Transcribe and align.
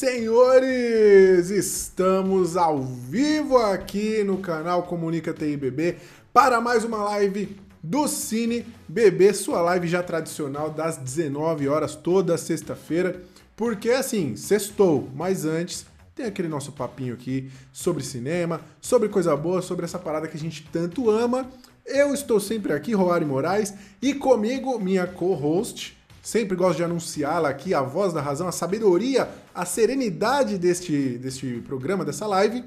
Senhores, 0.00 1.50
estamos 1.50 2.56
ao 2.56 2.82
vivo 2.82 3.58
aqui 3.58 4.24
no 4.24 4.38
canal 4.38 4.84
Comunica 4.84 5.30
TIBB 5.30 5.98
para 6.32 6.58
mais 6.58 6.84
uma 6.84 7.04
live 7.04 7.54
do 7.82 8.08
Cine 8.08 8.64
BB, 8.88 9.34
sua 9.34 9.60
live 9.60 9.86
já 9.86 10.02
tradicional 10.02 10.70
das 10.70 10.96
19 10.96 11.68
horas 11.68 11.94
toda 11.94 12.38
sexta-feira, 12.38 13.20
porque 13.54 13.90
assim, 13.90 14.36
sextou, 14.36 15.06
mas 15.14 15.44
antes 15.44 15.84
tem 16.14 16.24
aquele 16.24 16.48
nosso 16.48 16.72
papinho 16.72 17.12
aqui 17.12 17.50
sobre 17.70 18.02
cinema, 18.02 18.62
sobre 18.80 19.10
coisa 19.10 19.36
boa, 19.36 19.60
sobre 19.60 19.84
essa 19.84 19.98
parada 19.98 20.26
que 20.26 20.36
a 20.38 20.40
gente 20.40 20.66
tanto 20.72 21.10
ama. 21.10 21.46
Eu 21.84 22.14
estou 22.14 22.40
sempre 22.40 22.72
aqui, 22.72 22.94
Roari 22.94 23.26
Moraes, 23.26 23.74
e 24.00 24.14
comigo 24.14 24.78
minha 24.78 25.06
co-host, 25.06 25.99
Sempre 26.22 26.54
gosto 26.56 26.76
de 26.76 26.84
anunciá-la 26.84 27.48
aqui, 27.48 27.72
a 27.72 27.80
voz 27.80 28.12
da 28.12 28.20
razão, 28.20 28.46
a 28.46 28.52
sabedoria, 28.52 29.28
a 29.54 29.64
serenidade 29.64 30.58
deste, 30.58 31.16
deste 31.18 31.62
programa, 31.66 32.04
dessa 32.04 32.26
live, 32.26 32.62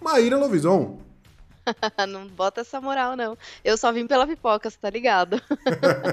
Maíra 0.00 0.36
Lovison. 0.36 0.98
não 2.08 2.26
bota 2.26 2.60
essa 2.60 2.80
moral, 2.80 3.16
não. 3.16 3.36
Eu 3.64 3.76
só 3.76 3.92
vim 3.92 4.06
pela 4.06 4.26
pipoca, 4.26 4.68
você 4.68 4.76
tá 4.78 4.90
ligado? 4.90 5.40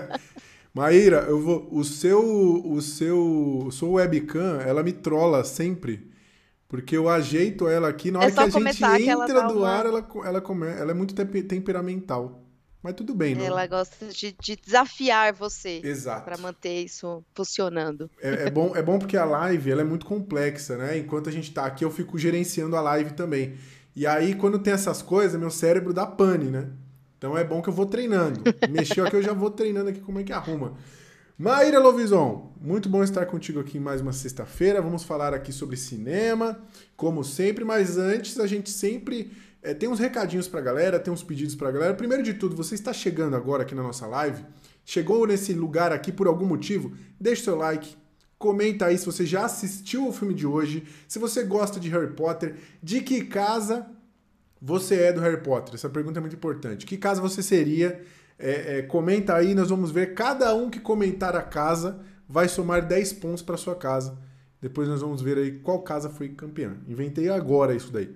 Maíra, 0.73 1.25
eu 1.27 1.39
vou. 1.39 1.67
O 1.71 1.83
seu. 1.83 2.19
O 2.65 2.81
seu. 2.81 3.69
Sua 3.71 3.89
webcam, 3.89 4.59
ela 4.61 4.81
me 4.81 4.91
trola 4.91 5.43
sempre. 5.43 6.11
Porque 6.67 6.97
eu 6.97 7.07
ajeito 7.07 7.67
ela 7.67 7.87
aqui, 7.87 8.09
na 8.09 8.17
hora 8.17 8.29
é 8.29 8.31
que 8.31 8.39
a 8.39 8.49
gente 8.49 8.83
entra 8.83 9.43
do 9.43 9.59
uma... 9.59 9.69
ar, 9.69 9.85
ela, 9.85 10.07
ela, 10.25 10.41
come, 10.41 10.65
ela 10.65 10.89
é 10.89 10.93
muito 10.93 11.13
temperamental. 11.13 12.42
Mas 12.83 12.95
tudo 12.95 13.15
bem, 13.15 13.33
não? 13.33 13.45
Ela 13.45 13.65
gosta 13.65 14.07
de, 14.07 14.35
de 14.37 14.57
desafiar 14.57 15.31
você. 15.31 15.79
Exato. 15.81 16.25
Para 16.25 16.37
manter 16.37 16.83
isso 16.83 17.23
funcionando. 17.33 18.11
É, 18.21 18.47
é, 18.47 18.51
bom, 18.51 18.75
é 18.75 18.83
bom 18.83 18.99
porque 18.99 19.15
a 19.15 19.23
live 19.23 19.71
ela 19.71 19.81
é 19.81 19.85
muito 19.85 20.05
complexa, 20.05 20.77
né? 20.77 20.97
Enquanto 20.97 21.29
a 21.29 21.31
gente 21.31 21.51
tá 21.53 21.65
aqui, 21.65 21.85
eu 21.85 21.89
fico 21.89 22.17
gerenciando 22.17 22.75
a 22.75 22.81
live 22.81 23.13
também. 23.13 23.55
E 23.95 24.05
aí, 24.05 24.35
quando 24.35 24.59
tem 24.59 24.73
essas 24.73 25.01
coisas, 25.01 25.39
meu 25.39 25.49
cérebro 25.49 25.93
dá 25.93 26.05
pane, 26.05 26.49
né? 26.49 26.67
Então 27.17 27.37
é 27.37 27.43
bom 27.43 27.61
que 27.61 27.69
eu 27.69 27.73
vou 27.73 27.85
treinando. 27.85 28.41
Mexeu 28.69 29.05
aqui, 29.05 29.15
eu 29.15 29.23
já 29.23 29.31
vou 29.31 29.49
treinando 29.49 29.89
aqui 29.89 30.01
como 30.01 30.19
é 30.19 30.23
que 30.23 30.33
arruma. 30.33 30.73
Maíra 31.37 31.79
Lovison, 31.79 32.51
muito 32.59 32.89
bom 32.89 33.01
estar 33.01 33.25
contigo 33.25 33.61
aqui 33.61 33.77
em 33.77 33.81
mais 33.81 34.01
uma 34.01 34.11
sexta-feira. 34.11 34.81
Vamos 34.81 35.03
falar 35.03 35.33
aqui 35.33 35.53
sobre 35.53 35.77
cinema, 35.77 36.59
como 36.97 37.23
sempre, 37.23 37.63
mas 37.63 37.97
antes 37.97 38.37
a 38.39 38.45
gente 38.45 38.69
sempre 38.69 39.31
é, 39.63 39.73
tem 39.73 39.87
uns 39.87 39.99
recadinhos 39.99 40.47
pra 40.47 40.61
galera, 40.61 40.99
tem 40.99 41.13
uns 41.13 41.23
pedidos 41.23 41.55
pra 41.55 41.71
galera. 41.71 41.93
Primeiro 41.93 42.21
de 42.21 42.33
tudo, 42.33 42.55
você 42.55 42.75
está 42.75 42.91
chegando 42.91 43.35
agora 43.35 43.63
aqui 43.63 43.73
na 43.73 43.81
nossa 43.81 44.05
live, 44.05 44.45
chegou 44.83 45.25
nesse 45.25 45.53
lugar 45.53 45.91
aqui 45.91 46.11
por 46.11 46.27
algum 46.27 46.45
motivo, 46.45 46.91
deixa 47.19 47.41
o 47.41 47.45
seu 47.45 47.55
like, 47.55 47.95
comenta 48.37 48.87
aí 48.87 48.97
se 48.97 49.05
você 49.05 49.25
já 49.25 49.45
assistiu 49.45 50.07
o 50.07 50.11
filme 50.11 50.33
de 50.33 50.45
hoje, 50.45 50.85
se 51.07 51.17
você 51.17 51.43
gosta 51.43 51.79
de 51.79 51.89
Harry 51.89 52.11
Potter, 52.11 52.55
de 52.81 52.99
que 52.99 53.23
casa 53.23 53.87
você 54.61 54.95
é 54.95 55.13
do 55.13 55.21
Harry 55.21 55.41
Potter. 55.41 55.75
Essa 55.75 55.89
pergunta 55.89 56.19
é 56.19 56.21
muito 56.21 56.35
importante. 56.35 56.85
Que 56.85 56.97
casa 56.97 57.21
você 57.21 57.43
seria? 57.43 58.01
É, 58.39 58.79
é, 58.79 58.81
comenta 58.81 59.35
aí, 59.35 59.53
nós 59.53 59.69
vamos 59.69 59.91
ver. 59.91 60.13
Cada 60.13 60.53
um 60.55 60.69
que 60.69 60.79
comentar 60.79 61.35
a 61.35 61.41
casa 61.41 61.99
vai 62.27 62.47
somar 62.47 62.85
10 62.85 63.13
pontos 63.13 63.41
para 63.41 63.57
sua 63.57 63.75
casa. 63.75 64.17
Depois 64.61 64.87
nós 64.87 65.01
vamos 65.01 65.21
ver 65.21 65.37
aí 65.37 65.51
qual 65.59 65.81
casa 65.81 66.09
foi 66.09 66.29
campeã. 66.29 66.77
Inventei 66.87 67.27
agora 67.27 67.75
isso 67.75 67.91
daí. 67.91 68.13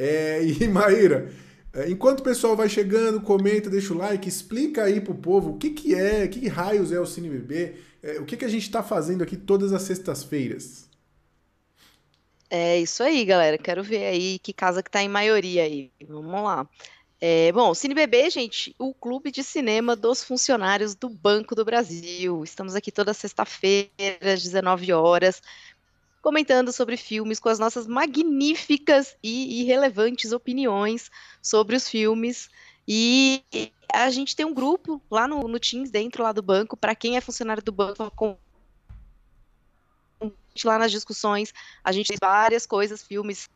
É, 0.00 0.42
e 0.42 0.64
Maíra, 0.66 1.30
é, 1.74 1.90
enquanto 1.90 2.20
o 2.20 2.22
pessoal 2.22 2.56
vai 2.56 2.70
chegando, 2.70 3.20
comenta, 3.20 3.68
deixa 3.68 3.92
o 3.92 3.98
like, 3.98 4.26
explica 4.26 4.84
aí 4.84 4.98
pro 4.98 5.14
povo 5.14 5.50
o 5.50 5.58
que, 5.58 5.68
que 5.68 5.94
é, 5.94 6.26
que 6.26 6.48
raios 6.48 6.90
é 6.90 6.98
o 6.98 7.04
CineBB, 7.04 7.74
é, 8.02 8.18
o 8.18 8.24
que, 8.24 8.38
que 8.38 8.46
a 8.46 8.48
gente 8.48 8.62
está 8.62 8.82
fazendo 8.82 9.22
aqui 9.22 9.36
todas 9.36 9.74
as 9.74 9.82
sextas-feiras. 9.82 10.88
É 12.48 12.80
isso 12.80 13.02
aí, 13.02 13.24
galera. 13.26 13.58
Quero 13.58 13.82
ver 13.82 14.06
aí 14.06 14.38
que 14.38 14.54
casa 14.54 14.82
que 14.82 14.90
tá 14.90 15.02
em 15.02 15.08
maioria 15.08 15.64
aí. 15.64 15.92
Vamos 16.08 16.42
lá. 16.42 16.66
É, 17.20 17.52
bom, 17.52 17.74
CineBB, 17.74 18.30
gente, 18.30 18.74
o 18.78 18.94
clube 18.94 19.30
de 19.30 19.44
cinema 19.44 19.94
dos 19.94 20.24
funcionários 20.24 20.94
do 20.94 21.10
Banco 21.10 21.54
do 21.54 21.66
Brasil. 21.66 22.42
Estamos 22.42 22.74
aqui 22.74 22.90
toda 22.90 23.12
sexta-feira, 23.12 23.90
às 24.22 24.42
19 24.42 24.90
horas, 24.94 25.42
comentando 26.20 26.72
sobre 26.72 26.96
filmes 26.96 27.40
com 27.40 27.48
as 27.48 27.58
nossas 27.58 27.86
magníficas 27.86 29.16
e 29.22 29.60
irrelevantes 29.60 30.32
opiniões 30.32 31.10
sobre 31.42 31.76
os 31.76 31.88
filmes. 31.88 32.48
E 32.86 33.42
a 33.92 34.10
gente 34.10 34.36
tem 34.36 34.44
um 34.44 34.54
grupo 34.54 35.00
lá 35.10 35.26
no, 35.26 35.42
no 35.48 35.58
Teams, 35.58 35.90
dentro 35.90 36.22
lá 36.22 36.32
do 36.32 36.42
banco, 36.42 36.76
para 36.76 36.94
quem 36.94 37.16
é 37.16 37.20
funcionário 37.20 37.62
do 37.62 37.72
banco, 37.72 38.10
com 38.10 38.36
lá 40.64 40.78
nas 40.78 40.90
discussões, 40.90 41.54
a 41.82 41.92
gente 41.92 42.08
tem 42.08 42.18
várias 42.20 42.66
coisas, 42.66 43.02
filmes, 43.02 43.48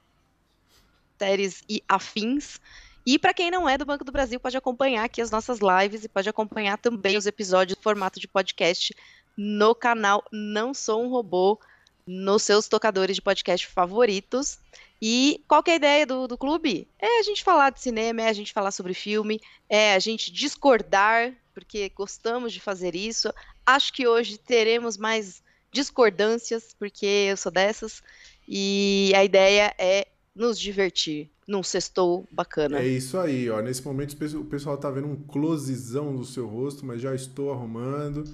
séries 1.19 1.63
e 1.69 1.83
afins. 1.89 2.61
E 3.07 3.19
para 3.19 3.35
quem 3.35 3.51
não 3.51 3.69
é 3.69 3.77
do 3.77 3.85
Banco 3.85 4.05
do 4.05 4.13
Brasil, 4.13 4.41
pode 4.41 4.57
acompanhar 4.57 5.05
aqui 5.05 5.21
as 5.21 5.31
nossas 5.31 5.59
lives 5.59 6.05
e 6.05 6.09
pode 6.09 6.29
acompanhar 6.29 6.79
também 6.79 7.17
os 7.17 7.27
episódios 7.27 7.79
em 7.79 7.83
formato 7.83 8.19
de 8.19 8.29
podcast 8.29 8.95
no 9.37 9.75
canal 9.75 10.25
Não 10.33 10.73
Sou 10.73 11.05
um 11.05 11.09
Robô 11.09 11.59
nos 12.07 12.43
seus 12.43 12.69
tocadores 12.69 13.17
de 13.17 13.23
podcast 13.23 13.67
favoritos. 13.67 14.59
E 15.01 15.43
qual 15.49 15.63
que 15.63 15.71
é 15.71 15.75
a 15.75 15.77
ideia 15.77 16.07
do, 16.07 16.27
do 16.27 16.39
clube? 16.39 16.89
É 16.99 17.21
a 17.21 17.23
gente 17.23 17.45
falar 17.45 17.71
de 17.71 17.81
cinema, 17.81 18.23
é 18.23 18.29
a 18.29 18.33
gente 18.33 18.53
falar 18.53 18.71
sobre 18.71 18.95
filme, 18.95 19.41
é 19.69 19.95
a 19.95 19.99
gente 19.99 20.33
discordar, 20.33 21.33
porque 21.53 21.91
gostamos 21.91 22.53
de 22.53 22.61
fazer 22.61 22.95
isso. 22.95 23.33
Acho 23.67 23.93
que 23.93 24.07
hoje 24.07 24.39
teremos 24.39 24.97
mais 24.97 25.43
discordâncias, 25.73 26.75
porque 26.79 27.07
eu 27.07 27.37
sou 27.37 27.51
dessas. 27.51 28.03
E 28.49 29.13
a 29.15 29.25
ideia 29.25 29.75
é 29.79 30.07
nos 30.35 30.59
divertir 30.59 31.31
num 31.47 31.63
sextou 31.63 32.27
bacana. 32.31 32.81
É 32.81 32.87
isso 32.87 33.19
aí, 33.19 33.51
ó. 33.51 33.61
Nesse 33.61 33.85
momento 33.85 34.17
o 34.39 34.45
pessoal 34.45 34.77
tá 34.77 34.91
vendo 34.91 35.09
um 35.09 35.17
closezão 35.17 36.17
do 36.17 36.25
seu 36.25 36.47
rosto, 36.47 36.85
mas 36.85 37.01
já 37.01 37.15
estou 37.15 37.53
arrumando. 37.53 38.25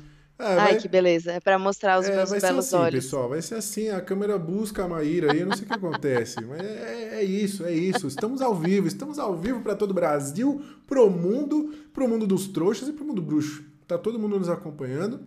É, 0.40 0.46
Ai, 0.46 0.56
vai... 0.56 0.76
que 0.76 0.88
beleza. 0.88 1.32
É 1.32 1.40
para 1.40 1.58
mostrar 1.58 2.00
os 2.00 2.06
é, 2.06 2.16
meus 2.16 2.30
belos 2.30 2.66
assim, 2.66 2.76
olhos. 2.76 3.04
pessoal. 3.04 3.28
Vai 3.28 3.42
ser 3.42 3.56
assim. 3.56 3.90
A 3.90 4.00
câmera 4.00 4.38
busca 4.38 4.84
a 4.84 4.88
Maíra 4.88 5.32
aí. 5.32 5.40
Eu 5.40 5.46
não 5.46 5.56
sei 5.56 5.64
o 5.64 5.68
que 5.68 5.74
acontece. 5.74 6.40
Mas 6.44 6.60
é, 6.60 7.20
é, 7.20 7.22
isso, 7.22 7.64
é 7.64 7.72
isso. 7.72 8.06
Estamos 8.06 8.40
ao 8.40 8.54
vivo. 8.54 8.86
Estamos 8.86 9.18
ao 9.18 9.36
vivo 9.36 9.60
para 9.60 9.76
todo 9.76 9.90
o 9.90 9.94
Brasil, 9.94 10.62
pro 10.86 11.10
mundo, 11.10 11.74
pro 11.92 12.08
mundo 12.08 12.26
dos 12.26 12.48
trouxas 12.48 12.88
e 12.88 12.92
pro 12.92 13.04
mundo 13.04 13.20
bruxo. 13.20 13.64
Tá 13.86 13.98
todo 13.98 14.18
mundo 14.18 14.38
nos 14.38 14.48
acompanhando. 14.48 15.20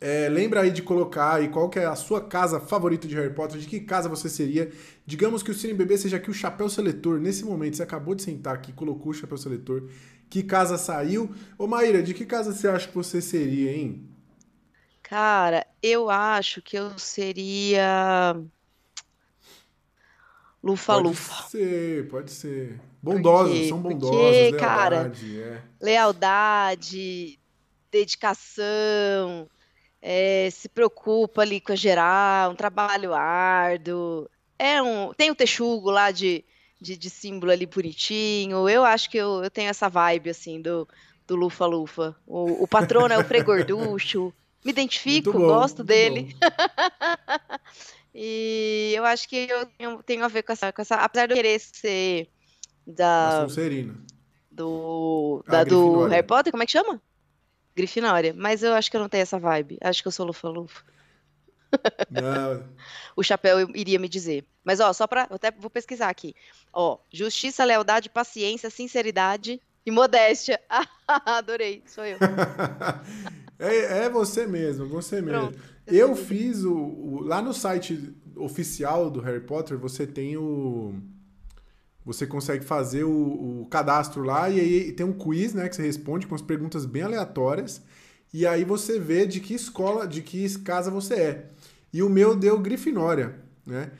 É, 0.00 0.28
lembra 0.28 0.60
aí 0.60 0.70
de 0.70 0.82
colocar 0.82 1.34
aí 1.34 1.48
qual 1.48 1.70
que 1.70 1.78
é 1.78 1.86
a 1.86 1.94
sua 1.96 2.20
casa 2.20 2.60
favorita 2.60 3.08
de 3.08 3.14
Harry 3.14 3.32
Potter, 3.32 3.58
de 3.58 3.66
que 3.66 3.80
casa 3.80 4.08
você 4.08 4.28
seria. 4.28 4.70
Digamos 5.06 5.42
que 5.42 5.50
o 5.50 5.54
Cine 5.54 5.74
Bebê 5.74 5.96
seja 5.96 6.18
aqui 6.18 6.30
o 6.30 6.34
chapéu 6.34 6.68
seletor. 6.68 7.18
Nesse 7.18 7.44
momento, 7.44 7.76
você 7.76 7.82
acabou 7.82 8.14
de 8.14 8.22
sentar 8.22 8.54
aqui, 8.54 8.72
colocou 8.72 9.10
o 9.10 9.14
chapéu 9.14 9.38
seletor. 9.38 9.88
Que 10.28 10.42
casa 10.42 10.76
saiu? 10.76 11.30
Ô 11.56 11.66
Maíra, 11.66 12.02
de 12.02 12.12
que 12.12 12.26
casa 12.26 12.52
você 12.52 12.68
acha 12.68 12.88
que 12.88 12.94
você 12.94 13.20
seria, 13.20 13.72
hein? 13.72 14.15
Cara, 15.08 15.64
eu 15.80 16.10
acho 16.10 16.60
que 16.60 16.76
eu 16.76 16.98
seria. 16.98 18.34
Lufa-lufa. 20.60 21.42
Pode 21.42 21.50
ser, 21.50 22.08
pode 22.08 22.32
ser. 22.32 22.80
Bondosos, 23.00 23.68
são 23.68 23.78
bondosos, 23.78 24.16
Porque, 24.16 24.32
lealdade, 24.32 24.56
cara, 24.56 25.12
é. 25.22 25.62
lealdade, 25.80 27.38
dedicação, 27.88 29.48
é, 30.02 30.48
se 30.50 30.68
preocupa 30.68 31.42
ali 31.42 31.60
com 31.60 31.70
a 31.70 31.76
geral, 31.76 32.50
um 32.50 32.56
trabalho 32.56 33.14
árduo. 33.14 34.28
É 34.58 34.82
um, 34.82 35.14
tem 35.14 35.30
o 35.30 35.36
texugo 35.36 35.88
lá 35.88 36.10
de, 36.10 36.44
de, 36.80 36.96
de, 36.96 37.08
símbolo 37.08 37.52
ali 37.52 37.64
bonitinho. 37.64 38.68
Eu 38.68 38.84
acho 38.84 39.08
que 39.08 39.18
eu, 39.18 39.44
eu 39.44 39.50
tenho 39.50 39.70
essa 39.70 39.88
vibe, 39.88 40.30
assim, 40.30 40.60
do, 40.60 40.88
do 41.28 41.36
Lufa-Lufa. 41.36 42.16
O, 42.26 42.64
o 42.64 42.66
patrono 42.66 43.14
é 43.14 43.18
o 43.18 43.24
pregorducho. 43.24 44.34
Me 44.66 44.72
identifico, 44.72 45.30
bom, 45.30 45.46
gosto 45.46 45.84
dele. 45.84 46.36
e 48.12 48.92
eu 48.96 49.04
acho 49.04 49.28
que 49.28 49.36
eu 49.48 49.64
tenho, 49.64 50.02
tenho, 50.02 50.24
a 50.24 50.28
ver 50.28 50.42
com 50.42 50.52
essa, 50.52 50.72
com 50.72 50.82
essa. 50.82 50.96
Apesar 50.96 51.26
de 51.26 51.34
eu 51.34 51.36
querer 51.36 51.60
ser 51.60 52.28
da. 52.84 53.42
Da 53.42 53.48
Sonserina. 53.48 53.94
Do. 54.50 55.44
Ah, 55.46 55.52
da, 55.52 55.64
do 55.64 56.06
Harry 56.06 56.26
Potter, 56.26 56.50
como 56.50 56.64
é 56.64 56.66
que 56.66 56.72
chama? 56.72 57.00
Grifinória. 57.76 58.34
Mas 58.36 58.64
eu 58.64 58.74
acho 58.74 58.90
que 58.90 58.96
eu 58.96 59.00
não 59.00 59.08
tenho 59.08 59.22
essa 59.22 59.38
vibe. 59.38 59.78
Acho 59.80 60.02
que 60.02 60.08
eu 60.08 60.12
sou 60.12 60.26
Lufa-Lufa. 60.26 60.82
o 63.14 63.22
chapéu 63.22 63.70
iria 63.72 64.00
me 64.00 64.08
dizer. 64.08 64.44
Mas, 64.64 64.80
ó, 64.80 64.92
só 64.92 65.06
pra. 65.06 65.28
Eu 65.30 65.36
até 65.36 65.52
vou 65.52 65.70
pesquisar 65.70 66.08
aqui. 66.08 66.34
Ó, 66.72 66.98
justiça, 67.12 67.64
lealdade, 67.64 68.10
paciência, 68.10 68.68
sinceridade 68.68 69.62
e 69.86 69.92
modéstia. 69.92 70.60
Adorei, 71.06 71.84
sou 71.86 72.04
eu. 72.04 72.18
É, 73.58 74.04
é 74.04 74.10
você 74.10 74.46
mesmo, 74.46 74.86
você 74.86 75.20
mesmo. 75.20 75.48
Pronto. 75.48 75.58
Eu 75.86 76.14
fiz 76.16 76.64
o, 76.64 76.74
o, 76.74 77.20
Lá 77.20 77.40
no 77.40 77.54
site 77.54 78.14
oficial 78.36 79.10
do 79.10 79.20
Harry 79.20 79.40
Potter, 79.40 79.78
você 79.78 80.06
tem 80.06 80.36
o. 80.36 80.94
Você 82.04 82.26
consegue 82.26 82.64
fazer 82.64 83.04
o, 83.04 83.62
o 83.62 83.66
cadastro 83.68 84.22
lá 84.22 84.48
e 84.48 84.60
aí 84.60 84.92
tem 84.92 85.04
um 85.04 85.12
quiz, 85.12 85.54
né? 85.54 85.68
Que 85.68 85.74
você 85.74 85.82
responde 85.82 86.26
com 86.26 86.34
as 86.34 86.42
perguntas 86.42 86.86
bem 86.86 87.02
aleatórias. 87.02 87.82
E 88.32 88.46
aí 88.46 88.64
você 88.64 89.00
vê 89.00 89.26
de 89.26 89.40
que 89.40 89.54
escola, 89.54 90.06
de 90.06 90.22
que 90.22 90.58
casa 90.60 90.90
você 90.90 91.14
é. 91.14 91.50
E 91.92 92.02
o 92.02 92.08
meu 92.08 92.36
deu 92.36 92.58
Grifinória, 92.58 93.36
né? 93.64 93.90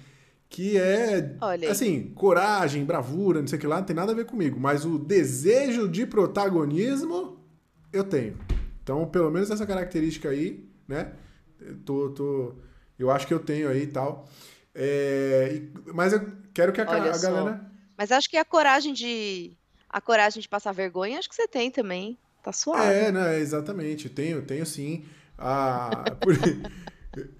Que 0.48 0.76
é, 0.78 1.34
Olha 1.40 1.70
assim, 1.70 2.12
coragem, 2.14 2.84
bravura, 2.84 3.40
não 3.40 3.48
sei 3.48 3.58
o 3.58 3.60
que 3.60 3.66
lá, 3.66 3.78
não 3.78 3.84
tem 3.84 3.96
nada 3.96 4.12
a 4.12 4.14
ver 4.14 4.26
comigo. 4.26 4.60
Mas 4.60 4.84
o 4.84 4.98
desejo 4.98 5.88
de 5.88 6.06
protagonismo, 6.06 7.38
eu 7.92 8.04
tenho. 8.04 8.36
Então, 8.86 9.04
pelo 9.08 9.32
menos 9.32 9.50
essa 9.50 9.66
característica 9.66 10.28
aí, 10.28 10.64
né? 10.86 11.12
Eu 11.60 11.76
Tô, 11.78 12.10
tô, 12.10 12.54
eu 12.96 13.10
acho 13.10 13.26
que 13.26 13.34
eu 13.34 13.40
tenho 13.40 13.68
aí 13.68 13.82
e 13.82 13.86
tal. 13.88 14.28
É, 14.72 15.60
mas 15.92 16.12
eu 16.12 16.20
quero 16.54 16.72
que 16.72 16.80
a, 16.80 16.84
a 16.84 17.18
galera. 17.18 17.68
Mas 17.98 18.12
acho 18.12 18.30
que 18.30 18.36
a 18.36 18.44
coragem 18.44 18.94
de 18.94 19.52
a 19.90 20.00
coragem 20.00 20.40
de 20.40 20.48
passar 20.48 20.70
vergonha, 20.70 21.18
acho 21.18 21.28
que 21.28 21.34
você 21.34 21.48
tem 21.48 21.68
também. 21.68 22.16
Tá 22.44 22.52
suave. 22.52 22.94
É, 22.94 23.10
né? 23.10 23.40
Exatamente. 23.40 24.08
Tenho, 24.08 24.42
tenho 24.42 24.64
sim. 24.64 25.04
Ah, 25.36 26.14
por- 26.22 26.36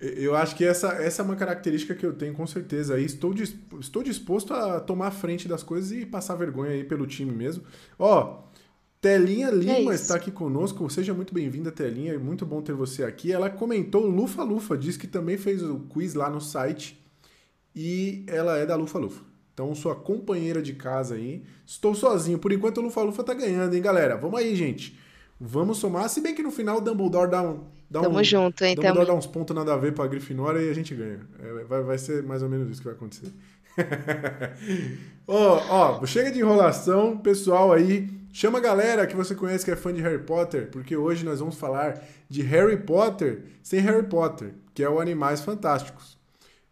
Eu 0.01 0.35
acho 0.35 0.57
que 0.57 0.65
essa, 0.65 0.89
essa 0.95 1.23
é 1.23 1.25
uma 1.25 1.37
característica 1.37 1.95
que 1.95 2.05
eu 2.05 2.13
tenho 2.15 2.35
com 2.35 2.47
certeza. 2.47 2.97
Aí 2.97 3.05
estou, 3.05 3.33
dis- 3.33 3.55
estou 3.79 4.03
disposto 4.03 4.53
a 4.53 4.81
tomar 4.81 5.13
frente 5.13 5.47
das 5.47 5.63
coisas 5.63 5.93
e 5.93 6.05
passar 6.07 6.35
vergonha 6.35 6.73
aí 6.73 6.83
pelo 6.83 7.07
time 7.07 7.31
mesmo. 7.31 7.63
Ó, 7.99 8.43
Telinha 9.01 9.51
Lima 9.51 9.93
É 9.93 9.95
está 9.95 10.17
aqui 10.17 10.31
conosco. 10.31 10.89
Seja 10.91 11.15
muito 11.15 11.33
bem-vinda, 11.33 11.71
Telinha. 11.71 12.15
É 12.15 12.19
muito 12.19 12.45
bom 12.47 12.61
ter 12.63 12.73
você 12.73 13.05
aqui. 13.05 13.33
Ela 13.33 13.51
comentou 13.51 14.07
Lufa 14.07 14.43
Lufa, 14.43 14.77
disse 14.77 14.99
que 14.99 15.07
também 15.07 15.37
fez 15.37 15.63
o 15.63 15.81
quiz 15.89 16.15
lá 16.15 16.31
no 16.31 16.41
site 16.41 16.99
e 17.75 18.25
ela 18.27 18.57
é 18.59 18.65
da 18.65 18.75
Lufa 18.75 18.99
Lufa. 18.99 19.23
Então, 19.53 19.75
sua 19.75 19.95
companheira 19.95 20.61
de 20.61 20.75
casa 20.75 21.15
aí. 21.15 21.43
Estou 21.65 21.95
sozinho. 21.95 22.39
Por 22.39 22.53
enquanto, 22.53 22.79
o 22.79 22.83
Lufa 22.83 23.03
Lufa 23.03 23.25
tá 23.25 23.33
ganhando, 23.33 23.75
hein, 23.75 23.83
galera? 23.83 24.17
Vamos 24.17 24.39
aí, 24.39 24.55
gente. 24.55 24.99
Vamos 25.41 25.79
somar. 25.79 26.09
Se 26.09 26.21
bem 26.21 26.35
que 26.35 26.43
no 26.43 26.51
final 26.51 26.79
o 26.79 26.81
Dumbledore 26.81 27.31
dá 27.31 27.43
um. 27.43 27.61
Dá 27.89 28.01
Tamo 28.01 28.19
um, 28.19 28.25
junto, 28.25 28.65
hein? 28.65 28.75
Dumbledore 28.75 29.07
Tamo... 29.07 29.13
dá 29.13 29.19
uns 29.19 29.27
pontos 29.27 29.55
nada 29.55 29.75
a 29.75 29.77
ver 29.77 29.93
pra 29.95 30.07
Grifinória 30.07 30.61
e 30.61 30.71
a 30.71 30.75
gente 30.75 30.95
ganha. 30.95 31.21
É, 31.39 31.65
vai, 31.65 31.83
vai 31.83 31.99
ser 31.99 32.23
mais 32.23 32.43
ou 32.43 32.49
menos 32.49 32.71
isso 32.71 32.81
que 32.81 32.87
vai 32.87 32.95
acontecer. 32.95 33.33
Ó, 35.29 35.61
ó, 35.69 36.07
chega 36.07 36.31
de 36.31 36.39
enrolação, 36.39 37.19
pessoal 37.19 37.73
aí. 37.73 38.09
Chama 38.39 38.59
a 38.59 38.61
galera 38.61 39.07
que 39.07 39.17
você 39.17 39.35
conhece 39.35 39.65
que 39.65 39.71
é 39.71 39.77
fã 39.77 39.95
de 39.95 40.03
Harry 40.03 40.23
Potter, 40.23 40.71
porque 40.71 40.95
hoje 40.95 41.25
nós 41.25 41.41
vamos 41.41 41.55
falar 41.55 42.07
de 42.29 42.43
Harry 42.43 42.77
Potter 42.77 43.45
sem 43.63 43.81
Harry 43.81 44.07
Potter, 44.07 44.53
que 44.75 44.83
é 44.83 44.91
o 44.91 45.01
Animais 45.01 45.41
Fantásticos. 45.41 46.19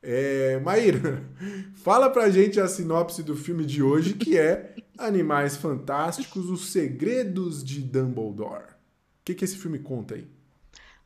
É, 0.02 0.60
Maíra, 0.62 1.24
fala 1.82 2.10
pra 2.10 2.28
gente 2.28 2.60
a 2.60 2.68
sinopse 2.68 3.22
do 3.22 3.34
filme 3.34 3.64
de 3.64 3.82
hoje, 3.82 4.12
que 4.12 4.38
é 4.38 4.74
Animais 4.98 5.56
Fantásticos, 5.56 6.50
os 6.50 6.70
Segredos 6.70 7.64
de 7.64 7.80
Dumbledore. 7.80 8.64
O 8.64 9.24
que, 9.24 9.34
que 9.34 9.46
esse 9.46 9.56
filme 9.56 9.78
conta 9.78 10.16
aí? 10.16 10.28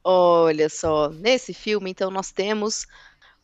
Olha 0.02 0.68
só, 0.68 1.08
nesse 1.08 1.54
filme, 1.54 1.88
então, 1.88 2.10
nós 2.10 2.32
temos 2.32 2.84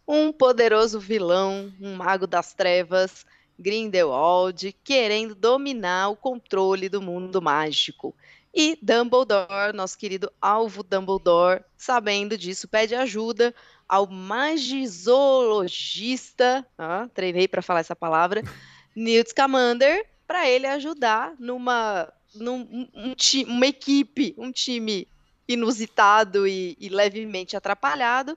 um 0.04 0.32
poderoso 0.32 0.98
vilão, 0.98 1.72
um 1.80 1.94
mago 1.94 2.26
das 2.26 2.52
trevas, 2.54 3.24
Grindelwald, 3.58 4.72
querendo 4.84 5.34
dominar 5.34 6.10
o 6.10 6.16
controle 6.16 6.88
do 6.88 7.02
mundo 7.02 7.42
mágico. 7.42 8.14
E 8.52 8.78
Dumbledore, 8.80 9.72
nosso 9.74 9.98
querido 9.98 10.30
alvo 10.40 10.82
Dumbledore, 10.82 11.62
sabendo 11.76 12.38
disso, 12.38 12.68
pede 12.68 12.94
ajuda 12.94 13.52
ao 13.88 14.06
magizoologista, 14.06 16.64
ah, 16.78 17.08
treinei 17.12 17.48
para 17.48 17.62
falar 17.62 17.80
essa 17.80 17.96
palavra, 17.96 18.42
Newt 18.94 19.30
Scamander, 19.30 20.06
para 20.26 20.48
ele 20.48 20.66
ajudar 20.66 21.34
numa 21.38 22.10
num, 22.34 22.60
um- 22.62 22.88
um 22.94 23.14
uma 23.48 23.66
equipe, 23.66 24.34
um 24.38 24.50
time 24.50 25.06
inusitado 25.46 26.46
e, 26.46 26.74
e 26.80 26.88
levemente 26.88 27.56
atrapalhado, 27.56 28.36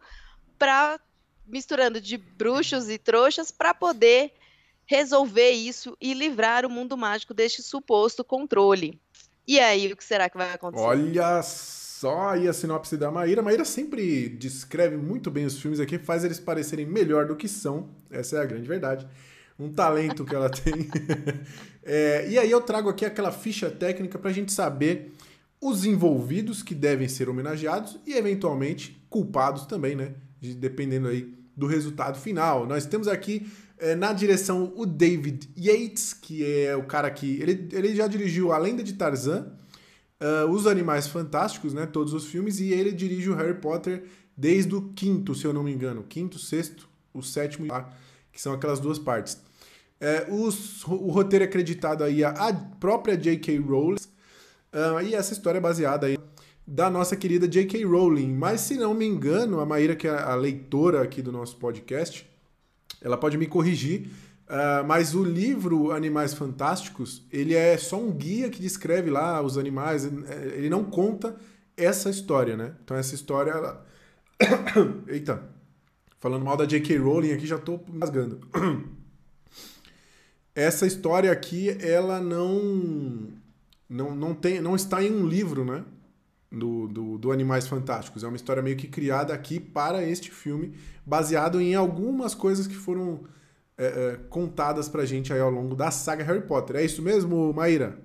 para 0.58 1.00
misturando 1.46 2.02
de 2.02 2.18
bruxos 2.18 2.90
e 2.90 2.98
trouxas 2.98 3.52
para 3.52 3.74
poder 3.74 4.34
resolver 4.88 5.51
isso 5.51 5.95
e 6.01 6.13
livrar 6.13 6.66
o 6.66 6.69
mundo 6.69 6.98
mágico 6.98 7.34
deste 7.34 7.62
suposto 7.62 8.24
controle. 8.24 9.00
E 9.48 9.60
aí, 9.60 9.92
o 9.92 9.95
que 9.95 10.04
será 10.04 10.30
que 10.30 10.38
vai 10.38 10.51
acontecer? 10.54 10.84
Olha 10.84 11.42
só 11.44 12.30
aí 12.30 12.48
a 12.48 12.54
sinopse 12.54 12.98
da 12.98 13.12
Maíra. 13.12 13.42
Maíra 13.42 13.66
sempre 13.66 14.30
descreve 14.30 14.98
muito 14.98 15.30
bem 15.31 15.45
os 15.45 15.60
filmes 15.60 15.80
aqui, 15.80 15.98
faz 15.98 16.24
eles 16.24 16.39
parecerem 16.39 16.86
melhor 16.86 17.25
do 17.28 17.36
que 17.36 17.48
são. 17.48 17.89
Essa 18.10 18.38
é 18.38 18.42
a 18.42 18.45
grande 18.45 18.68
verdade. 18.68 19.07
Um 19.60 19.72
talento 19.72 20.24
que 20.25 20.36
ela 20.36 20.50
tem. 20.50 20.74
É, 21.90 22.28
e 22.30 22.38
aí 22.38 22.51
eu 22.51 22.60
trago 22.60 22.90
aqui 22.90 23.06
aquela 23.06 23.31
ficha 23.31 23.72
técnica 23.72 24.19
para 24.19 24.30
a 24.30 24.33
gente 24.33 24.51
saber 24.51 25.13
os 25.62 25.86
envolvidos 25.86 26.62
que 26.62 26.75
devem 26.75 27.07
ser 27.07 27.30
homenageados 27.30 27.98
e 28.06 28.13
eventualmente 28.13 29.01
culpados 29.10 29.66
também, 29.66 29.95
né? 29.95 30.12
De- 30.38 30.54
dependendo 30.54 31.07
aí 31.07 31.33
do 31.56 31.66
resultado 31.66 32.19
final. 32.19 32.68
Nós 32.68 32.86
temos 32.86 33.07
aqui 33.07 33.50
na 33.97 34.12
direção 34.13 34.74
o 34.75 34.85
David 34.85 35.50
Yates, 35.57 36.13
que 36.13 36.44
é 36.44 36.75
o 36.75 36.83
cara 36.83 37.09
que 37.12 37.39
ele, 37.41 37.68
ele 37.71 37.95
já 37.95 38.07
dirigiu 38.07 38.51
A 38.51 38.57
Lenda 38.57 38.83
de 38.83 38.94
Tarzan, 38.94 39.51
ah, 40.19 40.45
Os 40.50 40.65
Animais 40.68 41.07
Fantásticos, 41.07 41.74
né? 41.74 41.85
Todos 41.85 42.13
os 42.13 42.25
filmes, 42.25 42.59
e 42.59 42.71
ele 42.71 42.91
dirige 42.91 43.29
o 43.29 43.35
Harry 43.35 43.56
Potter 43.56 44.03
desde 44.35 44.74
o 44.75 44.81
quinto, 44.94 45.33
se 45.35 45.45
eu 45.45 45.53
não 45.53 45.63
me 45.63 45.71
engano. 45.71 46.03
Quinto, 46.03 46.38
sexto, 46.39 46.88
o 47.13 47.21
sétimo, 47.21 47.71
a- 47.74 47.89
que 48.31 48.41
são 48.41 48.53
aquelas 48.53 48.79
duas 48.79 49.00
partes. 49.00 49.38
É, 50.00 50.27
os- 50.30 50.83
o 50.85 51.09
roteiro 51.12 51.44
é 51.44 51.47
acreditado 51.47 52.03
aí 52.03 52.23
à 52.23 52.53
própria 52.80 53.18
J.K. 53.18 53.57
Rowling, 53.59 53.97
ah, 54.71 55.01
e 55.03 55.15
essa 55.15 55.33
história 55.33 55.57
é 55.57 55.62
baseada 55.62 56.06
aí 56.07 56.18
da 56.68 56.89
nossa 56.89 57.15
querida 57.15 57.47
J.K. 57.47 57.83
Rowling. 57.85 58.31
Mas 58.33 58.62
se 58.62 58.75
não 58.75 58.94
me 58.94 59.06
engano, 59.06 59.59
a 59.59 59.65
Maíra, 59.65 59.95
que 59.95 60.07
é 60.07 60.12
a 60.12 60.35
leitora 60.35 61.01
aqui 61.01 61.21
do 61.21 61.31
nosso 61.31 61.57
podcast, 61.57 62.30
ela 63.01 63.18
pode 63.18 63.37
me 63.37 63.47
corrigir, 63.47 64.09
ah, 64.47 64.83
mas 64.85 65.13
o 65.13 65.23
livro 65.23 65.92
Animais 65.92 66.33
Fantásticos, 66.33 67.25
ele 67.31 67.54
é 67.54 67.77
só 67.77 67.99
um 67.99 68.11
guia 68.11 68.49
que 68.49 68.61
descreve 68.61 69.09
lá 69.09 69.42
os 69.42 69.57
animais, 69.57 70.06
eh, 70.06 70.54
ele 70.56 70.69
não 70.69 70.85
conta 70.85 71.35
essa 71.75 72.09
história, 72.09 72.56
né? 72.56 72.73
Então 72.83 72.95
essa 72.95 73.13
história, 73.13 73.51
ela... 73.51 73.85
Eita, 75.07 75.44
falando 76.19 76.45
mal 76.45 76.56
da 76.56 76.66
J.K. 76.66 76.97
Rowling 76.97 77.33
aqui, 77.33 77.45
já 77.45 77.57
tô 77.57 77.80
rasgando. 77.99 78.39
Essa 80.56 80.87
história 80.87 81.31
aqui, 81.31 81.69
ela 81.80 82.19
não, 82.19 83.31
não, 83.87 84.16
não, 84.16 84.33
tem, 84.33 84.59
não 84.59 84.75
está 84.75 85.04
em 85.04 85.11
um 85.11 85.27
livro, 85.27 85.63
né? 85.63 85.83
Do, 86.49 86.87
do, 86.87 87.18
do 87.18 87.31
Animais 87.31 87.68
Fantásticos. 87.68 88.23
É 88.23 88.27
uma 88.27 88.37
história 88.37 88.63
meio 88.63 88.77
que 88.77 88.87
criada 88.87 89.33
aqui 89.33 89.59
para 89.59 90.01
este 90.01 90.31
filme, 90.31 90.73
baseado 91.06 91.59
em 91.59 91.75
algumas 91.75 92.33
coisas 92.33 92.66
que 92.66 92.75
foram 92.75 93.25
é, 93.77 93.85
é, 93.85 94.19
contadas 94.30 94.87
pra 94.87 95.06
gente 95.06 95.31
aí 95.33 95.39
ao 95.39 95.51
longo 95.51 95.75
da 95.75 95.92
saga 95.92 96.23
Harry 96.23 96.42
Potter. 96.42 96.77
É 96.77 96.83
isso 96.83 97.01
mesmo, 97.01 97.54
Maíra? 97.54 97.99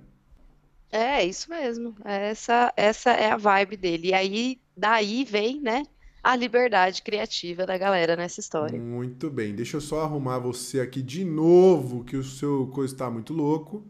É, 0.90 1.24
isso 1.24 1.48
mesmo. 1.48 1.94
Essa, 2.04 2.72
essa 2.76 3.10
é 3.12 3.30
a 3.30 3.36
vibe 3.36 3.76
dele. 3.76 4.08
E 4.08 4.14
aí, 4.14 4.60
daí 4.76 5.24
vem, 5.24 5.60
né, 5.60 5.84
a 6.22 6.36
liberdade 6.36 7.02
criativa 7.02 7.64
da 7.64 7.78
galera 7.78 8.14
nessa 8.14 8.40
história. 8.40 8.78
Muito 8.78 9.30
bem. 9.30 9.54
Deixa 9.54 9.78
eu 9.78 9.80
só 9.80 10.02
arrumar 10.02 10.38
você 10.38 10.80
aqui 10.80 11.00
de 11.00 11.24
novo, 11.24 12.04
que 12.04 12.16
o 12.16 12.22
seu 12.22 12.66
coisa 12.68 12.94
está 12.94 13.10
muito 13.10 13.32
louco. 13.32 13.82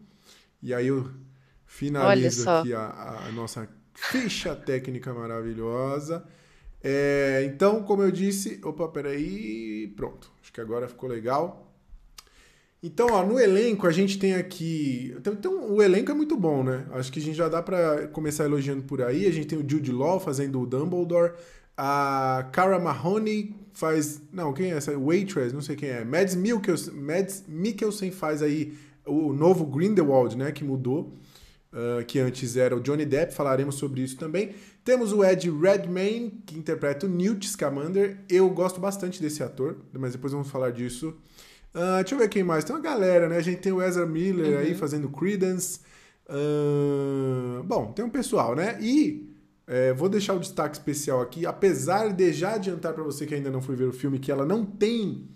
E 0.61 0.73
aí 0.73 0.87
eu 0.87 1.11
finalizo 1.65 2.49
aqui 2.49 2.73
a, 2.73 3.25
a 3.27 3.31
nossa 3.33 3.69
ficha 4.11 4.55
técnica 4.55 5.13
maravilhosa. 5.13 6.23
É, 6.83 7.43
então, 7.45 7.81
como 7.83 8.03
eu 8.03 8.11
disse, 8.11 8.59
opa, 8.63 8.87
peraí, 8.89 9.87
pronto. 9.95 10.31
Acho 10.41 10.51
que 10.51 10.59
agora 10.59 10.87
ficou 10.87 11.09
legal. 11.09 11.71
Então, 12.81 13.07
ó, 13.11 13.25
no 13.25 13.39
elenco 13.39 13.87
a 13.87 13.91
gente 13.91 14.19
tem 14.19 14.33
aqui. 14.33 15.15
Então, 15.17 15.31
então, 15.31 15.71
o 15.71 15.81
elenco 15.81 16.11
é 16.11 16.13
muito 16.13 16.35
bom, 16.35 16.63
né? 16.63 16.85
Acho 16.91 17.09
que 17.11 17.19
a 17.19 17.21
gente 17.21 17.35
já 17.35 17.47
dá 17.47 17.61
pra 17.61 18.09
começar 18.09 18.43
elogiando 18.43 18.83
por 18.83 19.01
aí. 19.01 19.25
A 19.25 19.31
gente 19.31 19.47
tem 19.47 19.57
o 19.57 19.67
Jude 19.67 19.91
Law 19.91 20.19
fazendo 20.19 20.59
o 20.59 20.65
Dumbledore. 20.65 21.31
A 21.77 22.49
Cara 22.51 22.77
Mahoney 22.79 23.55
faz. 23.71 24.21
Não, 24.33 24.51
quem 24.51 24.73
é 24.73 24.75
essa? 24.75 24.91
Waitress, 24.99 25.53
não 25.53 25.61
sei 25.61 25.77
quem 25.77 25.89
é. 25.89 26.03
Mads 26.03 26.35
Mikkelsen, 26.35 26.93
Mads 26.93 27.45
Mikkelsen 27.47 28.11
faz 28.11 28.43
aí 28.43 28.77
o 29.05 29.31
novo 29.31 29.65
Grindelwald, 29.65 30.37
né? 30.37 30.51
Que 30.51 30.65
mudou. 30.65 31.13
Ah, 31.73 32.03
que 32.03 32.19
antes 32.19 32.55
era 32.55 32.75
o 32.75 32.79
Johnny 32.79 33.05
Depp, 33.05 33.33
falaremos 33.33 33.75
sobre 33.75 34.01
isso 34.01 34.15
também. 34.15 34.53
Temos 34.85 35.11
o 35.11 35.23
Ed 35.23 35.49
Redmayne, 35.49 36.43
que 36.45 36.57
interpreta 36.57 37.05
o 37.05 37.09
Newt 37.09 37.47
Scamander. 37.49 38.19
Eu 38.29 38.49
gosto 38.49 38.79
bastante 38.79 39.21
desse 39.21 39.41
ator, 39.41 39.77
mas 39.91 40.11
depois 40.11 40.33
vamos 40.33 40.49
falar 40.49 40.71
disso. 40.71 41.15
Ah, 41.73 42.01
deixa 42.01 42.15
eu 42.15 42.19
ver 42.19 42.29
quem 42.29 42.43
mais. 42.43 42.63
Tem 42.63 42.75
uma 42.75 42.81
galera, 42.81 43.27
né? 43.27 43.37
A 43.37 43.41
gente 43.41 43.61
tem 43.61 43.71
o 43.71 43.81
Ezra 43.81 44.05
Miller 44.05 44.59
aí 44.59 44.75
fazendo 44.75 45.09
Credence. 45.09 45.79
Ah, 46.29 47.63
bom, 47.63 47.91
tem 47.91 48.05
um 48.05 48.09
pessoal, 48.09 48.55
né? 48.55 48.77
E 48.79 49.33
é, 49.65 49.93
vou 49.93 50.09
deixar 50.09 50.33
o 50.35 50.39
destaque 50.39 50.75
especial 50.75 51.21
aqui. 51.21 51.45
Apesar 51.45 52.13
de 52.13 52.31
já 52.33 52.55
adiantar 52.55 52.93
para 52.93 53.03
você 53.03 53.25
que 53.25 53.33
ainda 53.33 53.49
não 53.49 53.61
foi 53.61 53.75
ver 53.75 53.85
o 53.85 53.93
filme 53.93 54.19
que 54.19 54.31
ela 54.31 54.45
não 54.45 54.65
tem 54.65 55.27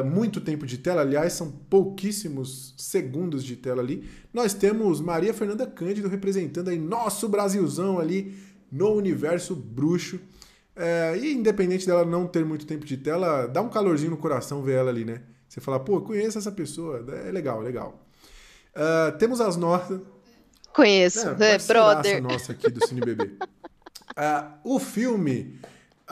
muito 0.00 0.40
tempo 0.40 0.64
de 0.64 0.78
tela, 0.78 1.00
aliás, 1.00 1.32
são 1.32 1.50
pouquíssimos 1.50 2.72
segundos 2.78 3.42
de 3.42 3.56
tela 3.56 3.82
ali. 3.82 4.08
Nós 4.32 4.54
temos 4.54 5.00
Maria 5.00 5.34
Fernanda 5.34 5.66
Cândido 5.66 6.08
representando 6.08 6.68
aí 6.68 6.78
nosso 6.78 7.28
Brasilzão 7.28 7.98
ali 7.98 8.36
no 8.70 8.92
universo 8.92 9.56
bruxo. 9.56 10.20
É, 10.74 11.18
e 11.18 11.32
independente 11.34 11.86
dela 11.86 12.04
não 12.04 12.26
ter 12.26 12.44
muito 12.44 12.64
tempo 12.64 12.86
de 12.86 12.96
tela, 12.96 13.46
dá 13.46 13.60
um 13.60 13.68
calorzinho 13.68 14.12
no 14.12 14.16
coração 14.16 14.62
ver 14.62 14.76
ela 14.76 14.90
ali, 14.90 15.04
né? 15.04 15.20
Você 15.46 15.60
fala, 15.60 15.78
pô, 15.78 16.00
conheço 16.00 16.38
essa 16.38 16.50
pessoa, 16.50 17.04
é 17.26 17.30
legal, 17.30 17.60
legal. 17.60 18.06
Uh, 18.74 19.16
temos 19.18 19.38
as 19.38 19.54
notas. 19.54 20.00
Conheço, 20.72 21.28
é, 21.38 21.56
é 21.56 21.58
brother. 21.58 22.22
nossa 22.22 22.52
aqui 22.52 22.70
do 22.70 22.86
Cine 22.86 23.02
Bebê. 23.02 23.24
uh, 23.24 24.48
o 24.64 24.78
filme, 24.78 25.60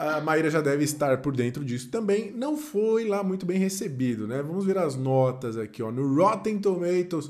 a 0.01 0.19
Maíra 0.19 0.49
já 0.49 0.61
deve 0.61 0.83
estar 0.83 1.21
por 1.21 1.35
dentro 1.35 1.63
disso 1.63 1.89
também, 1.89 2.31
não 2.31 2.57
foi 2.57 3.05
lá 3.05 3.23
muito 3.23 3.45
bem 3.45 3.59
recebido, 3.59 4.27
né? 4.27 4.41
Vamos 4.41 4.65
ver 4.65 4.79
as 4.79 4.95
notas 4.95 5.55
aqui, 5.55 5.83
ó. 5.83 5.91
No 5.91 6.15
Rotten 6.15 6.57
Tomatoes, 6.57 7.29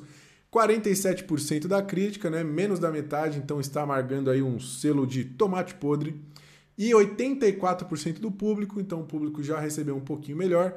47% 0.49 1.67
da 1.67 1.81
crítica, 1.81 2.29
né? 2.29 2.45
Menos 2.45 2.79
da 2.79 2.89
metade, 2.89 3.39
então 3.39 3.59
está 3.59 3.81
amargando 3.81 4.29
aí 4.29 4.41
um 4.41 4.57
selo 4.57 5.05
de 5.05 5.25
tomate 5.25 5.75
podre. 5.75 6.15
E 6.77 6.91
84% 6.91 8.19
do 8.19 8.31
público, 8.31 8.79
então 8.79 9.01
o 9.01 9.05
público 9.05 9.43
já 9.43 9.59
recebeu 9.59 9.97
um 9.97 10.01
pouquinho 10.01 10.37
melhor. 10.37 10.75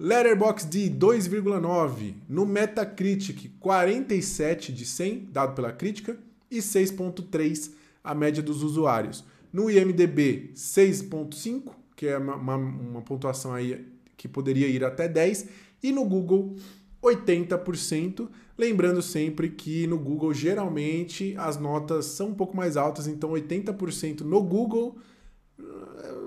Letterboxd 0.00 0.90
2,9. 0.98 2.14
No 2.28 2.44
Metacritic, 2.44 3.52
47 3.60 4.72
de 4.72 4.84
100, 4.84 5.28
dado 5.30 5.54
pela 5.54 5.70
crítica, 5.70 6.18
e 6.50 6.58
6,3 6.58 7.70
a 8.02 8.14
média 8.14 8.42
dos 8.42 8.64
usuários. 8.64 9.24
No 9.56 9.70
IMDB, 9.70 10.50
6,5, 10.54 11.72
que 11.96 12.06
é 12.06 12.18
uma, 12.18 12.36
uma, 12.36 12.56
uma, 12.56 13.00
pontuação 13.00 13.54
aí 13.54 13.86
que 14.14 14.28
poderia 14.28 14.68
ir 14.68 14.84
até 14.84 15.08
10. 15.08 15.48
E 15.82 15.92
no 15.92 16.04
Google, 16.04 16.56
80%. 17.02 18.28
Lembrando 18.58 19.00
sempre 19.00 19.48
que 19.48 19.86
no 19.86 19.98
Google, 19.98 20.34
geralmente, 20.34 21.34
as 21.38 21.58
notas 21.58 22.04
são 22.04 22.28
um 22.28 22.34
pouco 22.34 22.54
mais 22.54 22.76
altas, 22.76 23.06
então 23.06 23.30
80% 23.30 24.20
no 24.20 24.42
Google 24.42 24.98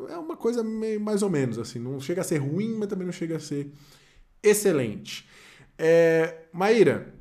é 0.09 0.17
uma 0.17 0.35
coisa 0.35 0.63
meio, 0.63 0.99
mais 0.99 1.21
ou 1.21 1.29
menos, 1.29 1.59
assim. 1.59 1.77
Não 1.77 1.99
chega 1.99 2.21
a 2.21 2.23
ser 2.23 2.37
ruim, 2.37 2.77
mas 2.79 2.89
também 2.89 3.05
não 3.05 3.13
chega 3.13 3.37
a 3.37 3.39
ser 3.39 3.71
excelente. 4.41 5.29
É, 5.77 6.45
Maíra, 6.51 7.13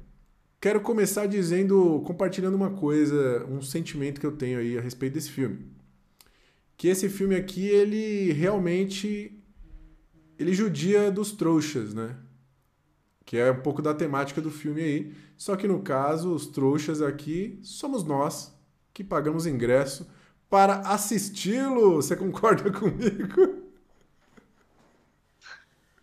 quero 0.58 0.80
começar 0.80 1.26
dizendo, 1.26 2.02
compartilhando 2.06 2.54
uma 2.54 2.70
coisa, 2.70 3.44
um 3.44 3.60
sentimento 3.60 4.18
que 4.18 4.26
eu 4.26 4.32
tenho 4.32 4.58
aí 4.58 4.78
a 4.78 4.80
respeito 4.80 5.12
desse 5.12 5.30
filme. 5.30 5.76
Que 6.78 6.88
esse 6.88 7.10
filme 7.10 7.34
aqui, 7.34 7.66
ele 7.66 8.32
realmente 8.32 9.38
ele 10.38 10.54
judia 10.54 11.10
dos 11.10 11.32
trouxas, 11.32 11.92
né? 11.92 12.16
Que 13.26 13.36
é 13.36 13.50
um 13.50 13.60
pouco 13.60 13.82
da 13.82 13.92
temática 13.92 14.40
do 14.40 14.50
filme 14.50 14.80
aí. 14.80 15.14
Só 15.36 15.56
que 15.56 15.68
no 15.68 15.82
caso, 15.82 16.32
os 16.32 16.46
trouxas 16.46 17.02
aqui 17.02 17.58
somos 17.62 18.04
nós 18.04 18.56
que 18.94 19.02
pagamos 19.04 19.44
ingresso 19.44 20.08
para 20.48 20.76
assisti-lo. 20.80 21.96
Você 21.96 22.16
concorda 22.16 22.70
comigo? 22.72 23.68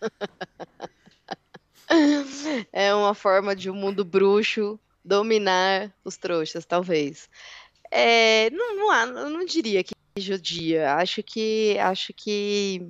É 2.74 2.94
uma 2.94 3.14
forma 3.14 3.56
de 3.56 3.70
um 3.70 3.74
mundo 3.74 4.04
bruxo 4.04 4.80
dominar 5.04 5.94
os 6.04 6.18
trouxas, 6.18 6.66
talvez. 6.66 7.30
É, 7.92 8.50
não, 8.50 8.76
não, 8.76 9.20
eu 9.20 9.30
não 9.30 9.46
diria 9.46 9.84
que 9.84 9.95
judia. 10.18 10.96
Acho 10.96 11.22
que 11.22 11.78
acho 11.80 12.14
que 12.14 12.82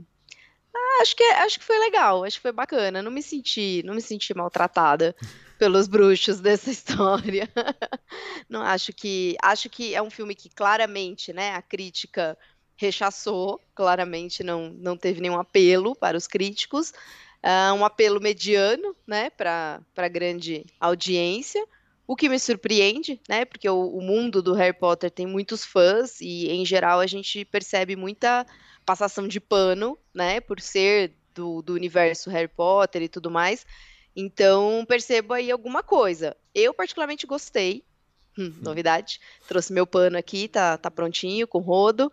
ah, 0.75 1.01
acho 1.01 1.15
que 1.15 1.23
acho 1.23 1.59
que 1.59 1.65
foi 1.65 1.79
legal. 1.79 2.23
Acho 2.23 2.37
que 2.37 2.43
foi 2.43 2.51
bacana. 2.51 3.01
Não 3.01 3.11
me 3.11 3.23
senti 3.23 3.81
não 3.83 3.95
me 3.95 4.01
senti 4.01 4.33
maltratada 4.35 5.15
pelos 5.57 5.87
bruxos 5.87 6.39
dessa 6.39 6.69
história. 6.69 7.49
Não 8.49 8.61
acho 8.61 8.93
que 8.93 9.35
acho 9.41 9.69
que 9.69 9.95
é 9.95 10.01
um 10.01 10.09
filme 10.09 10.35
que 10.35 10.49
claramente, 10.49 11.33
né, 11.33 11.55
a 11.55 11.61
crítica 11.61 12.37
rechaçou, 12.77 13.59
claramente 13.73 14.43
não 14.43 14.69
não 14.69 14.97
teve 14.97 15.21
nenhum 15.21 15.39
apelo 15.39 15.95
para 15.95 16.17
os 16.17 16.27
críticos, 16.27 16.91
uh, 17.41 17.73
um 17.73 17.85
apelo 17.85 18.19
mediano, 18.21 18.95
né, 19.07 19.29
para 19.31 19.81
para 19.95 20.07
grande 20.07 20.65
audiência. 20.79 21.65
O 22.07 22.15
que 22.15 22.29
me 22.29 22.37
surpreende, 22.37 23.19
né? 23.27 23.45
Porque 23.45 23.67
o, 23.67 23.87
o, 23.87 24.01
mundo 24.01 24.41
do 24.41 24.53
Harry 24.53 24.77
Potter 24.77 25.09
tem 25.09 25.25
muitos 25.25 25.65
fãs 25.65 26.21
e, 26.21 26.49
em 26.49 26.65
geral, 26.65 26.99
a 26.99 27.07
gente 27.07 27.43
percebe 27.45 27.95
muita 27.95 28.45
passação 28.85 29.27
de 29.27 29.39
pano, 29.39 29.97
né? 30.13 30.39
Por 30.39 30.61
ser 30.61 31.13
do, 31.33 31.61
do 31.61 31.73
universo 31.73 32.29
Harry 32.29 32.47
Potter 32.47 33.01
e 33.01 33.09
tudo 33.09 33.31
mais. 33.31 33.65
Então, 34.15 34.85
percebo 34.87 35.33
aí 35.33 35.51
alguma 35.51 35.81
coisa. 35.81 36.37
Eu, 36.53 36.73
particularmente, 36.73 37.25
gostei. 37.25 37.83
Hum, 38.37 38.53
novidade. 38.61 39.19
Trouxe 39.47 39.73
meu 39.73 39.87
pano 39.87 40.17
aqui, 40.17 40.47
tá, 40.47 40.77
tá 40.77 40.91
prontinho, 40.91 41.47
com 41.47 41.59
rodo, 41.59 42.11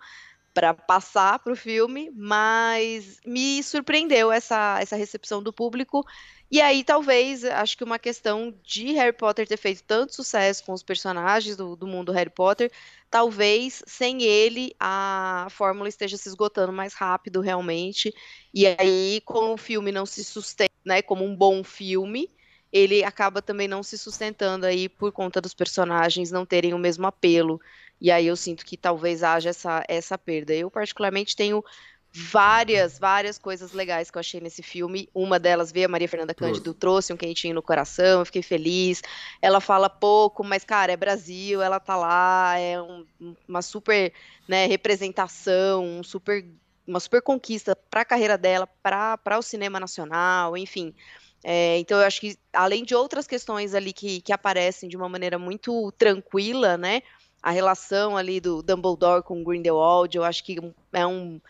para 0.55 0.75
passar 0.75 1.39
para 1.39 1.53
o 1.53 1.57
filme, 1.57 2.11
mas 2.15 3.21
me 3.25 3.63
surpreendeu 3.63 4.31
essa, 4.31 4.79
essa 4.81 4.97
recepção 4.97 5.43
do 5.43 5.53
público 5.53 6.05
e 6.53 6.61
aí, 6.61 6.85
talvez, 6.85 7.45
acho 7.47 7.79
que 7.79 7.83
uma 7.83 7.99
questão 7.99 8.55
de 8.63 8.93
Harry 8.93 9.17
Potter 9.17 9.49
ter 9.49 9.57
feito 9.57 9.83
tanto 9.85 10.15
sucesso 10.15 10.63
com 10.63 10.75
os 10.75 10.83
personagens 10.83 11.57
do, 11.57 11.75
do 11.75 11.87
mundo 11.87 12.13
Harry 12.13 12.29
Potter, 12.29 12.71
talvez 13.11 13.83
sem 13.87 14.23
ele 14.23 14.75
a 14.79 15.47
fórmula 15.51 15.89
esteja 15.89 16.19
se 16.19 16.29
esgotando 16.29 16.71
mais 16.71 16.93
rápido, 16.93 17.41
realmente. 17.41 18.15
E 18.53 18.67
aí, 18.67 19.23
como 19.25 19.55
o 19.55 19.57
filme 19.57 19.91
não 19.91 20.05
se 20.05 20.23
sustenta, 20.23 20.75
né, 20.85 21.01
como 21.01 21.25
um 21.25 21.35
bom 21.35 21.65
filme, 21.65 22.31
ele 22.71 23.03
acaba 23.03 23.41
também 23.41 23.67
não 23.67 23.83
se 23.83 23.97
sustentando 23.97 24.67
aí 24.67 24.89
por 24.91 25.11
conta 25.11 25.41
dos 25.41 25.55
personagens 25.55 26.31
não 26.31 26.45
terem 26.45 26.75
o 26.75 26.79
mesmo 26.79 27.07
apelo. 27.07 27.61
E 28.01 28.11
aí 28.11 28.27
eu 28.27 28.37
sinto 28.37 28.65
que 28.65 28.77
talvez 28.77 29.23
haja 29.23 29.51
essa, 29.51 29.85
essa 29.89 30.19
perda. 30.19 30.53
Eu, 30.55 30.71
particularmente, 30.71 31.37
tenho 31.37 31.65
várias, 32.15 32.99
várias 32.99 33.39
coisas 33.39 33.73
legais 33.73 34.11
que 34.11 34.19
eu 34.19 34.21
achei 34.21 34.41
nesse 34.41 34.63
filme. 34.63 35.09
Uma 35.15 35.39
delas 35.39 35.73
veio 35.73 35.87
a 35.87 35.89
Maria 35.89 36.09
Fernanda 36.09 36.35
Cândido, 36.35 36.75
trouxe 36.75 37.13
um 37.13 37.17
quentinho 37.17 37.55
no 37.55 37.63
coração, 37.63 38.21
eu 38.21 38.27
fiquei 38.27 38.43
feliz. 38.43 39.03
Ela 39.41 39.61
fala 39.61 39.89
pouco, 39.89 40.45
mas, 40.45 40.65
cara, 40.65 40.93
é 40.93 40.97
Brasil, 40.97 41.63
ela 41.63 41.81
tá 41.81 41.97
lá, 41.97 42.59
é 42.59 42.81
um, 42.81 43.07
uma 43.49 43.63
super 43.63 44.13
né, 44.47 44.67
representação, 44.67 45.85
um 45.85 46.03
super, 46.03 46.45
uma 46.87 47.01
super 47.01 47.23
conquista 47.23 47.75
para 47.75 48.03
a 48.03 48.05
carreira 48.05 48.37
dela, 48.37 48.69
para 48.83 49.39
o 49.39 49.43
cinema 49.43 49.81
nacional, 49.81 50.57
enfim. 50.57 50.95
É, 51.43 51.79
então, 51.79 51.99
eu 51.99 52.07
acho 52.07 52.21
que, 52.21 52.37
além 52.53 52.85
de 52.85 52.95
outras 52.95 53.27
questões 53.27 53.75
ali 53.75 53.93
que, 53.93 54.21
que 54.21 54.33
aparecem 54.33 54.89
de 54.89 54.97
uma 54.97 55.09
maneira 55.09 55.39
muito 55.39 55.91
tranquila, 55.93 56.77
né? 56.77 57.03
A 57.43 57.51
relação 57.51 58.17
ali 58.17 58.39
do 58.39 58.63
Dumbledore 58.63 59.25
com 59.25 59.43
Grindelwald, 59.43 60.17
eu 60.17 60.23
acho 60.23 60.45
que 60.45 60.59
é 60.93 61.05
um 61.05 61.41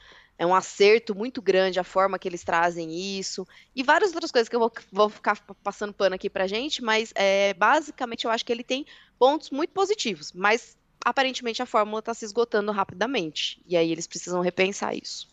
é 0.43 0.47
um 0.47 0.57
acerto 0.57 1.15
muito 1.15 1.41
grande 1.41 1.79
a 1.79 1.85
forma 1.85 2.19
que 2.19 2.27
eles 2.27 2.43
trazem 2.43 3.17
isso. 3.17 3.47
E 3.77 3.83
várias 3.85 4.13
outras 4.13 4.33
coisas 4.33 4.49
que 4.49 4.57
eu 4.57 4.59
vou, 4.59 4.73
vou 4.91 5.09
ficar 5.09 5.41
passando 5.63 5.93
pano 5.93 6.17
aqui 6.17 6.29
pra 6.29 6.49
gente, 6.49 6.83
mas 6.83 7.13
é, 7.15 7.55
basicamente 7.55 8.25
eu 8.25 8.31
acho 8.31 8.45
que 8.45 8.51
ele 8.51 8.65
tem 8.65 8.85
pontos 9.17 9.51
muito 9.51 9.71
positivos. 9.71 10.33
Mas 10.33 10.77
aparentemente 11.05 11.63
a 11.63 11.67
fórmula 11.67 12.01
está 12.01 12.13
se 12.13 12.25
esgotando 12.25 12.73
rapidamente. 12.73 13.63
E 13.69 13.77
aí 13.77 13.93
eles 13.93 14.09
precisam 14.09 14.41
repensar 14.41 14.97
isso. 14.97 15.29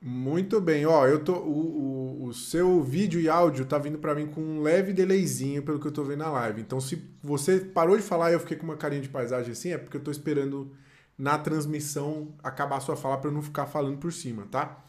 Muito 0.00 0.60
bem, 0.60 0.86
ó, 0.86 1.04
eu 1.08 1.24
tô 1.24 1.32
o, 1.32 2.20
o, 2.22 2.24
o 2.26 2.32
seu 2.32 2.80
vídeo 2.80 3.20
e 3.20 3.28
áudio 3.28 3.66
tá 3.66 3.76
vindo 3.76 3.98
para 3.98 4.14
mim 4.14 4.28
com 4.28 4.40
um 4.40 4.62
leve 4.62 4.92
delayzinho 4.92 5.64
pelo 5.64 5.80
que 5.80 5.88
eu 5.88 5.92
tô 5.92 6.04
vendo 6.04 6.20
na 6.20 6.30
live. 6.30 6.60
Então 6.60 6.80
se 6.80 7.02
você 7.20 7.58
parou 7.58 7.96
de 7.96 8.04
falar 8.04 8.30
e 8.30 8.34
eu 8.34 8.40
fiquei 8.40 8.56
com 8.56 8.62
uma 8.62 8.76
carinha 8.76 9.02
de 9.02 9.08
paisagem 9.08 9.50
assim, 9.50 9.72
é 9.72 9.78
porque 9.78 9.96
eu 9.96 10.04
tô 10.04 10.12
esperando 10.12 10.72
na 11.18 11.36
transmissão 11.36 12.34
acabar 12.42 12.76
a 12.76 12.80
sua 12.80 12.96
fala 12.96 13.18
para 13.18 13.28
eu 13.28 13.34
não 13.34 13.42
ficar 13.42 13.66
falando 13.66 13.98
por 13.98 14.12
cima, 14.12 14.46
tá? 14.50 14.84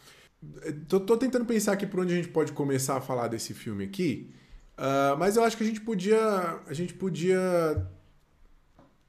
Tô, 0.87 0.99
tô, 0.99 1.17
tentando 1.17 1.45
pensar 1.45 1.73
aqui 1.73 1.85
por 1.85 1.99
onde 1.99 2.13
a 2.13 2.15
gente 2.15 2.29
pode 2.29 2.53
começar 2.53 2.97
a 2.97 3.01
falar 3.01 3.27
desse 3.27 3.53
filme 3.53 3.83
aqui, 3.83 4.31
uh, 4.77 5.17
mas 5.17 5.35
eu 5.35 5.43
acho 5.43 5.57
que 5.57 5.63
a 5.63 5.67
gente 5.67 5.81
podia, 5.81 6.59
a 6.65 6.73
gente 6.73 6.93
podia 6.93 7.85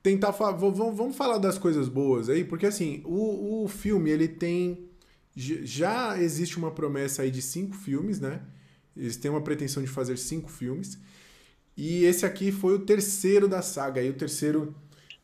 tentar 0.03 0.33
falar, 0.33 0.53
vamos, 0.53 0.97
vamos 0.97 1.17
falar 1.17 1.39
das 1.39 1.59
coisas 1.59 1.89
boas 1.89 2.29
aí, 2.29 2.43
porque 2.43 2.67
assim, 2.67 3.03
o, 3.05 3.65
o 3.65 3.69
filme 3.69 4.11
ele 4.11 4.27
tem 4.27 4.91
já 5.37 6.21
existe 6.21 6.59
uma 6.59 6.71
promessa 6.71 7.23
aí 7.23 7.31
de 7.31 7.41
cinco 7.41 7.75
filmes, 7.77 8.21
né? 8.21 8.41
Eles 8.97 9.17
têm 9.17 9.31
uma 9.31 9.41
pretensão 9.41 9.83
de 9.83 9.89
fazer 9.89 10.19
cinco 10.19 10.51
filmes. 10.51 10.99
E 11.77 12.05
esse 12.05 12.27
aqui 12.27 12.53
foi 12.53 12.75
o 12.75 12.81
terceiro 12.81 13.49
da 13.49 13.63
saga, 13.63 14.01
aí 14.01 14.11
o 14.11 14.15
terceiro 14.15 14.75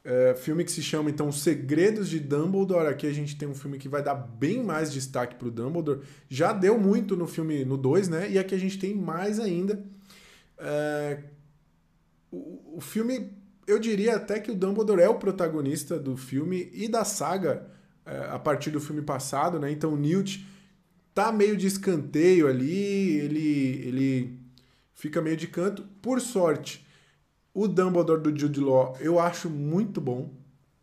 é, 0.08 0.36
filme 0.36 0.62
que 0.62 0.70
se 0.70 0.84
chama, 0.84 1.10
então, 1.10 1.32
Segredos 1.32 2.08
de 2.08 2.20
Dumbledore. 2.20 2.86
Aqui 2.86 3.08
a 3.08 3.12
gente 3.12 3.36
tem 3.36 3.48
um 3.48 3.54
filme 3.54 3.76
que 3.76 3.88
vai 3.88 4.00
dar 4.00 4.14
bem 4.14 4.62
mais 4.62 4.92
destaque 4.92 5.34
pro 5.34 5.50
Dumbledore. 5.50 6.00
Já 6.28 6.52
deu 6.52 6.78
muito 6.78 7.16
no 7.16 7.26
filme, 7.26 7.64
no 7.64 7.76
2, 7.76 8.08
né? 8.08 8.30
E 8.30 8.38
aqui 8.38 8.54
a 8.54 8.58
gente 8.58 8.78
tem 8.78 8.94
mais 8.94 9.40
ainda. 9.40 9.84
É, 10.58 11.24
o, 12.30 12.76
o 12.76 12.80
filme, 12.80 13.32
eu 13.66 13.80
diria 13.80 14.14
até 14.14 14.38
que 14.38 14.52
o 14.52 14.54
Dumbledore 14.54 15.02
é 15.02 15.08
o 15.08 15.18
protagonista 15.18 15.98
do 15.98 16.16
filme 16.16 16.70
e 16.72 16.86
da 16.86 17.04
saga 17.04 17.66
é, 18.06 18.28
a 18.30 18.38
partir 18.38 18.70
do 18.70 18.80
filme 18.80 19.02
passado, 19.02 19.58
né? 19.58 19.72
Então 19.72 19.92
o 19.92 19.96
Newt 19.96 20.46
tá 21.12 21.32
meio 21.32 21.56
de 21.56 21.66
escanteio 21.66 22.46
ali, 22.46 23.18
ele, 23.18 23.88
ele 23.88 24.38
fica 24.94 25.20
meio 25.20 25.36
de 25.36 25.48
canto. 25.48 25.84
Por 26.00 26.20
sorte, 26.20 26.85
o 27.56 27.66
Dumbledore 27.66 28.20
do 28.20 28.38
Jude 28.38 28.60
Law 28.60 28.94
eu 29.00 29.18
acho 29.18 29.48
muito 29.48 29.98
bom. 29.98 30.30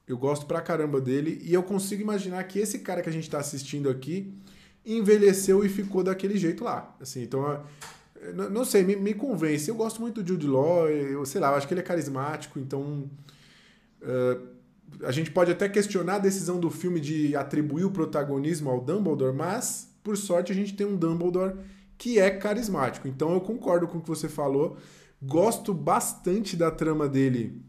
Eu 0.08 0.18
gosto 0.18 0.48
pra 0.48 0.60
caramba 0.60 1.00
dele 1.00 1.40
e 1.44 1.54
eu 1.54 1.62
consigo 1.62 2.02
imaginar 2.02 2.44
que 2.46 2.58
esse 2.58 2.80
cara 2.80 3.04
que 3.04 3.08
a 3.08 3.12
gente 3.12 3.30
tá 3.30 3.38
assistindo 3.38 3.88
aqui 3.88 4.34
envelheceu 4.84 5.64
e 5.64 5.70
ficou 5.70 6.04
daquele 6.04 6.36
jeito 6.36 6.64
lá. 6.64 6.96
Assim, 7.00 7.22
então, 7.22 7.64
não 8.52 8.66
sei, 8.66 8.84
me, 8.84 8.96
me 8.96 9.14
convence. 9.14 9.70
Eu 9.70 9.76
gosto 9.76 10.02
muito 10.02 10.24
do 10.24 10.28
Jude 10.28 10.48
Law, 10.48 10.90
eu 10.90 11.24
sei 11.28 11.40
lá, 11.40 11.52
eu 11.52 11.56
acho 11.56 11.68
que 11.68 11.76
ele 11.76 11.82
é 11.82 11.84
carismático, 11.84 12.58
então. 12.60 13.08
Uh, 14.02 14.54
a 15.04 15.12
gente 15.12 15.32
pode 15.32 15.52
até 15.52 15.70
questionar 15.70 16.16
a 16.16 16.20
decisão 16.20 16.60
do 16.60 16.70
filme 16.70 17.00
de 17.00 17.36
atribuir 17.36 17.86
o 17.86 17.92
protagonismo 17.92 18.70
ao 18.70 18.82
Dumbledore, 18.82 19.36
mas, 19.36 19.90
por 20.04 20.18
sorte, 20.18 20.52
a 20.52 20.56
gente 20.56 20.76
tem 20.76 20.86
um 20.88 20.96
Dumbledore 20.96 21.56
que 21.98 22.20
é 22.20 22.32
carismático. 22.32 23.08
Então 23.08 23.32
eu 23.34 23.42
concordo 23.42 23.88
com 23.88 24.00
o 24.00 24.02
que 24.02 24.10
você 24.10 24.28
falou. 24.28 24.78
Gosto 25.26 25.74
bastante 25.74 26.58
da 26.58 26.70
trama 26.70 27.08
dele, 27.08 27.62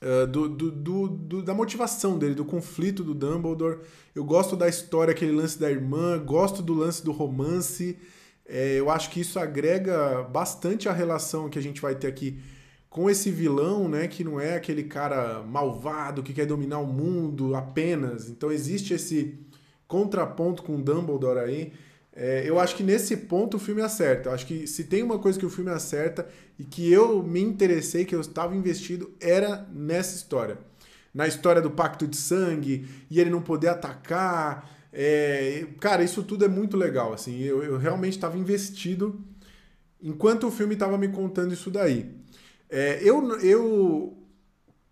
uh, 0.00 0.26
do, 0.26 0.48
do, 0.48 0.70
do, 0.70 1.08
do, 1.08 1.42
da 1.42 1.52
motivação 1.52 2.18
dele, 2.18 2.34
do 2.34 2.44
conflito 2.44 3.04
do 3.04 3.14
Dumbledore. 3.14 3.80
Eu 4.14 4.24
gosto 4.24 4.56
da 4.56 4.68
história, 4.68 5.12
aquele 5.12 5.32
lance 5.32 5.58
da 5.58 5.70
irmã, 5.70 6.18
gosto 6.18 6.62
do 6.62 6.72
lance 6.72 7.04
do 7.04 7.12
romance. 7.12 7.98
É, 8.46 8.78
eu 8.78 8.88
acho 8.88 9.10
que 9.10 9.20
isso 9.20 9.38
agrega 9.38 10.22
bastante 10.22 10.88
a 10.88 10.92
relação 10.92 11.50
que 11.50 11.58
a 11.58 11.62
gente 11.62 11.80
vai 11.80 11.94
ter 11.94 12.06
aqui 12.06 12.40
com 12.88 13.10
esse 13.10 13.30
vilão, 13.30 13.86
né, 13.86 14.08
que 14.08 14.24
não 14.24 14.40
é 14.40 14.56
aquele 14.56 14.84
cara 14.84 15.42
malvado 15.42 16.22
que 16.22 16.32
quer 16.32 16.46
dominar 16.46 16.78
o 16.78 16.86
mundo 16.86 17.54
apenas. 17.54 18.30
Então 18.30 18.50
existe 18.50 18.94
esse 18.94 19.38
contraponto 19.86 20.62
com 20.62 20.76
o 20.76 20.82
Dumbledore 20.82 21.38
aí. 21.38 21.72
É, 22.20 22.42
eu 22.44 22.58
acho 22.58 22.74
que 22.74 22.82
nesse 22.82 23.16
ponto 23.16 23.58
o 23.58 23.60
filme 23.60 23.80
acerta. 23.80 24.28
Eu 24.28 24.34
acho 24.34 24.44
que 24.44 24.66
se 24.66 24.82
tem 24.82 25.04
uma 25.04 25.20
coisa 25.20 25.38
que 25.38 25.46
o 25.46 25.50
filme 25.50 25.70
acerta 25.70 26.28
e 26.58 26.64
que 26.64 26.92
eu 26.92 27.22
me 27.22 27.40
interessei, 27.40 28.04
que 28.04 28.12
eu 28.12 28.20
estava 28.20 28.56
investido, 28.56 29.12
era 29.20 29.68
nessa 29.72 30.16
história. 30.16 30.58
Na 31.14 31.28
história 31.28 31.62
do 31.62 31.70
pacto 31.70 32.08
de 32.08 32.16
sangue 32.16 32.88
e 33.08 33.20
ele 33.20 33.30
não 33.30 33.40
poder 33.40 33.68
atacar. 33.68 34.68
É, 34.92 35.64
cara, 35.78 36.02
isso 36.02 36.24
tudo 36.24 36.44
é 36.44 36.48
muito 36.48 36.76
legal. 36.76 37.12
Assim, 37.12 37.40
eu, 37.40 37.62
eu 37.62 37.78
realmente 37.78 38.14
estava 38.14 38.36
investido 38.36 39.24
enquanto 40.02 40.48
o 40.48 40.50
filme 40.50 40.74
estava 40.74 40.98
me 40.98 41.06
contando 41.06 41.54
isso 41.54 41.70
daí. 41.70 42.10
É, 42.68 42.98
eu, 43.00 43.38
eu 43.38 44.18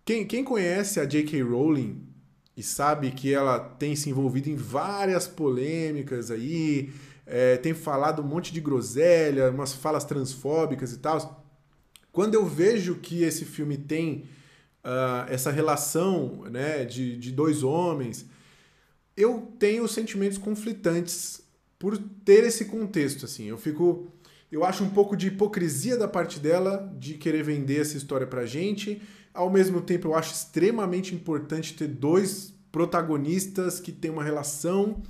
quem, 0.05 0.25
quem 0.25 0.45
conhece 0.45 0.97
a 0.97 1.03
J.K. 1.03 1.41
Rowling 1.41 2.07
e 2.55 2.63
sabe 2.63 3.11
que 3.11 3.33
ela 3.33 3.59
tem 3.59 3.97
se 3.97 4.09
envolvido 4.09 4.49
em 4.49 4.55
várias 4.55 5.27
polêmicas 5.27 6.31
aí, 6.31 6.89
é, 7.27 7.57
tem 7.57 7.73
falado 7.73 8.21
um 8.21 8.25
monte 8.25 8.53
de 8.53 8.61
groselha, 8.61 9.51
umas 9.51 9.73
falas 9.73 10.05
transfóbicas 10.05 10.93
e 10.93 10.97
tal. 10.97 11.45
Quando 12.11 12.33
eu 12.33 12.45
vejo 12.45 12.95
que 12.95 13.21
esse 13.23 13.43
filme 13.43 13.77
tem 13.77 14.23
uh, 14.83 15.29
essa 15.29 15.51
relação 15.51 16.45
né, 16.49 16.85
de, 16.85 17.17
de 17.17 17.31
dois 17.31 17.63
homens, 17.63 18.25
eu 19.15 19.51
tenho 19.59 19.87
sentimentos 19.87 20.37
conflitantes 20.37 21.41
por 21.77 21.97
ter 22.23 22.45
esse 22.45 22.65
contexto. 22.65 23.25
Assim, 23.25 23.45
eu 23.45 23.57
fico, 23.57 24.07
eu 24.49 24.63
acho 24.63 24.83
um 24.83 24.89
pouco 24.89 25.15
de 25.17 25.27
hipocrisia 25.27 25.97
da 25.97 26.07
parte 26.07 26.39
dela 26.39 26.91
de 26.97 27.15
querer 27.15 27.43
vender 27.43 27.81
essa 27.81 27.97
história 27.97 28.25
pra 28.25 28.45
gente. 28.45 29.01
Ao 29.33 29.49
mesmo 29.49 29.81
tempo, 29.81 30.07
eu 30.07 30.15
acho 30.15 30.33
extremamente 30.33 31.13
importante 31.13 31.73
ter 31.73 31.87
dois 31.87 32.53
protagonistas 32.71 33.79
que 33.79 33.91
têm 33.91 34.11
uma 34.11 34.23
relação 34.23 35.03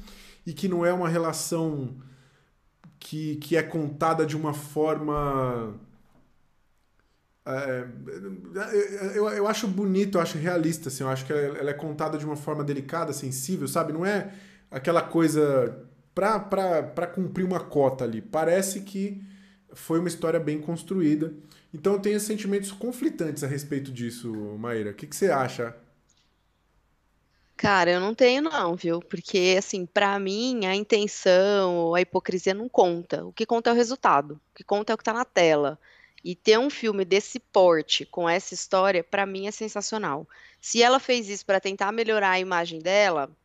e 0.48 0.54
que 0.54 0.70
não 0.70 0.86
é 0.86 0.94
uma 0.94 1.10
relação 1.10 1.94
que, 2.98 3.36
que 3.36 3.58
é 3.58 3.62
contada 3.62 4.26
de 4.26 4.38
uma 4.38 4.54
forma. 4.54 5.76
É, 7.46 7.86
eu, 9.14 9.28
eu 9.28 9.46
acho 9.46 9.68
bonito, 9.68 10.18
eu 10.18 10.22
acho 10.22 10.38
realista, 10.38 10.88
assim, 10.88 11.04
eu 11.04 11.10
acho 11.10 11.26
que 11.26 11.34
ela 11.34 11.70
é 11.70 11.74
contada 11.74 12.18
de 12.18 12.26
uma 12.26 12.38
forma 12.38 12.64
delicada, 12.64 13.12
sensível, 13.12 13.68
sabe? 13.68 13.92
Não 13.92 14.06
é 14.06 14.34
aquela 14.72 15.02
coisa 15.02 15.86
para 16.16 17.08
cumprir 17.08 17.46
uma 17.46 17.60
cota 17.60 18.06
ali. 18.06 18.22
Parece 18.22 18.82
que 18.82 19.22
foi 19.74 20.00
uma 20.00 20.08
história 20.08 20.40
bem 20.40 20.62
construída. 20.62 21.34
Então 21.74 21.94
eu 21.94 22.00
tenho 22.00 22.20
sentimentos 22.22 22.72
conflitantes 22.72 23.44
a 23.44 23.48
respeito 23.48 23.92
disso, 23.92 24.32
Maíra. 24.58 24.92
O 24.92 24.94
que, 24.94 25.08
que 25.08 25.16
você 25.16 25.30
acha? 25.30 25.76
Cara, 27.58 27.90
eu 27.92 28.00
não 28.00 28.14
tenho 28.14 28.44
não, 28.44 28.76
viu? 28.76 29.02
Porque, 29.02 29.56
assim, 29.58 29.86
pra 29.86 30.20
mim, 30.20 30.66
a 30.66 30.76
intenção, 30.76 31.94
a 31.96 32.02
hipocrisia 32.02 32.54
não 32.54 32.70
conta. 32.70 33.26
O 33.26 33.34
que 33.34 33.46
conta 33.48 33.70
é 33.72 33.74
o 33.74 33.76
resultado. 33.76 34.40
O 34.52 34.56
que 34.56 34.64
conta 34.64 34.94
é 34.94 34.96
o 34.96 34.98
que 34.98 35.04
tá 35.04 35.12
na 35.14 35.26
tela. 35.26 35.80
E 36.24 36.36
ter 36.36 36.60
um 36.60 36.70
filme 36.70 37.04
desse 37.04 37.40
porte, 37.40 38.06
com 38.06 38.30
essa 38.30 38.54
história, 38.54 39.04
pra 39.04 39.26
mim 39.26 39.48
é 39.48 39.52
sensacional. 39.52 40.28
Se 40.62 40.82
ela 40.84 41.00
fez 41.00 41.30
isso 41.30 41.46
pra 41.46 41.60
tentar 41.60 41.92
melhorar 41.92 42.32
a 42.32 42.40
imagem 42.40 42.80
dela, 42.80 43.36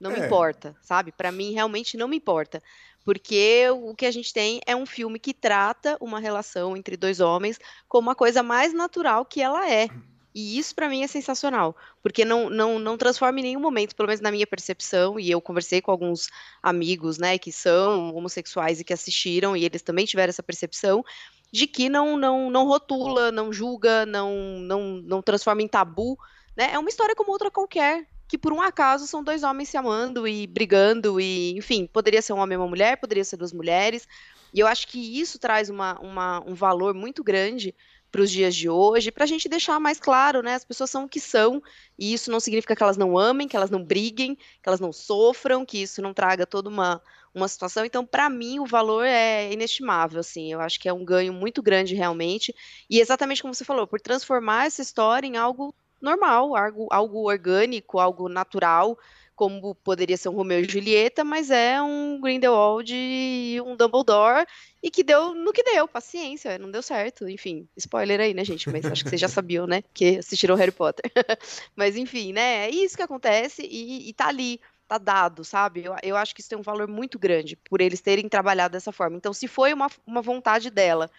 não 0.00 0.12
me 0.12 0.20
É, 0.20 0.26
importa, 0.26 0.76
sabe? 0.82 1.12
Pra 1.12 1.32
mim, 1.32 1.52
realmente 1.52 1.96
não 1.96 2.08
me 2.08 2.16
importa. 2.16 2.62
Porque 3.04 3.66
o 3.70 3.94
que 3.94 4.06
a 4.06 4.10
gente 4.10 4.32
tem 4.32 4.60
é 4.66 4.74
um 4.76 4.86
filme 4.86 5.18
que 5.18 5.32
trata 5.34 5.96
uma 6.00 6.20
relação 6.20 6.76
entre 6.76 6.96
dois 6.96 7.20
homens 7.20 7.58
como 7.88 8.10
a 8.10 8.14
coisa 8.14 8.42
mais 8.42 8.72
natural 8.74 9.24
que 9.24 9.40
ela 9.40 9.70
é. 9.70 9.88
E 10.36 10.58
isso 10.58 10.74
pra 10.74 10.86
mim 10.86 11.02
é 11.02 11.06
sensacional, 11.06 11.74
porque 12.02 12.22
não, 12.22 12.50
não, 12.50 12.78
não 12.78 12.98
transforma 12.98 13.40
em 13.40 13.42
nenhum 13.42 13.60
momento, 13.60 13.96
pelo 13.96 14.06
menos 14.06 14.20
na 14.20 14.30
minha 14.30 14.46
percepção, 14.46 15.18
e 15.18 15.30
eu 15.30 15.40
conversei 15.40 15.80
com 15.80 15.90
alguns 15.90 16.28
amigos, 16.62 17.16
né, 17.16 17.38
que 17.38 17.50
são 17.50 18.14
homossexuais 18.14 18.78
e 18.78 18.84
que 18.84 18.92
assistiram, 18.92 19.56
e 19.56 19.64
eles 19.64 19.80
também 19.80 20.04
tiveram 20.04 20.28
essa 20.28 20.42
percepção, 20.42 21.02
de 21.50 21.66
que 21.66 21.88
não, 21.88 22.18
não, 22.18 22.50
não 22.50 22.66
rotula, 22.66 23.32
não 23.32 23.50
julga, 23.50 24.04
não, 24.04 24.30
não, 24.60 25.00
não 25.02 25.22
transforma 25.22 25.62
em 25.62 25.68
tabu, 25.68 26.18
né? 26.54 26.70
É 26.70 26.78
uma 26.78 26.90
história 26.90 27.14
como 27.14 27.32
outra 27.32 27.50
qualquer, 27.50 28.06
que 28.28 28.36
por 28.36 28.52
um 28.52 28.60
acaso 28.60 29.06
são 29.06 29.24
dois 29.24 29.42
homens 29.42 29.70
se 29.70 29.78
amando 29.78 30.28
e 30.28 30.46
brigando, 30.46 31.18
e, 31.18 31.56
enfim, 31.56 31.86
poderia 31.86 32.20
ser 32.20 32.34
um 32.34 32.40
homem 32.40 32.56
e 32.56 32.58
uma 32.58 32.68
mulher, 32.68 32.98
poderia 32.98 33.24
ser 33.24 33.38
duas 33.38 33.54
mulheres, 33.54 34.06
e 34.52 34.60
eu 34.60 34.66
acho 34.66 34.86
que 34.88 35.18
isso 35.18 35.38
traz 35.38 35.70
uma, 35.70 35.98
uma, 36.00 36.44
um 36.46 36.54
valor 36.54 36.92
muito 36.92 37.24
grande 37.24 37.74
para 38.10 38.20
os 38.20 38.30
dias 38.30 38.54
de 38.54 38.68
hoje, 38.68 39.10
para 39.10 39.24
a 39.24 39.26
gente 39.26 39.48
deixar 39.48 39.78
mais 39.80 39.98
claro, 39.98 40.42
né? 40.42 40.54
As 40.54 40.64
pessoas 40.64 40.90
são 40.90 41.04
o 41.04 41.08
que 41.08 41.20
são, 41.20 41.62
e 41.98 42.12
isso 42.12 42.30
não 42.30 42.40
significa 42.40 42.74
que 42.74 42.82
elas 42.82 42.96
não 42.96 43.18
amem, 43.18 43.48
que 43.48 43.56
elas 43.56 43.70
não 43.70 43.82
briguem, 43.82 44.34
que 44.34 44.68
elas 44.68 44.80
não 44.80 44.92
sofram, 44.92 45.64
que 45.64 45.82
isso 45.82 46.00
não 46.00 46.14
traga 46.14 46.46
toda 46.46 46.68
uma, 46.68 47.02
uma 47.34 47.48
situação. 47.48 47.84
Então, 47.84 48.06
para 48.06 48.30
mim, 48.30 48.58
o 48.58 48.66
valor 48.66 49.04
é 49.04 49.52
inestimável, 49.52 50.20
assim. 50.20 50.52
Eu 50.52 50.60
acho 50.60 50.80
que 50.80 50.88
é 50.88 50.92
um 50.92 51.04
ganho 51.04 51.32
muito 51.32 51.62
grande 51.62 51.94
realmente, 51.94 52.54
e 52.88 53.00
exatamente 53.00 53.42
como 53.42 53.54
você 53.54 53.64
falou, 53.64 53.86
por 53.86 54.00
transformar 54.00 54.66
essa 54.66 54.82
história 54.82 55.26
em 55.26 55.36
algo 55.36 55.74
normal, 56.00 56.56
algo, 56.56 56.88
algo 56.90 57.28
orgânico, 57.28 57.98
algo 57.98 58.28
natural, 58.28 58.98
como 59.36 59.74
poderia 59.74 60.16
ser 60.16 60.30
um 60.30 60.34
Romeu 60.34 60.60
e 60.60 60.64
Julieta, 60.64 61.22
mas 61.22 61.50
é 61.50 61.80
um 61.80 62.18
Grindelwald 62.20 62.90
e 62.92 63.60
um 63.64 63.76
Dumbledore, 63.76 64.46
e 64.82 64.90
que 64.90 65.04
deu 65.04 65.34
no 65.34 65.52
que 65.52 65.62
deu, 65.62 65.86
paciência, 65.86 66.58
não 66.58 66.70
deu 66.70 66.82
certo. 66.82 67.28
Enfim, 67.28 67.68
spoiler 67.76 68.18
aí, 68.18 68.32
né, 68.32 68.44
gente? 68.44 68.68
Mas 68.70 68.86
acho 68.86 69.04
que 69.04 69.10
vocês 69.10 69.20
já 69.20 69.28
sabiam, 69.28 69.66
né? 69.66 69.84
Que 69.92 70.18
assistiram 70.18 70.56
Harry 70.56 70.72
Potter. 70.72 71.04
Mas 71.76 71.96
enfim, 71.96 72.32
né? 72.32 72.66
É 72.66 72.70
isso 72.70 72.96
que 72.96 73.02
acontece 73.02 73.62
e, 73.62 74.08
e 74.08 74.12
tá 74.12 74.28
ali. 74.28 74.60
Tá 74.88 74.98
dado, 74.98 75.44
sabe? 75.44 75.84
Eu, 75.84 75.96
eu 76.00 76.16
acho 76.16 76.32
que 76.32 76.40
isso 76.40 76.48
tem 76.48 76.56
um 76.56 76.62
valor 76.62 76.86
muito 76.86 77.18
grande 77.18 77.56
por 77.56 77.80
eles 77.80 78.00
terem 78.00 78.28
trabalhado 78.28 78.70
dessa 78.70 78.92
forma. 78.92 79.16
Então, 79.16 79.32
se 79.32 79.48
foi 79.48 79.74
uma, 79.74 79.90
uma 80.06 80.22
vontade 80.22 80.70
dela 80.70 81.10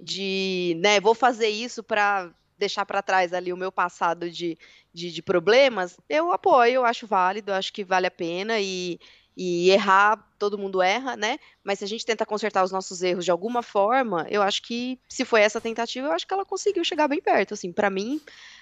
de, 0.00 0.74
né, 0.80 0.98
vou 1.00 1.14
fazer 1.14 1.48
isso 1.48 1.82
para 1.82 2.30
deixar 2.60 2.86
para 2.86 3.02
trás 3.02 3.32
ali 3.32 3.52
o 3.52 3.56
meu 3.56 3.72
passado 3.72 4.30
de, 4.30 4.56
de, 4.92 5.10
de 5.10 5.22
problemas, 5.22 5.96
eu 6.08 6.30
apoio, 6.30 6.74
eu 6.74 6.84
acho 6.84 7.06
válido, 7.06 7.50
eu 7.50 7.54
acho 7.56 7.72
que 7.72 7.82
vale 7.82 8.06
a 8.06 8.10
pena 8.10 8.60
e, 8.60 9.00
e 9.36 9.70
errar, 9.70 10.22
todo 10.38 10.58
mundo 10.58 10.82
erra, 10.82 11.16
né? 11.16 11.38
Mas 11.64 11.78
se 11.78 11.84
a 11.84 11.88
gente 11.88 12.04
tenta 12.04 12.26
consertar 12.26 12.62
os 12.62 12.70
nossos 12.70 13.02
erros 13.02 13.24
de 13.24 13.30
alguma 13.30 13.62
forma, 13.62 14.26
eu 14.28 14.42
acho 14.42 14.62
que 14.62 15.00
se 15.08 15.24
foi 15.24 15.40
essa 15.40 15.60
tentativa, 15.60 16.08
eu 16.08 16.12
acho 16.12 16.26
que 16.26 16.34
ela 16.34 16.44
conseguiu 16.44 16.84
chegar 16.84 17.08
bem 17.08 17.20
perto, 17.20 17.54
assim, 17.54 17.72
para 17.72 17.88
mim 17.88 18.20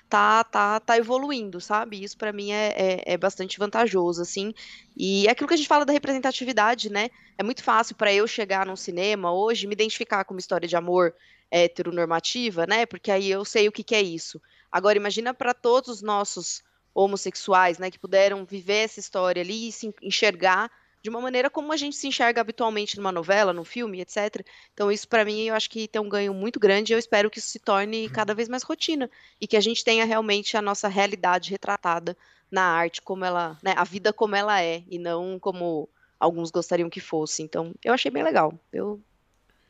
tá 0.09 0.43
tá 0.45 0.81
tá 0.81 0.97
evoluindo, 0.97 1.61
sabe? 1.61 2.03
Isso 2.03 2.17
para 2.17 2.33
mim 2.33 2.53
é, 2.53 2.69
é, 2.77 3.15
é 3.15 3.17
bastante 3.17 3.59
vantajoso, 3.59 4.23
assim. 4.23 4.55
E 4.97 5.27
é 5.27 5.31
aquilo 5.31 5.49
que 5.49 5.55
a 5.55 5.57
gente 5.57 5.69
fala 5.69 5.85
da 5.85 5.93
representatividade, 5.93 6.91
né? 6.91 7.11
É 7.37 7.43
muito 7.43 7.63
fácil 7.63 7.97
para 7.97 8.13
eu 8.13 8.27
chegar 8.27 8.65
num 8.65 8.77
cinema 8.77 9.33
hoje 9.33 9.67
me 9.67 9.75
identificar 9.75 10.25
com 10.25 10.35
uma 10.35 10.41
história 10.41 10.69
de 10.69 10.77
amor 10.77 11.15
heteronormativa, 11.51 12.67
né? 12.67 12.87
Porque 12.87 13.11
aí 13.11 13.31
eu 13.31 13.45
sei 13.45 13.69
o 13.69 13.73
que, 13.73 13.83
que 13.83 13.95
é 13.95 14.03
isso. 14.03 14.41
Agora, 14.71 14.99
imagina 14.99 15.33
para 15.33 15.55
todos 15.55 15.89
os 15.89 16.03
nossos 16.03 16.63
homossexuais, 16.95 17.79
né, 17.79 17.91
que 17.91 17.99
puderam 17.99 18.45
viver 18.45 18.85
essa 18.85 18.99
história 18.99 19.41
ali 19.41 19.69
e 19.69 19.73
se 19.73 19.95
enxergar 20.03 20.71
de 21.01 21.09
uma 21.09 21.21
maneira 21.21 21.49
como 21.49 21.73
a 21.73 21.77
gente 21.77 21.95
se 21.95 22.09
enxerga 22.09 22.41
habitualmente 22.41 22.97
numa 22.97 23.13
novela, 23.13 23.53
num 23.53 23.65
filme, 23.65 24.01
etc. 24.01 24.45
Então, 24.75 24.91
isso 24.91 25.07
para 25.07 25.25
mim 25.25 25.43
eu 25.43 25.55
acho 25.55 25.71
que 25.71 25.87
tem 25.87 26.03
um 26.03 26.09
ganho 26.09 26.35
muito 26.35 26.59
grande 26.59 26.93
e 26.93 26.95
eu 26.95 26.99
espero 26.99 27.31
que 27.31 27.39
isso 27.39 27.49
se 27.49 27.61
torne 27.61 28.09
cada 28.09 28.35
vez 28.35 28.49
mais 28.49 28.65
rotina 28.65 29.09
e 29.41 29.47
que 29.47 29.57
a 29.57 29.61
gente 29.61 29.85
tenha 29.85 30.05
realmente 30.05 30.57
a 30.57 30.63
nossa 30.63 30.89
realidade 30.89 31.51
retratada 31.51 32.17
na 32.51 32.63
arte 32.63 33.01
como 33.01 33.25
ela, 33.25 33.57
né, 33.63 33.75
a 33.77 33.85
vida 33.85 34.13
como 34.13 34.35
ela 34.35 34.61
é 34.61 34.83
e 34.89 34.99
não 34.99 35.39
como 35.39 35.89
alguns 36.19 36.51
gostariam 36.51 36.91
que 36.91 37.01
fosse. 37.01 37.43
Então, 37.43 37.73
eu 37.85 37.95
achei 37.95 38.11
bem 38.11 38.25
legal. 38.25 38.53
Eu 38.73 39.01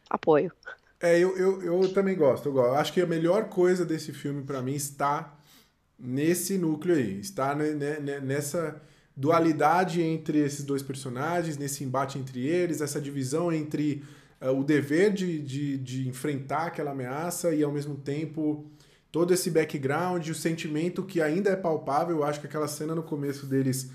apoio. 0.08 0.50
É, 1.00 1.18
eu, 1.18 1.36
eu, 1.36 1.62
eu 1.62 1.92
também 1.92 2.16
gosto, 2.16 2.48
eu 2.48 2.52
gosto. 2.52 2.74
Acho 2.74 2.92
que 2.92 3.00
a 3.00 3.06
melhor 3.06 3.48
coisa 3.48 3.84
desse 3.84 4.12
filme 4.12 4.42
para 4.42 4.60
mim 4.60 4.74
está 4.74 5.38
nesse 5.98 6.58
núcleo 6.58 6.96
aí, 6.96 7.20
está 7.20 7.54
nessa 7.54 8.80
dualidade 9.16 10.00
entre 10.00 10.38
esses 10.38 10.64
dois 10.64 10.82
personagens, 10.82 11.56
nesse 11.56 11.82
embate 11.82 12.18
entre 12.18 12.46
eles, 12.46 12.80
essa 12.80 13.00
divisão 13.00 13.52
entre 13.52 14.04
uh, 14.40 14.50
o 14.50 14.62
dever 14.62 15.12
de, 15.12 15.40
de, 15.40 15.76
de 15.78 16.08
enfrentar 16.08 16.68
aquela 16.68 16.92
ameaça 16.92 17.52
e 17.52 17.62
ao 17.64 17.72
mesmo 17.72 17.96
tempo 17.96 18.70
todo 19.10 19.34
esse 19.34 19.50
background, 19.50 20.28
o 20.28 20.34
sentimento 20.34 21.02
que 21.02 21.20
ainda 21.20 21.50
é 21.50 21.56
palpável. 21.56 22.18
Eu 22.18 22.24
acho 22.24 22.40
que 22.40 22.46
aquela 22.46 22.68
cena 22.68 22.94
no 22.94 23.02
começo 23.02 23.46
deles 23.46 23.90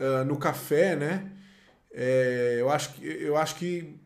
uh, 0.00 0.24
no 0.24 0.36
café, 0.36 0.96
né? 0.96 1.32
É, 1.92 2.56
eu, 2.58 2.68
acho 2.68 2.94
que, 2.94 3.06
eu 3.06 3.36
acho 3.36 3.56
que 3.56 3.98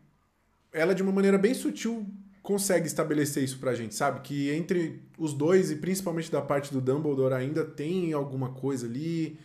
ela, 0.71 0.95
de 0.95 1.03
uma 1.03 1.11
maneira 1.11 1.37
bem 1.37 1.53
sutil, 1.53 2.07
consegue 2.41 2.87
estabelecer 2.87 3.43
isso 3.43 3.59
pra 3.59 3.73
gente, 3.73 3.93
sabe? 3.93 4.21
Que 4.21 4.51
entre 4.51 5.01
os 5.17 5.33
dois, 5.33 5.71
e 5.71 5.75
principalmente 5.75 6.31
da 6.31 6.41
parte 6.41 6.71
do 6.73 6.81
Dumbledore, 6.81 7.33
ainda 7.33 7.63
tem 7.63 8.13
alguma 8.13 8.51
coisa 8.53 8.87
ali. 8.87 9.39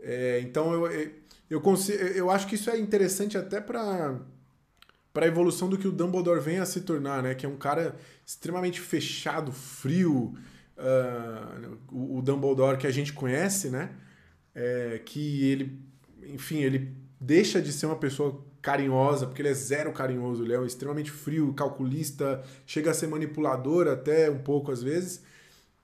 É, 0.00 0.40
então 0.40 0.72
eu, 0.74 1.10
eu, 1.48 1.60
consigo, 1.60 1.98
eu 1.98 2.30
acho 2.30 2.46
que 2.46 2.56
isso 2.56 2.70
é 2.70 2.78
interessante 2.78 3.38
até 3.38 3.60
para 3.60 4.18
para 5.12 5.26
a 5.26 5.28
evolução 5.28 5.68
do 5.68 5.76
que 5.76 5.86
o 5.86 5.92
Dumbledore 5.92 6.40
vem 6.40 6.58
a 6.58 6.64
se 6.64 6.80
tornar, 6.80 7.22
né? 7.22 7.34
Que 7.34 7.44
é 7.44 7.48
um 7.48 7.56
cara 7.56 7.96
extremamente 8.24 8.80
fechado, 8.80 9.52
frio, 9.52 10.34
uh, 10.78 11.78
o, 11.90 12.16
o, 12.16 12.22
Dumbledore 12.22 12.78
que 12.78 12.86
a 12.86 12.90
gente 12.90 13.12
conhece, 13.12 13.68
né? 13.68 13.90
É, 14.54 15.02
que 15.04 15.50
ele, 15.50 15.78
enfim, 16.22 16.60
ele 16.62 16.96
deixa 17.20 17.60
de 17.60 17.72
ser 17.72 17.86
uma 17.86 17.96
pessoa 17.96 18.42
carinhosa, 18.62 19.26
porque 19.26 19.42
ele 19.42 19.48
é 19.48 19.54
zero 19.54 19.92
carinhoso, 19.92 20.44
ele 20.44 20.54
é 20.54 20.64
extremamente 20.64 21.10
frio, 21.10 21.52
calculista, 21.52 22.42
chega 22.64 22.92
a 22.92 22.94
ser 22.94 23.08
manipulador 23.08 23.88
até 23.88 24.30
um 24.30 24.38
pouco 24.38 24.70
às 24.70 24.82
vezes. 24.82 25.16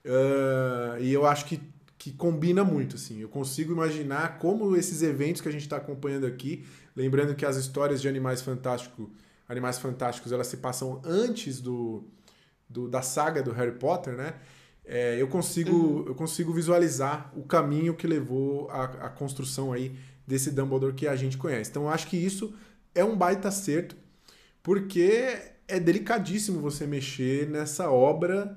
Uh, 0.04 1.00
e 1.00 1.12
eu 1.12 1.26
acho 1.26 1.44
que, 1.44 1.60
que 1.98 2.12
combina 2.12 2.62
muito, 2.62 2.94
assim. 2.94 3.20
Eu 3.20 3.28
consigo 3.28 3.72
imaginar 3.72 4.38
como 4.38 4.76
esses 4.76 5.02
eventos 5.02 5.42
que 5.42 5.48
a 5.48 5.52
gente 5.52 5.62
está 5.62 5.76
acompanhando 5.76 6.24
aqui, 6.24 6.64
lembrando 6.94 7.34
que 7.34 7.44
as 7.44 7.56
histórias 7.56 8.00
de 8.00 8.08
Animais 8.08 8.40
Fantásticos, 8.40 9.08
Animais 9.48 9.78
Fantásticos, 9.78 10.30
elas 10.30 10.46
se 10.46 10.58
passam 10.58 11.02
antes 11.04 11.60
do, 11.60 12.04
do 12.68 12.88
da 12.88 13.02
saga 13.02 13.42
do 13.42 13.50
Harry 13.50 13.72
Potter, 13.72 14.14
né? 14.14 14.34
É, 14.84 15.20
eu 15.20 15.28
consigo 15.28 15.76
uhum. 15.76 16.04
eu 16.06 16.14
consigo 16.14 16.52
visualizar 16.52 17.30
o 17.36 17.42
caminho 17.42 17.94
que 17.94 18.06
levou 18.06 18.70
à, 18.70 18.84
à 18.84 19.08
construção 19.10 19.70
aí 19.70 19.94
desse 20.28 20.50
Dumbledore 20.50 20.94
que 20.94 21.08
a 21.08 21.16
gente 21.16 21.38
conhece. 21.38 21.70
Então 21.70 21.84
eu 21.84 21.88
acho 21.88 22.06
que 22.06 22.16
isso 22.16 22.54
é 22.94 23.02
um 23.02 23.16
baita 23.16 23.48
acerto, 23.48 23.96
porque 24.62 25.38
é 25.66 25.80
delicadíssimo 25.80 26.60
você 26.60 26.86
mexer 26.86 27.48
nessa 27.48 27.90
obra, 27.90 28.56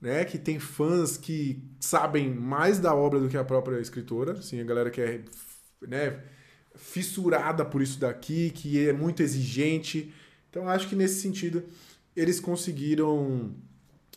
né, 0.00 0.24
que 0.24 0.36
tem 0.36 0.58
fãs 0.58 1.16
que 1.16 1.62
sabem 1.78 2.34
mais 2.34 2.80
da 2.80 2.92
obra 2.92 3.20
do 3.20 3.28
que 3.28 3.36
a 3.36 3.44
própria 3.44 3.80
escritora, 3.80 4.32
assim, 4.32 4.60
a 4.60 4.64
galera 4.64 4.90
que 4.90 5.00
é, 5.00 5.24
né, 5.86 6.20
fissurada 6.74 7.64
por 7.64 7.80
isso 7.80 8.00
daqui, 8.00 8.50
que 8.50 8.88
é 8.88 8.92
muito 8.92 9.22
exigente. 9.22 10.12
Então 10.50 10.68
acho 10.68 10.88
que 10.88 10.96
nesse 10.96 11.20
sentido 11.20 11.62
eles 12.16 12.40
conseguiram 12.40 13.54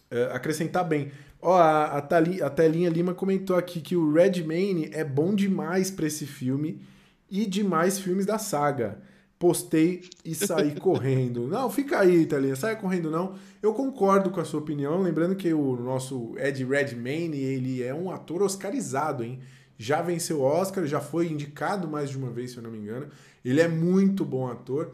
é, 0.09 0.23
acrescentar 0.33 0.87
bem. 0.87 1.11
Ó, 1.41 1.55
a, 1.55 1.97
a, 1.97 2.01
Thali, 2.01 2.41
a 2.41 2.49
Telinha 2.49 2.89
Lima 2.89 3.13
comentou 3.13 3.55
aqui 3.55 3.79
que 3.81 3.95
o 3.95 4.11
Redmayne 4.11 4.89
é 4.91 5.03
bom 5.03 5.33
demais 5.33 5.89
para 5.89 6.07
esse 6.07 6.25
filme 6.25 6.81
e 7.29 7.45
demais 7.45 7.99
filmes 7.99 8.25
da 8.25 8.37
saga 8.37 9.01
postei 9.39 10.01
e 10.23 10.35
saí 10.35 10.75
correndo. 10.77 11.47
Não, 11.47 11.69
fica 11.71 11.99
aí, 11.99 12.25
Thalia, 12.25 12.55
sai 12.57 12.79
correndo 12.79 13.09
não. 13.09 13.35
Eu 13.63 13.73
concordo 13.73 14.29
com 14.29 14.41
a 14.41 14.45
sua 14.45 14.59
opinião, 14.59 15.01
lembrando 15.01 15.35
que 15.35 15.51
o 15.53 15.77
nosso 15.77 16.35
Ed 16.37 16.63
Redmayne, 16.65 17.37
ele 17.37 17.81
é 17.81 17.95
um 17.95 18.11
ator 18.11 18.43
oscarizado, 18.43 19.23
hein? 19.23 19.39
Já 19.77 20.01
venceu 20.01 20.41
Oscar, 20.41 20.85
já 20.85 20.99
foi 20.99 21.31
indicado 21.31 21.87
mais 21.87 22.09
de 22.09 22.17
uma 22.17 22.29
vez, 22.29 22.51
se 22.51 22.57
eu 22.57 22.63
não 22.63 22.69
me 22.69 22.77
engano. 22.77 23.07
Ele 23.43 23.61
é 23.61 23.67
muito 23.67 24.25
bom 24.25 24.45
ator. 24.45 24.93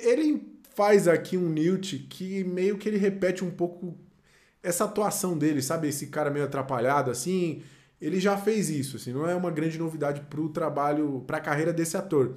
Ele 0.00 0.46
faz 0.74 1.08
aqui 1.08 1.38
um 1.38 1.48
Newt 1.48 2.00
que 2.10 2.44
meio 2.44 2.76
que 2.76 2.86
ele 2.86 2.98
repete 2.98 3.42
um 3.42 3.50
pouco 3.50 3.96
essa 4.64 4.84
atuação 4.84 5.38
dele, 5.38 5.62
sabe? 5.62 5.88
Esse 5.88 6.08
cara 6.08 6.30
meio 6.30 6.44
atrapalhado 6.44 7.10
assim. 7.10 7.62
Ele 8.00 8.18
já 8.18 8.36
fez 8.36 8.68
isso, 8.68 8.96
assim, 8.96 9.12
não 9.12 9.28
é 9.28 9.34
uma 9.34 9.50
grande 9.50 9.78
novidade 9.78 10.22
para 10.22 10.40
o 10.40 10.48
trabalho, 10.48 11.22
para 11.26 11.38
a 11.38 11.40
carreira 11.40 11.72
desse 11.72 11.96
ator. 11.96 12.34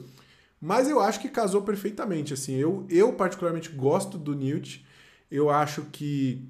Mas 0.62 0.88
eu 0.88 1.00
acho 1.00 1.20
que 1.20 1.30
casou 1.30 1.62
perfeitamente, 1.64 2.34
assim. 2.34 2.56
Eu, 2.56 2.86
eu 2.90 3.14
particularmente 3.14 3.70
gosto 3.70 4.18
do 4.18 4.36
Newt. 4.36 4.86
Eu 5.30 5.50
acho 5.50 5.84
que 5.92 6.48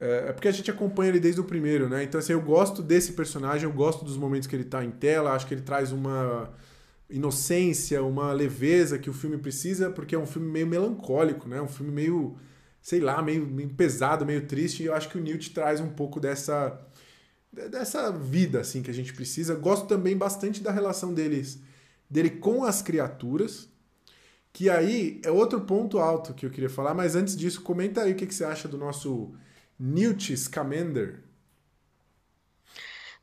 é, 0.00 0.28
é, 0.28 0.32
porque 0.32 0.48
a 0.48 0.52
gente 0.52 0.70
acompanha 0.70 1.10
ele 1.10 1.20
desde 1.20 1.40
o 1.40 1.44
primeiro, 1.44 1.88
né? 1.88 2.04
Então, 2.04 2.18
assim, 2.18 2.32
eu 2.32 2.40
gosto 2.40 2.82
desse 2.82 3.12
personagem, 3.12 3.64
eu 3.68 3.72
gosto 3.72 4.04
dos 4.04 4.16
momentos 4.16 4.46
que 4.46 4.54
ele 4.54 4.64
tá 4.64 4.84
em 4.84 4.90
tela, 4.90 5.32
acho 5.32 5.46
que 5.46 5.54
ele 5.54 5.62
traz 5.62 5.90
uma 5.92 6.50
inocência, 7.10 8.02
uma 8.02 8.32
leveza 8.32 8.98
que 8.98 9.10
o 9.10 9.12
filme 9.12 9.38
precisa, 9.38 9.90
porque 9.90 10.14
é 10.14 10.18
um 10.18 10.26
filme 10.26 10.48
meio 10.50 10.66
melancólico, 10.66 11.48
né? 11.48 11.60
Um 11.60 11.68
filme 11.68 11.90
meio, 11.90 12.36
sei 12.88 13.00
lá, 13.00 13.20
meio, 13.20 13.46
meio 13.46 13.68
pesado, 13.68 14.24
meio 14.24 14.46
triste, 14.46 14.82
e 14.82 14.86
eu 14.86 14.94
acho 14.94 15.10
que 15.10 15.18
o 15.18 15.20
Newt 15.20 15.50
traz 15.50 15.78
um 15.78 15.90
pouco 15.90 16.18
dessa 16.18 16.80
dessa 17.52 18.10
vida, 18.10 18.60
assim, 18.60 18.82
que 18.82 18.90
a 18.90 18.94
gente 18.94 19.12
precisa. 19.12 19.54
Gosto 19.54 19.86
também 19.86 20.16
bastante 20.16 20.62
da 20.62 20.72
relação 20.72 21.12
deles 21.12 21.60
dele 22.08 22.30
com 22.30 22.64
as 22.64 22.80
criaturas, 22.80 23.68
que 24.54 24.70
aí 24.70 25.20
é 25.22 25.30
outro 25.30 25.60
ponto 25.60 25.98
alto 25.98 26.32
que 26.32 26.46
eu 26.46 26.50
queria 26.50 26.70
falar, 26.70 26.94
mas 26.94 27.14
antes 27.14 27.36
disso, 27.36 27.60
comenta 27.60 28.00
aí 28.04 28.12
o 28.12 28.16
que, 28.16 28.26
que 28.26 28.34
você 28.34 28.44
acha 28.44 28.66
do 28.66 28.78
nosso 28.78 29.34
Newt 29.78 30.34
Scamander. 30.34 31.22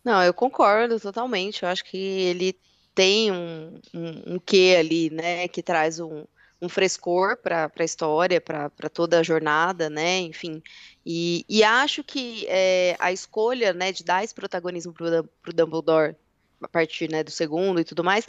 Não, 0.04 0.22
eu 0.22 0.34
concordo 0.34 1.00
totalmente. 1.00 1.64
Eu 1.64 1.70
acho 1.70 1.84
que 1.84 1.98
ele 1.98 2.56
tem 2.94 3.32
um, 3.32 3.82
um, 3.92 4.36
um 4.36 4.40
quê 4.40 4.76
ali, 4.78 5.10
né, 5.10 5.48
que 5.48 5.64
traz 5.64 6.00
um, 6.00 6.24
um 6.62 6.70
frescor 6.70 7.38
para 7.38 7.72
a 7.78 7.84
história, 7.84 8.40
para 8.40 8.90
toda 8.92 9.20
a 9.20 9.24
jornada, 9.24 9.90
né, 9.90 10.20
enfim. 10.20 10.62
E, 11.06 11.46
e 11.48 11.64
acho 11.64 12.04
que 12.04 12.46
é, 12.48 12.96
a 13.00 13.12
escolha, 13.12 13.74
né, 13.74 13.92
de 13.92 14.04
dar 14.04 14.24
esse 14.24 14.34
protagonismo 14.34 14.94
para 14.94 15.22
o 15.22 15.54
Dumbledore 15.54 16.16
a 16.62 16.68
partir, 16.68 17.10
né, 17.10 17.24
do 17.24 17.32
segundo 17.32 17.80
e 17.80 17.84
tudo 17.84 18.04
mais, 18.04 18.26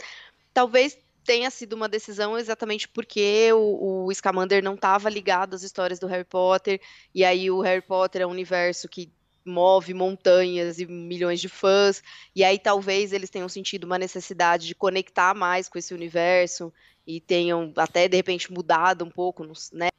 talvez 0.53 0.97
tenha 1.23 1.49
sido 1.49 1.73
uma 1.73 1.89
decisão 1.89 2.37
exatamente 2.37 2.87
porque 2.87 3.51
o, 3.51 4.05
o 4.05 4.13
Scamander 4.13 4.63
não 4.63 4.75
estava 4.75 5.09
ligado 5.09 5.55
às 5.55 5.63
histórias 5.63 5.99
do 5.99 6.07
Harry 6.07 6.23
Potter, 6.23 6.79
e 7.13 7.25
aí 7.25 7.51
o 7.51 7.61
Harry 7.61 7.81
Potter 7.81 8.21
é 8.21 8.27
um 8.27 8.31
universo 8.31 8.87
que 8.87 9.11
move 9.47 9.93
montanhas 9.93 10.79
e 10.79 10.85
milhões 10.85 11.39
de 11.39 11.49
fãs, 11.49 12.03
e 12.35 12.43
aí 12.43 12.59
talvez 12.59 13.13
eles 13.13 13.29
tenham 13.29 13.49
sentido 13.49 13.85
uma 13.85 13.97
necessidade 13.97 14.67
de 14.67 14.75
conectar 14.75 15.33
mais 15.33 15.67
com 15.69 15.77
esse 15.77 15.93
universo 15.93 16.71
e 17.05 17.21
tenham 17.21 17.71
até 17.77 18.07
de 18.07 18.17
repente 18.17 18.51
mudado 18.51 19.05
um 19.05 19.09
pouco, 19.09 19.45
né? 19.71 19.89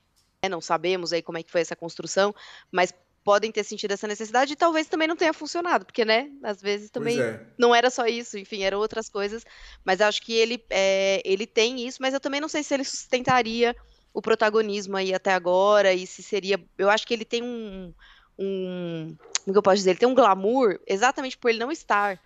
Não 0.48 0.60
sabemos 0.60 1.12
aí 1.12 1.22
como 1.22 1.38
é 1.38 1.42
que 1.42 1.50
foi 1.50 1.60
essa 1.60 1.74
construção, 1.74 2.34
mas 2.70 2.92
podem 3.24 3.52
ter 3.52 3.62
sentido 3.62 3.92
essa 3.92 4.08
necessidade 4.08 4.54
e 4.54 4.56
talvez 4.56 4.86
também 4.86 5.06
não 5.06 5.16
tenha 5.16 5.34
funcionado, 5.34 5.84
porque, 5.84 6.02
né, 6.02 6.30
às 6.42 6.62
vezes 6.62 6.88
também 6.88 7.20
é. 7.20 7.44
não 7.58 7.74
era 7.74 7.90
só 7.90 8.06
isso, 8.06 8.38
enfim, 8.38 8.62
eram 8.62 8.78
outras 8.78 9.10
coisas, 9.10 9.44
mas 9.84 10.00
acho 10.00 10.22
que 10.22 10.32
ele, 10.32 10.64
é, 10.70 11.20
ele 11.26 11.46
tem 11.46 11.86
isso, 11.86 11.98
mas 12.00 12.14
eu 12.14 12.20
também 12.20 12.40
não 12.40 12.48
sei 12.48 12.62
se 12.62 12.72
ele 12.72 12.84
sustentaria 12.84 13.76
o 14.14 14.22
protagonismo 14.22 14.96
aí 14.96 15.12
até 15.12 15.32
agora 15.32 15.92
e 15.92 16.06
se 16.06 16.22
seria, 16.22 16.58
eu 16.78 16.88
acho 16.88 17.06
que 17.06 17.12
ele 17.12 17.24
tem 17.26 17.42
um, 17.42 17.92
um 18.38 19.14
como 19.48 19.54
que 19.54 19.58
eu 19.58 19.62
posso 19.62 19.76
dizer, 19.76 19.90
ele 19.90 19.98
tem 19.98 20.08
um 20.08 20.14
glamour 20.14 20.78
exatamente 20.86 21.38
por 21.38 21.48
ele 21.48 21.58
não 21.58 21.72
estar 21.72 22.20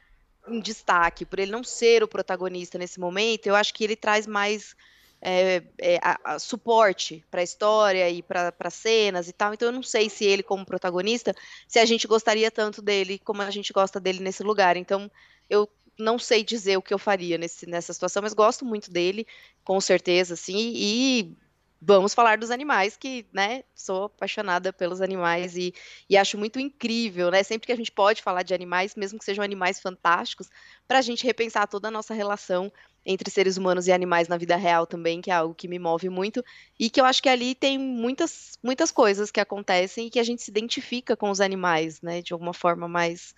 em 0.48 0.58
destaque, 0.58 1.24
por 1.24 1.38
ele 1.38 1.52
não 1.52 1.62
ser 1.62 2.02
o 2.02 2.08
protagonista 2.08 2.76
nesse 2.76 2.98
momento, 2.98 3.46
eu 3.46 3.54
acho 3.54 3.72
que 3.72 3.84
ele 3.84 3.94
traz 3.94 4.26
mais 4.26 4.74
é, 5.20 5.62
é, 5.78 5.98
a, 6.02 6.34
a 6.34 6.38
suporte 6.40 7.24
para 7.30 7.40
a 7.40 7.44
história 7.44 8.10
e 8.10 8.22
para 8.24 8.70
cenas 8.70 9.28
e 9.28 9.32
tal. 9.32 9.54
Então 9.54 9.68
eu 9.68 9.72
não 9.72 9.84
sei 9.84 10.10
se 10.10 10.24
ele, 10.24 10.42
como 10.42 10.66
protagonista, 10.66 11.32
se 11.68 11.78
a 11.78 11.84
gente 11.84 12.08
gostaria 12.08 12.50
tanto 12.50 12.82
dele 12.82 13.20
como 13.20 13.40
a 13.40 13.50
gente 13.52 13.72
gosta 13.72 14.00
dele 14.00 14.18
nesse 14.18 14.42
lugar. 14.42 14.76
Então 14.76 15.08
eu 15.48 15.68
não 15.96 16.18
sei 16.18 16.42
dizer 16.42 16.76
o 16.76 16.82
que 16.82 16.92
eu 16.92 16.98
faria 16.98 17.38
nesse, 17.38 17.66
nessa 17.66 17.92
situação, 17.92 18.20
mas 18.20 18.34
gosto 18.34 18.64
muito 18.64 18.90
dele, 18.90 19.24
com 19.62 19.80
certeza, 19.80 20.34
assim, 20.34 20.72
e 20.74 21.36
vamos 21.84 22.14
falar 22.14 22.38
dos 22.38 22.50
animais, 22.52 22.96
que, 22.96 23.26
né, 23.32 23.64
sou 23.74 24.04
apaixonada 24.04 24.72
pelos 24.72 25.00
animais 25.00 25.56
e, 25.56 25.74
e 26.08 26.16
acho 26.16 26.38
muito 26.38 26.60
incrível, 26.60 27.30
né, 27.30 27.42
sempre 27.42 27.66
que 27.66 27.72
a 27.72 27.76
gente 27.76 27.90
pode 27.90 28.22
falar 28.22 28.42
de 28.44 28.54
animais, 28.54 28.94
mesmo 28.94 29.18
que 29.18 29.24
sejam 29.24 29.42
animais 29.42 29.80
fantásticos, 29.80 30.48
para 30.86 30.98
a 30.98 31.02
gente 31.02 31.24
repensar 31.26 31.66
toda 31.66 31.88
a 31.88 31.90
nossa 31.90 32.14
relação 32.14 32.72
entre 33.04 33.28
seres 33.30 33.56
humanos 33.56 33.88
e 33.88 33.92
animais 33.92 34.28
na 34.28 34.36
vida 34.36 34.54
real 34.54 34.86
também, 34.86 35.20
que 35.20 35.30
é 35.30 35.34
algo 35.34 35.54
que 35.56 35.66
me 35.66 35.78
move 35.78 36.08
muito, 36.08 36.44
e 36.78 36.88
que 36.88 37.00
eu 37.00 37.04
acho 37.04 37.20
que 37.20 37.28
ali 37.28 37.52
tem 37.54 37.76
muitas, 37.78 38.56
muitas 38.62 38.92
coisas 38.92 39.30
que 39.32 39.40
acontecem 39.40 40.06
e 40.06 40.10
que 40.10 40.20
a 40.20 40.24
gente 40.24 40.42
se 40.42 40.50
identifica 40.52 41.16
com 41.16 41.30
os 41.30 41.40
animais, 41.40 42.00
né, 42.00 42.22
de 42.22 42.32
alguma 42.32 42.54
forma 42.54 42.86
mais, 42.86 43.34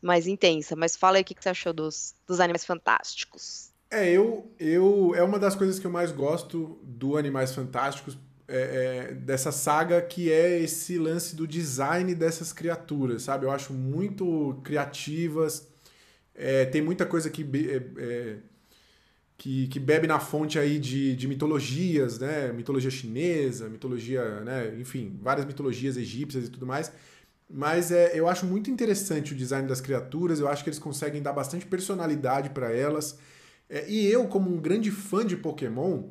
mais 0.00 0.28
intensa. 0.28 0.76
Mas 0.76 0.96
fala 0.96 1.16
aí 1.18 1.22
o 1.22 1.24
que 1.24 1.34
você 1.38 1.48
achou 1.48 1.72
dos, 1.72 2.14
dos 2.28 2.38
animais 2.38 2.64
fantásticos. 2.64 3.67
É, 3.90 4.10
eu, 4.10 4.50
eu. 4.58 5.14
É 5.14 5.22
uma 5.22 5.38
das 5.38 5.54
coisas 5.54 5.78
que 5.78 5.86
eu 5.86 5.90
mais 5.90 6.12
gosto 6.12 6.78
do 6.82 7.16
Animais 7.16 7.54
Fantásticos. 7.54 8.18
é, 8.48 9.10
é, 9.10 9.14
dessa 9.14 9.52
saga 9.52 10.00
que 10.00 10.32
é 10.32 10.58
esse 10.60 10.98
lance 10.98 11.36
do 11.36 11.46
design 11.46 12.14
dessas 12.14 12.52
criaturas, 12.52 13.22
sabe? 13.22 13.44
Eu 13.44 13.50
acho 13.50 13.72
muito 13.74 14.58
criativas. 14.64 15.68
É, 16.34 16.64
tem 16.64 16.80
muita 16.80 17.04
coisa 17.04 17.28
que, 17.28 17.42
é, 17.42 18.02
é, 18.02 18.36
que, 19.36 19.68
que, 19.68 19.78
bebe 19.80 20.06
na 20.06 20.18
fonte 20.20 20.58
aí 20.58 20.78
de, 20.78 21.14
de 21.16 21.28
mitologias, 21.28 22.18
né? 22.18 22.52
Mitologia 22.52 22.90
chinesa, 22.90 23.68
mitologia, 23.68 24.40
né? 24.40 24.74
Enfim, 24.78 25.18
várias 25.22 25.46
mitologias 25.46 25.96
egípcias 25.96 26.46
e 26.46 26.50
tudo 26.50 26.66
mais. 26.66 26.92
Mas 27.50 27.90
é, 27.90 28.18
eu 28.18 28.28
acho 28.28 28.46
muito 28.46 28.70
interessante 28.70 29.32
o 29.32 29.36
design 29.36 29.68
das 29.68 29.80
criaturas. 29.80 30.40
Eu 30.40 30.48
acho 30.48 30.62
que 30.64 30.70
eles 30.70 30.78
conseguem 30.78 31.22
dar 31.22 31.32
bastante 31.32 31.66
personalidade 31.66 32.50
para 32.50 32.72
elas. 32.72 33.18
É, 33.68 33.88
e 33.88 34.06
eu, 34.06 34.26
como 34.26 34.50
um 34.50 34.58
grande 34.60 34.90
fã 34.90 35.24
de 35.24 35.36
Pokémon, 35.36 36.04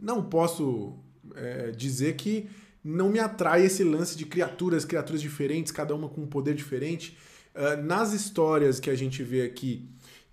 não 0.00 0.22
posso 0.22 0.98
é, 1.34 1.70
dizer 1.70 2.16
que 2.16 2.48
não 2.84 3.08
me 3.08 3.18
atrai 3.18 3.64
esse 3.64 3.84
lance 3.84 4.16
de 4.16 4.26
criaturas, 4.26 4.84
criaturas 4.84 5.20
diferentes, 5.20 5.70
cada 5.70 5.94
uma 5.94 6.08
com 6.08 6.22
um 6.22 6.26
poder 6.26 6.54
diferente. 6.54 7.16
Uh, 7.54 7.80
nas 7.82 8.12
histórias 8.12 8.80
que 8.80 8.90
a 8.90 8.94
gente 8.94 9.22
vê 9.22 9.42
aqui, 9.42 9.88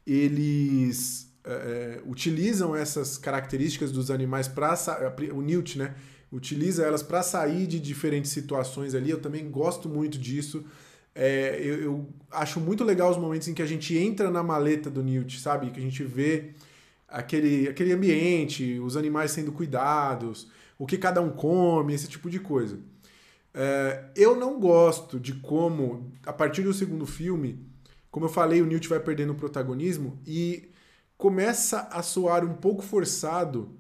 eles 0.08 1.32
uh, 1.46 2.10
utilizam 2.10 2.76
essas 2.76 3.18
características 3.18 3.92
dos 3.92 4.10
animais 4.10 4.48
para 4.48 4.76
o 5.34 5.42
Newt, 5.42 5.78
né? 5.78 5.96
Utiliza 6.32 6.84
elas 6.86 7.04
para 7.04 7.22
sair 7.22 7.68
de 7.68 7.80
diferentes 7.80 8.32
situações 8.32 8.96
ali. 8.96 9.10
Eu 9.10 9.20
também 9.20 9.50
gosto 9.50 9.90
muito 9.90 10.18
disso. 10.18 10.64
É, 11.22 11.60
eu, 11.62 11.82
eu, 11.82 12.10
acho 12.32 12.62
muito 12.62 12.82
legal 12.86 13.12
os 13.12 13.18
momentos 13.18 13.46
em 13.50 13.54
que 13.54 13.62
a 13.62 13.66
gente 13.66 13.98
entra 13.98 14.32
na 14.32 14.42
maleta 14.42 14.90
do 14.90 15.04
Newt, 15.04 15.38
sabe? 15.42 15.70
Que 15.70 15.78
a 15.78 15.84
gente 15.84 16.02
vê 16.02 16.52
aquele, 17.10 17.68
aquele 17.68 17.92
ambiente, 17.92 18.80
os 18.80 18.96
animais 18.96 19.32
sendo 19.32 19.52
cuidados, 19.52 20.48
o 20.78 20.86
que 20.86 20.98
cada 20.98 21.22
um 21.22 21.30
come, 21.30 21.94
esse 21.94 22.08
tipo 22.08 22.30
de 22.30 22.40
coisa. 22.40 22.80
É, 23.54 24.06
eu 24.16 24.34
não 24.34 24.62
gosto 24.62 25.20
de 25.20 25.34
como, 25.34 26.10
a 26.26 26.32
partir 26.32 26.62
do 26.62 26.74
segundo 26.74 27.06
filme, 27.06 27.68
como 28.10 28.28
eu 28.28 28.30
falei, 28.30 28.62
o 28.62 28.66
Newt 28.66 28.88
vai 28.88 29.02
perdendo 29.02 29.34
o 29.34 29.36
protagonismo 29.36 30.18
e 30.26 30.72
começa 31.18 31.82
a 31.92 32.02
soar 32.02 32.46
um 32.46 32.54
pouco 32.54 32.82
forçado 32.82 33.78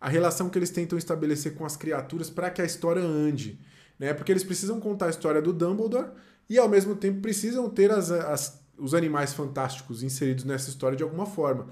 a 0.00 0.08
relação 0.08 0.48
que 0.48 0.58
eles 0.58 0.70
tentam 0.70 0.96
estabelecer 0.96 1.54
com 1.54 1.66
as 1.66 1.76
criaturas 1.76 2.30
para 2.30 2.48
que 2.48 2.62
a 2.62 2.64
história 2.64 3.02
ande. 3.02 3.60
Né? 3.98 4.14
Porque 4.14 4.32
eles 4.32 4.44
precisam 4.44 4.80
contar 4.80 5.08
a 5.08 5.10
história 5.10 5.42
do 5.42 5.52
Dumbledore 5.52 6.08
e, 6.48 6.58
ao 6.58 6.68
mesmo 6.68 6.94
tempo, 6.96 7.20
precisam 7.20 7.68
ter 7.68 7.90
as, 7.90 8.10
as, 8.10 8.62
os 8.78 8.94
animais 8.94 9.34
fantásticos 9.34 10.02
inseridos 10.02 10.44
nessa 10.44 10.70
história 10.70 10.96
de 10.96 11.02
alguma 11.02 11.26
forma. 11.26 11.68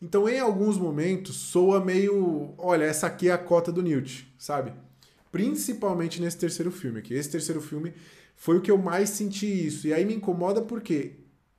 Então, 0.00 0.28
em 0.28 0.38
alguns 0.38 0.78
momentos, 0.78 1.36
soa 1.36 1.84
meio. 1.84 2.54
Olha, 2.56 2.84
essa 2.84 3.06
aqui 3.06 3.28
é 3.28 3.32
a 3.32 3.38
cota 3.38 3.70
do 3.70 3.82
Newt, 3.82 4.32
sabe? 4.38 4.72
Principalmente 5.30 6.20
nesse 6.20 6.38
terceiro 6.38 6.70
filme 6.70 7.00
aqui. 7.00 7.12
Esse 7.12 7.30
terceiro 7.30 7.60
filme 7.60 7.92
foi 8.34 8.56
o 8.56 8.60
que 8.60 8.70
eu 8.70 8.78
mais 8.78 9.10
senti 9.10 9.46
isso. 9.46 9.86
E 9.86 9.92
aí 9.92 10.04
me 10.04 10.14
incomoda 10.14 10.62
porque. 10.62 11.16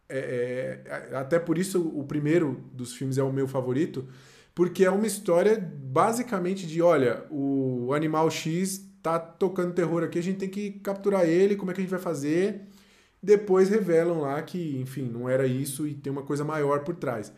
É, 0.09 0.79
é, 0.85 1.15
até 1.15 1.39
por 1.39 1.57
isso 1.57 1.81
o 1.81 2.03
primeiro 2.03 2.65
dos 2.73 2.93
filmes 2.93 3.17
é 3.17 3.23
o 3.23 3.31
meu 3.31 3.47
favorito, 3.47 4.05
porque 4.53 4.83
é 4.83 4.89
uma 4.89 5.07
história 5.07 5.57
basicamente 5.57 6.65
de: 6.65 6.81
olha, 6.81 7.25
o 7.29 7.93
animal 7.93 8.29
X 8.29 8.90
tá 9.01 9.19
tocando 9.19 9.73
terror 9.73 10.03
aqui, 10.03 10.19
a 10.19 10.23
gente 10.23 10.37
tem 10.37 10.49
que 10.49 10.71
capturar 10.71 11.25
ele, 11.25 11.55
como 11.55 11.71
é 11.71 11.73
que 11.73 11.81
a 11.81 11.83
gente 11.83 11.91
vai 11.91 11.99
fazer? 11.99 12.61
Depois 13.21 13.69
revelam 13.69 14.21
lá 14.21 14.41
que, 14.41 14.79
enfim, 14.79 15.03
não 15.03 15.29
era 15.29 15.45
isso 15.45 15.87
e 15.87 15.93
tem 15.93 16.11
uma 16.11 16.23
coisa 16.23 16.43
maior 16.43 16.83
por 16.83 16.95
trás. 16.95 17.31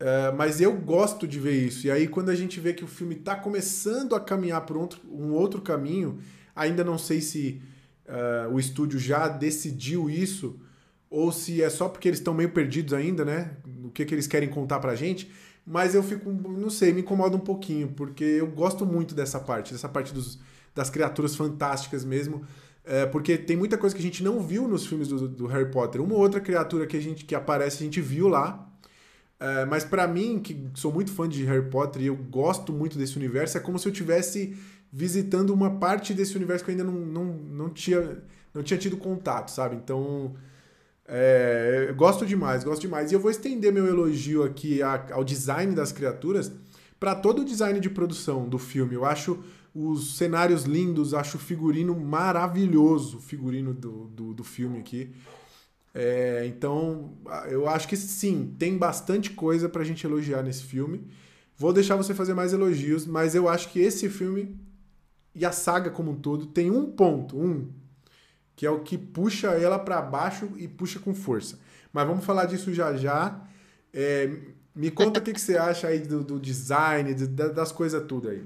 Uh, 0.00 0.34
mas 0.36 0.60
eu 0.60 0.72
gosto 0.72 1.28
de 1.28 1.38
ver 1.38 1.66
isso. 1.66 1.86
E 1.86 1.90
aí, 1.90 2.08
quando 2.08 2.30
a 2.30 2.34
gente 2.34 2.58
vê 2.58 2.72
que 2.72 2.82
o 2.82 2.88
filme 2.88 3.14
está 3.14 3.36
começando 3.36 4.14
a 4.14 4.20
caminhar 4.20 4.62
por 4.62 4.76
outro, 4.76 5.00
um 5.08 5.32
outro 5.32 5.60
caminho, 5.60 6.18
ainda 6.56 6.82
não 6.82 6.96
sei 6.96 7.20
se 7.20 7.60
uh, 8.08 8.52
o 8.52 8.58
estúdio 8.58 8.98
já 8.98 9.28
decidiu 9.28 10.08
isso 10.08 10.58
ou 11.10 11.30
se 11.32 11.62
é 11.62 11.68
só 11.68 11.88
porque 11.88 12.08
eles 12.08 12.20
estão 12.20 12.32
meio 12.32 12.50
perdidos 12.50 12.94
ainda, 12.94 13.24
né? 13.24 13.56
O 13.84 13.90
que, 13.90 14.04
que 14.04 14.14
eles 14.14 14.26
querem 14.26 14.48
contar 14.48 14.78
pra 14.78 14.94
gente. 14.94 15.30
Mas 15.66 15.94
eu 15.94 16.02
fico, 16.02 16.30
não 16.30 16.70
sei, 16.70 16.92
me 16.92 17.02
incomoda 17.02 17.36
um 17.36 17.40
pouquinho, 17.40 17.88
porque 17.88 18.24
eu 18.24 18.46
gosto 18.46 18.84
muito 18.84 19.14
dessa 19.14 19.38
parte, 19.38 19.72
dessa 19.72 19.88
parte 19.88 20.12
dos, 20.12 20.38
das 20.74 20.90
criaturas 20.90 21.36
fantásticas 21.36 22.04
mesmo. 22.04 22.44
É, 22.84 23.06
porque 23.06 23.36
tem 23.36 23.56
muita 23.56 23.76
coisa 23.76 23.94
que 23.94 24.00
a 24.00 24.04
gente 24.04 24.22
não 24.22 24.40
viu 24.40 24.66
nos 24.66 24.86
filmes 24.86 25.08
do, 25.08 25.28
do 25.28 25.46
Harry 25.46 25.70
Potter. 25.70 26.00
Uma 26.00 26.14
outra 26.14 26.40
criatura 26.40 26.86
que 26.86 26.96
a 26.96 27.00
gente 27.00 27.24
que 27.24 27.34
aparece, 27.34 27.76
a 27.82 27.84
gente 27.84 28.00
viu 28.00 28.26
lá, 28.26 28.68
é, 29.38 29.64
mas 29.64 29.84
para 29.84 30.06
mim, 30.06 30.38
que 30.38 30.68
sou 30.74 30.92
muito 30.92 31.12
fã 31.12 31.28
de 31.28 31.44
Harry 31.44 31.70
Potter 31.70 32.02
e 32.02 32.06
eu 32.06 32.16
gosto 32.16 32.72
muito 32.72 32.98
desse 32.98 33.16
universo, 33.16 33.56
é 33.56 33.60
como 33.60 33.78
se 33.78 33.88
eu 33.88 33.92
tivesse 33.92 34.56
visitando 34.92 35.50
uma 35.50 35.78
parte 35.78 36.12
desse 36.12 36.36
universo 36.36 36.64
que 36.64 36.70
eu 36.70 36.72
ainda 36.72 36.84
não, 36.84 36.92
não, 36.92 37.24
não, 37.24 37.70
tinha, 37.70 38.22
não 38.52 38.62
tinha 38.62 38.78
tido 38.78 38.96
contato, 38.96 39.50
sabe? 39.50 39.76
Então, 39.76 40.34
é, 41.12 41.92
gosto 41.96 42.24
demais, 42.24 42.62
gosto 42.62 42.82
demais. 42.82 43.10
E 43.10 43.14
eu 43.14 43.20
vou 43.20 43.32
estender 43.32 43.72
meu 43.72 43.84
elogio 43.86 44.44
aqui 44.44 44.80
ao 44.80 45.24
design 45.24 45.74
das 45.74 45.90
criaturas 45.90 46.52
para 47.00 47.16
todo 47.16 47.42
o 47.42 47.44
design 47.44 47.80
de 47.80 47.90
produção 47.90 48.48
do 48.48 48.58
filme. 48.58 48.94
Eu 48.94 49.04
acho 49.04 49.42
os 49.74 50.16
cenários 50.16 50.64
lindos, 50.64 51.12
acho 51.12 51.36
o 51.36 51.40
figurino 51.40 51.98
maravilhoso, 51.98 53.18
o 53.18 53.20
figurino 53.20 53.74
do, 53.74 54.06
do, 54.06 54.34
do 54.34 54.44
filme 54.44 54.78
aqui. 54.78 55.10
É, 55.92 56.46
então, 56.46 57.12
eu 57.48 57.68
acho 57.68 57.88
que 57.88 57.96
sim, 57.96 58.54
tem 58.56 58.78
bastante 58.78 59.30
coisa 59.30 59.68
pra 59.68 59.82
gente 59.82 60.06
elogiar 60.06 60.44
nesse 60.44 60.62
filme. 60.62 61.08
Vou 61.56 61.72
deixar 61.72 61.96
você 61.96 62.14
fazer 62.14 62.34
mais 62.34 62.52
elogios, 62.52 63.04
mas 63.04 63.34
eu 63.34 63.48
acho 63.48 63.70
que 63.70 63.80
esse 63.80 64.08
filme 64.08 64.56
e 65.34 65.44
a 65.44 65.50
saga 65.50 65.90
como 65.90 66.12
um 66.12 66.16
todo 66.16 66.46
tem 66.46 66.70
um 66.70 66.86
ponto, 66.86 67.36
um, 67.36 67.68
que 68.60 68.66
é 68.66 68.70
o 68.70 68.80
que 68.80 68.98
puxa 68.98 69.52
ela 69.52 69.78
para 69.78 70.02
baixo 70.02 70.52
e 70.58 70.68
puxa 70.68 70.98
com 70.98 71.14
força. 71.14 71.58
Mas 71.90 72.06
vamos 72.06 72.26
falar 72.26 72.44
disso 72.44 72.74
já 72.74 72.94
já. 72.94 73.40
É, 73.90 74.28
me 74.74 74.90
conta 74.90 75.18
o 75.18 75.22
que, 75.22 75.32
que 75.32 75.40
você 75.40 75.56
acha 75.56 75.88
aí 75.88 76.00
do, 76.00 76.22
do 76.22 76.38
design, 76.38 77.14
das 77.54 77.72
coisas 77.72 78.06
tudo 78.06 78.28
aí. 78.28 78.44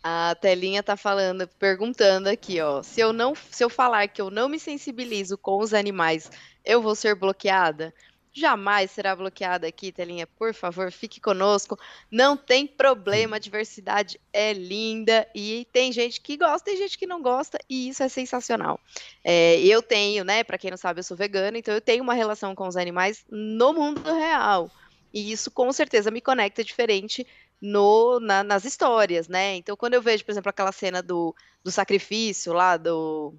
A 0.00 0.36
telinha 0.40 0.84
tá 0.84 0.96
falando, 0.96 1.48
perguntando 1.58 2.28
aqui, 2.28 2.60
ó. 2.60 2.80
Se 2.80 3.00
eu 3.00 3.12
não, 3.12 3.34
se 3.34 3.64
eu 3.64 3.68
falar 3.68 4.06
que 4.06 4.22
eu 4.22 4.30
não 4.30 4.48
me 4.48 4.60
sensibilizo 4.60 5.36
com 5.36 5.58
os 5.58 5.74
animais, 5.74 6.30
eu 6.64 6.80
vou 6.80 6.94
ser 6.94 7.16
bloqueada? 7.16 7.92
Jamais 8.36 8.90
será 8.90 9.14
bloqueada 9.14 9.68
aqui, 9.68 9.92
telinha. 9.92 10.26
Por 10.26 10.52
favor, 10.52 10.90
fique 10.90 11.20
conosco. 11.20 11.78
Não 12.10 12.36
tem 12.36 12.66
problema, 12.66 13.36
a 13.36 13.38
diversidade 13.38 14.20
é 14.32 14.52
linda 14.52 15.24
e 15.32 15.68
tem 15.72 15.92
gente 15.92 16.20
que 16.20 16.36
gosta 16.36 16.68
e 16.68 16.76
gente 16.76 16.98
que 16.98 17.06
não 17.06 17.22
gosta 17.22 17.56
e 17.70 17.88
isso 17.88 18.02
é 18.02 18.08
sensacional. 18.08 18.80
É, 19.22 19.60
eu 19.60 19.80
tenho, 19.80 20.24
né? 20.24 20.42
Para 20.42 20.58
quem 20.58 20.68
não 20.68 20.76
sabe, 20.76 20.98
eu 20.98 21.04
sou 21.04 21.16
vegana, 21.16 21.56
então 21.56 21.72
eu 21.72 21.80
tenho 21.80 22.02
uma 22.02 22.12
relação 22.12 22.56
com 22.56 22.66
os 22.66 22.76
animais 22.76 23.24
no 23.30 23.72
mundo 23.72 24.02
real. 24.12 24.68
E 25.12 25.30
isso 25.30 25.48
com 25.48 25.72
certeza 25.72 26.10
me 26.10 26.20
conecta 26.20 26.64
diferente 26.64 27.24
no, 27.60 28.18
na, 28.18 28.42
nas 28.42 28.64
histórias, 28.64 29.28
né? 29.28 29.54
Então, 29.54 29.76
quando 29.76 29.94
eu 29.94 30.02
vejo, 30.02 30.24
por 30.24 30.32
exemplo, 30.32 30.50
aquela 30.50 30.72
cena 30.72 31.00
do, 31.00 31.32
do 31.62 31.70
sacrifício 31.70 32.52
lá 32.52 32.76
do, 32.76 33.32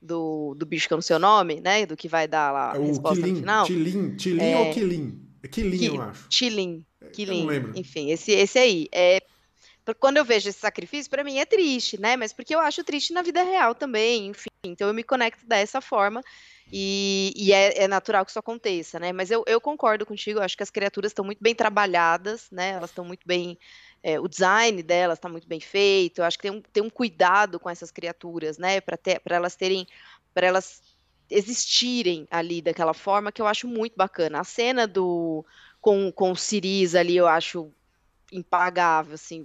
do, 0.00 0.54
do 0.54 0.66
bicho 0.66 0.86
que 0.86 0.94
eu 0.94 0.96
não 0.96 1.02
sei 1.02 1.16
o 1.16 1.20
nome, 1.20 1.60
né? 1.60 1.86
Do 1.86 1.96
que 1.96 2.08
vai 2.08 2.28
dar 2.28 2.52
lá 2.52 2.72
a 2.72 2.76
é 2.76 2.80
resposta 2.80 3.20
Quilin, 3.20 3.32
no 3.32 3.40
final. 3.40 3.66
Tilin, 3.66 4.16
Tilin 4.16 4.42
é, 4.42 4.56
ou 4.58 4.72
Quilin? 4.72 5.20
É 5.42 5.48
Quilin, 5.48 5.84
eu 5.84 6.02
acho. 6.02 6.28
Tilin, 6.28 6.86
Quilin. 7.12 7.40
não 7.40 7.46
lembro. 7.46 7.72
Enfim, 7.74 8.10
esse, 8.10 8.32
esse 8.32 8.58
aí. 8.58 8.88
É, 8.92 9.20
quando 10.00 10.16
eu 10.16 10.24
vejo 10.24 10.48
esse 10.48 10.58
sacrifício, 10.58 11.10
para 11.10 11.22
mim 11.22 11.38
é 11.38 11.44
triste, 11.44 12.00
né? 12.00 12.16
Mas 12.16 12.32
porque 12.32 12.54
eu 12.54 12.60
acho 12.60 12.82
triste 12.82 13.12
na 13.12 13.22
vida 13.22 13.42
real 13.42 13.74
também, 13.74 14.28
enfim. 14.28 14.50
Então 14.64 14.88
eu 14.88 14.94
me 14.94 15.04
conecto 15.04 15.46
dessa 15.46 15.80
forma. 15.80 16.22
E, 16.72 17.32
e 17.36 17.52
é, 17.52 17.84
é, 17.84 17.88
natural 17.88 18.24
que 18.24 18.30
isso 18.30 18.38
aconteça, 18.38 18.98
né? 18.98 19.12
Mas 19.12 19.30
eu, 19.30 19.44
eu 19.46 19.60
concordo 19.60 20.04
contigo, 20.04 20.40
eu 20.40 20.42
acho 20.42 20.56
que 20.56 20.62
as 20.64 20.70
criaturas 20.70 21.10
estão 21.10 21.24
muito 21.24 21.38
bem 21.40 21.54
trabalhadas, 21.54 22.48
né? 22.50 22.70
Elas 22.70 22.90
estão 22.90 23.04
muito 23.04 23.24
bem. 23.24 23.56
É, 24.02 24.20
o 24.20 24.28
design 24.28 24.82
delas 24.82 25.18
está 25.18 25.28
muito 25.28 25.48
bem 25.48 25.60
feito. 25.60 26.20
Eu 26.20 26.24
acho 26.24 26.38
que 26.38 26.42
tem 26.42 26.50
um, 26.50 26.60
tem 26.60 26.82
um 26.82 26.90
cuidado 26.90 27.58
com 27.58 27.68
essas 27.68 27.90
criaturas, 27.90 28.58
né? 28.58 28.80
Para 28.80 28.98
elas 29.30 29.56
terem. 29.56 29.86
para 30.32 30.46
elas 30.46 30.82
existirem 31.28 32.26
ali 32.30 32.62
daquela 32.62 32.94
forma 32.94 33.32
que 33.32 33.42
eu 33.42 33.46
acho 33.46 33.66
muito 33.66 33.96
bacana. 33.96 34.40
A 34.40 34.44
cena 34.44 34.86
do 34.86 35.44
com, 35.80 36.12
com 36.12 36.32
o 36.32 36.36
Ciris 36.36 36.94
ali 36.94 37.16
eu 37.16 37.26
acho 37.26 37.72
impagável, 38.32 39.14
assim, 39.14 39.44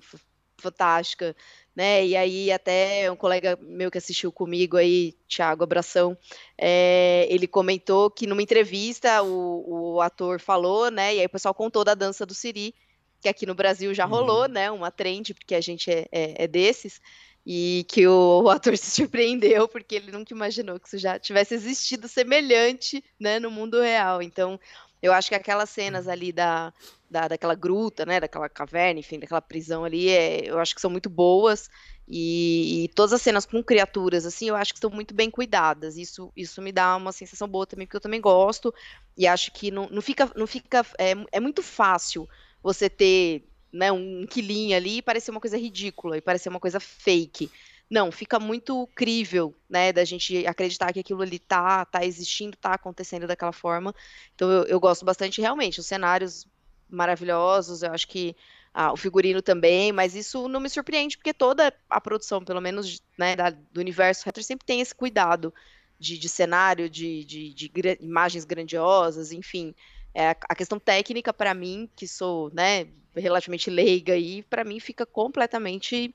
fantástica 0.58 1.36
né? 1.76 2.06
E 2.06 2.16
aí 2.16 2.52
até 2.52 3.10
um 3.12 3.16
colega 3.16 3.58
meu 3.62 3.90
que 3.90 3.98
assistiu 3.98 4.32
comigo 4.32 4.78
aí, 4.78 5.14
Thiago 5.28 5.64
Abração, 5.64 6.18
é, 6.58 7.28
ele 7.30 7.48
comentou 7.48 8.10
que 8.12 8.28
numa 8.28 8.42
entrevista 8.42 9.24
o, 9.24 9.96
o, 9.96 10.02
ator 10.02 10.40
falou, 10.40 10.92
né? 10.92 11.16
E 11.16 11.20
aí 11.20 11.26
o 11.26 11.30
pessoal 11.30 11.54
contou 11.54 11.84
da 11.84 11.96
dança 11.96 12.26
do 12.26 12.34
Siri, 12.34 12.76
que 13.22 13.30
aqui 13.30 13.46
no 13.46 13.56
Brasil 13.56 13.94
já 13.94 14.06
rolou, 14.06 14.44
uhum. 14.44 14.48
né? 14.48 14.72
Uma 14.72 14.92
trend, 14.92 15.34
porque 15.34 15.56
a 15.56 15.62
gente 15.62 15.90
é, 15.92 16.08
é, 16.12 16.44
é 16.44 16.48
desses. 16.48 17.00
E 17.46 17.86
que 17.88 18.08
o, 18.08 18.44
o, 18.44 18.50
ator 18.50 18.76
se 18.78 18.92
surpreendeu 18.92 19.68
porque 19.68 19.96
ele 19.96 20.12
nunca 20.12 20.34
imaginou 20.34 20.80
que 20.80 20.88
isso 20.88 20.98
já 20.98 21.18
tivesse 21.18 21.54
existido 21.54 22.08
semelhante, 22.08 23.04
né, 23.20 23.40
no 23.40 23.50
mundo 23.50 23.82
real. 23.82 24.22
Então, 24.22 24.60
Eu 25.02 25.14
acho 25.14 25.30
que 25.30 25.36
aquelas 25.36 25.70
cenas 25.70 26.08
ali 26.08 26.32
da, 26.32 26.72
da, 27.10 27.28
daquela 27.28 27.56
gruta, 27.56 28.06
né, 28.06 28.20
daquela 28.20 28.48
caverna, 28.48 29.00
enfim, 29.00 29.20
daquela 29.20 29.42
prisão 29.42 29.84
ali, 29.84 30.10
é, 30.10 30.42
eu 30.46 30.60
acho 30.60 30.76
que 30.76 30.82
são 30.82 30.92
muito 30.92 31.10
boas. 31.10 31.70
E, 32.08 32.84
e, 32.84 32.88
todas 32.90 33.14
as 33.14 33.22
cenas 33.22 33.46
com 33.46 33.64
criaturas, 33.64 34.26
assim, 34.26 34.50
eu 34.50 34.56
acho 34.56 34.74
que 34.74 34.78
estão 34.78 34.92
muito 34.92 35.14
bem 35.14 35.32
cuidadas. 35.32 35.98
Isso, 35.98 36.32
isso 36.36 36.62
me 36.62 36.72
dá 36.72 36.96
uma 36.98 37.12
sensação 37.12 37.48
boa 37.48 37.66
também, 37.66 37.88
porque 37.88 37.98
eu 37.98 38.02
também 38.02 38.22
gosto. 38.22 38.74
E 39.18 39.26
acho 39.26 39.52
que 39.52 39.72
não, 39.72 39.88
não 39.90 40.02
fica. 40.02 40.30
Não 40.36 40.46
fica 40.46 40.86
é, 41.00 41.14
é 41.32 41.40
muito 41.40 41.64
fácil 41.64 42.28
você 42.62 42.90
ter 42.90 43.48
né, 43.72 43.92
um 43.92 44.26
quilinho 44.26 44.76
ali 44.76 44.98
e 44.98 45.02
parecer 45.02 45.32
uma 45.32 45.40
coisa 45.40 45.58
ridícula 45.58 46.18
e 46.18 46.22
parecer 46.22 46.50
uma 46.50 46.60
coisa 46.60 46.80
fake. 46.80 47.50
Não, 47.90 48.12
fica 48.12 48.40
muito 48.40 48.88
crível, 48.96 49.54
né, 49.70 49.92
da 49.92 50.06
gente 50.06 50.46
acreditar 50.48 50.94
que 50.94 51.00
aquilo 51.00 51.22
ali 51.22 51.40
tá, 51.40 51.84
tá 51.86 52.06
existindo, 52.06 52.56
tá 52.58 52.74
acontecendo 52.74 53.28
daquela 53.28 53.52
forma. 53.52 53.94
Então 54.34 54.50
eu, 54.50 54.64
eu 54.64 54.80
gosto 54.80 55.04
bastante, 55.04 55.42
realmente, 55.42 55.80
os 55.80 55.86
cenários 55.86 56.48
maravilhosos, 56.90 57.84
eu 57.84 57.92
acho 57.92 58.08
que 58.08 58.36
ah, 58.74 58.94
o 58.94 58.98
figurino 58.98 59.42
também, 59.42 59.92
mas 59.92 60.16
isso 60.16 60.48
não 60.48 60.60
me 60.60 60.70
surpreende, 60.70 61.18
porque 61.18 61.34
toda 61.34 61.74
a 61.90 62.00
produção, 62.00 62.44
pelo 62.44 62.62
menos 62.62 63.02
né, 63.18 63.36
da, 63.36 63.50
do 63.50 63.80
universo 63.80 64.26
retro, 64.26 64.44
sempre 64.44 64.66
tem 64.66 64.80
esse 64.80 64.96
cuidado 64.96 65.54
de, 66.00 66.18
de 66.18 66.30
cenário, 66.30 66.90
de, 66.90 67.26
de, 67.26 67.54
de 67.54 67.72
imagens 68.00 68.46
grandiosas, 68.46 69.32
enfim. 69.32 69.76
É, 70.14 70.30
a 70.30 70.56
questão 70.56 70.80
técnica, 70.80 71.34
para 71.34 71.54
mim, 71.54 71.90
que 71.96 72.08
sou 72.08 72.52
né, 72.54 72.88
relativamente 73.16 73.70
leiga 73.70 74.14
aí, 74.14 74.44
para 74.44 74.64
mim 74.64 74.80
fica 74.80 75.06
completamente 75.06 76.14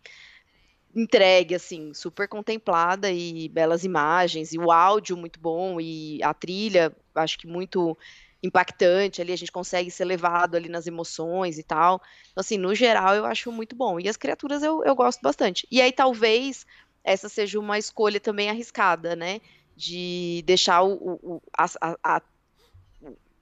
entregue, 0.95 1.55
assim, 1.55 1.93
super 1.93 2.27
contemplada 2.27 3.11
e 3.11 3.49
belas 3.49 3.85
imagens, 3.85 4.53
e 4.53 4.59
o 4.59 4.71
áudio 4.71 5.17
muito 5.17 5.39
bom, 5.39 5.79
e 5.79 6.23
a 6.23 6.33
trilha, 6.33 6.95
acho 7.15 7.39
que 7.39 7.47
muito 7.47 7.97
impactante 8.43 9.21
ali, 9.21 9.33
a 9.33 9.37
gente 9.37 9.53
consegue 9.53 9.91
ser 9.91 10.05
levado 10.05 10.57
ali 10.57 10.69
nas 10.69 10.87
emoções 10.87 11.59
e 11.59 11.63
tal. 11.63 12.01
Então, 12.31 12.41
assim, 12.41 12.57
no 12.57 12.75
geral, 12.75 13.15
eu 13.15 13.25
acho 13.27 13.51
muito 13.51 13.75
bom. 13.75 13.99
E 13.99 14.09
as 14.09 14.17
criaturas 14.17 14.63
eu, 14.63 14.85
eu 14.85 14.95
gosto 14.95 15.21
bastante. 15.21 15.67
E 15.71 15.81
aí, 15.81 15.93
talvez, 15.93 16.67
essa 17.05 17.29
seja 17.29 17.59
uma 17.59 17.79
escolha 17.79 18.21
também 18.21 18.49
arriscada, 18.49 19.17
né? 19.17 19.41
De 19.77 20.43
deixar 20.47 20.83
o, 20.83 21.19
o 21.23 21.43
a, 21.57 21.67
a, 22.03 22.23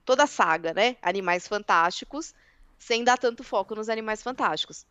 toda 0.05 0.23
a 0.23 0.27
saga, 0.27 0.73
né? 0.73 0.95
Animais 1.01 1.47
Fantásticos, 1.47 2.33
sem 2.79 3.03
dar 3.03 3.17
tanto 3.17 3.43
foco 3.43 3.75
nos 3.75 3.89
Animais 3.89 4.21
Fantásticos 4.21 4.85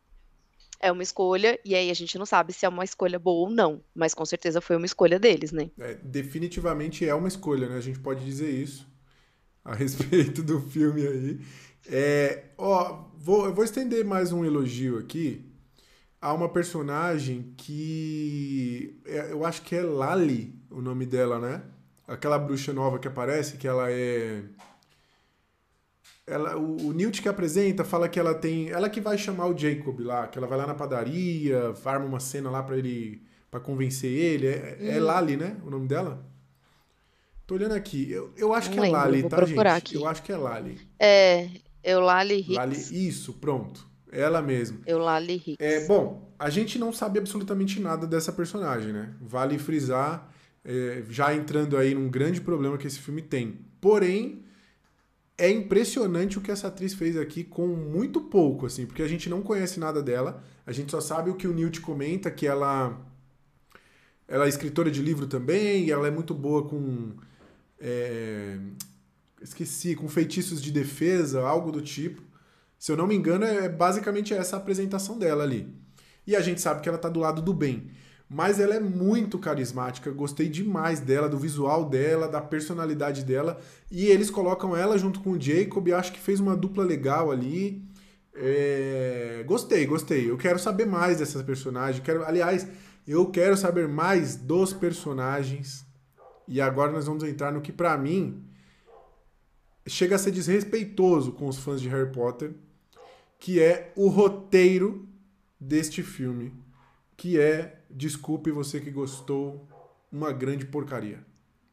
é 0.84 0.92
uma 0.92 1.02
escolha, 1.02 1.58
e 1.64 1.74
aí 1.74 1.90
a 1.90 1.94
gente 1.94 2.18
não 2.18 2.26
sabe 2.26 2.52
se 2.52 2.66
é 2.66 2.68
uma 2.68 2.84
escolha 2.84 3.18
boa 3.18 3.48
ou 3.48 3.54
não, 3.54 3.80
mas 3.94 4.12
com 4.12 4.24
certeza 4.24 4.60
foi 4.60 4.76
uma 4.76 4.84
escolha 4.84 5.18
deles, 5.18 5.50
né? 5.50 5.70
É, 5.78 5.94
definitivamente 5.94 7.08
é 7.08 7.14
uma 7.14 7.26
escolha, 7.26 7.68
né? 7.68 7.78
A 7.78 7.80
gente 7.80 7.98
pode 7.98 8.22
dizer 8.22 8.50
isso 8.50 8.86
a 9.64 9.72
respeito 9.74 10.42
do 10.42 10.60
filme 10.60 11.06
aí. 11.06 11.40
É, 11.86 12.44
ó, 12.58 13.04
vou, 13.16 13.46
eu 13.46 13.54
vou 13.54 13.64
estender 13.64 14.04
mais 14.04 14.30
um 14.30 14.44
elogio 14.44 14.98
aqui 14.98 15.50
a 16.20 16.34
uma 16.34 16.50
personagem 16.50 17.54
que 17.56 19.00
é, 19.06 19.32
eu 19.32 19.44
acho 19.44 19.62
que 19.62 19.74
é 19.74 19.82
Lali 19.82 20.54
o 20.70 20.82
nome 20.82 21.06
dela, 21.06 21.38
né? 21.38 21.62
Aquela 22.06 22.38
bruxa 22.38 22.74
nova 22.74 22.98
que 22.98 23.08
aparece, 23.08 23.56
que 23.56 23.66
ela 23.66 23.90
é 23.90 24.42
ela, 26.26 26.56
o, 26.56 26.88
o 26.88 26.92
Newt 26.92 27.20
que 27.20 27.28
apresenta 27.28 27.84
fala 27.84 28.08
que 28.08 28.18
ela 28.18 28.34
tem. 28.34 28.70
Ela 28.70 28.88
que 28.88 29.00
vai 29.00 29.18
chamar 29.18 29.46
o 29.46 29.56
Jacob 29.56 30.00
lá, 30.00 30.26
que 30.26 30.38
ela 30.38 30.46
vai 30.46 30.58
lá 30.58 30.66
na 30.66 30.74
padaria, 30.74 31.74
arma 31.84 32.06
uma 32.06 32.20
cena 32.20 32.50
lá 32.50 32.62
para 32.62 32.78
ele. 32.78 33.22
para 33.50 33.60
convencer 33.60 34.10
ele. 34.10 34.46
É, 34.46 34.78
é 34.80 35.00
hum. 35.00 35.04
Lali, 35.04 35.36
né? 35.36 35.56
O 35.64 35.70
nome 35.70 35.86
dela? 35.86 36.24
Tô 37.46 37.54
olhando 37.54 37.74
aqui. 37.74 38.10
Eu, 38.10 38.32
eu 38.36 38.54
acho 38.54 38.70
Não 38.70 38.76
que 38.76 38.80
lembro, 38.80 38.98
é 38.98 39.02
Lali, 39.02 39.28
tá, 39.28 39.44
gente? 39.44 39.60
Aqui. 39.60 39.94
Eu 39.96 40.06
acho 40.06 40.22
que 40.22 40.32
é 40.32 40.36
Lali. 40.36 40.80
É, 40.98 41.48
Lali 41.84 42.40
Hicks. 42.40 42.56
Lali, 42.56 43.06
isso, 43.08 43.34
pronto. 43.34 43.86
Ela 44.10 44.40
mesma. 44.40 44.78
Lali 44.86 45.34
Hicks. 45.34 45.56
É, 45.58 45.86
bom, 45.86 46.32
a 46.38 46.48
gente 46.48 46.78
não 46.78 46.92
sabe 46.92 47.18
absolutamente 47.18 47.80
nada 47.80 48.06
dessa 48.06 48.32
personagem, 48.32 48.92
né? 48.92 49.12
Vale 49.20 49.58
frisar, 49.58 50.32
é, 50.64 51.02
já 51.10 51.34
entrando 51.34 51.76
aí 51.76 51.94
num 51.94 52.08
grande 52.08 52.40
problema 52.40 52.78
que 52.78 52.86
esse 52.86 52.98
filme 52.98 53.20
tem. 53.20 53.58
Porém, 53.78 54.43
é 55.36 55.50
impressionante 55.50 56.38
o 56.38 56.40
que 56.40 56.50
essa 56.50 56.68
atriz 56.68 56.94
fez 56.94 57.16
aqui 57.16 57.42
com 57.42 57.66
muito 57.66 58.20
pouco, 58.20 58.66
assim, 58.66 58.86
porque 58.86 59.02
a 59.02 59.08
gente 59.08 59.28
não 59.28 59.42
conhece 59.42 59.80
nada 59.80 60.02
dela, 60.02 60.42
a 60.64 60.72
gente 60.72 60.90
só 60.90 61.00
sabe 61.00 61.30
o 61.30 61.34
que 61.34 61.48
o 61.48 61.52
Newt 61.52 61.80
comenta, 61.80 62.30
que 62.30 62.46
ela, 62.46 63.00
ela 64.28 64.46
é 64.46 64.48
escritora 64.48 64.90
de 64.90 65.02
livro 65.02 65.26
também, 65.26 65.86
e 65.86 65.90
ela 65.90 66.06
é 66.06 66.10
muito 66.10 66.34
boa 66.34 66.68
com. 66.68 67.14
É, 67.80 68.58
esqueci, 69.42 69.94
com 69.94 70.08
feitiços 70.08 70.62
de 70.62 70.70
defesa, 70.70 71.42
algo 71.42 71.70
do 71.72 71.82
tipo. 71.82 72.22
Se 72.78 72.92
eu 72.92 72.96
não 72.96 73.06
me 73.06 73.14
engano, 73.14 73.44
é 73.44 73.68
basicamente 73.68 74.32
essa 74.32 74.56
a 74.56 74.58
apresentação 74.58 75.18
dela 75.18 75.42
ali. 75.42 75.74
E 76.26 76.34
a 76.36 76.40
gente 76.40 76.60
sabe 76.60 76.80
que 76.80 76.88
ela 76.88 76.98
tá 76.98 77.08
do 77.08 77.20
lado 77.20 77.42
do 77.42 77.52
bem. 77.52 77.90
Mas 78.34 78.58
ela 78.58 78.74
é 78.74 78.80
muito 78.80 79.38
carismática, 79.38 80.10
gostei 80.10 80.48
demais 80.48 80.98
dela, 80.98 81.28
do 81.28 81.38
visual 81.38 81.84
dela, 81.88 82.26
da 82.26 82.40
personalidade 82.40 83.22
dela. 83.22 83.60
E 83.88 84.06
eles 84.06 84.28
colocam 84.28 84.76
ela 84.76 84.98
junto 84.98 85.20
com 85.20 85.30
o 85.30 85.40
Jacob, 85.40 85.88
acho 85.92 86.12
que 86.12 86.18
fez 86.18 86.40
uma 86.40 86.56
dupla 86.56 86.82
legal 86.82 87.30
ali. 87.30 87.88
É... 88.34 89.44
Gostei, 89.46 89.86
gostei. 89.86 90.28
Eu 90.28 90.36
quero 90.36 90.58
saber 90.58 90.84
mais 90.84 91.20
dessas 91.20 91.42
personagens. 91.42 92.04
Quero, 92.04 92.24
aliás, 92.24 92.66
eu 93.06 93.26
quero 93.26 93.56
saber 93.56 93.86
mais 93.86 94.34
dos 94.34 94.72
personagens. 94.72 95.86
E 96.48 96.60
agora 96.60 96.90
nós 96.90 97.06
vamos 97.06 97.22
entrar 97.22 97.52
no 97.52 97.60
que 97.60 97.72
para 97.72 97.96
mim 97.96 98.42
chega 99.86 100.16
a 100.16 100.18
ser 100.18 100.32
desrespeitoso 100.32 101.30
com 101.30 101.46
os 101.46 101.58
fãs 101.58 101.80
de 101.80 101.88
Harry 101.88 102.10
Potter, 102.10 102.52
que 103.38 103.62
é 103.62 103.92
o 103.94 104.08
roteiro 104.08 105.08
deste 105.60 106.02
filme, 106.02 106.52
que 107.16 107.38
é 107.38 107.83
desculpe 107.94 108.50
você 108.50 108.80
que 108.80 108.90
gostou, 108.90 109.66
uma 110.10 110.32
grande 110.32 110.66
porcaria. 110.66 111.24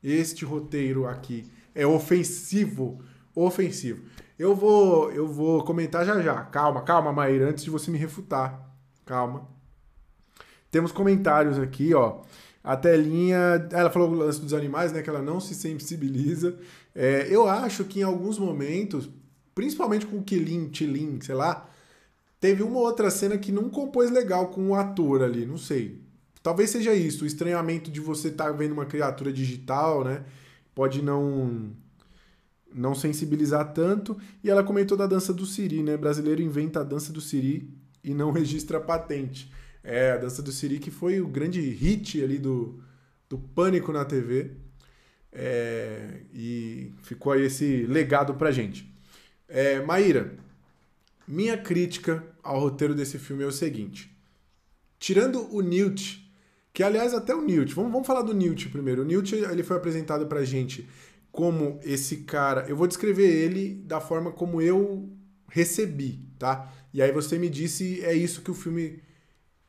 Este 0.04 0.46
roteiro 0.46 1.06
aqui 1.06 1.52
é 1.76 1.86
ofensivo, 1.86 3.04
ofensivo. 3.36 4.04
Eu 4.38 4.56
vou, 4.56 5.12
eu 5.12 5.28
vou 5.28 5.64
comentar 5.64 6.06
já 6.06 6.22
já. 6.22 6.44
Calma, 6.46 6.82
calma, 6.82 7.12
Maíra, 7.12 7.50
antes 7.50 7.64
de 7.64 7.70
você 7.70 7.92
me 7.92 7.98
refutar. 7.98 8.72
Calma. 9.06 9.48
Temos 10.72 10.92
comentários 10.92 11.60
aqui, 11.60 11.94
ó. 11.94 12.22
A 12.64 12.76
telinha, 12.76 13.68
ela 13.72 13.90
falou 13.90 14.10
o 14.10 14.14
lance 14.14 14.40
dos 14.40 14.54
animais, 14.54 14.92
né, 14.92 15.02
que 15.02 15.10
ela 15.10 15.22
não 15.22 15.40
se 15.40 15.54
sensibiliza. 15.54 16.58
É, 16.94 17.28
eu 17.30 17.48
acho 17.48 17.84
que 17.86 18.00
em 18.00 18.04
alguns 18.04 18.38
momentos, 18.38 19.10
principalmente 19.54 20.06
com 20.06 20.18
o 20.18 20.24
Kilin, 20.24 20.70
Tilin, 20.70 21.20
sei 21.22 21.36
lá, 21.36 21.70
teve 22.40 22.64
uma 22.64 22.80
outra 22.80 23.10
cena 23.10 23.38
que 23.38 23.52
não 23.52 23.70
compôs 23.70 24.10
legal 24.12 24.48
com 24.50 24.70
o 24.70 24.76
ator 24.76 25.24
ali, 25.24 25.46
não 25.46 25.58
sei. 25.58 26.01
Talvez 26.44 26.72
seja 26.72 26.94
isso, 26.94 27.24
o 27.24 27.28
estranhamento 27.28 27.92
de 27.92 28.00
você 28.00 28.30
estar 28.30 28.46
tá 28.46 28.52
vendo 28.52 28.72
uma 28.72 28.86
criatura 28.86 29.32
digital, 29.32 30.04
né? 30.04 30.24
Pode 30.74 31.02
não 31.02 31.72
não 32.74 32.96
sensibilizar 32.96 33.74
tanto. 33.74 34.18
E 34.44 34.50
ela 34.50 34.64
comentou 34.64 34.98
da 34.98 35.06
dança 35.06 35.34
do 35.34 35.46
Siri, 35.46 35.84
né? 35.84 35.98
Brasileiro 35.98 36.42
inventa 36.42 36.80
a 36.80 36.84
dança 36.84 37.12
do 37.12 37.22
Siri 37.22 37.70
e 38.04 38.14
não 38.14 38.32
registra 38.32 38.80
patente. 38.80 39.52
É, 39.84 40.12
a 40.12 40.18
dança 40.18 40.42
do 40.42 40.52
Siri 40.52 40.80
que 40.80 40.92
foi 40.92 41.20
o 41.22 41.28
grande 41.28 41.60
hit 41.62 42.24
ali 42.24 42.38
do, 42.38 42.82
do 43.30 43.38
Pânico 43.38 43.92
na 43.92 44.06
TV. 44.06 44.52
É, 45.34 46.22
e 46.34 46.92
ficou 47.04 47.34
aí 47.34 47.44
esse 47.44 47.86
legado 47.86 48.34
pra 48.36 48.52
gente. 48.52 48.92
É, 49.48 49.80
Maíra, 49.82 50.34
minha 51.28 51.58
crítica 51.58 52.24
ao 52.44 52.60
roteiro 52.60 52.96
desse 52.96 53.18
filme 53.20 53.44
é 53.44 53.48
o 53.48 53.52
seguinte. 53.52 54.12
Tirando 55.00 55.48
o 55.56 55.62
Newt 55.62 56.21
que, 56.74 56.84
aliás, 56.84 57.14
até 57.14 57.36
o 57.36 57.42
Newt. 57.42 57.74
Vamos, 57.74 57.92
vamos 57.92 58.08
falar 58.08 58.22
do 58.22 58.34
Newt 58.34 58.70
primeiro. 58.70 59.02
O 59.02 59.06
Newt 59.06 59.36
ele 59.36 59.64
foi 59.64 59.78
apresentado 59.78 60.26
pra 60.28 60.44
gente 60.44 60.88
como 61.32 61.80
esse 61.84 62.18
cara. 62.18 62.66
Eu 62.68 62.76
vou 62.76 62.88
descrever 62.88 63.28
ele 63.28 63.76
da 63.86 64.00
forma 64.00 64.32
como 64.32 64.62
eu 64.62 65.10
recebi, 65.48 66.28
tá? 66.38 66.72
E 66.94 67.02
aí 67.02 67.12
você 67.12 67.38
me 67.38 67.50
disse 67.50 68.02
é 68.04 68.14
isso 68.14 68.42
que 68.42 68.52
o 68.52 68.56
filme. 68.56 69.02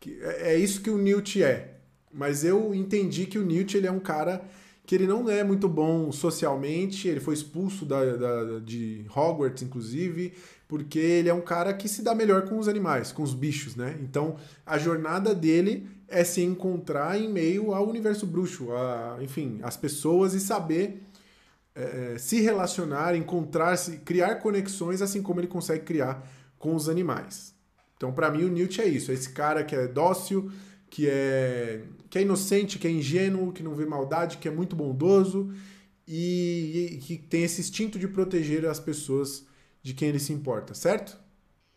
É, 0.06 0.54
é 0.54 0.58
isso 0.58 0.80
que 0.80 0.90
o 0.90 0.98
Newt 0.98 1.42
é. 1.42 1.78
Mas 2.12 2.44
eu 2.44 2.74
entendi 2.74 3.26
que 3.26 3.38
o 3.38 3.44
Newt 3.44 3.76
ele 3.76 3.86
é 3.86 3.92
um 3.92 4.00
cara 4.00 4.44
que 4.84 4.94
ele 4.94 5.06
não 5.06 5.28
é 5.30 5.44
muito 5.44 5.68
bom 5.68 6.10
socialmente, 6.10 7.06
ele 7.06 7.20
foi 7.20 7.34
expulso 7.34 7.86
da, 7.86 8.16
da, 8.16 8.58
de 8.58 9.06
Hogwarts, 9.14 9.62
inclusive, 9.62 10.34
porque 10.72 10.98
ele 10.98 11.28
é 11.28 11.34
um 11.34 11.42
cara 11.42 11.74
que 11.74 11.86
se 11.86 12.00
dá 12.00 12.14
melhor 12.14 12.48
com 12.48 12.58
os 12.58 12.66
animais, 12.66 13.12
com 13.12 13.22
os 13.22 13.34
bichos, 13.34 13.76
né? 13.76 13.94
Então, 14.00 14.36
a 14.64 14.78
jornada 14.78 15.34
dele 15.34 15.86
é 16.08 16.24
se 16.24 16.40
encontrar 16.40 17.20
em 17.20 17.30
meio 17.30 17.74
ao 17.74 17.86
universo 17.86 18.26
bruxo, 18.26 18.72
a, 18.72 19.18
enfim, 19.20 19.60
as 19.62 19.76
pessoas 19.76 20.32
e 20.32 20.40
saber 20.40 21.02
é, 21.74 22.16
se 22.18 22.40
relacionar, 22.40 23.14
encontrar-se, 23.14 23.98
criar 23.98 24.36
conexões, 24.36 25.02
assim 25.02 25.20
como 25.20 25.40
ele 25.40 25.46
consegue 25.46 25.84
criar 25.84 26.26
com 26.58 26.74
os 26.74 26.88
animais. 26.88 27.54
Então, 27.94 28.10
para 28.10 28.30
mim, 28.30 28.44
o 28.44 28.48
Newt 28.48 28.80
é 28.80 28.86
isso: 28.86 29.10
é 29.10 29.14
esse 29.14 29.28
cara 29.28 29.62
que 29.62 29.76
é 29.76 29.86
dócil, 29.86 30.50
que 30.88 31.06
é, 31.06 31.82
que 32.08 32.16
é 32.16 32.22
inocente, 32.22 32.78
que 32.78 32.88
é 32.88 32.90
ingênuo, 32.90 33.52
que 33.52 33.62
não 33.62 33.74
vê 33.74 33.84
maldade, 33.84 34.38
que 34.38 34.48
é 34.48 34.50
muito 34.50 34.74
bondoso. 34.74 35.52
e, 36.08 36.94
e 36.94 36.96
que 36.96 37.18
tem 37.18 37.44
esse 37.44 37.60
instinto 37.60 37.98
de 37.98 38.08
proteger 38.08 38.64
as 38.64 38.80
pessoas 38.80 39.51
de 39.82 39.94
quem 39.94 40.08
ele 40.08 40.20
se 40.20 40.32
importa, 40.32 40.74
certo? 40.74 41.18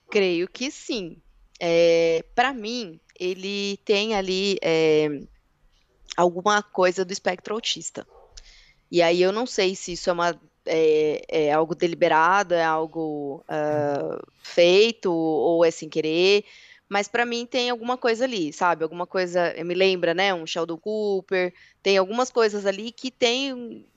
Creio 0.09 0.47
que 0.47 0.69
sim. 0.69 1.21
É, 1.59 2.23
para 2.35 2.53
mim, 2.53 2.99
ele 3.19 3.77
tem 3.85 4.13
ali 4.13 4.57
é, 4.61 5.07
alguma 6.15 6.61
coisa 6.61 7.03
do 7.03 7.13
espectro 7.13 7.55
autista. 7.55 8.05
E 8.91 9.01
aí 9.01 9.21
eu 9.21 9.31
não 9.31 9.45
sei 9.45 9.75
se 9.75 9.93
isso 9.93 10.09
é 10.09 10.13
uma 10.13 10.39
é, 10.65 11.21
é 11.27 11.53
algo 11.53 11.75
deliberado, 11.75 12.53
é 12.53 12.63
algo 12.63 13.43
uh, 13.49 14.25
feito 14.43 15.11
ou 15.11 15.63
é 15.63 15.71
sem 15.71 15.89
querer, 15.89 16.43
mas 16.89 17.07
para 17.07 17.25
mim 17.25 17.45
tem 17.45 17.69
alguma 17.69 17.97
coisa 17.97 18.25
ali, 18.25 18.53
sabe? 18.53 18.83
Alguma 18.83 19.07
coisa, 19.07 19.53
me 19.63 19.73
lembra, 19.73 20.13
né? 20.13 20.33
Um 20.33 20.45
Sheldon 20.45 20.77
Cooper, 20.77 21.53
tem 21.81 21.97
algumas 21.97 22.29
coisas 22.31 22.65
ali 22.65 22.91
que 22.91 23.09
tem 23.09 23.87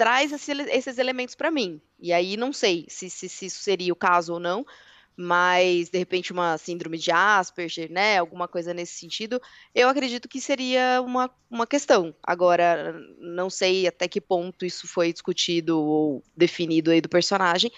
traz 0.00 0.32
esse, 0.32 0.50
esses 0.52 0.96
elementos 0.96 1.34
para 1.34 1.50
mim. 1.50 1.78
E 2.00 2.10
aí 2.10 2.34
não 2.34 2.54
sei 2.54 2.86
se, 2.88 3.10
se, 3.10 3.28
se 3.28 3.44
isso 3.44 3.62
seria 3.62 3.92
o 3.92 3.96
caso 3.96 4.32
ou 4.32 4.40
não, 4.40 4.64
mas 5.14 5.90
de 5.90 5.98
repente 5.98 6.32
uma 6.32 6.56
síndrome 6.56 6.96
de 6.96 7.12
Asperger, 7.12 7.92
né, 7.92 8.16
alguma 8.16 8.48
coisa 8.48 8.72
nesse 8.72 8.94
sentido, 8.94 9.38
eu 9.74 9.90
acredito 9.90 10.26
que 10.26 10.40
seria 10.40 11.02
uma, 11.02 11.30
uma 11.50 11.66
questão. 11.66 12.14
Agora, 12.22 12.98
não 13.18 13.50
sei 13.50 13.86
até 13.86 14.08
que 14.08 14.22
ponto 14.22 14.64
isso 14.64 14.88
foi 14.88 15.12
discutido 15.12 15.78
ou 15.78 16.24
definido 16.34 16.90
aí 16.90 17.02
do 17.02 17.08
personagem, 17.10 17.70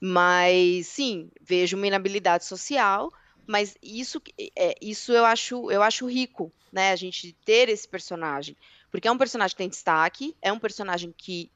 mas 0.00 0.88
sim, 0.88 1.30
vejo 1.40 1.76
uma 1.76 1.86
inabilidade 1.86 2.44
social, 2.44 3.08
mas 3.46 3.76
isso, 3.80 4.20
é, 4.56 4.74
isso 4.82 5.12
eu 5.12 5.24
acho 5.24 5.70
eu 5.70 5.80
acho 5.80 6.10
rico, 6.10 6.52
né, 6.72 6.90
a 6.90 6.96
gente 6.96 7.36
ter 7.44 7.68
esse 7.68 7.86
personagem, 7.86 8.56
porque 8.90 9.06
é 9.06 9.12
um 9.12 9.18
personagem 9.18 9.54
que 9.54 9.58
tem 9.58 9.68
destaque, 9.68 10.34
é 10.42 10.52
um 10.52 10.58
personagem 10.58 11.14
que 11.16 11.52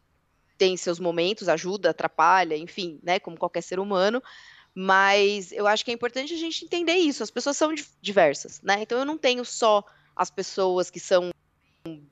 tem 0.62 0.76
seus 0.76 1.00
momentos, 1.00 1.48
ajuda, 1.48 1.90
atrapalha, 1.90 2.56
enfim, 2.56 3.00
né, 3.02 3.18
como 3.18 3.36
qualquer 3.36 3.62
ser 3.62 3.80
humano, 3.80 4.22
mas 4.72 5.50
eu 5.50 5.66
acho 5.66 5.84
que 5.84 5.90
é 5.90 5.94
importante 5.94 6.32
a 6.32 6.36
gente 6.36 6.64
entender 6.64 6.94
isso. 6.94 7.20
As 7.20 7.32
pessoas 7.32 7.56
são 7.56 7.74
diversas, 8.00 8.62
né? 8.62 8.80
Então 8.80 8.96
eu 8.96 9.04
não 9.04 9.18
tenho 9.18 9.44
só 9.44 9.84
as 10.14 10.30
pessoas 10.30 10.88
que 10.88 11.00
são 11.00 11.30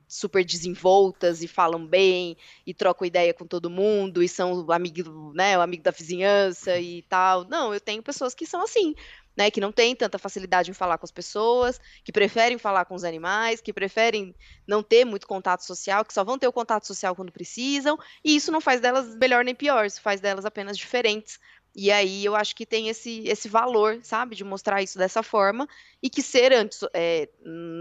super 0.05 0.43
desenvoltas 0.43 1.41
e 1.41 1.47
falam 1.47 1.87
bem 1.87 2.35
e 2.67 2.73
trocam 2.73 3.07
ideia 3.07 3.33
com 3.33 3.47
todo 3.47 3.69
mundo 3.69 4.21
e 4.21 4.27
são 4.27 4.69
amigo, 4.69 5.31
né, 5.33 5.57
o 5.57 5.61
amigo 5.61 5.81
da 5.81 5.91
vizinhança 5.91 6.77
e 6.77 7.03
tal. 7.03 7.45
Não, 7.45 7.73
eu 7.73 7.79
tenho 7.79 8.03
pessoas 8.03 8.35
que 8.35 8.45
são 8.45 8.61
assim, 8.61 8.93
né, 9.35 9.49
que 9.49 9.61
não 9.61 9.71
têm 9.71 9.95
tanta 9.95 10.17
facilidade 10.17 10.69
em 10.69 10.73
falar 10.73 10.97
com 10.97 11.05
as 11.05 11.11
pessoas, 11.11 11.79
que 12.03 12.11
preferem 12.11 12.57
falar 12.57 12.85
com 12.85 12.95
os 12.95 13.03
animais, 13.03 13.61
que 13.61 13.73
preferem 13.73 14.35
não 14.67 14.83
ter 14.83 15.05
muito 15.05 15.27
contato 15.27 15.61
social, 15.61 16.03
que 16.03 16.13
só 16.13 16.23
vão 16.23 16.37
ter 16.37 16.47
o 16.47 16.53
contato 16.53 16.85
social 16.85 17.15
quando 17.15 17.31
precisam, 17.31 17.97
e 18.23 18.35
isso 18.35 18.51
não 18.51 18.61
faz 18.61 18.81
delas 18.81 19.15
melhor 19.15 19.43
nem 19.43 19.55
pior, 19.55 19.85
isso 19.85 20.01
faz 20.01 20.19
delas 20.19 20.45
apenas 20.45 20.77
diferentes. 20.77 21.39
E 21.73 21.89
aí 21.89 22.25
eu 22.25 22.35
acho 22.35 22.53
que 22.53 22.65
tem 22.65 22.89
esse, 22.89 23.23
esse 23.25 23.47
valor, 23.47 23.99
sabe, 24.03 24.35
de 24.35 24.43
mostrar 24.43 24.83
isso 24.83 24.97
dessa 24.97 25.23
forma 25.23 25.67
e 26.03 26.09
que 26.09 26.21
ser 26.21 26.51
anti, 26.51 26.77
é, 26.93 27.29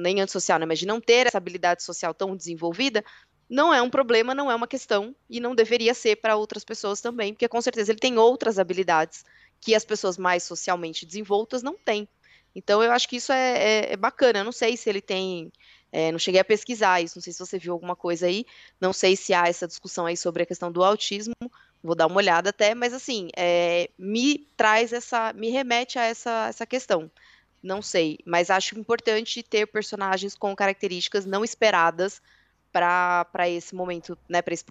nem 0.03 0.21
antissocial, 0.21 0.61
né, 0.61 0.67
mas 0.67 0.79
de 0.79 0.87
não 0.87 1.01
ter 1.01 1.27
essa 1.27 1.39
habilidade 1.39 1.83
social 1.83 2.15
tão 2.15 2.37
desenvolvida 2.37 3.05
não 3.49 3.75
é 3.75 3.83
um 3.83 3.91
problema, 3.91 4.33
não 4.33 4.49
é 4.49 4.55
uma 4.55 4.69
questão 4.69 5.15
e 5.29 5.41
não 5.41 5.57
deveria 5.57 5.93
ser 5.93 6.17
para 6.17 6.37
outras 6.37 6.65
pessoas 6.65 7.01
também, 7.01 7.35
porque 7.35 7.49
com 7.49 7.61
certeza 7.61 7.91
ele 7.91 7.99
tem 7.99 8.17
outras 8.17 8.61
habilidades 8.61 9.25
que 9.61 9.75
as 9.75 9.85
pessoas 9.85 10.17
mais 10.17 10.43
socialmente 10.43 11.07
desenvoltas 11.07 11.63
não 11.63 11.77
têm. 11.77 12.09
Então 12.55 12.83
eu 12.83 12.91
acho 12.91 13.09
que 13.09 13.17
isso 13.17 13.33
é, 13.33 13.59
é, 13.59 13.93
é 13.93 13.97
bacana. 13.97 14.41
Eu 14.41 14.45
não 14.45 14.53
sei 14.53 14.77
se 14.77 14.89
ele 14.89 15.01
tem, 15.01 15.53
é, 15.93 16.11
não 16.11 16.19
cheguei 16.19 16.41
a 16.41 16.45
pesquisar 16.45 17.01
isso, 17.01 17.17
não 17.17 17.23
sei 17.23 17.33
se 17.33 17.39
você 17.39 17.59
viu 17.59 17.73
alguma 17.73 17.95
coisa 17.95 18.27
aí, 18.27 18.45
não 18.81 18.93
sei 18.93 19.17
se 19.17 19.33
há 19.33 19.47
essa 19.47 19.69
discussão 19.69 20.07
aí 20.07 20.17
sobre 20.17 20.43
a 20.43 20.47
questão 20.47 20.73
do 20.73 20.83
autismo, 20.83 21.35
Vou 21.83 21.95
dar 21.95 22.07
uma 22.07 22.17
olhada 22.17 22.51
até, 22.51 22.75
mas 22.75 22.93
assim, 22.93 23.29
é, 23.35 23.89
me 23.99 24.39
traz 24.57 24.93
essa, 24.93 25.33
me 25.33 25.49
remete 25.49 25.99
a 25.99 26.05
essa, 26.05 26.49
essa 26.49 26.67
questão. 26.67 27.11
Não 27.63 27.81
sei, 27.81 28.19
mas 28.25 28.51
acho 28.51 28.79
importante 28.79 29.43
ter 29.43 29.67
personagens 29.67 30.35
com 30.35 30.55
características 30.55 31.25
não 31.25 31.43
esperadas 31.43 32.21
para 32.71 33.49
esse 33.49 33.75
momento, 33.75 34.17
né, 34.29 34.43
para 34.43 34.55
esse 34.55 34.65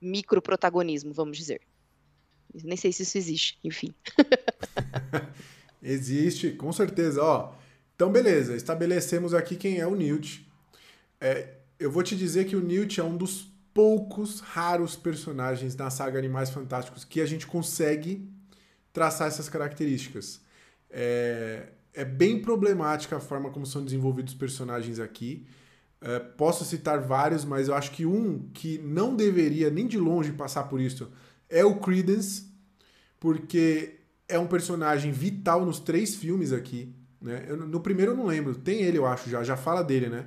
micro 0.00 0.42
protagonismo, 0.42 1.12
vamos 1.12 1.38
dizer. 1.38 1.60
Nem 2.62 2.76
sei 2.76 2.92
se 2.92 3.02
isso 3.02 3.18
existe, 3.18 3.58
enfim. 3.64 3.92
existe, 5.82 6.52
com 6.52 6.72
certeza. 6.72 7.22
Ó, 7.22 7.54
então, 7.96 8.10
beleza, 8.10 8.54
estabelecemos 8.54 9.34
aqui 9.34 9.56
quem 9.56 9.78
é 9.78 9.86
o 9.86 9.94
Newt. 9.94 10.46
É, 11.20 11.54
eu 11.78 11.90
vou 11.90 12.02
te 12.02 12.16
dizer 12.16 12.44
que 12.44 12.56
o 12.56 12.60
Newt 12.60 13.00
é 13.00 13.04
um 13.04 13.16
dos 13.16 13.52
poucos 13.72 14.40
raros 14.40 14.94
personagens 14.94 15.74
na 15.74 15.90
saga 15.90 16.18
Animais 16.18 16.50
Fantásticos 16.50 17.04
que 17.04 17.20
a 17.20 17.26
gente 17.26 17.46
consegue 17.46 18.28
traçar 18.92 19.26
essas 19.26 19.48
características. 19.48 20.40
É, 20.88 21.70
é 21.92 22.04
bem 22.04 22.40
problemática 22.40 23.16
a 23.16 23.20
forma 23.20 23.50
como 23.50 23.66
são 23.66 23.84
desenvolvidos 23.84 24.32
os 24.32 24.38
personagens 24.38 25.00
aqui. 25.00 25.44
É, 26.00 26.18
posso 26.20 26.64
citar 26.64 27.00
vários, 27.00 27.44
mas 27.44 27.66
eu 27.66 27.74
acho 27.74 27.90
que 27.90 28.06
um 28.06 28.48
que 28.52 28.78
não 28.78 29.16
deveria 29.16 29.70
nem 29.70 29.86
de 29.86 29.98
longe 29.98 30.32
passar 30.32 30.64
por 30.64 30.80
isso 30.80 31.10
é 31.48 31.64
o 31.64 31.76
Credence, 31.76 32.46
porque 33.20 34.00
é 34.28 34.38
um 34.38 34.46
personagem 34.46 35.12
vital 35.12 35.64
nos 35.64 35.78
três 35.78 36.14
filmes 36.14 36.52
aqui. 36.52 36.94
Né? 37.20 37.44
Eu, 37.48 37.56
no 37.56 37.80
primeiro 37.80 38.12
eu 38.12 38.16
não 38.16 38.26
lembro, 38.26 38.54
tem 38.54 38.82
ele, 38.82 38.98
eu 38.98 39.06
acho, 39.06 39.30
já, 39.30 39.42
já 39.42 39.56
fala 39.56 39.82
dele, 39.82 40.08
né? 40.08 40.26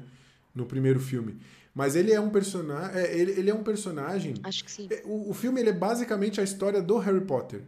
No 0.54 0.66
primeiro 0.66 1.00
filme. 1.00 1.38
Mas 1.74 1.96
ele 1.96 2.12
é 2.12 2.20
um 2.20 2.32
personagem. 2.32 3.00
É, 3.00 3.16
ele, 3.16 3.32
ele 3.34 3.50
é 3.52 3.54
um 3.54 3.64
personagem. 3.64 4.34
Acho 4.42 4.64
que 4.64 4.72
sim. 4.72 4.88
É, 4.90 5.04
o, 5.06 5.30
o 5.30 5.34
filme 5.34 5.60
ele 5.62 5.70
é 5.70 5.74
basicamente 5.74 6.42
a 6.42 6.44
história 6.44 6.82
do 6.82 6.98
Harry 6.98 7.22
Potter. 7.22 7.62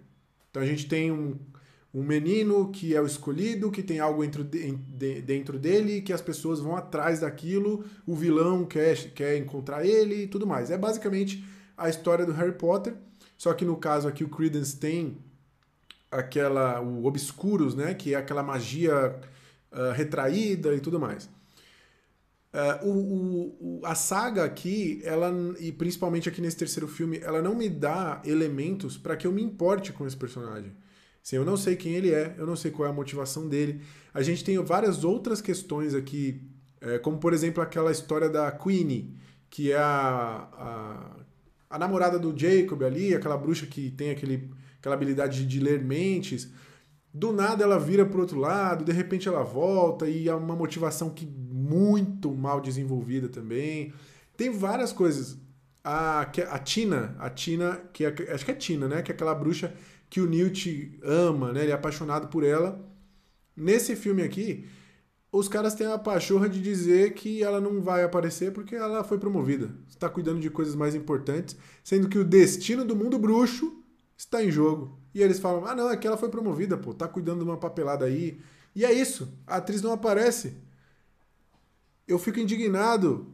Então 0.50 0.64
a 0.64 0.66
gente 0.66 0.88
tem 0.88 1.12
um, 1.12 1.38
um 1.94 2.04
menino 2.04 2.72
que 2.72 2.96
é 2.96 3.02
o 3.02 3.06
escolhido, 3.06 3.70
que 3.70 3.84
tem 3.84 4.00
algo 4.00 4.22
dentro, 4.22 4.44
de, 4.44 5.22
dentro 5.22 5.60
dele, 5.60 6.02
que 6.02 6.12
as 6.12 6.22
pessoas 6.22 6.60
vão 6.60 6.76
atrás 6.76 7.20
daquilo, 7.20 7.86
o 8.06 8.16
vilão 8.16 8.66
quer, 8.66 8.96
quer 9.12 9.38
encontrar 9.38 9.86
ele 9.86 10.24
e 10.24 10.28
tudo 10.28 10.48
mais. 10.48 10.72
É 10.72 10.78
basicamente 10.78 11.44
a 11.78 11.88
história 11.88 12.26
do 12.26 12.32
Harry 12.32 12.54
Potter, 12.54 12.96
só 13.40 13.54
que 13.54 13.64
no 13.64 13.78
caso 13.78 14.06
aqui 14.06 14.22
o 14.22 14.28
Credence 14.28 14.76
tem 14.76 15.18
aquela 16.12 16.82
o 16.82 17.06
Obscuros, 17.06 17.74
né, 17.74 17.94
que 17.94 18.14
é 18.14 18.18
aquela 18.18 18.44
magia 18.44 19.18
uh, 19.72 19.94
retraída 19.94 20.76
e 20.76 20.82
tudo 20.82 21.00
mais. 21.00 21.30
Uh, 22.52 22.86
o, 22.86 23.80
o, 23.80 23.86
a 23.86 23.96
saga 23.96 24.44
aqui, 24.44 25.00
ela 25.06 25.32
e 25.58 25.72
principalmente 25.72 26.28
aqui 26.28 26.42
nesse 26.42 26.58
terceiro 26.58 26.86
filme, 26.86 27.18
ela 27.20 27.42
não 27.42 27.56
me 27.56 27.70
dá 27.70 28.22
elementos 28.26 28.98
para 28.98 29.16
que 29.16 29.26
eu 29.26 29.32
me 29.32 29.42
importe 29.42 29.94
com 29.94 30.06
esse 30.06 30.18
personagem. 30.18 30.74
Assim, 31.24 31.38
eu 31.38 31.46
não 31.46 31.56
sei 31.56 31.78
quem 31.78 31.94
ele 31.94 32.14
é, 32.14 32.36
eu 32.38 32.46
não 32.46 32.58
sei 32.58 32.72
qual 32.72 32.88
é 32.88 32.90
a 32.90 32.94
motivação 32.94 33.48
dele. 33.48 33.82
A 34.14 34.22
gente 34.22 34.44
tem 34.44 34.62
várias 34.62 35.06
outras 35.06 35.40
questões 35.40 35.96
aqui, 35.96 36.42
é, 36.82 37.00
como 37.00 37.20
por 37.20 37.32
exemplo 37.32 37.64
aquela 37.64 37.90
história 37.90 38.28
da 38.28 38.52
Queenie, 38.52 39.16
que 39.50 39.72
é 39.72 39.78
a, 39.78 40.50
a, 40.52 41.19
a, 41.70 41.78
namorada 41.78 42.18
do 42.18 42.38
Jacob 42.38 42.84
ali, 42.84 43.14
aquela 43.14 43.38
bruxa 43.38 43.66
que 43.66 43.92
tem 43.92 44.12
aquele, 44.12 44.50
aquela 44.80 44.96
habilidade 44.96 45.46
de 45.46 45.60
ler 45.60 45.84
mentes. 45.84 46.52
Do 47.14 47.34
nada 47.34 47.64
ela 47.64 47.80
vira 47.80 48.06
pro 48.06 48.22
outro 48.22 48.40
lado, 48.40 48.86
de 48.86 48.92
repente 48.92 49.28
ela 49.28 49.44
volta 49.44 50.08
e 50.08 50.30
é 50.30 50.34
uma 50.34 50.56
motivação 50.56 51.10
que 51.10 51.26
muito 51.26 52.34
mal 52.34 52.62
desenvolvida 52.62 53.28
também. 53.28 53.94
Tem 54.38 54.50
várias 54.50 54.94
coisas. 54.94 55.38
A, 55.84 56.22
a 56.22 56.60
Tina, 56.60 57.16
a 57.20 57.30
Tina, 57.30 57.82
que 57.94 58.06
é, 58.06 58.34
acho 58.34 58.46
que 58.46 58.52
é 58.52 58.54
Tina, 58.54 58.88
né? 58.88 59.02
Que 59.02 59.12
é 59.12 59.16
aquela 59.16 59.34
bruxa 59.34 59.74
que 60.10 60.22
o 60.22 60.28
Newt 60.28 61.00
ama, 61.04 61.52
né? 61.52 61.64
Ele 61.64 61.72
é 61.72 61.76
apaixonado 61.76 62.28
por 62.28 62.44
ela. 62.44 62.80
Nesse 63.56 63.96
filme 63.96 64.22
aqui, 64.24 64.68
os 65.32 65.48
caras 65.48 65.76
têm 65.76 65.88
a 65.88 65.98
pachorra 65.98 66.50
de 66.50 66.60
dizer 66.62 67.14
que 67.14 67.44
ela 67.44 67.62
não 67.62 67.82
vai 67.82 68.04
aparecer 68.04 68.52
porque 68.52 68.76
ela 68.76 69.04
foi 69.04 69.20
promovida. 69.20 69.70
Está 69.88 70.10
cuidando 70.10 70.40
de 70.40 70.50
coisas 70.50 70.74
mais 70.74 70.96
importantes, 70.96 71.56
sendo 71.84 72.10
que 72.10 72.18
o 72.18 72.24
destino 72.24 72.84
do 72.84 72.96
mundo 72.96 73.20
bruxo 73.20 73.84
está 74.18 74.44
em 74.44 74.50
jogo. 74.50 75.00
E 75.14 75.22
eles 75.22 75.40
falam: 75.40 75.66
ah, 75.66 75.76
não, 75.76 75.90
é 75.90 75.98
que 75.98 76.08
ela 76.08 76.18
foi 76.18 76.30
promovida, 76.30 76.78
pô, 76.78 76.94
tá 76.94 77.08
cuidando 77.08 77.44
de 77.44 77.50
uma 77.50 77.58
papelada 77.58 78.06
aí. 78.06 78.42
E 78.76 78.84
é 78.84 78.92
isso, 78.92 79.32
a 79.46 79.58
atriz 79.58 79.82
não 79.82 79.92
aparece. 79.92 80.58
Eu 82.08 82.18
fico 82.18 82.40
indignado. 82.40 83.32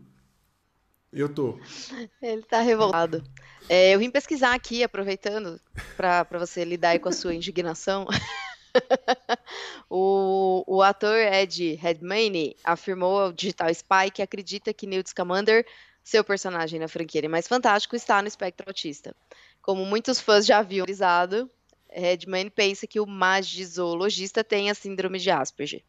Eu 1.14 1.30
tô. 1.30 1.58
Ele 2.22 2.42
tá 2.42 2.60
revoltado. 2.60 3.24
É, 3.70 3.96
eu 3.96 4.00
vim 4.00 4.12
pesquisar 4.12 4.54
aqui, 4.54 4.84
aproveitando 4.84 5.60
para 5.96 6.28
você 6.38 6.66
lidar 6.66 7.00
com 7.00 7.08
a 7.08 7.14
sua 7.14 7.34
indignação. 7.34 8.06
o, 9.90 10.64
o 10.68 10.82
ator 10.82 11.18
Ed 11.18 11.76
Redmayne 11.76 12.56
afirmou 12.64 13.20
ao 13.20 13.32
Digital 13.32 13.70
Spy 13.70 14.12
que 14.14 14.22
acredita 14.22 14.74
que 14.74 14.88
Newt 14.88 15.10
Scamander, 15.10 15.66
seu 16.04 16.24
personagem 16.24 16.80
na 16.80 16.88
franquia 16.88 17.28
mais 17.30 17.48
fantástico, 17.48 17.96
está 17.96 18.22
no 18.22 18.28
espectro 18.28 18.68
autista. 18.68 19.16
Como 19.62 19.86
muitos 19.86 20.20
fãs 20.20 20.46
já 20.46 20.60
haviam 20.60 20.86
realizado, 20.86 21.50
Redman 21.90 22.50
pensa 22.50 22.86
que 22.86 23.00
o 23.00 23.06
magizoologista 23.06 24.44
tem 24.44 24.70
a 24.70 24.76
síndrome 24.76 25.18
de 25.18 25.32
Asperger. 25.32 25.82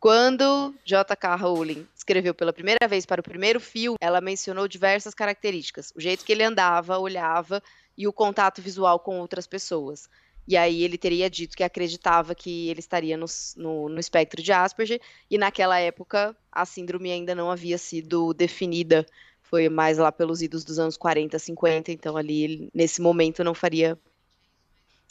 Quando 0.00 0.74
J.K. 0.84 1.36
Rowling 1.36 1.86
escreveu 1.94 2.34
pela 2.34 2.52
primeira 2.52 2.88
vez 2.88 3.06
para 3.06 3.20
o 3.20 3.24
primeiro 3.24 3.60
filme, 3.60 3.96
ela 4.00 4.20
mencionou 4.20 4.66
diversas 4.66 5.14
características. 5.14 5.92
O 5.94 6.00
jeito 6.00 6.24
que 6.24 6.32
ele 6.32 6.42
andava, 6.42 6.98
olhava 6.98 7.62
e 7.96 8.08
o 8.08 8.12
contato 8.12 8.60
visual 8.60 8.98
com 8.98 9.20
outras 9.20 9.46
pessoas. 9.46 10.08
E 10.46 10.56
aí 10.56 10.82
ele 10.82 10.98
teria 10.98 11.30
dito 11.30 11.56
que 11.56 11.62
acreditava 11.62 12.34
que 12.34 12.68
ele 12.68 12.80
estaria 12.80 13.16
no, 13.16 13.26
no, 13.56 13.88
no, 13.88 14.00
espectro 14.00 14.42
de 14.42 14.52
Asperger, 14.52 15.00
e 15.30 15.38
naquela 15.38 15.78
época 15.78 16.36
a 16.50 16.66
síndrome 16.66 17.12
ainda 17.12 17.34
não 17.34 17.50
havia 17.50 17.78
sido 17.78 18.34
definida, 18.34 19.06
foi 19.42 19.68
mais 19.68 19.98
lá 19.98 20.10
pelos 20.10 20.42
idos 20.42 20.64
dos 20.64 20.78
anos 20.78 20.96
40, 20.96 21.38
50, 21.38 21.92
então 21.92 22.16
ali 22.16 22.68
nesse 22.74 23.00
momento 23.00 23.44
não 23.44 23.54
faria, 23.54 23.98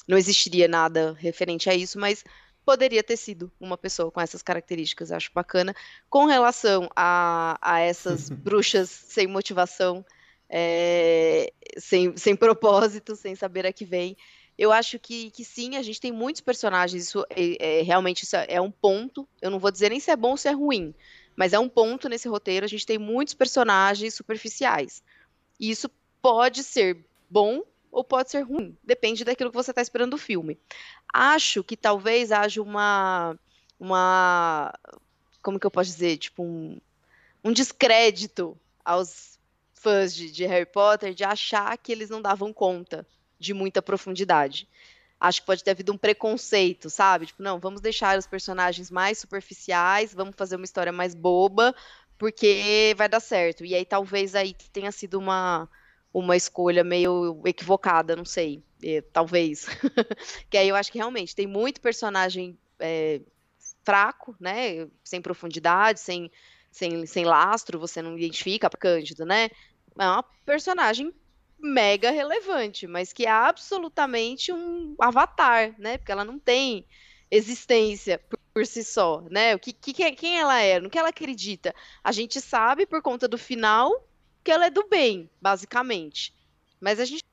não 0.08 0.18
existiria 0.18 0.68
nada 0.68 1.16
referente 1.18 1.70
a 1.70 1.76
isso, 1.76 1.98
mas 1.98 2.24
poderia 2.66 3.04
ter 3.04 3.18
sido 3.18 3.52
uma 3.60 3.78
pessoa 3.78 4.12
com 4.12 4.20
essas 4.20 4.42
características, 4.42 5.12
acho 5.12 5.32
bacana. 5.34 5.76
Com 6.10 6.26
relação 6.26 6.90
a, 6.96 7.58
a 7.62 7.80
essas 7.80 8.30
bruxas 8.32 8.90
sem 8.90 9.28
motivação, 9.28 10.06
é, 10.50 11.52
sem, 11.78 12.16
sem 12.18 12.36
propósito, 12.36 13.16
sem 13.16 13.36
saber 13.36 13.66
a 13.66 13.74
que 13.74 13.86
vem, 13.86 14.18
eu 14.62 14.72
acho 14.72 15.00
que, 15.00 15.32
que 15.32 15.44
sim, 15.44 15.76
a 15.76 15.82
gente 15.82 16.00
tem 16.00 16.12
muitos 16.12 16.40
personagens, 16.40 17.08
isso 17.08 17.26
é, 17.32 17.80
é, 17.80 17.82
realmente 17.82 18.26
isso 18.26 18.36
é 18.36 18.62
um 18.62 18.70
ponto, 18.70 19.28
eu 19.42 19.50
não 19.50 19.58
vou 19.58 19.72
dizer 19.72 19.90
nem 19.90 20.00
se 20.00 20.12
é 20.12 20.16
bom 20.16 20.30
ou 20.30 20.38
se 20.38 20.48
é 20.48 20.52
ruim, 20.52 20.94
mas 21.36 21.52
é 21.52 21.58
um 21.58 21.68
ponto 21.68 22.08
nesse 22.08 22.28
roteiro, 22.28 22.64
a 22.64 22.70
gente 22.70 22.86
tem 22.86 23.00
muitos 23.00 23.34
personagens 23.34 24.14
superficiais. 24.14 25.02
E 25.60 25.72
isso 25.72 25.90
pode 26.22 26.64
ser 26.64 27.04
bom 27.28 27.64
ou 27.92 28.04
pode 28.04 28.30
ser 28.30 28.42
ruim, 28.42 28.78
depende 28.84 29.26
daquilo 29.26 29.50
que 29.50 29.56
você 29.56 29.72
está 29.72 29.82
esperando 29.82 30.12
do 30.12 30.18
filme. 30.20 30.60
Acho 31.12 31.64
que 31.64 31.76
talvez 31.76 32.32
haja 32.32 32.62
uma, 32.62 33.36
uma, 33.80 34.72
como 35.42 35.60
que 35.60 35.66
eu 35.66 35.72
posso 35.72 35.90
dizer, 35.90 36.18
tipo 36.18 36.44
um, 36.44 36.80
um 37.44 37.52
descrédito 37.52 38.56
aos 38.86 39.40
fãs 39.74 40.14
de, 40.14 40.30
de 40.30 40.46
Harry 40.46 40.68
Potter 40.68 41.16
de 41.16 41.24
achar 41.24 41.76
que 41.80 41.92
eles 41.92 42.12
não 42.12 42.22
davam 42.22 42.54
conta 42.54 43.08
de 43.42 43.54
muita 43.54 43.82
profundidade. 43.82 44.68
Acho 45.20 45.42
que 45.42 45.48
pode 45.48 45.64
ter 45.64 45.72
havido 45.72 45.92
um 45.92 45.98
preconceito, 45.98 46.90
sabe? 46.90 47.28
Tipo, 47.28 47.44
não, 47.44 47.60
vamos 47.60 47.82
deixar 47.82 48.18
os 48.18 48.26
personagens 48.26 48.90
mais 48.90 49.18
superficiais, 49.18 50.14
vamos 50.14 50.36
fazer 50.36 50.56
uma 50.56 50.66
história 50.66 50.92
mais 50.92 51.14
boba, 51.14 51.76
porque 52.18 52.94
vai 52.98 53.10
dar 53.10 53.20
certo. 53.20 53.66
E 53.66 53.76
aí 53.76 53.86
talvez 53.86 54.36
aí 54.36 54.54
tenha 54.72 54.92
sido 54.92 55.20
uma 55.20 55.68
uma 56.14 56.36
escolha 56.36 56.84
meio 56.84 57.42
equivocada, 57.46 58.18
não 58.18 58.26
sei, 58.26 58.62
é, 58.84 59.00
talvez. 59.00 59.66
que 60.50 60.58
aí 60.58 60.68
eu 60.68 60.76
acho 60.76 60.92
que 60.92 60.98
realmente 60.98 61.34
tem 61.34 61.48
muito 61.48 61.80
personagem 61.80 62.58
é, 62.80 63.22
fraco, 63.84 64.36
né, 64.38 64.90
sem 65.06 65.22
profundidade, 65.22 66.02
sem, 66.02 66.30
sem, 66.70 67.06
sem 67.06 67.24
lastro, 67.24 67.80
você 67.80 68.02
não 68.02 68.18
identifica 68.18 68.70
Cândido, 68.70 69.26
né? 69.26 69.50
É 69.98 70.06
uma 70.06 70.24
personagem 70.46 71.14
mega 71.62 72.12
relevante, 72.12 72.88
mas 72.88 73.14
que 73.14 73.26
é 73.26 73.30
absolutamente 73.30 74.52
um 74.52 74.96
avatar, 75.00 75.76
né? 75.78 75.98
Porque 75.98 76.12
ela 76.12 76.26
não 76.26 76.40
tem 76.40 76.86
existência 77.30 78.20
por, 78.20 78.40
por 78.54 78.66
si 78.66 78.84
só, 78.84 79.22
né? 79.30 79.56
O 79.56 79.60
que, 79.60 79.72
que, 79.72 79.94
quem 80.14 80.40
ela 80.40 80.60
é, 80.60 80.80
no 80.80 80.90
que 80.90 80.98
ela 80.98 81.10
acredita. 81.10 81.74
A 82.04 82.12
gente 82.12 82.42
sabe 82.42 82.86
por 82.86 83.02
conta 83.02 83.28
do 83.28 83.38
final 83.38 84.08
que 84.44 84.52
ela 84.52 84.66
é 84.66 84.70
do 84.70 84.88
bem, 84.88 85.30
basicamente. 85.42 86.34
Mas 86.80 87.00
a 87.00 87.06
gente 87.06 87.24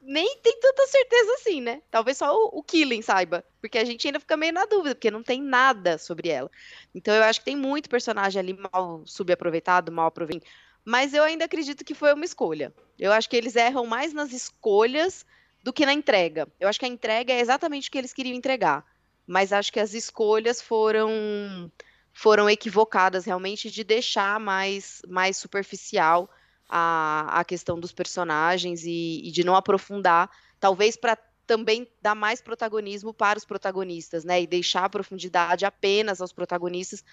nem 0.00 0.38
tem 0.38 0.58
tanta 0.60 0.86
certeza 0.86 1.32
assim, 1.34 1.60
né? 1.60 1.82
Talvez 1.90 2.16
só 2.16 2.34
o, 2.34 2.58
o 2.58 2.62
Killing 2.62 3.02
saiba, 3.02 3.44
porque 3.60 3.78
a 3.78 3.84
gente 3.84 4.06
ainda 4.06 4.20
fica 4.20 4.36
meio 4.36 4.52
na 4.52 4.64
dúvida, 4.64 4.94
porque 4.94 5.10
não 5.10 5.22
tem 5.22 5.42
nada 5.42 5.98
sobre 5.98 6.28
ela. 6.28 6.50
Então 6.94 7.14
eu 7.14 7.22
acho 7.22 7.40
que 7.40 7.44
tem 7.44 7.56
muito 7.56 7.90
personagem 7.90 8.40
ali 8.40 8.54
mal 8.54 9.02
subaproveitado, 9.04 9.92
mal 9.92 10.06
aproveitado. 10.06 10.50
Mas 10.88 11.12
eu 11.12 11.22
ainda 11.22 11.44
acredito 11.44 11.84
que 11.84 11.92
foi 11.92 12.14
uma 12.14 12.24
escolha. 12.24 12.72
Eu 12.98 13.12
acho 13.12 13.28
que 13.28 13.36
eles 13.36 13.54
erram 13.56 13.84
mais 13.84 14.14
nas 14.14 14.32
escolhas 14.32 15.22
do 15.62 15.70
que 15.70 15.84
na 15.84 15.92
entrega. 15.92 16.48
Eu 16.58 16.66
acho 16.66 16.78
que 16.78 16.86
a 16.86 16.88
entrega 16.88 17.30
é 17.30 17.40
exatamente 17.40 17.90
o 17.90 17.92
que 17.92 17.98
eles 17.98 18.14
queriam 18.14 18.34
entregar. 18.34 18.86
Mas 19.26 19.52
acho 19.52 19.70
que 19.70 19.80
as 19.80 19.92
escolhas 19.92 20.62
foram 20.62 21.70
foram 22.10 22.48
equivocadas 22.48 23.26
realmente 23.26 23.70
de 23.70 23.84
deixar 23.84 24.40
mais, 24.40 25.02
mais 25.06 25.36
superficial 25.36 26.30
a, 26.66 27.38
a 27.38 27.44
questão 27.44 27.78
dos 27.78 27.92
personagens 27.92 28.82
e, 28.86 29.20
e 29.28 29.30
de 29.30 29.44
não 29.44 29.54
aprofundar, 29.54 30.30
talvez 30.58 30.96
para 30.96 31.18
também 31.46 31.86
dar 32.00 32.14
mais 32.14 32.40
protagonismo 32.40 33.12
para 33.12 33.38
os 33.38 33.44
protagonistas, 33.44 34.24
né? 34.24 34.40
E 34.40 34.46
deixar 34.46 34.86
a 34.86 34.88
profundidade 34.88 35.66
apenas 35.66 36.22
aos 36.22 36.32
protagonistas, 36.32 37.04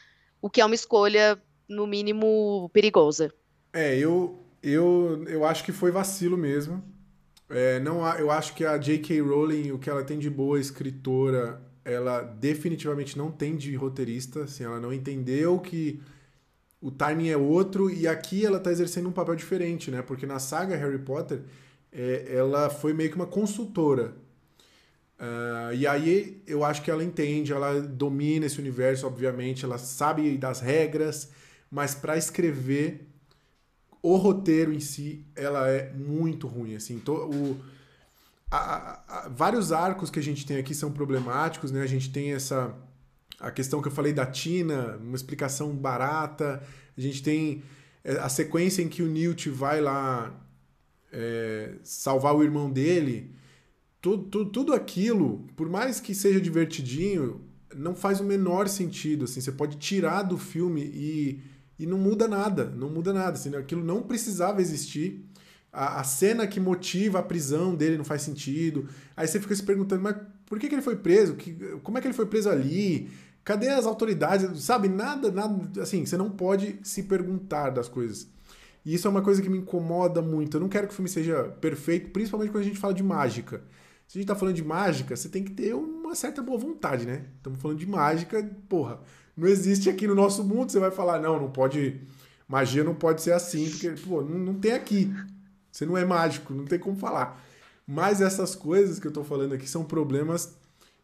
o 0.41 0.49
que 0.49 0.61
é 0.61 0.65
uma 0.65 0.75
escolha, 0.75 1.37
no 1.67 1.85
mínimo, 1.85 2.69
perigosa. 2.71 3.33
É, 3.75 3.97
eu, 3.99 4.39
eu, 4.63 5.25
eu 5.27 5.43
acho 5.43 5.65
que 5.65 5.73
foi 5.73 5.91
vacilo 5.91 6.37
mesmo. 6.37 6.81
É, 7.49 7.77
não, 7.81 8.07
eu 8.17 8.31
acho 8.31 8.55
que 8.55 8.63
a 8.63 8.77
J.K. 8.77 9.19
Rowling, 9.19 9.71
o 9.73 9.77
que 9.77 9.89
ela 9.89 10.01
tem 10.01 10.17
de 10.17 10.29
boa 10.29 10.57
escritora, 10.57 11.61
ela 11.83 12.21
definitivamente 12.21 13.17
não 13.17 13.29
tem 13.29 13.57
de 13.57 13.75
roteirista, 13.75 14.45
assim, 14.45 14.63
ela 14.63 14.79
não 14.79 14.93
entendeu 14.93 15.59
que 15.59 16.01
o 16.81 16.89
timing 16.89 17.27
é 17.27 17.35
outro 17.37 17.89
e 17.89 18.07
aqui 18.07 18.45
ela 18.45 18.57
está 18.57 18.71
exercendo 18.71 19.09
um 19.09 19.11
papel 19.11 19.35
diferente, 19.35 19.91
né? 19.91 20.01
Porque 20.01 20.25
na 20.25 20.39
saga 20.39 20.77
Harry 20.77 20.99
Potter 20.99 21.41
é, 21.91 22.27
ela 22.29 22.69
foi 22.69 22.93
meio 22.93 23.09
que 23.09 23.17
uma 23.17 23.27
consultora. 23.27 24.15
Uh, 25.19 25.73
e 25.73 25.85
aí 25.85 26.41
eu 26.47 26.63
acho 26.63 26.81
que 26.81 26.89
ela 26.89 27.03
entende, 27.03 27.51
ela 27.51 27.81
domina 27.81 28.45
esse 28.45 28.59
universo, 28.59 29.05
obviamente, 29.05 29.65
ela 29.65 29.77
sabe 29.77 30.37
das 30.37 30.61
regras, 30.61 31.29
mas 31.69 31.93
para 31.93 32.17
escrever 32.17 33.07
o 34.05 34.17
roteiro 34.17 34.71
em 34.71 34.79
si, 34.79 35.25
ela 35.35 35.67
é 35.67 35.91
muito 35.91 36.45
ruim, 36.45 36.75
assim. 36.75 36.99
To, 36.99 37.11
o, 37.11 37.59
a, 38.51 39.01
a, 39.07 39.29
vários 39.29 39.71
arcos 39.71 40.11
que 40.11 40.19
a 40.19 40.21
gente 40.21 40.45
tem 40.45 40.57
aqui 40.57 40.75
são 40.75 40.91
problemáticos, 40.91 41.71
né? 41.71 41.81
A 41.81 41.87
gente 41.87 42.11
tem 42.11 42.31
essa 42.31 42.75
a 43.39 43.49
questão 43.49 43.81
que 43.81 43.87
eu 43.87 43.91
falei 43.91 44.13
da 44.13 44.23
Tina, 44.27 44.97
uma 44.97 45.15
explicação 45.15 45.75
barata. 45.75 46.61
A 46.95 47.01
gente 47.01 47.23
tem 47.23 47.63
é, 48.03 48.11
a 48.19 48.29
sequência 48.29 48.83
em 48.83 48.87
que 48.87 49.01
o 49.01 49.07
Newt 49.07 49.49
vai 49.49 49.81
lá 49.81 50.39
é, 51.11 51.73
salvar 51.83 52.35
o 52.35 52.43
irmão 52.43 52.69
dele. 52.69 53.31
Tudo, 53.99 54.25
tudo, 54.25 54.51
tudo 54.51 54.73
aquilo, 54.73 55.47
por 55.55 55.67
mais 55.67 55.99
que 55.99 56.13
seja 56.13 56.39
divertidinho, 56.39 57.41
não 57.75 57.95
faz 57.95 58.19
o 58.19 58.23
menor 58.23 58.67
sentido. 58.67 59.25
Assim, 59.25 59.41
você 59.41 59.51
pode 59.51 59.77
tirar 59.77 60.21
do 60.21 60.37
filme 60.37 60.83
e, 60.93 61.41
e 61.77 61.85
não 61.85 61.97
muda 61.97 62.27
nada. 62.27 62.65
Não 62.65 62.89
muda 62.89 63.13
nada. 63.13 63.33
Assim, 63.33 63.55
aquilo 63.55 63.83
não 63.83 64.01
precisava 64.01 64.61
existir 64.61 65.25
a, 65.75 65.99
a, 65.99 66.03
cena 66.03 66.47
que 66.47 66.59
motiva 66.59 67.19
a 67.19 67.23
prisão 67.23 67.75
dele 67.75 67.97
não 67.97 68.05
faz 68.05 68.21
sentido. 68.21 68.87
Aí 69.15 69.27
você 69.27 69.39
fica 69.39 69.55
se 69.55 69.63
perguntando, 69.63 70.01
mas 70.01 70.15
por 70.45 70.57
que, 70.57 70.69
que 70.69 70.75
ele 70.75 70.81
foi 70.81 70.95
preso? 70.95 71.35
Que, 71.35 71.53
como 71.83 71.97
é 71.97 72.01
que 72.01 72.07
ele 72.07 72.13
foi 72.13 72.25
preso 72.25 72.49
ali? 72.49 73.09
Cadê 73.43 73.69
as 73.69 73.85
autoridades? 73.85 74.63
Sabe, 74.63 74.87
nada, 74.87 75.29
nada. 75.31 75.81
Assim, 75.81 76.05
você 76.05 76.17
não 76.17 76.31
pode 76.31 76.79
se 76.81 77.03
perguntar 77.03 77.71
das 77.71 77.89
coisas. 77.89 78.27
E 78.85 78.93
isso 78.93 79.07
é 79.07 79.11
uma 79.11 79.21
coisa 79.21 79.41
que 79.41 79.49
me 79.49 79.57
incomoda 79.57 80.21
muito. 80.21 80.55
Eu 80.55 80.61
não 80.61 80.69
quero 80.69 80.87
que 80.87 80.93
o 80.93 80.95
filme 80.95 81.09
seja 81.09 81.43
perfeito, 81.43 82.11
principalmente 82.11 82.51
quando 82.51 82.63
a 82.63 82.67
gente 82.67 82.79
fala 82.79 82.93
de 82.93 83.03
mágica. 83.03 83.63
Se 84.07 84.17
a 84.17 84.21
gente 84.21 84.27
tá 84.27 84.35
falando 84.35 84.55
de 84.55 84.63
mágica, 84.63 85.15
você 85.15 85.27
tem 85.27 85.43
que 85.43 85.51
ter 85.51 85.73
uma 85.73 86.13
certa 86.13 86.41
boa 86.41 86.57
vontade, 86.57 87.05
né? 87.05 87.25
Estamos 87.37 87.59
falando 87.59 87.79
de 87.79 87.87
mágica, 87.87 88.47
porra. 88.69 88.99
Não 89.35 89.47
existe 89.47 89.89
aqui 89.89 90.07
no 90.07 90.15
nosso 90.15 90.43
mundo, 90.43 90.71
você 90.71 90.79
vai 90.79 90.91
falar, 90.91 91.19
não, 91.19 91.39
não 91.39 91.51
pode. 91.51 92.01
Magia 92.47 92.83
não 92.83 92.93
pode 92.93 93.21
ser 93.21 93.33
assim, 93.33 93.69
porque, 93.69 93.89
pô, 94.07 94.21
não, 94.21 94.37
não 94.37 94.53
tem 94.53 94.73
aqui. 94.73 95.13
Você 95.71 95.85
não 95.85 95.97
é 95.97 96.05
mágico, 96.05 96.53
não 96.53 96.65
tem 96.65 96.79
como 96.79 96.95
falar. 96.95 97.43
Mas 97.85 98.21
essas 98.21 98.55
coisas 98.55 98.99
que 98.99 99.07
eu 99.07 99.11
tô 99.11 99.23
falando 99.23 99.53
aqui 99.53 99.67
são 99.67 99.83
problemas 99.83 100.55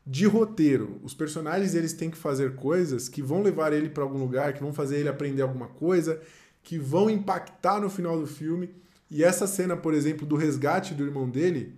de 0.05 0.25
roteiro. 0.25 0.99
Os 1.03 1.13
personagens 1.13 1.75
eles 1.75 1.93
têm 1.93 2.09
que 2.09 2.17
fazer 2.17 2.55
coisas 2.55 3.07
que 3.07 3.21
vão 3.21 3.41
levar 3.41 3.73
ele 3.73 3.89
para 3.89 4.03
algum 4.03 4.17
lugar, 4.17 4.53
que 4.53 4.61
vão 4.61 4.73
fazer 4.73 4.97
ele 4.97 5.09
aprender 5.09 5.41
alguma 5.41 5.67
coisa, 5.67 6.21
que 6.63 6.77
vão 6.77 7.09
impactar 7.09 7.79
no 7.79 7.89
final 7.89 8.19
do 8.19 8.25
filme. 8.25 8.69
E 9.09 9.23
essa 9.23 9.45
cena, 9.45 9.75
por 9.75 9.93
exemplo, 9.93 10.25
do 10.25 10.35
resgate 10.35 10.93
do 10.93 11.05
irmão 11.05 11.29
dele, 11.29 11.75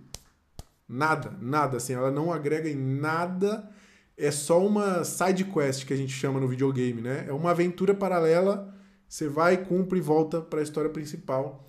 nada, 0.88 1.36
nada 1.40 1.76
assim, 1.76 1.92
ela 1.92 2.10
não 2.10 2.32
agrega 2.32 2.68
em 2.68 2.76
nada. 2.76 3.68
É 4.16 4.30
só 4.30 4.64
uma 4.64 5.04
side 5.04 5.44
quest 5.44 5.84
que 5.84 5.92
a 5.92 5.96
gente 5.96 6.12
chama 6.12 6.38
no 6.38 6.48
videogame, 6.48 7.00
né? 7.00 7.26
É 7.28 7.32
uma 7.32 7.50
aventura 7.50 7.94
paralela. 7.94 8.72
Você 9.08 9.28
vai, 9.28 9.64
cumpre 9.64 9.98
e 9.98 10.02
volta 10.02 10.40
para 10.40 10.60
a 10.60 10.62
história 10.62 10.90
principal. 10.90 11.68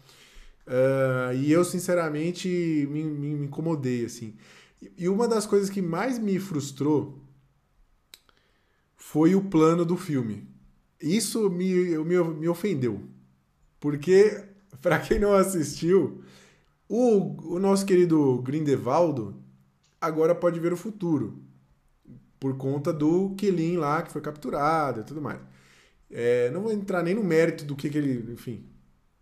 Uh, 0.68 1.36
e 1.36 1.52
eu, 1.52 1.64
sinceramente, 1.64 2.48
me, 2.48 3.04
me, 3.04 3.36
me 3.36 3.46
incomodei, 3.46 4.06
assim. 4.06 4.36
E 4.98 5.08
uma 5.08 5.28
das 5.28 5.46
coisas 5.46 5.70
que 5.70 5.82
mais 5.82 6.20
me 6.20 6.39
frustrou 6.39 7.20
foi 8.96 9.36
o 9.36 9.43
plano 9.43 9.86
do 9.86 9.96
filme. 9.96 10.48
Isso 11.02 11.50
me, 11.50 11.98
me, 12.00 12.24
me 12.24 12.48
ofendeu. 12.48 13.02
Porque, 13.80 14.43
para 14.82 15.00
quem 15.00 15.20
não 15.20 15.34
assistiu, 15.34 16.24
o, 16.88 17.56
o 17.56 17.60
nosso 17.60 17.86
querido 17.86 18.41
Grindelwaldo 18.41 19.41
agora 20.00 20.36
pode 20.36 20.60
ver 20.60 20.74
o 20.74 20.78
futuro. 20.78 21.39
Por 22.39 22.57
conta 22.57 22.93
do 22.93 23.36
Kilin 23.36 23.77
lá 23.77 24.01
que 24.01 24.11
foi 24.11 24.21
capturado 24.21 25.01
e 25.01 25.03
tudo 25.03 25.21
mais. 25.21 25.39
É, 26.11 26.49
não 26.51 26.61
vou 26.61 26.71
entrar 26.71 27.03
nem 27.03 27.15
no 27.15 27.23
mérito 27.23 27.65
do 27.65 27.75
que, 27.75 27.89
que 27.89 27.97
ele. 27.97 28.31
Enfim. 28.31 28.65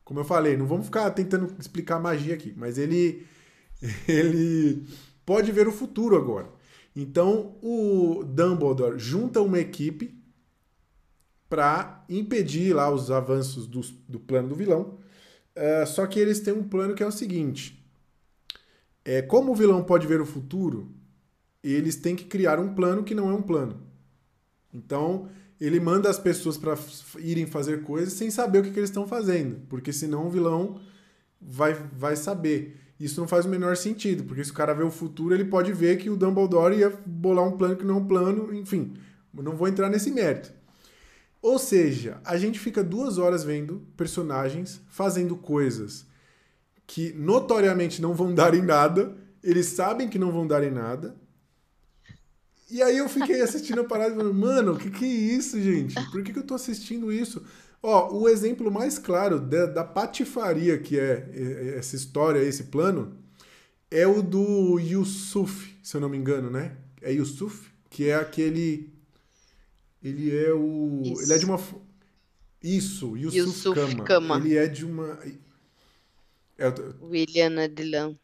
Como 0.04 0.20
eu 0.20 0.26
falei, 0.26 0.58
não 0.58 0.68
vamos 0.68 0.86
ficar 0.86 1.10
tentando 1.12 1.56
explicar 1.60 2.00
magia 2.00 2.34
aqui, 2.34 2.54
mas 2.56 2.78
ele. 2.78 3.26
Ele 4.08 4.88
pode 5.26 5.52
ver 5.52 5.68
o 5.68 5.72
futuro 5.72 6.16
agora. 6.16 6.48
Então 6.96 7.58
o 7.62 8.24
Dumbledore 8.24 8.98
junta 8.98 9.42
uma 9.42 9.60
equipe 9.60 10.16
para 11.50 12.04
impedir 12.08 12.74
lá 12.74 12.90
os 12.90 13.12
avanços 13.12 13.68
do, 13.68 13.82
do 14.08 14.20
plano 14.20 14.50
do 14.50 14.56
vilão. 14.56 14.98
Uh, 15.56 15.86
só 15.86 16.08
que 16.08 16.20
eles 16.20 16.40
têm 16.40 16.54
um 16.54 16.64
plano 16.64 16.96
que 16.96 17.04
é 17.04 17.06
o 17.06 17.12
seguinte: 17.12 17.84
é, 19.06 19.22
como 19.22 19.52
o 19.52 19.56
vilão 19.56 19.84
pode 19.84 20.08
ver 20.08 20.22
o 20.22 20.26
futuro, 20.26 20.93
eles 21.72 21.96
têm 21.96 22.16
que 22.16 22.26
criar 22.26 22.60
um 22.60 22.74
plano 22.74 23.04
que 23.04 23.16
não 23.16 23.30
é 23.30 23.34
um 23.34 23.42
plano. 23.42 23.80
Então 24.74 25.30
ele 25.60 25.80
manda 25.80 26.10
as 26.10 26.20
pessoas 26.20 26.58
para 26.58 26.78
irem 27.20 27.46
fazer 27.46 27.84
coisas 27.84 28.14
sem 28.14 28.30
saber 28.30 28.60
o 28.60 28.64
que, 28.64 28.72
que 28.72 28.80
eles 28.80 28.90
estão 28.90 29.08
fazendo, 29.08 29.62
porque 29.70 29.94
senão 29.94 30.28
o 30.28 30.30
vilão 30.30 30.82
vai, 31.40 31.74
vai 31.74 32.16
saber. 32.16 32.78
Isso 33.00 33.20
não 33.20 33.28
faz 33.28 33.46
o 33.46 33.50
menor 33.50 33.78
sentido, 33.78 34.24
porque 34.24 34.44
se 34.44 34.52
o 34.52 34.54
cara 34.54 34.74
vê 34.74 34.84
o 34.84 34.92
futuro, 34.92 35.34
ele 35.34 35.46
pode 35.46 35.72
ver 35.72 35.98
que 35.98 36.10
o 36.10 36.18
Dumbledore 36.18 36.76
ia 36.76 36.90
bolar 37.06 37.48
um 37.48 37.58
plano 37.58 37.76
que 37.76 37.86
não 37.86 37.96
é 37.96 37.98
um 38.00 38.08
plano, 38.08 38.54
enfim. 38.54 38.94
Não 39.34 39.56
vou 39.56 39.68
entrar 39.68 39.90
nesse 39.90 40.12
mérito. 40.12 40.52
Ou 41.42 41.60
seja, 41.60 42.22
a 42.24 42.38
gente 42.38 42.60
fica 42.60 42.84
duas 42.84 43.18
horas 43.18 43.44
vendo 43.44 43.82
personagens 43.98 44.82
fazendo 44.88 45.36
coisas 45.36 46.06
que 46.88 47.12
notoriamente 47.14 48.02
não 48.02 48.14
vão 48.14 48.34
dar 48.34 48.54
em 48.54 48.62
nada, 48.62 49.16
eles 49.44 49.66
sabem 49.68 50.08
que 50.08 50.20
não 50.20 50.32
vão 50.32 50.48
dar 50.48 50.64
em 50.64 50.72
nada, 50.72 51.16
e 52.74 52.82
aí 52.82 52.98
eu 52.98 53.08
fiquei 53.08 53.40
assistindo 53.42 53.82
a 53.82 53.84
parada 53.84 54.14
e 54.14 54.18
falando, 54.18 54.34
mano, 54.34 54.74
o 54.74 54.78
que, 54.80 54.90
que 54.90 55.06
é 55.06 55.08
isso, 55.08 55.62
gente? 55.62 55.94
Por 56.10 56.24
que, 56.24 56.34
que 56.34 56.40
eu 56.40 56.44
tô 56.44 56.56
assistindo 56.56 57.12
isso? 57.12 57.44
Ó, 57.84 58.12
o 58.18 58.28
exemplo 58.28 58.72
mais 58.72 58.98
claro 58.98 59.40
da, 59.40 59.68
da 59.68 59.84
patifaria 59.84 60.80
que 60.80 60.98
é 60.98 61.76
essa 61.78 61.96
história, 61.96 62.40
esse 62.40 62.64
plano, 62.64 63.16
é 63.92 64.08
o 64.08 64.24
do 64.24 64.80
Yusuf, 64.80 65.78
se 65.84 65.96
eu 65.96 66.02
não 66.02 66.10
me 66.10 66.18
engano, 66.18 66.50
né? 66.50 66.76
É 67.00 67.12
Yusuf, 67.12 67.70
que 67.92 68.10
é 68.10 68.16
aquele. 68.16 68.90
Ele 70.02 70.36
é 70.36 70.52
o. 70.52 71.02
Isso. 71.04 71.22
Ele 71.22 71.34
é 71.34 71.38
de 71.38 71.46
uma. 71.46 71.60
Isso, 72.64 73.16
Yusuf, 73.16 73.38
Yusuf 73.38 73.76
Kama. 73.76 74.04
Kama. 74.04 74.38
Ele 74.38 74.58
é 74.58 74.68
de 74.68 74.84
uma. 74.84 75.20
É, 76.58 76.74
William 77.02 77.62
Adilan. 77.62 78.18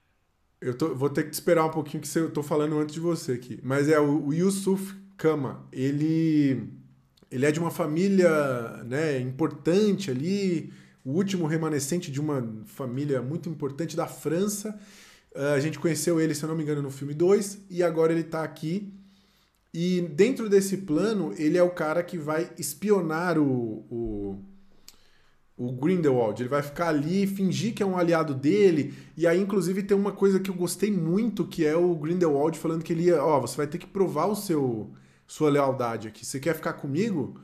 Eu 0.62 0.74
tô, 0.74 0.94
vou 0.94 1.10
ter 1.10 1.24
que 1.24 1.30
te 1.30 1.34
esperar 1.34 1.66
um 1.66 1.72
pouquinho 1.72 2.04
que 2.04 2.20
eu 2.20 2.30
tô 2.30 2.44
falando 2.44 2.78
antes 2.78 2.94
de 2.94 3.00
você 3.00 3.34
aqui. 3.34 3.60
Mas 3.64 3.88
é 3.88 4.00
o, 4.00 4.26
o 4.28 4.34
Yusuf 4.34 4.96
Kama. 5.16 5.68
Ele, 5.72 6.70
ele 7.32 7.46
é 7.46 7.52
de 7.52 7.60
uma 7.60 7.72
família 7.72 8.84
né, 8.86 9.20
importante 9.20 10.12
ali, 10.12 10.74
o 11.04 11.12
último 11.12 11.46
remanescente 11.46 12.12
de 12.12 12.20
uma 12.20 12.46
família 12.66 13.22
muito 13.22 13.50
importante 13.50 13.96
da 13.96 14.08
França. 14.08 14.78
Uh, 15.34 15.54
a 15.56 15.60
gente 15.60 15.80
conheceu 15.80 16.20
ele, 16.20 16.36
se 16.36 16.44
eu 16.44 16.50
não 16.50 16.56
me 16.56 16.64
engano, 16.64 16.82
no 16.82 16.92
filme 16.92 17.14
2, 17.14 17.66
e 17.70 17.82
agora 17.82 18.12
ele 18.12 18.24
tá 18.24 18.44
aqui. 18.44 18.94
E 19.74 20.02
dentro 20.02 20.50
desse 20.50 20.78
plano, 20.78 21.34
ele 21.38 21.58
é 21.58 21.64
o 21.64 21.70
cara 21.70 22.02
que 22.04 22.18
vai 22.18 22.52
espionar 22.58 23.38
o, 23.38 23.86
o 23.90 24.44
o 25.60 25.74
Grindelwald. 25.74 26.42
Ele 26.42 26.48
vai 26.48 26.64
ficar 26.64 26.88
ali, 26.88 27.28
fingir 27.28 27.74
que 27.74 27.84
é 27.84 27.86
um 27.86 27.98
aliado 27.98 28.34
dele. 28.34 28.94
E 29.18 29.28
aí, 29.28 29.42
inclusive, 29.42 29.84
tem 29.84 29.96
uma 29.96 30.14
coisa 30.14 30.40
que 30.40 30.50
eu 30.50 30.56
gostei 30.56 30.90
muito, 30.90 31.46
que 31.46 31.66
é 31.66 31.76
o 31.76 31.94
Grindelwald 31.96 32.58
falando 32.58 32.82
que 32.82 32.94
ele 32.94 33.04
ia, 33.04 33.22
ó, 33.22 33.38
oh, 33.38 33.42
você 33.42 33.58
vai 33.58 33.68
ter 33.68 33.78
que 33.78 33.86
provar 33.86 34.28
o 34.28 34.36
seu 34.36 34.90
sua 35.28 35.50
lealdade 35.50 36.08
aqui. 36.08 36.26
Você 36.26 36.40
quer 36.40 36.56
ficar 36.56 36.74
comigo? 36.74 37.36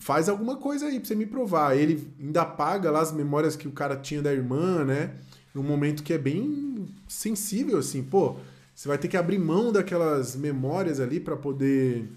Faz 0.00 0.28
alguma 0.28 0.56
coisa 0.56 0.86
aí 0.86 0.98
pra 0.98 1.06
você 1.06 1.14
me 1.14 1.26
provar. 1.26 1.76
Ele 1.76 2.10
ainda 2.18 2.42
apaga 2.42 2.90
lá 2.90 3.00
as 3.00 3.12
memórias 3.12 3.54
que 3.54 3.68
o 3.68 3.72
cara 3.72 3.94
tinha 3.94 4.22
da 4.22 4.32
irmã, 4.32 4.82
né? 4.84 5.14
Num 5.54 5.62
momento 5.62 6.02
que 6.02 6.14
é 6.14 6.18
bem 6.18 6.88
sensível, 7.06 7.78
assim, 7.78 8.02
pô. 8.02 8.36
Você 8.74 8.88
vai 8.88 8.96
ter 8.96 9.08
que 9.08 9.18
abrir 9.18 9.38
mão 9.38 9.70
daquelas 9.70 10.34
memórias 10.34 10.98
ali 10.98 11.20
para 11.20 11.36
poder 11.36 12.10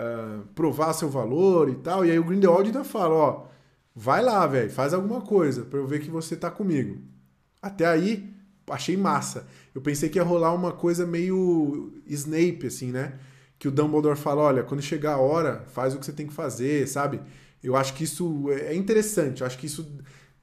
uh, 0.00 0.46
provar 0.54 0.92
seu 0.92 1.08
valor 1.08 1.68
e 1.68 1.74
tal. 1.74 2.06
E 2.06 2.12
aí 2.12 2.18
o 2.18 2.24
Grindelwald 2.24 2.68
ainda 2.68 2.84
fala, 2.84 3.14
ó 3.14 3.51
Vai 3.94 4.22
lá, 4.22 4.46
velho, 4.46 4.70
faz 4.70 4.94
alguma 4.94 5.20
coisa 5.20 5.62
para 5.62 5.78
eu 5.78 5.86
ver 5.86 6.00
que 6.00 6.10
você 6.10 6.34
tá 6.34 6.50
comigo. 6.50 7.00
Até 7.60 7.86
aí, 7.86 8.32
achei 8.68 8.96
massa. 8.96 9.46
Eu 9.74 9.80
pensei 9.80 10.08
que 10.08 10.18
ia 10.18 10.22
rolar 10.24 10.54
uma 10.54 10.72
coisa 10.72 11.06
meio 11.06 11.92
Snape, 12.06 12.66
assim, 12.66 12.90
né? 12.90 13.18
Que 13.58 13.68
o 13.68 13.70
Dumbledore 13.70 14.18
fala: 14.18 14.42
olha, 14.42 14.62
quando 14.62 14.82
chegar 14.82 15.14
a 15.14 15.18
hora, 15.18 15.64
faz 15.68 15.94
o 15.94 15.98
que 15.98 16.06
você 16.06 16.12
tem 16.12 16.26
que 16.26 16.32
fazer, 16.32 16.88
sabe? 16.88 17.20
Eu 17.62 17.76
acho 17.76 17.94
que 17.94 18.04
isso 18.04 18.50
é 18.50 18.74
interessante. 18.74 19.42
Eu 19.42 19.46
acho 19.46 19.58
que 19.58 19.66
isso 19.66 19.86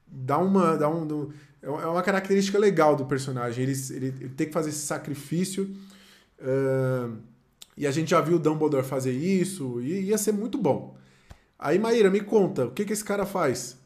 dá 0.08 0.38
uma. 0.38 0.78
Dá 0.78 0.90
um, 0.90 1.32
é, 1.62 1.68
é 1.68 1.88
uma 1.88 2.04
característica 2.04 2.58
legal 2.58 2.96
do 2.96 3.06
personagem. 3.06 3.64
Ele, 3.64 3.74
ele, 3.90 4.08
ele 4.22 4.30
tem 4.30 4.48
que 4.48 4.54
fazer 4.54 4.70
esse 4.70 4.86
sacrifício. 4.86 5.76
Uh, 6.40 7.18
e 7.80 7.88
a 7.88 7.92
gente 7.92 8.12
já 8.12 8.20
viu 8.20 8.36
o 8.36 8.40
Dumbledore 8.40 8.86
fazer 8.86 9.14
isso, 9.14 9.80
e 9.80 10.08
ia 10.08 10.18
ser 10.18 10.34
muito 10.34 10.58
bom. 10.58 10.98
Aí, 11.60 11.78
Maíra, 11.78 12.10
me 12.10 12.22
conta, 12.22 12.66
o 12.66 12.72
que, 12.72 12.86
que 12.86 12.94
esse 12.94 13.04
cara 13.04 13.26
faz? 13.26 13.78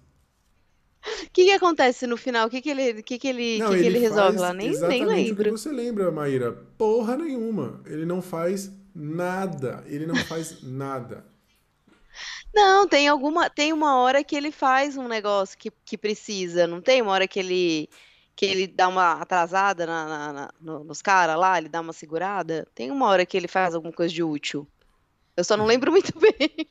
O 1.25 1.29
que, 1.33 1.45
que 1.45 1.51
acontece 1.51 2.05
no 2.05 2.15
final? 2.15 2.47
O 2.47 2.49
que, 2.49 2.61
que 2.61 2.69
ele, 2.69 3.01
que 3.01 3.17
que 3.17 3.27
ele, 3.27 3.57
não, 3.57 3.71
que 3.71 3.79
que 3.79 3.79
ele, 3.79 3.97
ele 3.97 3.99
resolve 3.99 4.37
lá? 4.37 4.53
Nem, 4.53 4.71
nem 4.79 5.03
lembro. 5.03 5.51
Você 5.51 5.71
lembra, 5.71 6.11
Maíra? 6.11 6.53
Porra 6.77 7.17
nenhuma. 7.17 7.81
Ele 7.85 8.05
não 8.05 8.21
faz 8.21 8.71
nada. 8.95 9.83
Ele 9.87 10.05
não 10.05 10.15
faz 10.15 10.61
nada. 10.61 11.25
Não, 12.53 12.87
tem 12.87 13.07
alguma. 13.07 13.49
Tem 13.49 13.73
uma 13.73 13.97
hora 13.97 14.23
que 14.23 14.35
ele 14.35 14.51
faz 14.51 14.95
um 14.95 15.07
negócio 15.07 15.57
que, 15.57 15.71
que 15.83 15.97
precisa, 15.97 16.67
não 16.67 16.79
tem? 16.79 17.01
Uma 17.01 17.11
hora 17.11 17.27
que 17.27 17.39
ele 17.39 17.89
que 18.35 18.45
ele 18.45 18.67
dá 18.67 18.87
uma 18.87 19.13
atrasada 19.13 19.85
na, 19.85 20.07
na, 20.07 20.33
na, 20.33 20.79
nos 20.79 21.01
caras 21.01 21.37
lá, 21.37 21.57
ele 21.57 21.69
dá 21.69 21.81
uma 21.81 21.93
segurada. 21.93 22.67
Tem 22.73 22.89
uma 22.91 23.07
hora 23.07 23.25
que 23.25 23.37
ele 23.37 23.47
faz 23.47 23.75
alguma 23.75 23.93
coisa 23.93 24.13
de 24.13 24.23
útil. 24.23 24.67
Eu 25.35 25.43
só 25.43 25.57
não 25.57 25.65
lembro 25.65 25.91
muito 25.91 26.13
bem. 26.19 26.67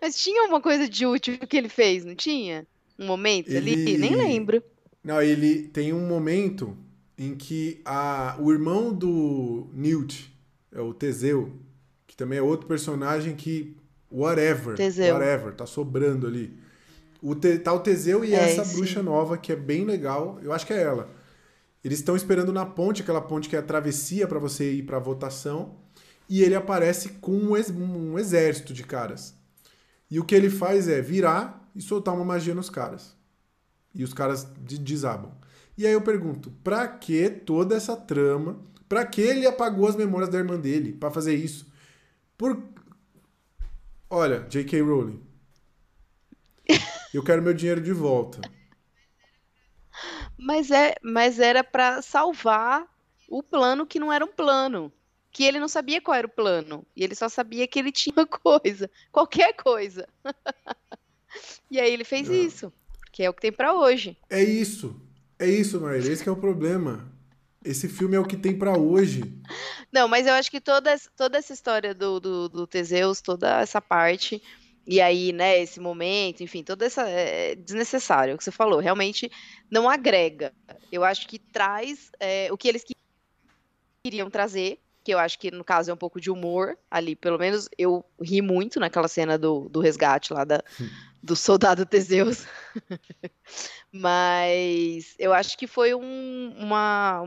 Mas 0.00 0.20
tinha 0.20 0.44
uma 0.44 0.60
coisa 0.60 0.88
de 0.88 1.06
útil 1.06 1.38
que 1.38 1.56
ele 1.56 1.68
fez, 1.68 2.04
não 2.04 2.14
tinha? 2.14 2.66
Um 2.98 3.06
momento 3.06 3.48
ele... 3.48 3.72
ali? 3.72 3.98
Nem 3.98 4.16
lembro. 4.16 4.62
Não, 5.02 5.22
ele 5.22 5.68
tem 5.68 5.92
um 5.92 6.06
momento 6.06 6.76
em 7.16 7.34
que 7.34 7.80
a, 7.84 8.36
o 8.38 8.52
irmão 8.52 8.92
do 8.92 9.68
Newt, 9.72 10.32
é 10.72 10.80
o 10.80 10.92
Teseu, 10.92 11.52
que 12.06 12.16
também 12.16 12.38
é 12.38 12.42
outro 12.42 12.66
personagem 12.66 13.34
que 13.34 13.76
whatever, 14.10 14.76
Teseu. 14.76 15.14
whatever, 15.14 15.54
tá 15.54 15.66
sobrando 15.66 16.26
ali. 16.26 16.56
O 17.20 17.34
te, 17.34 17.58
tá 17.58 17.72
o 17.72 17.80
Teseu 17.80 18.24
e 18.24 18.34
é, 18.34 18.50
essa 18.50 18.64
sim. 18.64 18.76
bruxa 18.76 19.02
nova 19.02 19.36
que 19.36 19.52
é 19.52 19.56
bem 19.56 19.84
legal, 19.84 20.38
eu 20.42 20.52
acho 20.52 20.66
que 20.66 20.72
é 20.72 20.80
ela. 20.80 21.10
Eles 21.82 21.98
estão 21.98 22.16
esperando 22.16 22.52
na 22.52 22.66
ponte, 22.66 23.02
aquela 23.02 23.20
ponte 23.20 23.48
que 23.48 23.56
é 23.56 23.58
a 23.58 23.62
travessia 23.62 24.26
para 24.26 24.38
você 24.38 24.72
ir 24.72 24.82
para 24.82 24.98
votação 24.98 25.76
e 26.28 26.42
ele 26.42 26.54
aparece 26.54 27.10
com 27.20 27.32
um, 27.32 27.56
ex 27.56 27.70
um 27.70 28.18
exército 28.18 28.72
de 28.72 28.84
caras. 28.84 29.34
E 30.10 30.18
o 30.18 30.24
que 30.24 30.34
ele 30.34 30.50
faz 30.50 30.88
é 30.88 31.00
virar 31.00 31.68
e 31.74 31.82
soltar 31.82 32.14
uma 32.14 32.24
magia 32.24 32.54
nos 32.54 32.70
caras. 32.70 33.16
E 33.94 34.04
os 34.04 34.12
caras 34.12 34.44
desabam. 34.44 35.32
E 35.76 35.86
aí 35.86 35.92
eu 35.92 36.02
pergunto, 36.02 36.50
pra 36.62 36.88
que 36.88 37.28
toda 37.30 37.76
essa 37.76 37.96
trama? 37.96 38.60
Pra 38.88 39.04
que 39.04 39.20
ele 39.20 39.46
apagou 39.46 39.86
as 39.86 39.96
memórias 39.96 40.30
da 40.30 40.38
irmã 40.38 40.58
dele 40.58 40.92
para 40.92 41.10
fazer 41.10 41.34
isso? 41.34 41.70
Por 42.36 42.62
Olha, 44.10 44.40
J.K. 44.48 44.80
Rowling. 44.80 45.22
Eu 47.12 47.22
quero 47.22 47.42
meu 47.42 47.52
dinheiro 47.52 47.80
de 47.80 47.92
volta. 47.92 48.40
Mas 50.38 50.70
é, 50.70 50.94
mas 51.02 51.38
era 51.38 51.62
para 51.62 52.00
salvar 52.00 52.86
o 53.28 53.42
plano 53.42 53.86
que 53.86 53.98
não 53.98 54.10
era 54.12 54.24
um 54.24 54.32
plano 54.32 54.90
que 55.38 55.44
ele 55.44 55.60
não 55.60 55.68
sabia 55.68 56.00
qual 56.00 56.16
era 56.16 56.26
o 56.26 56.30
plano. 56.30 56.84
E 56.96 57.04
ele 57.04 57.14
só 57.14 57.28
sabia 57.28 57.68
que 57.68 57.78
ele 57.78 57.92
tinha 57.92 58.26
coisa, 58.26 58.90
qualquer 59.12 59.52
coisa. 59.52 60.04
e 61.70 61.78
aí 61.78 61.92
ele 61.92 62.02
fez 62.02 62.28
isso, 62.28 62.72
que 63.12 63.22
é 63.22 63.30
o 63.30 63.32
que 63.32 63.42
tem 63.42 63.52
para 63.52 63.72
hoje. 63.72 64.18
É 64.28 64.42
isso. 64.42 65.00
É 65.38 65.46
isso, 65.46 65.80
Marília. 65.80 66.12
Esse 66.12 66.28
é 66.28 66.32
o 66.32 66.34
problema. 66.34 67.08
Esse 67.64 67.88
filme 67.88 68.16
é 68.16 68.18
o 68.18 68.26
que 68.26 68.36
tem 68.36 68.58
para 68.58 68.76
hoje. 68.76 69.22
Não, 69.92 70.08
mas 70.08 70.26
eu 70.26 70.32
acho 70.32 70.50
que 70.50 70.60
toda, 70.60 70.92
toda 71.16 71.38
essa 71.38 71.52
história 71.52 71.94
do, 71.94 72.18
do, 72.18 72.48
do 72.48 72.66
Teseus, 72.66 73.20
toda 73.20 73.60
essa 73.60 73.80
parte, 73.80 74.42
e 74.84 75.00
aí, 75.00 75.32
né, 75.32 75.62
esse 75.62 75.78
momento, 75.78 76.42
enfim, 76.42 76.64
toda 76.64 76.84
essa. 76.84 77.08
É 77.08 77.54
desnecessário, 77.54 78.34
o 78.34 78.38
que 78.38 78.42
você 78.42 78.50
falou, 78.50 78.80
realmente 78.80 79.30
não 79.70 79.88
agrega. 79.88 80.52
Eu 80.90 81.04
acho 81.04 81.28
que 81.28 81.38
traz 81.38 82.10
é, 82.18 82.48
o 82.50 82.58
que 82.58 82.66
eles 82.66 82.84
queriam 84.02 84.28
trazer, 84.28 84.80
que 85.08 85.14
eu 85.14 85.18
acho 85.18 85.38
que 85.38 85.50
no 85.50 85.64
caso 85.64 85.90
é 85.90 85.94
um 85.94 85.96
pouco 85.96 86.20
de 86.20 86.30
humor 86.30 86.76
ali, 86.90 87.16
pelo 87.16 87.38
menos 87.38 87.66
eu 87.78 88.04
ri 88.20 88.42
muito 88.42 88.78
naquela 88.78 89.08
cena 89.08 89.38
do, 89.38 89.66
do 89.70 89.80
resgate 89.80 90.34
lá 90.34 90.44
da, 90.44 90.62
do 91.22 91.34
soldado 91.34 91.86
Teseus. 91.86 92.44
Mas 93.90 95.14
eu 95.18 95.32
acho 95.32 95.56
que 95.56 95.66
foi 95.66 95.94
um, 95.94 96.54
uma, 96.58 97.22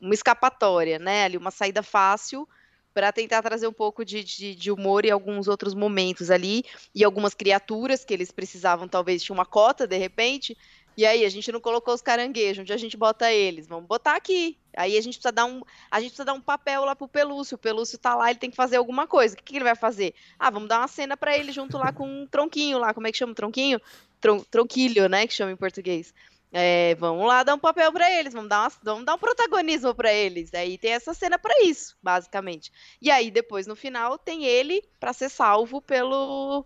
uma 0.00 0.14
escapatória, 0.14 0.98
né? 0.98 1.24
Ali, 1.24 1.36
uma 1.36 1.50
saída 1.50 1.82
fácil 1.82 2.48
para 2.94 3.12
tentar 3.12 3.42
trazer 3.42 3.68
um 3.68 3.72
pouco 3.74 4.02
de, 4.02 4.24
de, 4.24 4.54
de, 4.54 4.72
humor 4.72 5.04
e 5.04 5.10
alguns 5.10 5.46
outros 5.46 5.74
momentos 5.74 6.30
ali, 6.30 6.64
e 6.94 7.04
algumas 7.04 7.34
criaturas 7.34 8.02
que 8.02 8.14
eles 8.14 8.30
precisavam, 8.30 8.88
talvez, 8.88 9.22
tinha 9.22 9.34
uma 9.34 9.44
cota, 9.44 9.86
de 9.86 9.98
repente, 9.98 10.56
e 10.96 11.04
aí, 11.04 11.24
a 11.24 11.28
gente 11.28 11.52
não 11.52 11.60
colocou 11.60 11.92
os 11.92 12.00
caranguejos, 12.00 12.62
onde 12.62 12.72
a 12.72 12.76
gente 12.76 12.96
bota 12.96 13.30
eles? 13.30 13.66
Vamos 13.66 13.86
botar 13.86 14.16
aqui. 14.16 14.56
Aí 14.74 14.96
a 14.96 15.00
gente 15.00 15.14
precisa 15.14 15.32
dar 15.32 15.44
um, 15.44 15.60
a 15.90 16.00
gente 16.00 16.10
precisa 16.10 16.24
dar 16.24 16.32
um 16.32 16.40
papel 16.40 16.84
lá 16.84 16.96
pro 16.96 17.06
Pelúcio. 17.06 17.56
O 17.56 17.58
Pelúcio 17.58 17.98
tá 17.98 18.14
lá, 18.14 18.30
ele 18.30 18.38
tem 18.38 18.50
que 18.50 18.56
fazer 18.56 18.76
alguma 18.76 19.06
coisa. 19.06 19.34
O 19.34 19.36
que, 19.36 19.44
que 19.44 19.56
ele 19.56 19.64
vai 19.64 19.74
fazer? 19.74 20.14
Ah, 20.38 20.48
vamos 20.50 20.68
dar 20.68 20.78
uma 20.78 20.88
cena 20.88 21.16
para 21.16 21.36
ele 21.36 21.52
junto 21.52 21.76
lá 21.76 21.92
com 21.92 22.06
um 22.06 22.26
tronquinho 22.26 22.78
lá. 22.78 22.94
Como 22.94 23.06
é 23.06 23.12
que 23.12 23.18
chama 23.18 23.32
o 23.32 23.34
tronquinho? 23.34 23.80
Tron, 24.20 24.40
tronquilho, 24.50 25.08
né? 25.08 25.26
Que 25.26 25.34
chama 25.34 25.52
em 25.52 25.56
português. 25.56 26.14
É, 26.52 26.94
vamos 26.94 27.26
lá 27.26 27.42
dar 27.42 27.54
um 27.54 27.58
papel 27.58 27.92
para 27.92 28.10
eles, 28.10 28.32
vamos 28.32 28.48
dar, 28.48 28.62
uma, 28.62 28.72
vamos 28.82 29.04
dar 29.04 29.14
um 29.14 29.18
protagonismo 29.18 29.94
para 29.94 30.12
eles. 30.12 30.54
Aí 30.54 30.78
tem 30.78 30.92
essa 30.92 31.12
cena 31.12 31.38
para 31.38 31.62
isso, 31.62 31.96
basicamente. 32.02 32.72
E 33.02 33.10
aí 33.10 33.30
depois 33.30 33.66
no 33.66 33.76
final 33.76 34.16
tem 34.16 34.44
ele 34.44 34.82
para 34.98 35.12
ser 35.12 35.28
salvo 35.28 35.82
pelo 35.82 36.64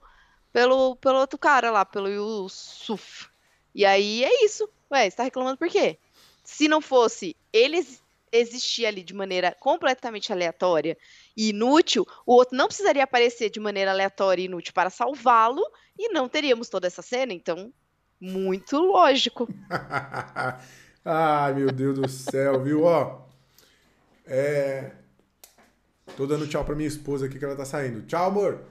pelo 0.53 0.97
pelo 0.97 1.19
outro 1.19 1.39
cara 1.39 1.71
lá, 1.71 1.85
pelo 1.85 2.09
Yusuf. 2.09 3.30
E 3.75 3.85
aí 3.85 4.25
é 4.25 4.45
isso. 4.45 4.69
Ué, 4.91 5.09
você 5.09 5.17
tá 5.17 5.23
reclamando 5.23 5.57
por 5.57 5.69
quê? 5.69 5.99
Se 6.45 6.69
não 6.69 6.81
fosse 6.81 7.37
eles 7.53 8.03
existir 8.33 8.87
ali 8.87 9.03
de 9.03 9.13
maneira 9.13 9.57
completamente 9.59 10.33
aleatória 10.33 10.97
e 11.37 11.51
inútil, 11.51 12.07
o 12.25 12.35
outro 12.35 12.57
não 12.57 12.67
precisaria 12.67 13.03
aparecer 13.03 13.51
de 13.51 13.59
maneira 13.59 13.91
aleatória 13.91 14.43
e 14.43 14.47
inútil 14.47 14.73
para 14.73 14.91
salvá-lo 14.91 15.63
e 15.99 16.13
não 16.13 16.29
teríamos 16.29 16.69
toda 16.69 16.87
essa 16.87 17.03
cena. 17.03 17.33
Então, 17.33 17.73
muito 18.21 18.79
lógico. 18.79 19.49
Ai, 21.05 21.55
meu 21.55 21.73
Deus 21.73 21.99
do 21.99 22.09
céu, 22.09 22.63
viu? 22.63 22.85
Ó, 22.85 23.23
é... 24.27 24.93
Tô 26.17 26.27
dando 26.27 26.47
tchau 26.47 26.65
pra 26.65 26.75
minha 26.75 26.89
esposa 26.89 27.27
aqui 27.27 27.39
que 27.39 27.45
ela 27.45 27.57
tá 27.57 27.65
saindo. 27.65 28.03
Tchau, 28.03 28.27
amor! 28.27 28.65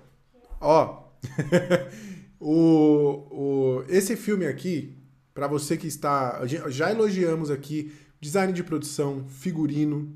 Ó, 0.61 1.03
o, 2.39 3.27
o, 3.31 3.83
esse 3.87 4.15
filme 4.15 4.45
aqui, 4.45 4.95
para 5.33 5.47
você 5.47 5.75
que 5.75 5.87
está. 5.87 6.41
Já 6.45 6.91
elogiamos 6.91 7.51
aqui 7.51 7.91
design 8.19 8.53
de 8.53 8.63
produção, 8.63 9.25
figurino, 9.27 10.13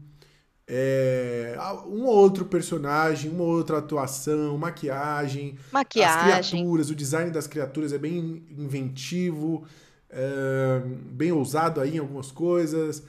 é, 0.67 1.55
um 1.87 2.05
ou 2.05 2.15
outro 2.15 2.45
personagem, 2.45 3.29
uma 3.29 3.43
outra 3.43 3.79
atuação, 3.79 4.57
maquiagem, 4.57 5.57
maquiagem, 5.71 6.33
as 6.33 6.49
criaturas, 6.49 6.89
o 6.89 6.95
design 6.95 7.31
das 7.31 7.47
criaturas 7.47 7.91
é 7.91 7.97
bem 7.97 8.43
inventivo, 8.49 9.65
é, 10.09 10.81
bem 11.11 11.31
ousado 11.31 11.81
aí 11.81 11.95
em 11.95 11.99
algumas 11.99 12.31
coisas. 12.31 13.03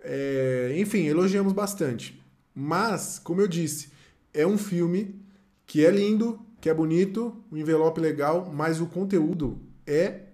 É, 0.00 0.74
enfim, 0.76 1.06
elogiamos 1.06 1.52
bastante. 1.52 2.22
Mas, 2.54 3.18
como 3.18 3.40
eu 3.40 3.48
disse, 3.48 3.90
é 4.34 4.46
um 4.46 4.58
filme 4.58 5.14
que 5.66 5.84
é 5.84 5.90
lindo, 5.90 6.40
que 6.60 6.68
é 6.68 6.74
bonito, 6.74 7.44
um 7.50 7.56
envelope 7.56 8.00
legal, 8.00 8.50
mas 8.52 8.80
o 8.80 8.86
conteúdo 8.86 9.60
é 9.86 10.28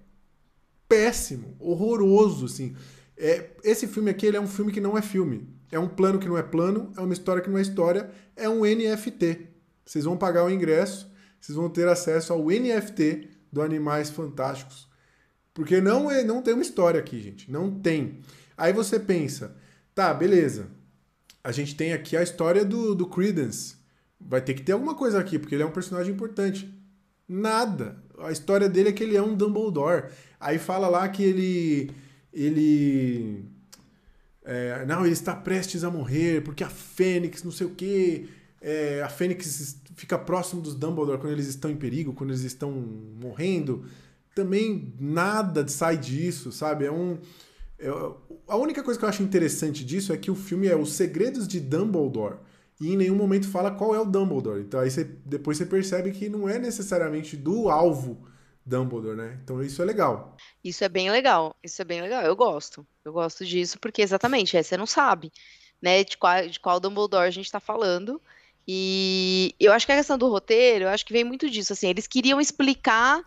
péssimo, 0.89 1.57
horroroso, 1.59 2.47
assim. 2.47 2.75
É, 3.17 3.51
esse 3.63 3.87
filme 3.87 4.11
aqui 4.11 4.27
ele 4.27 4.37
é 4.37 4.41
um 4.41 4.47
filme 4.47 4.73
que 4.73 4.81
não 4.81 4.97
é 4.97 5.03
filme. 5.03 5.49
É 5.71 5.79
um 5.79 5.89
plano 5.89 6.19
que 6.19 6.29
não 6.29 6.39
é 6.39 6.43
plano, 6.43 6.93
é 6.97 7.01
uma 7.01 7.13
história 7.13 7.43
que 7.43 7.51
não 7.51 7.59
é 7.59 7.63
história, 7.63 8.11
é 8.37 8.49
um 8.49 8.61
NFT. 8.61 9.49
Vocês 9.85 10.05
vão 10.05 10.17
pagar 10.17 10.45
o 10.45 10.51
ingresso, 10.51 11.11
vocês 11.41 11.57
vão 11.57 11.69
ter 11.69 11.89
acesso 11.89 12.33
ao 12.33 12.47
NFT 12.47 13.29
do 13.53 13.61
Animais 13.61 14.11
Fantásticos. 14.11 14.89
Porque 15.53 15.81
não, 15.81 16.11
é, 16.11 16.25
não 16.25 16.43
tem 16.43 16.55
uma 16.55 16.63
história 16.63 16.99
aqui, 16.99 17.21
gente. 17.21 17.51
Não 17.51 17.71
tem. 17.71 18.21
Aí 18.57 18.73
você 18.73 18.99
pensa, 18.99 19.57
tá, 19.95 20.13
beleza. 20.13 20.69
A 21.43 21.53
gente 21.53 21.77
tem 21.77 21.93
aqui 21.93 22.17
a 22.17 22.23
história 22.23 22.65
do, 22.65 22.95
do 22.95 23.07
Credence. 23.07 23.77
Vai 24.27 24.41
ter 24.41 24.55
que 24.55 24.63
ter 24.63 24.73
alguma 24.73 24.95
coisa 24.95 25.21
aqui, 25.21 25.39
porque 25.39 25.55
ele 25.55 25.63
é 25.63 25.67
um 25.67 25.71
personagem 25.71 26.13
importante. 26.13 26.73
Nada. 27.29 28.03
A 28.19 28.33
história 28.33 28.69
dele 28.69 28.89
é 28.89 28.93
que 28.93 29.03
ele 29.03 29.17
é 29.17 29.23
um 29.23 29.35
Dumbledore. 29.35 30.11
Aí 30.41 30.59
fala 30.59 30.89
lá 30.89 31.09
que 31.09 31.23
ele. 31.23 31.91
Ele. 32.33 33.45
É, 34.45 34.85
não, 34.87 35.05
ele 35.05 35.13
está 35.13 35.35
prestes 35.35 35.85
a 35.85 35.91
morrer, 35.91 36.43
porque 36.43 36.65
a 36.65 36.69
Fênix, 36.69 37.43
não 37.43 37.53
sei 37.53 37.67
o 37.67 37.71
quê. 37.71 38.29
É, 38.61 39.03
a 39.03 39.09
Fênix 39.09 39.79
fica 39.95 40.19
próximo 40.19 40.63
dos 40.63 40.75
Dumbledore 40.75 41.19
quando 41.19 41.33
eles 41.33 41.47
estão 41.47 41.71
em 41.71 41.77
perigo, 41.77 42.15
quando 42.15 42.31
eles 42.31 42.43
estão 42.43 42.71
morrendo. 42.73 43.85
Também 44.35 44.93
nada 44.99 45.67
sai 45.69 45.97
disso, 45.99 46.51
sabe? 46.51 46.87
É 46.87 46.93
um. 46.93 47.19
É, 47.79 47.89
a 48.49 48.57
única 48.57 48.83
coisa 48.83 48.99
que 48.99 49.05
eu 49.05 49.09
acho 49.09 49.23
interessante 49.23 49.85
disso 49.85 50.13
é 50.13 50.17
que 50.17 50.31
o 50.31 50.35
filme 50.35 50.67
é 50.67 50.77
Os 50.77 50.93
Segredos 50.93 51.47
de 51.47 51.61
Dumbledore 51.61 52.37
e 52.81 52.93
em 52.93 52.97
nenhum 52.97 53.15
momento 53.15 53.49
fala 53.49 53.71
qual 53.71 53.95
é 53.95 54.01
o 54.01 54.05
Dumbledore. 54.05 54.61
Então 54.61 54.81
aí 54.81 54.91
você, 54.91 55.05
depois 55.25 55.57
você 55.57 55.67
percebe 55.67 56.11
que 56.11 56.29
não 56.29 56.49
é 56.49 56.59
necessariamente 56.59 57.37
do 57.37 57.69
alvo 57.69 58.27
Dumbledore, 58.67 59.17
né? 59.17 59.39
Então 59.43 59.63
isso 59.63 59.81
é 59.83 59.85
legal. 59.85 60.37
Isso 60.63 60.83
é 60.83 60.89
bem 60.89 61.11
legal. 61.11 61.55
Isso 61.63 61.81
é 61.81 61.85
bem 61.85 62.01
legal. 62.01 62.23
Eu 62.23 62.35
gosto. 62.35 62.87
Eu 63.05 63.13
gosto 63.13 63.45
disso 63.45 63.79
porque 63.79 64.03
exatamente, 64.03 64.57
é, 64.57 64.63
você 64.63 64.77
não 64.77 64.87
sabe, 64.87 65.31
né, 65.81 66.03
de 66.03 66.17
qual, 66.17 66.49
de 66.49 66.59
qual 66.59 66.81
Dumbledore 66.81 67.27
a 67.27 67.31
gente 67.31 67.47
está 67.47 67.61
falando. 67.61 68.21
E 68.67 69.55
eu 69.61 69.73
acho 69.73 69.85
que 69.85 69.93
a 69.93 69.97
questão 69.97 70.17
do 70.17 70.29
roteiro, 70.29 70.87
eu 70.87 70.89
acho 70.89 71.05
que 71.05 71.13
vem 71.13 71.23
muito 71.23 71.51
disso, 71.51 71.75
assim, 71.75 71.89
eles 71.89 72.07
queriam 72.07 72.41
explicar 72.41 73.23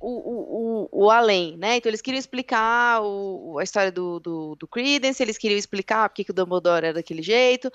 o, 0.00 0.08
o, 0.08 0.88
o, 0.92 1.04
o 1.04 1.10
além, 1.10 1.56
né? 1.56 1.76
Então 1.76 1.88
eles 1.88 2.00
queriam 2.00 2.18
explicar 2.18 3.00
o, 3.02 3.56
a 3.58 3.62
história 3.62 3.92
do, 3.92 4.18
do, 4.18 4.56
do 4.56 4.66
Credence, 4.66 5.22
eles 5.22 5.38
queriam 5.38 5.58
explicar 5.58 6.08
porque 6.08 6.24
que 6.24 6.30
o 6.32 6.34
Dumbledore 6.34 6.86
era 6.86 6.94
daquele 6.94 7.22
jeito, 7.22 7.70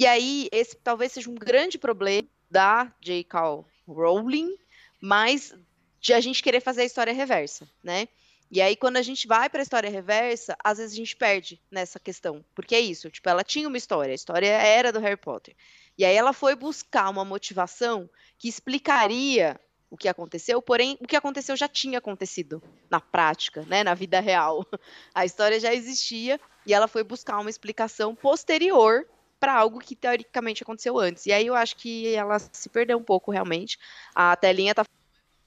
e 0.00 0.06
aí, 0.06 0.48
esse 0.50 0.76
talvez 0.76 1.12
seja 1.12 1.28
um 1.28 1.34
grande 1.34 1.76
problema 1.76 2.26
da 2.50 2.90
J.K. 3.02 3.66
Rowling, 3.86 4.56
mas 4.98 5.54
de 6.00 6.14
a 6.14 6.20
gente 6.20 6.42
querer 6.42 6.62
fazer 6.62 6.80
a 6.80 6.86
história 6.86 7.12
reversa, 7.12 7.68
né? 7.84 8.08
E 8.50 8.62
aí, 8.62 8.76
quando 8.76 8.96
a 8.96 9.02
gente 9.02 9.26
vai 9.28 9.50
para 9.50 9.60
a 9.60 9.62
história 9.62 9.90
reversa, 9.90 10.56
às 10.64 10.78
vezes 10.78 10.94
a 10.94 10.96
gente 10.96 11.14
perde 11.14 11.60
nessa 11.70 12.00
questão. 12.00 12.42
Porque 12.54 12.74
é 12.74 12.80
isso, 12.80 13.10
tipo, 13.10 13.28
ela 13.28 13.44
tinha 13.44 13.68
uma 13.68 13.76
história, 13.76 14.12
a 14.12 14.14
história 14.14 14.48
era 14.48 14.90
do 14.90 15.00
Harry 15.00 15.18
Potter. 15.18 15.54
E 15.98 16.04
aí 16.06 16.16
ela 16.16 16.32
foi 16.32 16.56
buscar 16.56 17.10
uma 17.10 17.22
motivação 17.22 18.08
que 18.38 18.48
explicaria 18.48 19.60
o 19.90 19.98
que 19.98 20.08
aconteceu, 20.08 20.62
porém, 20.62 20.96
o 20.98 21.06
que 21.06 21.14
aconteceu 21.14 21.54
já 21.58 21.68
tinha 21.68 21.98
acontecido 21.98 22.62
na 22.88 23.02
prática, 23.02 23.66
né, 23.68 23.84
na 23.84 23.92
vida 23.92 24.18
real. 24.18 24.64
A 25.14 25.26
história 25.26 25.60
já 25.60 25.74
existia 25.74 26.40
e 26.64 26.72
ela 26.72 26.88
foi 26.88 27.04
buscar 27.04 27.38
uma 27.38 27.50
explicação 27.50 28.14
posterior 28.14 29.06
para 29.40 29.54
algo 29.54 29.80
que 29.80 29.96
teoricamente 29.96 30.62
aconteceu 30.62 30.98
antes. 30.98 31.24
E 31.26 31.32
aí 31.32 31.46
eu 31.46 31.54
acho 31.54 31.74
que 31.76 32.14
ela 32.14 32.38
se 32.38 32.68
perdeu 32.68 32.98
um 32.98 33.02
pouco 33.02 33.32
realmente. 33.32 33.78
A 34.14 34.36
telinha 34.36 34.74
tá 34.74 34.84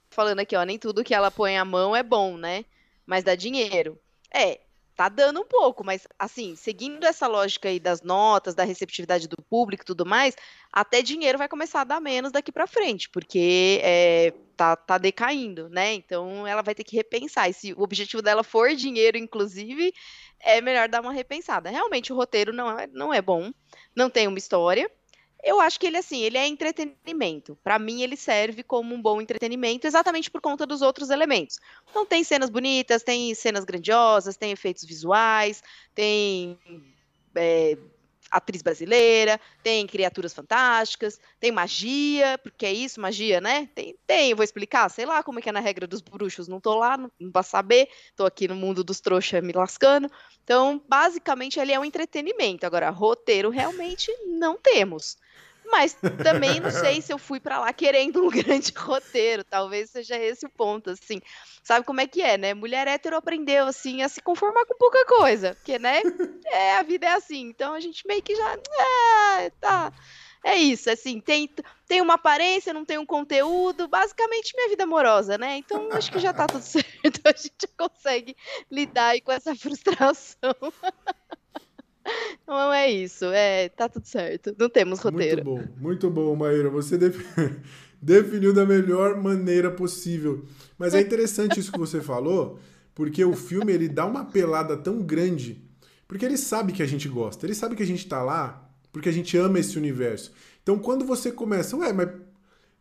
falando 0.10 0.40
aqui, 0.40 0.56
ó, 0.56 0.64
nem 0.64 0.80
tudo 0.80 1.04
que 1.04 1.14
ela 1.14 1.30
põe 1.30 1.58
a 1.58 1.64
mão 1.64 1.96
é 1.96 2.02
bom, 2.02 2.36
né? 2.36 2.66
Mas 3.06 3.24
dá 3.24 3.36
dinheiro. 3.36 3.98
É, 4.34 4.60
tá 4.96 5.10
dando 5.10 5.42
um 5.42 5.46
pouco, 5.46 5.84
mas 5.84 6.08
assim, 6.18 6.56
seguindo 6.56 7.04
essa 7.04 7.28
lógica 7.28 7.70
aí 7.70 7.80
das 7.80 8.02
notas, 8.02 8.56
da 8.56 8.64
receptividade 8.64 9.28
do 9.28 9.38
público 9.50 9.84
e 9.84 9.86
tudo 9.86 10.06
mais, 10.06 10.36
até 10.72 11.02
dinheiro 11.02 11.38
vai 11.38 11.48
começar 11.48 11.82
a 11.82 11.86
dar 11.86 12.00
menos 12.00 12.32
daqui 12.32 12.52
para 12.52 12.68
frente, 12.68 13.10
porque 13.10 13.80
é, 13.84 14.34
tá, 14.56 14.76
tá 14.76 14.98
decaindo, 14.98 15.68
né? 15.70 15.94
Então 15.94 16.48
ela 16.48 16.62
vai 16.62 16.76
ter 16.76 16.84
que 16.84 16.96
repensar. 16.96 17.50
E 17.50 17.54
se 17.54 17.74
o 17.74 17.82
objetivo 17.82 18.22
dela 18.22 18.44
for 18.44 18.74
dinheiro, 18.76 19.18
inclusive, 19.18 19.94
é 20.44 20.62
melhor 20.62 20.88
dar 20.90 21.02
uma 21.02 21.14
repensada. 21.14 21.70
Realmente 21.70 22.12
o 22.12 22.16
roteiro 22.16 22.54
não 22.54 22.78
é, 22.78 22.88
não 22.88 23.14
é 23.14 23.22
bom, 23.22 23.52
não 23.96 24.10
tem 24.10 24.28
uma 24.28 24.38
história. 24.38 24.90
Eu 25.44 25.60
acho 25.60 25.78
que 25.78 25.86
ele 25.86 25.98
assim, 25.98 26.22
ele 26.22 26.38
é 26.38 26.48
entretenimento. 26.48 27.58
Para 27.62 27.78
mim 27.78 28.02
ele 28.02 28.16
serve 28.16 28.64
como 28.64 28.96
um 28.96 29.02
bom 29.02 29.22
entretenimento 29.22 29.86
exatamente 29.86 30.32
por 30.32 30.40
conta 30.40 30.66
dos 30.66 30.82
outros 30.82 31.10
elementos. 31.10 31.60
Então 31.90 32.06
tem 32.06 32.24
cenas 32.24 32.50
bonitas, 32.50 33.04
tem 33.04 33.34
cenas 33.36 33.66
grandiosas, 33.66 34.38
tem 34.38 34.52
efeitos 34.52 34.86
visuais, 34.86 35.62
tem 35.94 36.58
é, 37.36 37.78
atriz 38.38 38.62
brasileira, 38.62 39.40
tem 39.62 39.86
criaturas 39.88 40.34
fantásticas, 40.34 41.20
tem 41.40 41.52
magia, 41.52 42.38
porque 42.40 42.66
é 42.66 42.74
isso, 42.74 43.00
magia, 43.00 43.40
né? 43.40 43.70
Tem, 43.76 43.96
tem, 44.06 44.32
eu 44.32 44.36
vou 44.36 44.44
explicar, 44.44 44.90
sei 44.90 45.06
lá 45.06 45.24
como 45.24 45.40
é 45.40 45.42
que 45.42 45.50
é 45.50 45.52
na 45.52 45.60
regra 45.60 45.88
dos 45.88 46.02
bruxos, 46.02 46.48
não 46.48 46.60
tô 46.60 46.76
lá, 46.76 46.98
não, 46.98 47.12
não 47.20 47.44
saber, 47.44 47.88
tô 48.16 48.26
aqui 48.26 48.48
no 48.48 48.56
mundo 48.56 48.84
dos 48.84 49.00
trouxas 49.00 49.44
me 49.44 49.54
lascando. 49.54 50.10
Então, 50.44 50.84
basicamente, 50.90 51.60
ele 51.60 51.72
é 51.72 51.80
um 51.80 51.86
entretenimento. 51.86 52.66
Agora, 52.66 52.90
roteiro 52.90 53.50
realmente 53.50 54.12
não 54.26 54.58
temos. 54.58 55.18
Mas 55.74 55.98
também 56.22 56.60
não 56.60 56.70
sei 56.70 57.02
se 57.02 57.12
eu 57.12 57.18
fui 57.18 57.40
para 57.40 57.60
lá 57.60 57.74
querendo 57.74 58.24
um 58.24 58.30
grande 58.30 58.72
roteiro. 58.78 59.44
Talvez 59.44 59.90
seja 59.90 60.16
esse 60.16 60.46
o 60.46 60.50
ponto, 60.50 60.92
assim. 60.92 61.20
Sabe 61.64 61.84
como 61.84 62.00
é 62.00 62.06
que 62.06 62.22
é, 62.22 62.38
né? 62.38 62.54
Mulher 62.54 62.88
hétero 62.88 63.18
aprendeu, 63.18 63.66
assim, 63.66 64.04
a 64.04 64.08
se 64.08 64.22
conformar 64.22 64.68
com 64.68 64.78
pouca 64.78 65.04
coisa. 65.06 65.56
Porque, 65.56 65.80
né? 65.80 66.02
É, 66.46 66.78
a 66.78 66.84
vida 66.84 67.08
é 67.08 67.14
assim. 67.14 67.48
Então 67.48 67.74
a 67.74 67.80
gente 67.80 68.06
meio 68.06 68.22
que 68.22 68.36
já. 68.36 68.54
É, 68.54 69.50
tá. 69.60 69.92
É 70.46 70.56
isso, 70.56 70.90
assim, 70.90 71.22
tem, 71.22 71.50
tem 71.88 72.02
uma 72.02 72.16
aparência, 72.16 72.74
não 72.74 72.84
tem 72.84 72.98
um 72.98 73.06
conteúdo, 73.06 73.88
basicamente 73.88 74.54
minha 74.54 74.68
vida 74.68 74.84
amorosa, 74.84 75.38
né? 75.38 75.56
Então 75.56 75.88
acho 75.94 76.12
que 76.12 76.20
já 76.20 76.34
tá 76.34 76.46
tudo 76.48 76.62
certo, 76.62 77.22
a 77.24 77.32
gente 77.32 77.66
consegue 77.78 78.36
lidar 78.70 79.20
com 79.22 79.32
essa 79.32 79.56
frustração. 79.56 80.54
Não 82.48 82.74
é 82.74 82.92
isso, 82.92 83.26
é, 83.26 83.70
tá 83.70 83.88
tudo 83.88 84.06
certo. 84.06 84.56
Não 84.58 84.70
temos 84.70 85.00
roteiro. 85.00 85.44
Muito 85.44 85.68
bom, 85.68 85.74
muito 85.80 86.10
bom, 86.10 86.36
Maíra. 86.36 86.70
Você 86.70 86.98
definiu 88.02 88.54
da 88.54 88.66
melhor 88.66 89.22
maneira 89.22 89.72
possível. 89.72 90.46
Mas 90.78 90.94
é 90.94 91.02
interessante 91.02 91.60
isso 91.60 91.72
que 91.72 91.80
você 91.80 92.02
falou, 92.02 92.60
porque 92.94 93.24
o 93.24 93.34
filme 93.34 93.72
ele 93.72 93.88
dá 93.88 94.06
uma 94.06 94.26
pelada 94.26 94.76
tão 94.76 95.02
grande, 95.02 95.64
porque 96.08 96.26
ele 96.26 96.38
sabe 96.38 96.74
que 96.74 96.84
a 96.84 96.88
gente 96.88 97.08
gosta, 97.08 97.46
ele 97.46 97.56
sabe 97.56 97.76
que 97.76 97.84
a 97.84 97.88
gente 97.88 98.08
tá 98.08 98.22
lá 98.22 98.64
porque 98.94 99.10
a 99.10 99.12
gente 99.12 99.36
ama 99.36 99.60
esse 99.60 99.76
universo. 99.76 100.32
Então 100.62 100.78
quando 100.78 101.04
você 101.04 101.32
começa, 101.32 101.76
ué, 101.76 101.92
mas 101.92 102.10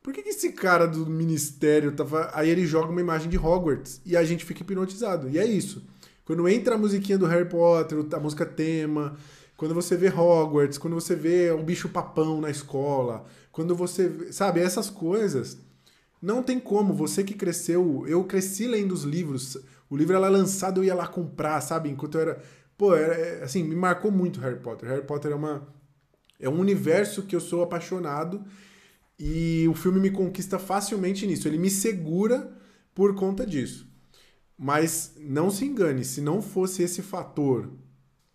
por 0.03 0.13
que, 0.13 0.23
que 0.23 0.29
esse 0.29 0.53
cara 0.53 0.87
do 0.87 1.07
ministério 1.07 1.93
tava. 1.93 2.31
Aí 2.35 2.51
ele 2.51 2.67
joga 2.67 2.91
uma 2.91 3.01
imagem 3.01 3.31
de 3.31 3.39
Hogwarts 3.39 4.01
e 4.05 4.17
a 4.17 4.23
gente 4.23 4.45
fica 4.45 4.63
hipnotizado. 4.63 5.29
E 5.31 5.39
é 5.39 5.47
isso. 5.47 5.83
Quando 6.25 6.49
entra 6.49 6.77
a 6.77 6.79
musiquinha 6.79 7.19
do 7.19 7.27
Harry 7.27 7.49
Potter, 7.49 7.99
a 8.13 8.21
música 8.21 8.47
tema, 8.47 9.17
quando 9.57 9.75
você 9.75 9.97
vê 9.97 10.09
Hogwarts, 10.09 10.79
quando 10.79 10.95
você 10.95 11.15
vê 11.15 11.53
um 11.53 11.65
bicho 11.65 11.89
papão 11.89 12.41
na 12.41 12.51
escola, 12.51 13.25
quando 13.51 13.75
você. 13.75 14.33
Sabe, 14.33 14.61
essas 14.61 14.91
coisas. 14.91 15.59
Não 16.21 16.43
tem 16.43 16.59
como. 16.59 16.95
Você 16.95 17.23
que 17.23 17.35
cresceu. 17.35 18.05
Eu 18.07 18.25
cresci 18.25 18.67
lendo 18.67 18.93
os 18.93 19.03
livros. 19.03 19.59
O 19.91 19.97
livro 19.97 20.17
era 20.17 20.29
lançado, 20.29 20.81
eu 20.81 20.85
ia 20.85 20.95
lá 20.95 21.07
comprar, 21.07 21.61
sabe? 21.61 21.91
Enquanto 21.91 22.17
eu 22.17 22.21
era. 22.23 22.43
Pô, 22.79 22.95
era, 22.95 23.15
é, 23.15 23.43
assim, 23.45 23.63
me 23.63 23.77
marcou 23.77 24.11
muito 24.11 24.41
Harry 24.41 24.59
Potter. 24.59 24.89
Harry 24.89 25.03
Potter 25.03 25.33
é 25.33 25.35
uma. 25.35 25.67
É 26.41 26.49
um 26.49 26.59
universo 26.59 27.23
que 27.23 27.37
eu 27.37 27.41
sou 27.41 27.63
apaixonado 27.63 28.45
e 29.17 29.69
o 29.69 29.75
filme 29.75 30.01
me 30.01 30.11
conquista 30.11 30.59
facilmente 30.59 31.25
nisso. 31.25 31.47
Ele 31.47 31.59
me 31.59 31.71
segura 31.71 32.53
por 32.93 33.15
conta 33.15 33.47
disso. 33.47 33.92
Mas 34.59 35.15
não 35.19 35.51
se 35.51 35.65
engane, 35.65 36.05
se 36.05 36.21
não 36.21 36.41
fosse 36.41 36.83
esse 36.83 37.03
fator 37.03 37.71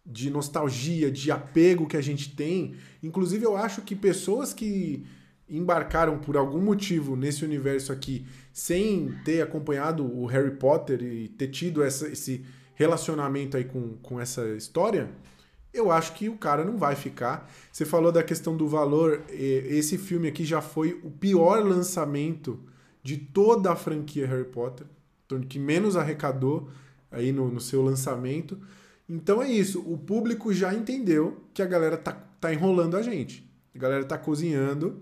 de 0.05 0.30
nostalgia, 0.30 1.11
de 1.11 1.30
apego 1.32 1.88
que 1.88 1.97
a 1.97 2.01
gente 2.01 2.34
tem. 2.36 2.76
Inclusive, 3.03 3.45
eu 3.45 3.57
acho 3.57 3.82
que 3.82 3.95
pessoas 3.95 4.53
que 4.53 5.05
embarcaram 5.49 6.18
por 6.20 6.36
algum 6.36 6.61
motivo 6.61 7.15
nesse 7.15 7.43
universo 7.43 7.91
aqui 7.91 8.26
sem 8.51 9.13
ter 9.24 9.41
acompanhado 9.41 10.03
o 10.03 10.26
Harry 10.26 10.51
Potter 10.51 11.01
e 11.01 11.28
ter 11.30 11.47
tido 11.47 11.84
essa, 11.84 12.07
esse 12.07 12.45
relacionamento 12.74 13.55
aí 13.57 13.63
com, 13.63 13.97
com 13.97 14.20
essa 14.20 14.45
história, 14.49 15.09
eu 15.74 15.91
acho 15.91 16.13
que 16.13 16.30
o 16.30 16.38
cara 16.38 16.63
não 16.63 16.78
vai 16.78 16.95
ficar. 16.95 17.49
Você 17.72 17.86
falou 17.86 18.11
da 18.11 18.24
questão 18.24 18.55
do 18.55 18.68
valor, 18.68 19.24
esse 19.30 19.97
filme 19.97 20.28
aqui 20.28 20.45
já 20.45 20.61
foi 20.61 20.99
o 21.03 21.11
pior 21.11 21.63
lançamento 21.65 22.59
de 23.03 23.18
toda 23.18 23.72
a 23.72 23.76
franquia 23.76 24.28
Harry 24.28 24.45
Potter, 24.45 24.86
que 25.47 25.59
menos 25.59 25.95
arrecadou 25.95 26.69
aí 27.11 27.32
no, 27.32 27.49
no 27.49 27.59
seu 27.59 27.82
lançamento. 27.82 28.57
Então 29.09 29.41
é 29.41 29.49
isso, 29.49 29.82
o 29.82 29.97
público 29.97 30.53
já 30.53 30.73
entendeu 30.73 31.43
que 31.53 31.61
a 31.61 31.65
galera 31.65 31.97
tá, 31.97 32.11
tá 32.11 32.53
enrolando 32.53 32.97
a 32.97 33.01
gente. 33.01 33.49
A 33.73 33.80
galera 33.80 34.03
tá 34.03 34.17
cozinhando. 34.17 35.01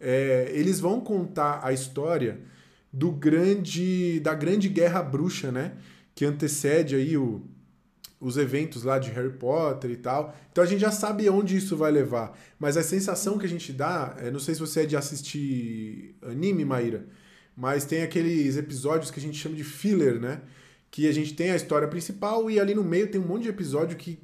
É, 0.00 0.50
eles 0.54 0.80
vão 0.80 1.00
contar 1.00 1.60
a 1.62 1.72
história 1.72 2.40
do 2.92 3.10
grande 3.10 4.20
da 4.20 4.34
grande 4.34 4.68
guerra 4.68 5.02
bruxa, 5.02 5.50
né? 5.50 5.72
Que 6.14 6.24
antecede 6.24 6.94
aí 6.94 7.16
o, 7.16 7.42
os 8.20 8.36
eventos 8.36 8.82
lá 8.82 8.98
de 8.98 9.10
Harry 9.10 9.32
Potter 9.32 9.90
e 9.90 9.96
tal. 9.96 10.36
Então 10.50 10.62
a 10.62 10.66
gente 10.66 10.80
já 10.80 10.90
sabe 10.90 11.28
onde 11.28 11.56
isso 11.56 11.76
vai 11.76 11.90
levar. 11.90 12.38
Mas 12.58 12.76
a 12.76 12.82
sensação 12.82 13.38
que 13.38 13.46
a 13.46 13.48
gente 13.48 13.72
dá, 13.72 14.16
é, 14.18 14.30
não 14.30 14.40
sei 14.40 14.54
se 14.54 14.60
você 14.60 14.82
é 14.82 14.86
de 14.86 14.96
assistir 14.96 16.16
anime, 16.22 16.64
Maíra, 16.64 17.06
mas 17.58 17.84
tem 17.84 18.02
aqueles 18.02 18.56
episódios 18.56 19.10
que 19.10 19.18
a 19.18 19.22
gente 19.22 19.36
chama 19.36 19.56
de 19.56 19.64
filler, 19.64 20.20
né? 20.20 20.40
que 20.90 21.06
a 21.08 21.12
gente 21.12 21.34
tem 21.34 21.50
a 21.50 21.56
história 21.56 21.86
principal 21.86 22.50
e 22.50 22.58
ali 22.58 22.74
no 22.74 22.84
meio 22.84 23.10
tem 23.10 23.20
um 23.20 23.26
monte 23.26 23.42
de 23.42 23.48
episódio 23.48 23.96
que 23.96 24.18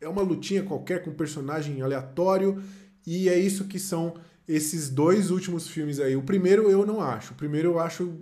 é 0.00 0.08
uma 0.08 0.22
lutinha 0.22 0.62
qualquer 0.62 1.02
com 1.02 1.10
um 1.10 1.14
personagem 1.14 1.82
aleatório 1.82 2.62
e 3.06 3.28
é 3.28 3.38
isso 3.38 3.66
que 3.66 3.78
são 3.78 4.14
esses 4.48 4.88
dois 4.88 5.30
últimos 5.30 5.68
filmes 5.68 6.00
aí. 6.00 6.16
O 6.16 6.22
primeiro 6.22 6.70
eu 6.70 6.86
não 6.86 7.00
acho. 7.00 7.32
O 7.32 7.36
primeiro 7.36 7.72
eu 7.72 7.78
acho 7.78 8.14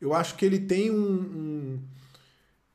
eu 0.00 0.12
acho 0.14 0.36
que 0.36 0.44
ele 0.44 0.58
tem 0.58 0.90
um, 0.90 1.14
um 1.14 1.78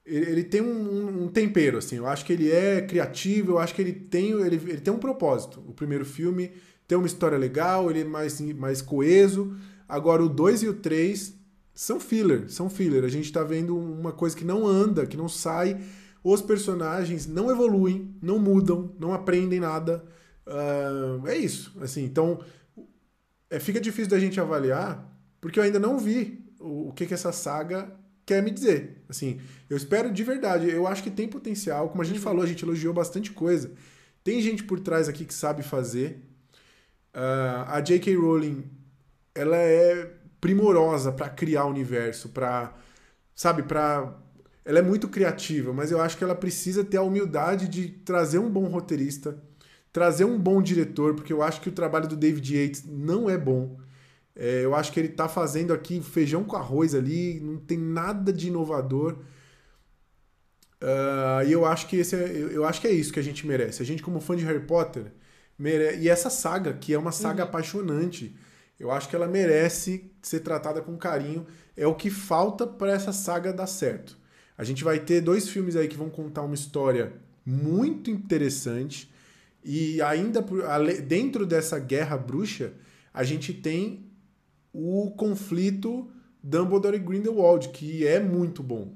ele 0.05 0.43
tem 0.43 0.61
um, 0.61 1.23
um, 1.23 1.27
tempero 1.27 1.77
assim. 1.77 1.97
Eu 1.97 2.07
acho 2.07 2.25
que 2.25 2.33
ele 2.33 2.51
é 2.51 2.81
criativo. 2.81 3.53
Eu 3.53 3.59
acho 3.59 3.73
que 3.73 3.81
ele 3.81 3.93
tem 3.93 4.31
ele, 4.31 4.55
ele 4.55 4.81
tem 4.81 4.93
um 4.93 4.99
propósito. 4.99 5.63
O 5.67 5.73
primeiro 5.73 6.03
filme 6.03 6.51
tem 6.87 6.97
uma 6.97 7.07
história 7.07 7.37
legal. 7.37 7.89
Ele 7.89 8.01
é 8.01 8.05
mais 8.05 8.41
mais 8.41 8.81
coeso. 8.81 9.55
Agora 9.91 10.23
o 10.23 10.29
2 10.29 10.63
e 10.63 10.67
o 10.69 10.73
3 10.73 11.35
são 11.73 11.99
filler, 11.99 12.49
são 12.49 12.69
filler. 12.69 13.03
A 13.03 13.09
gente 13.09 13.25
está 13.25 13.43
vendo 13.43 13.77
uma 13.77 14.13
coisa 14.13 14.33
que 14.37 14.45
não 14.45 14.65
anda, 14.65 15.05
que 15.05 15.17
não 15.17 15.27
sai. 15.27 15.81
Os 16.23 16.41
personagens 16.41 17.27
não 17.27 17.51
evoluem, 17.51 18.15
não 18.21 18.39
mudam, 18.39 18.95
não 18.97 19.11
aprendem 19.11 19.59
nada. 19.59 20.01
Uh, 20.47 21.27
é 21.27 21.35
isso, 21.35 21.75
assim. 21.81 22.05
Então, 22.05 22.39
é, 23.49 23.59
fica 23.59 23.81
difícil 23.81 24.09
da 24.09 24.17
gente 24.17 24.39
avaliar, 24.39 25.05
porque 25.41 25.59
eu 25.59 25.63
ainda 25.63 25.77
não 25.77 25.99
vi 25.99 26.41
o, 26.57 26.87
o 26.87 26.93
que, 26.93 27.05
que 27.05 27.13
essa 27.13 27.33
saga 27.33 27.93
quer 28.25 28.41
me 28.41 28.49
dizer. 28.49 29.03
Assim, 29.09 29.41
eu 29.69 29.75
espero 29.75 30.09
de 30.09 30.23
verdade. 30.23 30.69
Eu 30.69 30.87
acho 30.87 31.03
que 31.03 31.11
tem 31.11 31.27
potencial. 31.27 31.89
Como 31.89 32.01
a 32.01 32.05
gente 32.05 32.19
falou, 32.19 32.41
a 32.41 32.47
gente 32.47 32.63
elogiou 32.63 32.93
bastante 32.93 33.31
coisa. 33.31 33.69
Tem 34.23 34.41
gente 34.41 34.63
por 34.63 34.79
trás 34.79 35.09
aqui 35.09 35.25
que 35.25 35.33
sabe 35.33 35.63
fazer. 35.63 36.21
Uh, 37.13 37.67
a 37.67 37.81
J.K. 37.81 38.15
Rowling, 38.15 38.63
ela 39.41 39.57
é 39.57 40.11
primorosa 40.39 41.11
para 41.11 41.29
criar 41.29 41.65
o 41.65 41.69
universo, 41.69 42.29
para 42.29 42.73
sabe, 43.35 43.63
para 43.63 44.17
ela 44.63 44.79
é 44.79 44.81
muito 44.81 45.07
criativa, 45.07 45.73
mas 45.73 45.91
eu 45.91 45.99
acho 45.99 46.17
que 46.17 46.23
ela 46.23 46.35
precisa 46.35 46.83
ter 46.83 46.97
a 46.97 47.01
humildade 47.01 47.67
de 47.67 47.89
trazer 47.89 48.37
um 48.37 48.49
bom 48.49 48.65
roteirista, 48.65 49.41
trazer 49.91 50.25
um 50.25 50.37
bom 50.37 50.61
diretor, 50.61 51.15
porque 51.15 51.33
eu 51.33 51.41
acho 51.41 51.59
que 51.61 51.69
o 51.69 51.71
trabalho 51.71 52.07
do 52.07 52.15
David 52.15 52.55
Yates 52.55 52.85
não 52.85 53.29
é 53.29 53.37
bom. 53.37 53.77
É, 54.35 54.63
eu 54.63 54.75
acho 54.75 54.91
que 54.91 54.99
ele 54.99 55.09
está 55.09 55.27
fazendo 55.27 55.73
aqui 55.73 56.01
feijão 56.01 56.43
com 56.43 56.55
arroz 56.55 56.93
ali, 56.95 57.39
não 57.39 57.57
tem 57.57 57.77
nada 57.77 58.31
de 58.31 58.47
inovador. 58.47 59.17
Uh, 60.81 61.45
e 61.47 61.51
eu 61.51 61.65
acho 61.65 61.87
que 61.87 61.97
esse 61.97 62.15
é, 62.15 62.49
eu 62.51 62.65
acho 62.65 62.81
que 62.81 62.87
é 62.87 62.91
isso 62.91 63.13
que 63.13 63.19
a 63.19 63.23
gente 63.23 63.45
merece. 63.45 63.81
A 63.81 63.85
gente, 63.85 64.01
como 64.01 64.19
fã 64.19 64.35
de 64.35 64.45
Harry 64.45 64.65
Potter, 64.65 65.11
merece. 65.57 65.99
E 65.99 66.09
essa 66.09 66.29
saga, 66.29 66.73
que 66.73 66.93
é 66.93 66.97
uma 66.97 67.11
saga 67.11 67.43
uhum. 67.43 67.49
apaixonante. 67.49 68.35
Eu 68.81 68.89
acho 68.89 69.07
que 69.07 69.15
ela 69.15 69.27
merece 69.27 70.11
ser 70.23 70.39
tratada 70.39 70.81
com 70.81 70.97
carinho. 70.97 71.45
É 71.77 71.85
o 71.85 71.93
que 71.93 72.09
falta 72.09 72.65
para 72.65 72.91
essa 72.91 73.13
saga 73.13 73.53
dar 73.53 73.67
certo. 73.67 74.17
A 74.57 74.63
gente 74.63 74.83
vai 74.83 74.99
ter 74.99 75.21
dois 75.21 75.47
filmes 75.47 75.75
aí 75.75 75.87
que 75.87 75.95
vão 75.95 76.09
contar 76.09 76.41
uma 76.41 76.55
história 76.55 77.13
muito 77.45 78.09
interessante. 78.09 79.13
E 79.63 80.01
ainda 80.01 80.43
dentro 81.07 81.45
dessa 81.45 81.77
guerra 81.77 82.17
bruxa, 82.17 82.73
a 83.13 83.23
gente 83.23 83.53
tem 83.53 84.07
o 84.73 85.11
conflito 85.11 86.09
Dumbledore 86.41 86.95
e 86.95 86.99
Grindelwald, 86.99 87.69
que 87.69 88.07
é 88.07 88.19
muito 88.19 88.63
bom. 88.63 88.95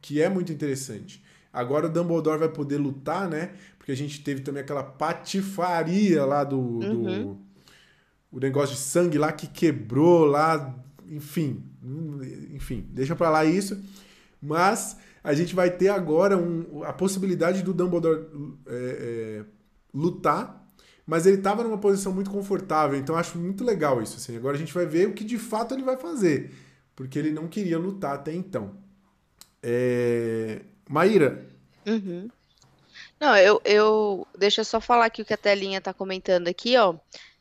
Que 0.00 0.20
é 0.20 0.28
muito 0.28 0.52
interessante. 0.52 1.22
Agora 1.52 1.86
o 1.86 1.92
Dumbledore 1.92 2.40
vai 2.40 2.48
poder 2.48 2.78
lutar, 2.78 3.30
né? 3.30 3.52
Porque 3.78 3.92
a 3.92 3.96
gente 3.96 4.20
teve 4.24 4.40
também 4.40 4.64
aquela 4.64 4.82
patifaria 4.82 6.24
lá 6.24 6.42
do, 6.42 6.58
uhum. 6.58 7.02
do 7.02 7.45
o 8.30 8.38
negócio 8.38 8.74
de 8.74 8.80
sangue 8.80 9.18
lá 9.18 9.32
que 9.32 9.46
quebrou 9.46 10.24
lá, 10.24 10.74
enfim, 11.08 11.62
enfim, 12.52 12.86
deixa 12.90 13.14
para 13.14 13.30
lá 13.30 13.44
isso. 13.44 13.80
Mas 14.40 14.96
a 15.22 15.34
gente 15.34 15.54
vai 15.54 15.70
ter 15.70 15.88
agora 15.88 16.36
um, 16.36 16.84
a 16.84 16.92
possibilidade 16.92 17.62
do 17.62 17.72
Dumbledore 17.72 18.26
é, 18.66 18.70
é, 18.70 19.44
lutar, 19.92 20.64
mas 21.06 21.26
ele 21.26 21.38
estava 21.38 21.62
numa 21.62 21.78
posição 21.78 22.12
muito 22.12 22.30
confortável, 22.30 22.98
então 22.98 23.16
acho 23.16 23.38
muito 23.38 23.64
legal 23.64 24.02
isso. 24.02 24.16
Assim. 24.16 24.36
Agora 24.36 24.56
a 24.56 24.58
gente 24.58 24.74
vai 24.74 24.86
ver 24.86 25.08
o 25.08 25.12
que 25.12 25.24
de 25.24 25.38
fato 25.38 25.74
ele 25.74 25.82
vai 25.82 25.96
fazer, 25.96 26.52
porque 26.94 27.18
ele 27.18 27.30
não 27.30 27.48
queria 27.48 27.78
lutar 27.78 28.14
até 28.14 28.32
então. 28.32 28.76
É... 29.62 30.62
Maíra. 30.88 31.46
Uhum. 31.86 32.28
Não, 33.18 33.36
eu, 33.36 33.60
eu. 33.64 34.26
Deixa 34.38 34.60
eu 34.60 34.64
só 34.64 34.80
falar 34.80 35.06
aqui 35.06 35.22
o 35.22 35.24
que 35.24 35.34
a 35.34 35.38
telinha 35.38 35.80
tá 35.80 35.92
comentando 35.92 36.48
aqui, 36.48 36.76
ó. 36.76 36.94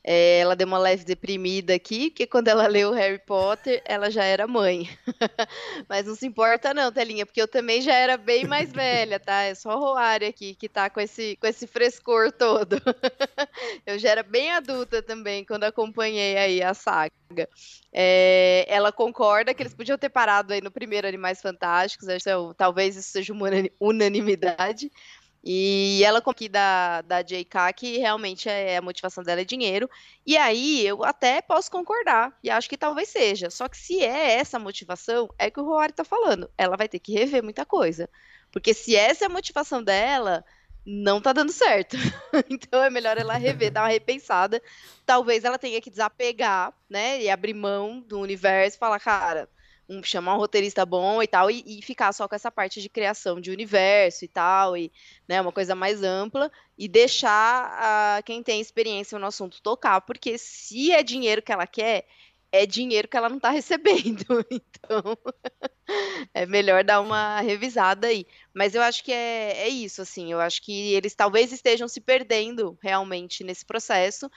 É, 0.08 0.38
ela 0.38 0.56
deu 0.56 0.68
uma 0.68 0.78
leve 0.78 1.04
deprimida 1.04 1.74
aqui, 1.74 2.12
porque 2.12 2.28
quando 2.28 2.48
ela 2.48 2.68
leu 2.68 2.92
Harry 2.92 3.18
Potter, 3.18 3.82
ela 3.84 4.12
já 4.12 4.24
era 4.24 4.46
mãe. 4.46 4.88
Mas 5.90 6.06
não 6.06 6.14
se 6.14 6.28
importa 6.28 6.76
não, 6.76 6.92
Telinha, 6.92 7.26
porque 7.26 7.42
eu 7.42 7.48
também 7.48 7.82
já 7.82 7.96
era 7.96 8.16
bem 8.16 8.46
mais 8.46 8.72
velha, 8.72 9.20
tá? 9.20 9.42
É 9.42 9.56
só 9.56 9.76
o 9.76 9.80
Roário 9.80 10.28
aqui 10.28 10.54
que 10.54 10.70
tá 10.70 10.92
com 10.92 11.00
esse, 11.00 11.36
com 11.38 11.48
esse 11.48 11.66
frescor 11.66 12.32
todo. 12.32 12.76
eu 13.84 13.98
já 13.98 14.12
era 14.12 14.22
bem 14.22 14.52
adulta 14.52 15.02
também 15.02 15.44
quando 15.44 15.64
acompanhei 15.64 16.38
aí 16.38 16.62
a 16.62 16.76
saga. 16.76 17.50
É, 17.92 18.64
ela 18.68 18.92
concorda 18.92 19.56
que 19.56 19.64
eles 19.64 19.74
podiam 19.74 19.98
ter 19.98 20.10
parado 20.10 20.54
aí 20.54 20.62
no 20.62 20.70
primeiro 20.70 21.08
Animais 21.08 21.42
Fantásticos, 21.42 22.08
talvez 22.56 22.96
isso 22.96 23.10
seja 23.10 23.34
uma 23.34 23.48
unanimidade, 23.80 24.92
e 25.46 26.02
ela 26.04 26.24
aqui 26.26 26.50
da, 26.50 27.02
da 27.04 27.22
JK 27.22 27.72
que 27.76 28.00
realmente 28.00 28.50
é, 28.50 28.78
a 28.78 28.82
motivação 28.82 29.24
dela 29.24 29.42
é 29.42 29.46
dinheiro. 29.46 29.88
E 30.26 30.36
aí 30.36 30.86
eu 30.86 31.04
até 31.04 31.40
posso 31.40 31.70
concordar, 31.70 32.36
e 32.44 32.50
acho 32.50 32.68
que 32.68 32.76
talvez 32.76 33.10
seja. 33.10 33.52
Só 33.52 33.70
que 33.70 33.78
se 33.78 34.04
é 34.04 34.40
essa 34.40 34.58
motivação, 34.58 35.30
é 35.38 35.52
que 35.52 35.60
o 35.60 35.64
Roari 35.64 35.94
tá 35.94 36.04
falando. 36.04 36.50
Ela 36.58 36.76
vai 36.76 36.90
ter 36.90 36.98
que 36.98 37.14
rever 37.14 37.44
muita 37.44 37.64
coisa. 37.64 38.10
Porque 38.52 38.74
se 38.74 38.96
essa 38.96 39.26
é 39.26 39.28
a 39.28 39.30
motivação 39.30 39.84
dela, 39.84 40.44
não 40.84 41.22
tá 41.22 41.32
dando 41.32 41.52
certo. 41.52 41.96
então 42.50 42.84
é 42.84 42.90
melhor 42.90 43.16
ela 43.16 43.36
rever, 43.36 43.72
dar 43.72 43.84
uma 43.84 43.90
repensada. 43.90 44.60
Talvez 45.06 45.44
ela 45.44 45.60
tenha 45.60 45.80
que 45.80 45.92
desapegar, 45.92 46.74
né? 46.90 47.22
E 47.22 47.30
abrir 47.30 47.54
mão 47.54 48.02
do 48.02 48.20
universo 48.20 48.78
e 48.78 48.80
falar, 48.80 49.00
cara, 49.00 49.48
um, 49.88 50.02
chamar 50.04 50.36
um 50.36 50.38
roteirista 50.38 50.86
bom 50.86 51.22
e 51.22 51.28
tal, 51.28 51.50
e, 51.50 51.64
e, 51.66 51.82
ficar 51.82 52.12
só 52.14 52.28
com 52.28 52.36
essa 52.36 52.52
parte 52.52 52.82
de 52.82 52.90
criação 52.90 53.40
de 53.40 53.52
universo 53.52 54.26
e 54.26 54.28
tal, 54.28 54.76
e 54.76 54.92
né, 55.28 55.40
uma 55.42 55.52
coisa 55.52 55.76
mais 55.76 56.04
ampla, 56.04 56.52
e 56.78 56.88
deixar 56.88 58.20
uh, 58.20 58.24
quem 58.24 58.42
tem 58.44 58.60
experiência 58.60 59.18
no 59.20 59.28
assunto 59.28 59.62
tocar, 59.62 60.02
porque 60.02 60.38
se 60.38 60.92
é 60.92 61.04
dinheiro 61.04 61.42
que 61.42 61.52
ela 61.52 61.68
quer, 61.68 62.06
é 62.52 62.66
dinheiro 62.66 63.08
que 63.08 63.18
ela 63.18 63.30
não 63.30 63.38
está 63.38 63.50
recebendo. 63.52 64.46
Então, 64.50 65.18
é 66.34 66.46
melhor 66.46 66.84
dar 66.84 67.02
uma 67.02 67.42
revisada 67.42 68.08
aí. 68.08 68.26
Mas 68.54 68.76
eu 68.76 68.82
acho 68.82 69.04
que 69.04 69.12
é, 69.12 69.64
é 69.64 69.68
isso, 69.68 70.02
assim. 70.02 70.32
Eu 70.32 70.40
acho 70.40 70.62
que 70.62 70.94
eles 70.94 71.14
talvez 71.16 71.52
estejam 71.52 71.88
se 71.88 72.00
perdendo 72.00 72.78
realmente 72.82 73.44
nesse 73.44 73.66
processo. 73.66 74.30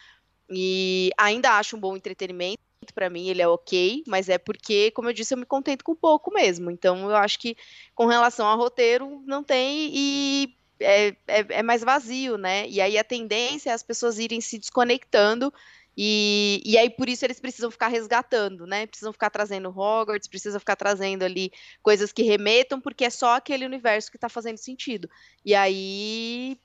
E 0.51 1.11
ainda 1.16 1.59
acho 1.59 1.76
um 1.76 1.80
bom 1.80 1.96
entretenimento. 1.96 2.59
Para 2.94 3.11
mim, 3.11 3.28
ele 3.28 3.42
é 3.42 3.49
ok, 3.49 4.03
mas 4.07 4.28
é 4.28 4.38
porque, 4.38 4.90
como 4.92 5.09
eu 5.09 5.12
disse, 5.12 5.34
eu 5.34 5.38
me 5.38 5.44
contento 5.44 5.84
com 5.84 5.94
pouco 5.94 6.32
mesmo. 6.32 6.70
Então, 6.70 7.11
eu 7.11 7.16
acho 7.16 7.38
que 7.38 7.57
com 7.94 8.07
relação 8.07 8.46
ao 8.46 8.57
roteiro, 8.57 9.22
não 9.26 9.44
tem. 9.44 9.90
E 9.92 10.57
é, 10.80 11.09
é, 11.26 11.46
é, 11.51 11.62
mais 11.62 11.82
vazio, 11.82 12.38
né? 12.38 12.66
E 12.68 12.80
aí 12.80 12.96
a 12.96 13.05
tendência 13.05 13.70
é 13.70 13.72
as 13.72 13.82
pessoas 13.82 14.18
irem 14.18 14.40
se 14.40 14.59
desconectando 14.59 15.53
e, 16.01 16.62
e 16.64 16.78
aí, 16.78 16.88
por 16.88 17.09
isso, 17.09 17.24
eles 17.24 17.40
precisam 17.40 17.72
ficar 17.72 17.88
resgatando, 17.88 18.68
né? 18.68 18.86
Precisam 18.86 19.12
ficar 19.12 19.30
trazendo 19.30 19.68
Hogwarts, 19.68 20.28
precisam 20.28 20.61
ficar 20.61 20.76
trazendo 20.76 21.24
ali 21.24 21.51
coisas 21.82 22.12
que 22.12 22.22
remetam, 22.22 22.80
porque 22.80 23.05
é 23.05 23.11
só 23.11 23.34
aquele 23.34 23.66
universo 23.66 24.09
que 24.09 24.16
está 24.16 24.28
fazendo 24.28 24.59
sentido. 24.59 25.11
E 25.44 25.57
aí, 25.57 26.57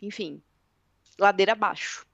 enfim, 0.00 0.42
ladeira 1.18 1.52
abaixo. 1.52 2.06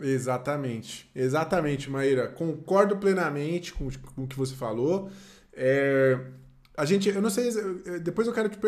Exatamente, 0.00 1.10
exatamente, 1.14 1.90
Maíra. 1.90 2.28
Concordo 2.28 2.96
plenamente 2.96 3.72
com, 3.72 3.88
com 4.14 4.24
o 4.24 4.26
que 4.26 4.36
você 4.36 4.54
falou. 4.54 5.10
É, 5.52 6.18
a 6.76 6.84
gente, 6.84 7.08
eu 7.08 7.20
não 7.20 7.30
sei, 7.30 7.50
depois 8.02 8.26
eu 8.26 8.32
quero 8.32 8.50
que. 8.50 8.58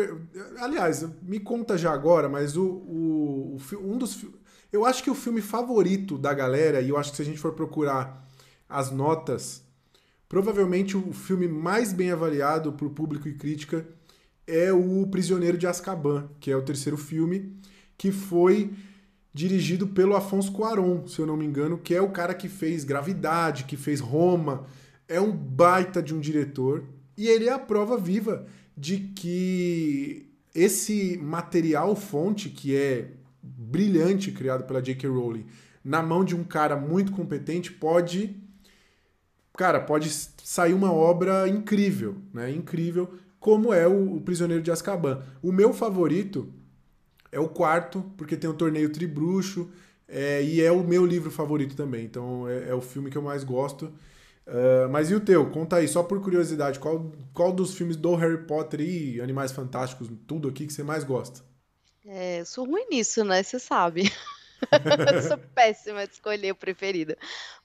Aliás, 0.59 1.05
me 1.21 1.39
conta 1.39 1.77
já 1.77 1.91
agora, 1.91 2.29
mas 2.29 2.55
o, 2.55 2.65
o, 2.65 3.57
o 3.57 3.93
um 3.93 3.97
dos 3.97 4.25
eu 4.75 4.85
acho 4.85 5.01
que 5.01 5.09
o 5.09 5.15
filme 5.15 5.41
favorito 5.41 6.17
da 6.17 6.33
galera, 6.33 6.81
e 6.81 6.89
eu 6.89 6.97
acho 6.97 7.11
que 7.11 7.15
se 7.15 7.21
a 7.21 7.25
gente 7.25 7.39
for 7.39 7.53
procurar 7.53 8.27
as 8.67 8.91
notas, 8.91 9.63
provavelmente 10.27 10.97
o 10.97 11.13
filme 11.13 11.47
mais 11.47 11.93
bem 11.93 12.11
avaliado 12.11 12.73
por 12.73 12.89
público 12.89 13.27
e 13.29 13.35
crítica 13.35 13.87
é 14.45 14.73
o 14.73 15.07
Prisioneiro 15.07 15.57
de 15.57 15.65
Azkaban, 15.65 16.29
que 16.41 16.51
é 16.51 16.57
o 16.57 16.61
terceiro 16.61 16.97
filme, 16.97 17.57
que 17.97 18.11
foi 18.11 18.73
dirigido 19.35 19.85
pelo 19.85 20.15
Afonso 20.15 20.49
Cuarón, 20.49 21.05
se 21.07 21.19
eu 21.19 21.25
não 21.25 21.35
me 21.35 21.45
engano, 21.45 21.77
que 21.77 21.93
é 21.93 22.01
o 22.01 22.09
cara 22.09 22.33
que 22.33 22.47
fez 22.47 22.85
Gravidade, 22.85 23.65
que 23.65 23.75
fez 23.75 23.99
Roma. 23.99 24.65
É 25.09 25.19
um 25.19 25.29
baita 25.29 26.01
de 26.01 26.15
um 26.15 26.21
diretor 26.21 26.85
e 27.17 27.27
ele 27.27 27.49
é 27.49 27.51
a 27.51 27.59
prova 27.59 27.97
viva 27.97 28.45
de 28.77 28.97
que 28.97 30.31
esse 30.53 31.17
material 31.21 31.97
fonte, 31.97 32.47
que 32.47 32.77
é 32.77 33.11
brilhante 33.43 34.31
criado 34.31 34.63
pela 34.63 34.81
J.K. 34.81 35.09
Rowling 35.09 35.45
na 35.83 36.01
mão 36.01 36.23
de 36.23 36.33
um 36.33 36.43
cara 36.45 36.77
muito 36.77 37.11
competente 37.11 37.73
pode 37.73 38.37
cara 39.55 39.79
pode 39.79 40.09
sair 40.09 40.73
uma 40.73 40.91
obra 40.91 41.47
incrível 41.47 42.15
né 42.33 42.51
incrível 42.51 43.13
como 43.39 43.71
é 43.71 43.87
o, 43.87 44.15
o 44.15 44.21
Prisioneiro 44.21 44.63
de 44.63 44.71
Azkaban 44.71 45.21
o 45.43 45.51
meu 45.51 45.71
favorito 45.71 46.51
é 47.35 47.39
o 47.39 47.49
quarto 47.49 48.03
porque 48.17 48.37
tem 48.37 48.49
o 48.49 48.53
torneio 48.53 48.91
Tribruxo 48.91 49.69
é, 50.07 50.43
e 50.43 50.61
é 50.61 50.71
o 50.71 50.83
meu 50.83 51.05
livro 51.05 51.29
favorito 51.29 51.75
também 51.75 52.05
então 52.05 52.47
é, 52.47 52.69
é 52.69 52.73
o 52.73 52.81
filme 52.81 53.09
que 53.09 53.17
eu 53.17 53.21
mais 53.21 53.43
gosto 53.43 53.85
uh, 54.47 54.89
mas 54.89 55.09
e 55.09 55.15
o 55.15 55.19
teu? 55.19 55.49
Conta 55.49 55.77
aí, 55.77 55.87
só 55.87 56.03
por 56.03 56.21
curiosidade, 56.21 56.79
qual, 56.79 57.11
qual 57.33 57.51
dos 57.51 57.73
filmes 57.73 57.95
do 57.95 58.15
Harry 58.15 58.45
Potter 58.45 58.81
e 58.81 59.19
Animais 59.19 59.51
Fantásticos, 59.51 60.09
tudo 60.27 60.47
aqui 60.47 60.65
que 60.67 60.73
você 60.73 60.83
mais 60.83 61.03
gosta? 61.03 61.41
É, 62.05 62.41
eu 62.41 62.45
sou 62.45 62.65
ruim 62.65 62.85
nisso, 62.89 63.23
né? 63.23 63.41
Você 63.41 63.59
sabe. 63.59 64.11
sou 65.27 65.37
péssima 65.53 66.05
de 66.05 66.13
escolher 66.13 66.51
o 66.51 66.55
preferido. 66.55 67.15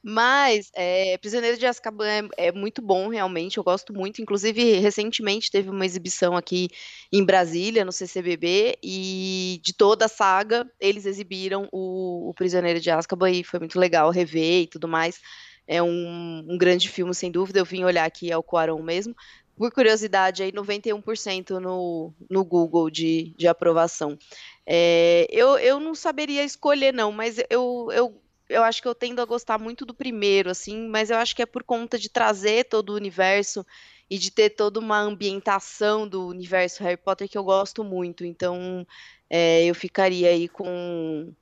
Mas 0.02 0.70
é, 0.74 1.16
Prisioneiro 1.18 1.58
de 1.58 1.66
Azkaban 1.66 2.06
é, 2.06 2.48
é, 2.48 2.52
muito 2.52 2.80
bom, 2.80 3.08
realmente. 3.08 3.58
Eu 3.58 3.64
gosto 3.64 3.92
muito. 3.92 4.22
Inclusive, 4.22 4.78
recentemente 4.78 5.50
teve 5.50 5.70
uma 5.70 5.84
exibição 5.84 6.36
aqui 6.36 6.68
em 7.12 7.24
Brasília, 7.24 7.84
no 7.84 7.92
CCBB, 7.92 8.78
e 8.82 9.60
de 9.62 9.72
toda 9.72 10.06
a 10.06 10.08
saga, 10.08 10.70
eles 10.80 11.06
exibiram 11.06 11.68
o, 11.72 12.30
o 12.30 12.34
Prisioneiro 12.34 12.80
de 12.80 12.90
Azkaban 12.90 13.30
e 13.30 13.44
foi 13.44 13.58
muito 13.58 13.78
legal 13.78 14.10
rever 14.10 14.62
e 14.62 14.66
tudo 14.66 14.88
mais. 14.88 15.20
É 15.66 15.82
um, 15.82 16.46
um 16.48 16.58
grande 16.58 16.88
filme, 16.88 17.14
sem 17.14 17.30
dúvida. 17.30 17.60
Eu 17.60 17.64
vim 17.64 17.84
olhar 17.84 18.04
aqui, 18.04 18.30
é 18.30 18.36
o 18.36 18.42
Cuarón 18.42 18.82
mesmo 18.82 19.14
por 19.60 19.70
curiosidade, 19.70 20.42
aí 20.42 20.50
91% 20.50 21.60
no, 21.60 22.14
no 22.30 22.42
Google 22.42 22.88
de, 22.88 23.34
de 23.36 23.46
aprovação. 23.46 24.18
É, 24.64 25.26
eu, 25.30 25.58
eu 25.58 25.78
não 25.78 25.94
saberia 25.94 26.42
escolher, 26.42 26.94
não, 26.94 27.12
mas 27.12 27.36
eu, 27.50 27.88
eu, 27.92 28.22
eu 28.48 28.64
acho 28.64 28.80
que 28.80 28.88
eu 28.88 28.94
tendo 28.94 29.20
a 29.20 29.26
gostar 29.26 29.58
muito 29.58 29.84
do 29.84 29.92
primeiro, 29.92 30.48
assim, 30.48 30.88
mas 30.88 31.10
eu 31.10 31.18
acho 31.18 31.36
que 31.36 31.42
é 31.42 31.46
por 31.46 31.62
conta 31.62 31.98
de 31.98 32.08
trazer 32.08 32.70
todo 32.70 32.88
o 32.88 32.94
universo 32.94 33.62
e 34.08 34.16
de 34.16 34.30
ter 34.30 34.48
toda 34.48 34.80
uma 34.80 34.98
ambientação 34.98 36.08
do 36.08 36.26
universo 36.26 36.82
Harry 36.82 36.96
Potter 36.96 37.28
que 37.28 37.36
eu 37.36 37.44
gosto 37.44 37.84
muito. 37.84 38.24
Então, 38.24 38.86
é, 39.28 39.66
eu 39.66 39.74
ficaria 39.74 40.30
aí 40.30 40.48
com, 40.48 41.34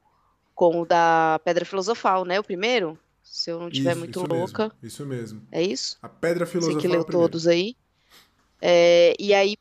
com 0.56 0.80
o 0.80 0.84
da 0.84 1.40
Pedra 1.44 1.64
Filosofal, 1.64 2.24
né? 2.24 2.40
O 2.40 2.44
primeiro? 2.44 2.98
Se 3.22 3.52
eu 3.52 3.60
não 3.60 3.68
estiver 3.68 3.94
muito 3.94 4.18
isso 4.18 4.28
louca. 4.28 4.64
Mesmo, 4.64 4.78
isso 4.82 5.06
mesmo. 5.06 5.42
É 5.52 5.62
isso? 5.62 5.96
A 6.02 6.08
Pedra 6.08 6.44
Filosofal. 6.44 6.80
Você 6.80 6.88
que 6.88 6.92
leu 6.92 7.04
todos 7.04 7.46
aí. 7.46 7.76
É, 8.60 9.14
e 9.18 9.32
aí 9.34 9.56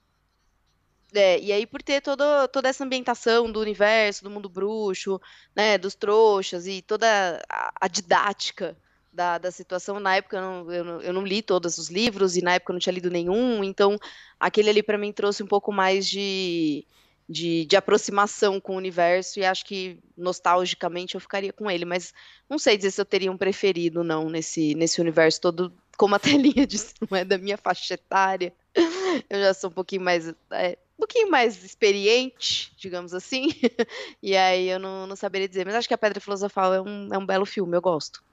é, 1.13 1.39
e 1.39 1.51
aí, 1.51 1.65
por 1.65 1.81
ter 1.81 2.01
toda, 2.01 2.47
toda 2.49 2.67
essa 2.67 2.83
ambientação 2.83 3.51
do 3.51 3.61
universo, 3.61 4.23
do 4.23 4.29
mundo 4.29 4.49
bruxo, 4.49 5.19
né, 5.55 5.77
dos 5.77 5.95
trouxas 5.95 6.67
e 6.67 6.81
toda 6.81 7.41
a, 7.49 7.71
a 7.79 7.87
didática 7.87 8.77
da, 9.11 9.37
da 9.37 9.49
situação, 9.51 9.99
na 9.99 10.17
época 10.17 10.37
eu 10.37 10.41
não, 10.41 10.71
eu, 10.71 10.83
não, 10.83 11.01
eu 11.01 11.13
não 11.13 11.25
li 11.25 11.41
todos 11.41 11.77
os 11.77 11.89
livros 11.89 12.35
e 12.35 12.41
na 12.41 12.53
época 12.55 12.71
eu 12.71 12.73
não 12.75 12.79
tinha 12.79 12.93
lido 12.93 13.09
nenhum, 13.09 13.63
então 13.63 13.97
aquele 14.39 14.69
ali 14.69 14.83
para 14.83 14.97
mim 14.97 15.11
trouxe 15.11 15.41
um 15.41 15.47
pouco 15.47 15.71
mais 15.71 16.07
de, 16.07 16.85
de, 17.27 17.65
de, 17.65 17.75
aproximação 17.75 18.59
com 18.59 18.73
o 18.73 18.77
universo 18.77 19.39
e 19.39 19.45
acho 19.45 19.65
que 19.65 19.97
nostalgicamente 20.15 21.15
eu 21.15 21.21
ficaria 21.21 21.53
com 21.53 21.71
ele, 21.71 21.85
mas 21.85 22.13
não 22.49 22.59
sei 22.59 22.77
dizer 22.77 22.91
se 22.91 23.01
eu 23.01 23.05
teria 23.05 23.31
um 23.31 23.37
preferido 23.37 24.03
não 24.03 24.29
nesse, 24.29 24.75
nesse 24.75 25.01
universo 25.01 25.41
todo, 25.41 25.73
como 25.97 26.13
a 26.15 26.19
telinha 26.19 26.67
disse, 26.67 26.93
não 27.09 27.17
é 27.17 27.25
da 27.25 27.37
minha 27.37 27.57
faixa 27.57 27.95
etária. 27.95 28.53
eu 29.29 29.39
já 29.39 29.53
sou 29.53 29.69
um 29.69 29.73
pouquinho 29.73 30.01
mais. 30.01 30.27
É, 30.51 30.77
um 30.97 31.01
pouquinho 31.01 31.29
mais 31.29 31.63
experiente, 31.63 32.73
digamos 32.77 33.13
assim. 33.13 33.49
e 34.21 34.35
aí 34.35 34.69
eu 34.69 34.79
não, 34.79 35.05
não 35.05 35.15
saberia 35.15 35.47
dizer. 35.47 35.65
Mas 35.65 35.75
acho 35.75 35.87
que 35.87 35.93
a 35.93 35.97
Pedra 35.97 36.19
Filosofal 36.19 36.73
é 36.73 36.81
um, 36.81 37.09
é 37.11 37.17
um 37.17 37.25
belo 37.25 37.45
filme, 37.45 37.75
eu 37.75 37.81
gosto. 37.81 38.23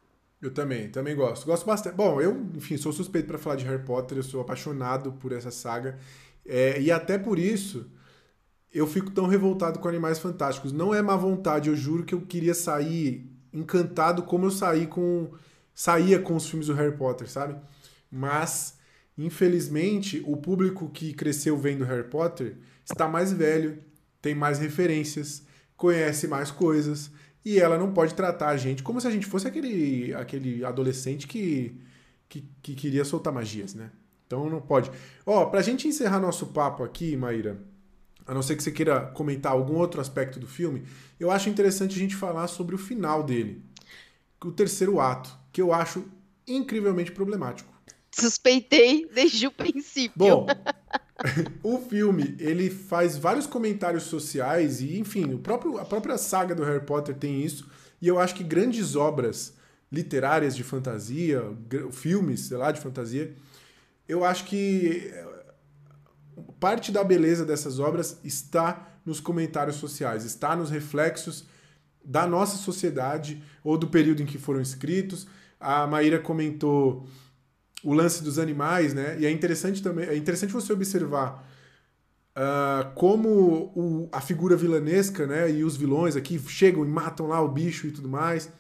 Eu 0.41 0.53
também, 0.53 0.91
também 0.91 1.15
gosto. 1.17 1.47
Gosto 1.47 1.65
bastante. 1.67 1.95
Bom, 1.95 2.21
eu, 2.21 2.47
enfim, 2.55 2.77
sou 2.77 2.93
suspeito 2.93 3.29
para 3.29 3.39
falar 3.39 3.57
de 3.57 3.65
Harry 3.65 3.83
Potter, 3.83 4.19
eu 4.19 4.23
sou 4.23 4.41
apaixonado 4.41 5.13
por 5.13 5.33
essa 5.33 5.51
saga. 5.51 5.99
É, 6.45 6.81
e 6.81 6.91
até 6.91 7.19
por 7.19 7.39
isso 7.39 7.91
eu 8.73 8.87
fico 8.87 9.11
tão 9.11 9.27
revoltado 9.27 9.79
com 9.79 9.89
Animais 9.89 10.19
Fantásticos. 10.19 10.73
Não 10.73 10.95
é 10.95 11.01
má 11.01 11.17
vontade, 11.17 11.69
eu 11.69 11.77
juro 11.77 12.05
que 12.05 12.15
eu 12.15 12.21
queria 12.23 12.55
sair 12.55 13.31
encantado 13.53 14.25
como 14.25 14.47
eu 14.47 14.51
saí 14.51 14.87
com 14.87 15.31
saía 15.73 16.19
com 16.19 16.37
os 16.37 16.49
filmes 16.49 16.67
do 16.67 16.75
Harry 16.75 16.97
Potter, 16.97 17.29
sabe? 17.31 17.57
Mas 18.11 18.79
Infelizmente, 19.17 20.23
o 20.27 20.37
público 20.37 20.91
que 20.91 21.13
cresceu 21.13 21.57
vendo 21.57 21.85
Harry 21.85 22.09
Potter 22.09 22.57
está 22.85 23.09
mais 23.09 23.33
velho, 23.33 23.79
tem 24.21 24.35
mais 24.35 24.59
referências, 24.59 25.45
conhece 25.77 26.27
mais 26.27 26.51
coisas 26.51 27.11
e 27.45 27.59
ela 27.59 27.79
não 27.79 27.93
pode 27.93 28.15
tratar 28.15 28.49
a 28.49 28.57
gente 28.57 28.83
como 28.83 29.01
se 29.01 29.07
a 29.07 29.11
gente 29.11 29.27
fosse 29.27 29.47
aquele, 29.47 30.13
aquele 30.15 30.65
adolescente 30.65 31.29
que, 31.29 31.81
que, 32.29 32.45
que 32.63 32.75
queria 32.75 33.05
soltar 33.05 33.33
magias, 33.33 33.75
né? 33.75 33.91
Então 34.27 34.51
não 34.51 34.61
pode. 34.61 34.91
Ó, 35.25 35.47
pra 35.47 35.63
gente 35.63 35.87
encerrar 35.87 36.19
nosso 36.19 36.47
papo 36.47 36.83
aqui, 36.83 37.17
Maíra, 37.17 37.63
a 38.27 38.35
não 38.35 38.43
ser 38.43 38.57
que 38.57 38.63
você 38.63 38.73
queira 38.73 39.01
comentar 39.13 39.53
algum 39.53 39.75
outro 39.75 40.01
aspecto 40.01 40.41
do 40.41 40.47
filme, 40.47 40.85
eu 41.21 41.31
acho 41.31 41.49
interessante 41.49 41.95
a 41.95 41.99
gente 41.99 42.17
falar 42.17 42.49
sobre 42.49 42.75
o 42.75 42.79
final 42.79 43.23
dele. 43.23 43.63
O 44.43 44.51
terceiro 44.51 44.99
ato, 44.99 45.31
que 45.53 45.61
eu 45.63 45.73
acho 45.73 46.05
incrivelmente 46.47 47.13
problemático 47.13 47.74
suspeitei 48.21 49.07
desde 49.13 49.47
o 49.47 49.51
princípio. 49.51 50.13
Bom, 50.17 50.47
o 51.63 51.79
filme 51.79 52.37
ele 52.39 52.71
faz 52.71 53.17
vários 53.17 53.47
comentários 53.47 54.05
sociais 54.05 54.81
e, 54.81 54.99
enfim, 54.99 55.33
o 55.33 55.39
próprio, 55.39 55.79
a 55.79 55.85
própria 55.85 56.19
saga 56.19 56.55
do 56.55 56.65
Harry 56.65 56.85
Potter 56.85 57.15
tem 57.15 57.43
isso. 57.43 57.69
E 58.01 58.09
eu 58.09 58.19
acho 58.19 58.35
que 58.35 58.45
grandes 58.45 58.97
obras 58.97 59.55
literárias 59.91 60.57
de 60.57 60.65
fantasia, 60.65 61.43
filmes, 61.93 62.41
sei 62.41 62.57
lá, 62.57 62.73
de 62.73 62.81
fantasia, 62.81 63.35
eu 64.09 64.25
acho 64.25 64.45
que 64.45 65.11
eh, 65.13 65.45
parte 66.59 66.91
da 66.91 67.05
beleza 67.05 67.45
dessas 67.45 67.79
obras 67.79 68.19
está 68.25 68.89
nos 69.07 69.21
comentários 69.21 69.77
sociais, 69.77 70.25
está 70.25 70.57
nos 70.57 70.71
reflexos 70.71 71.45
da 72.05 72.27
nossa 72.27 72.57
sociedade 72.57 73.43
ou 73.63 73.79
do 73.79 73.89
período 73.89 74.23
em 74.23 74.27
que 74.27 74.39
foram 74.39 74.61
escritos. 74.61 75.27
A 75.59 75.87
Maíra 75.87 76.19
comentou 76.19 77.07
o 77.85 77.93
lance 77.93 78.23
dos 78.23 78.39
animais, 78.39 78.95
né? 78.95 79.17
E 79.21 79.27
é 79.27 79.31
interessante 79.31 79.83
também, 79.83 80.07
é 80.07 80.17
interessante 80.17 80.53
você 80.53 80.73
observar 80.73 81.47
uh, 82.37 82.95
como 82.95 83.29
o, 83.29 84.09
a 84.11 84.21
figura 84.21 84.57
vilanesca, 84.57 85.27
né? 85.27 85.51
E 85.51 85.63
os 85.63 85.77
vilões 85.77 86.17
aqui 86.17 86.39
chegam 86.49 86.85
e 86.85 86.89
matam 86.89 87.27
lá 87.27 87.41
o 87.41 87.49
bicho 87.49 87.87
e 87.87 87.91
tudo 87.91 88.09
mais. 88.09 88.51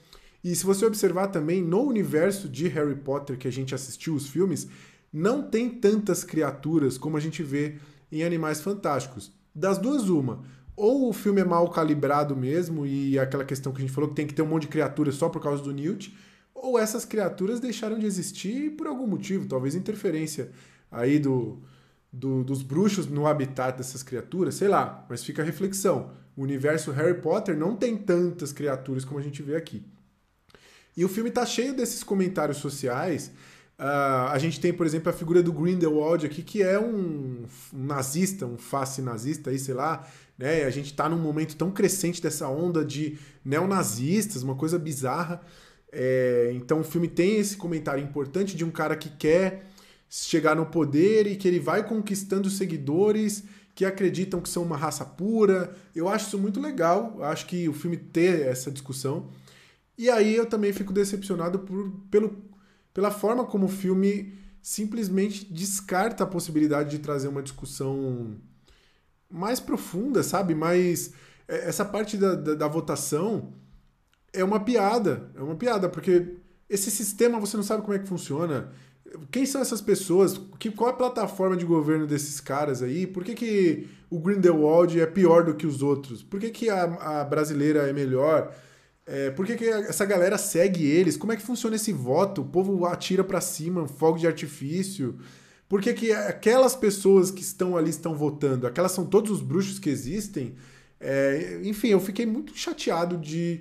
E 0.42 0.54
se 0.54 0.64
você 0.64 0.84
observar 0.84 1.28
também 1.28 1.62
no 1.62 1.82
universo 1.82 2.48
de 2.48 2.68
Harry 2.68 2.94
Potter 2.94 3.38
que 3.38 3.48
a 3.48 3.52
gente 3.52 3.74
assistiu 3.74 4.14
os 4.14 4.28
filmes, 4.28 4.68
não 5.10 5.42
tem 5.42 5.70
tantas 5.70 6.22
criaturas 6.22 6.98
como 6.98 7.16
a 7.16 7.20
gente 7.20 7.42
vê 7.42 7.76
em 8.12 8.22
Animais 8.22 8.60
Fantásticos. 8.60 9.32
Das 9.54 9.78
duas, 9.78 10.08
uma. 10.08 10.42
Ou 10.76 11.08
o 11.08 11.12
filme 11.12 11.40
é 11.40 11.44
mal 11.44 11.70
calibrado 11.70 12.36
mesmo, 12.36 12.84
e 12.84 13.16
aquela 13.18 13.44
questão 13.44 13.72
que 13.72 13.78
a 13.78 13.80
gente 13.80 13.94
falou 13.94 14.10
que 14.10 14.16
tem 14.16 14.26
que 14.26 14.34
ter 14.34 14.42
um 14.42 14.46
monte 14.46 14.62
de 14.62 14.68
criaturas 14.68 15.14
só 15.14 15.28
por 15.28 15.40
causa 15.40 15.62
do 15.62 15.72
Newt, 15.72 16.14
ou 16.64 16.78
essas 16.78 17.04
criaturas 17.04 17.60
deixaram 17.60 17.98
de 17.98 18.06
existir 18.06 18.70
por 18.70 18.86
algum 18.86 19.06
motivo, 19.06 19.46
talvez 19.46 19.74
interferência 19.74 20.50
aí 20.90 21.18
do, 21.18 21.62
do, 22.10 22.42
dos 22.42 22.62
bruxos 22.62 23.06
no 23.06 23.26
habitat 23.26 23.76
dessas 23.76 24.02
criaturas, 24.02 24.54
sei 24.54 24.68
lá, 24.68 25.04
mas 25.08 25.22
fica 25.22 25.42
a 25.42 25.44
reflexão. 25.44 26.10
O 26.34 26.42
universo 26.42 26.90
Harry 26.90 27.20
Potter 27.20 27.56
não 27.56 27.76
tem 27.76 27.96
tantas 27.96 28.50
criaturas 28.50 29.04
como 29.04 29.20
a 29.20 29.22
gente 29.22 29.42
vê 29.42 29.56
aqui. 29.56 29.84
E 30.96 31.04
o 31.04 31.08
filme 31.08 31.30
tá 31.30 31.44
cheio 31.44 31.74
desses 31.74 32.02
comentários 32.02 32.58
sociais. 32.58 33.30
Uh, 33.78 34.30
a 34.30 34.38
gente 34.38 34.58
tem, 34.58 34.72
por 34.72 34.86
exemplo, 34.86 35.10
a 35.10 35.12
figura 35.12 35.42
do 35.42 35.52
Grindelwald 35.52 36.24
aqui, 36.24 36.42
que 36.42 36.62
é 36.62 36.78
um, 36.78 37.44
um 37.72 37.84
nazista, 37.84 38.46
um 38.46 38.56
face 38.56 39.02
nazista 39.02 39.50
aí, 39.50 39.58
sei 39.58 39.74
lá, 39.74 40.08
né? 40.38 40.64
A 40.64 40.70
gente 40.70 40.86
está 40.86 41.08
num 41.08 41.18
momento 41.18 41.56
tão 41.56 41.70
crescente 41.70 42.22
dessa 42.22 42.48
onda 42.48 42.84
de 42.84 43.18
neonazistas, 43.44 44.42
uma 44.42 44.54
coisa 44.54 44.78
bizarra. 44.78 45.40
É, 45.94 46.50
então 46.54 46.80
o 46.80 46.84
filme 46.84 47.08
tem 47.08 47.38
esse 47.38 47.56
comentário 47.56 48.02
importante 48.02 48.56
de 48.56 48.64
um 48.64 48.70
cara 48.70 48.96
que 48.96 49.08
quer 49.08 49.66
chegar 50.10 50.54
no 50.54 50.66
poder 50.66 51.26
e 51.26 51.36
que 51.36 51.46
ele 51.46 51.60
vai 51.60 51.86
conquistando 51.86 52.50
seguidores 52.50 53.44
que 53.74 53.84
acreditam 53.84 54.40
que 54.40 54.48
são 54.48 54.62
uma 54.62 54.76
raça 54.76 55.04
pura. 55.04 55.74
Eu 55.94 56.08
acho 56.08 56.28
isso 56.28 56.38
muito 56.38 56.60
legal. 56.60 57.22
Acho 57.22 57.46
que 57.46 57.68
o 57.68 57.72
filme 57.72 57.96
ter 57.96 58.46
essa 58.46 58.70
discussão. 58.70 59.28
E 59.96 60.10
aí 60.10 60.34
eu 60.34 60.46
também 60.46 60.72
fico 60.72 60.92
decepcionado 60.92 61.60
por, 61.60 61.92
pelo, 62.10 62.36
pela 62.92 63.10
forma 63.10 63.44
como 63.44 63.66
o 63.66 63.68
filme 63.68 64.34
simplesmente 64.62 65.44
descarta 65.52 66.24
a 66.24 66.26
possibilidade 66.26 66.90
de 66.90 66.98
trazer 66.98 67.28
uma 67.28 67.42
discussão 67.42 68.36
mais 69.30 69.60
profunda, 69.60 70.22
sabe? 70.22 70.54
Mais. 70.54 71.12
É, 71.46 71.68
essa 71.68 71.84
parte 71.84 72.16
da, 72.16 72.34
da, 72.34 72.54
da, 72.54 72.68
votação 72.68 73.52
é 74.34 74.44
uma 74.44 74.60
piada. 74.60 75.30
É 75.34 75.42
uma 75.42 75.54
piada, 75.54 75.88
porque 75.88 76.36
esse 76.68 76.90
sistema 76.90 77.40
você 77.40 77.56
não 77.56 77.64
sabe 77.64 77.82
como 77.82 77.94
é 77.94 77.98
que 77.98 78.08
funciona. 78.08 78.70
Quem 79.30 79.46
são 79.46 79.60
essas 79.60 79.80
pessoas? 79.80 80.40
Que, 80.58 80.70
qual 80.70 80.90
é 80.90 80.92
a 80.92 80.96
plataforma 80.96 81.56
de 81.56 81.64
governo 81.64 82.06
desses 82.06 82.40
caras 82.40 82.82
aí? 82.82 83.06
Por 83.06 83.24
que, 83.24 83.34
que 83.34 83.88
o 84.10 84.18
Grindelwald 84.18 85.00
é 85.00 85.06
pior 85.06 85.44
do 85.44 85.54
que 85.54 85.66
os 85.66 85.82
outros? 85.82 86.22
Por 86.22 86.40
que, 86.40 86.50
que 86.50 86.68
a, 86.68 86.82
a 87.20 87.24
brasileira 87.24 87.88
é 87.88 87.92
melhor? 87.92 88.52
É, 89.06 89.30
por 89.30 89.46
que, 89.46 89.56
que 89.56 89.68
essa 89.68 90.04
galera 90.04 90.36
segue 90.38 90.84
eles? 90.84 91.16
Como 91.16 91.32
é 91.32 91.36
que 91.36 91.42
funciona 91.42 91.76
esse 91.76 91.92
voto? 91.92 92.40
O 92.40 92.44
povo 92.46 92.86
atira 92.86 93.22
para 93.22 93.40
cima, 93.40 93.86
fogo 93.86 94.18
de 94.18 94.26
artifício. 94.26 95.18
Por 95.68 95.80
que, 95.80 95.92
que 95.92 96.12
aquelas 96.12 96.74
pessoas 96.74 97.30
que 97.30 97.42
estão 97.42 97.76
ali 97.76 97.90
estão 97.90 98.14
votando? 98.16 98.66
Aquelas 98.66 98.92
são 98.92 99.04
todos 99.06 99.30
os 99.30 99.40
bruxos 99.40 99.78
que 99.78 99.90
existem? 99.90 100.54
É, 100.98 101.60
enfim, 101.62 101.88
eu 101.88 102.00
fiquei 102.00 102.24
muito 102.24 102.56
chateado 102.56 103.18
de 103.18 103.60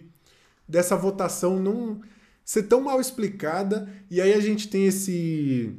dessa 0.67 0.95
votação 0.95 1.59
não 1.59 2.01
ser 2.43 2.63
tão 2.63 2.81
mal 2.81 2.99
explicada. 2.99 3.89
E 4.09 4.21
aí 4.21 4.33
a 4.33 4.39
gente 4.39 4.67
tem 4.67 4.85
esse 4.85 5.75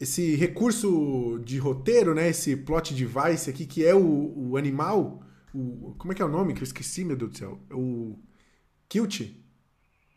esse 0.00 0.34
recurso 0.34 1.40
de 1.44 1.58
roteiro, 1.58 2.14
né? 2.14 2.28
Esse 2.28 2.56
plot 2.56 2.92
device 2.92 3.48
aqui 3.48 3.64
que 3.64 3.84
é 3.84 3.94
o, 3.94 4.34
o 4.36 4.56
animal. 4.56 5.22
O, 5.54 5.94
como 5.98 6.12
é 6.12 6.16
que 6.16 6.22
é 6.22 6.24
o 6.24 6.28
nome 6.28 6.54
que 6.54 6.60
eu 6.60 6.64
esqueci, 6.64 7.04
meu 7.04 7.16
Deus 7.16 7.30
do 7.32 7.38
céu? 7.38 7.60
O 7.70 8.18
Kilt? 8.88 9.20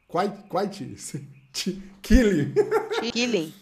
Quite? 0.09 0.43
Quite? 0.49 0.95
Killing. 2.01 2.53
Killing. 3.11 3.53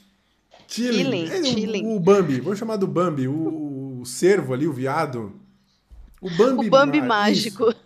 Chilling. 0.68 1.28
É, 1.30 1.88
O, 1.88 1.98
o, 1.98 2.00
Bambi, 2.00 2.40
vamos 2.40 2.58
chamar 2.58 2.78
do 2.78 2.88
Bambi, 2.88 3.28
o, 3.28 4.00
o 4.02 4.06
cervo 4.06 4.54
ali, 4.54 4.68
o 4.68 4.74
viado. 4.74 5.34
O 6.20 6.30
Bambi, 6.30 6.68
o 6.68 6.70
Bambi 6.70 7.02
mágico. 7.02 7.70
Isso. 7.70 7.78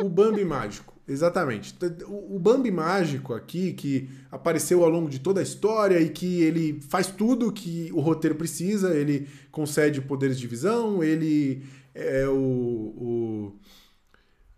O 0.00 0.08
Bambi 0.08 0.44
mágico, 0.44 0.91
exatamente. 1.12 1.74
O, 2.06 2.38
Bambi 2.38 2.70
mágico 2.70 3.34
aqui, 3.34 3.72
que 3.72 4.08
apareceu 4.30 4.82
ao 4.82 4.90
longo 4.90 5.08
de 5.08 5.18
toda 5.18 5.40
a 5.40 5.42
história 5.42 6.00
e 6.00 6.08
que 6.08 6.42
ele 6.42 6.80
faz 6.88 7.06
tudo 7.06 7.52
que 7.52 7.90
o 7.92 8.00
roteiro 8.00 8.34
precisa, 8.34 8.94
ele 8.94 9.28
concede 9.50 10.00
poderes 10.00 10.38
de 10.38 10.46
visão, 10.46 11.02
ele 11.02 11.62
é 11.94 12.26
o, 12.26 12.32
o 12.32 13.52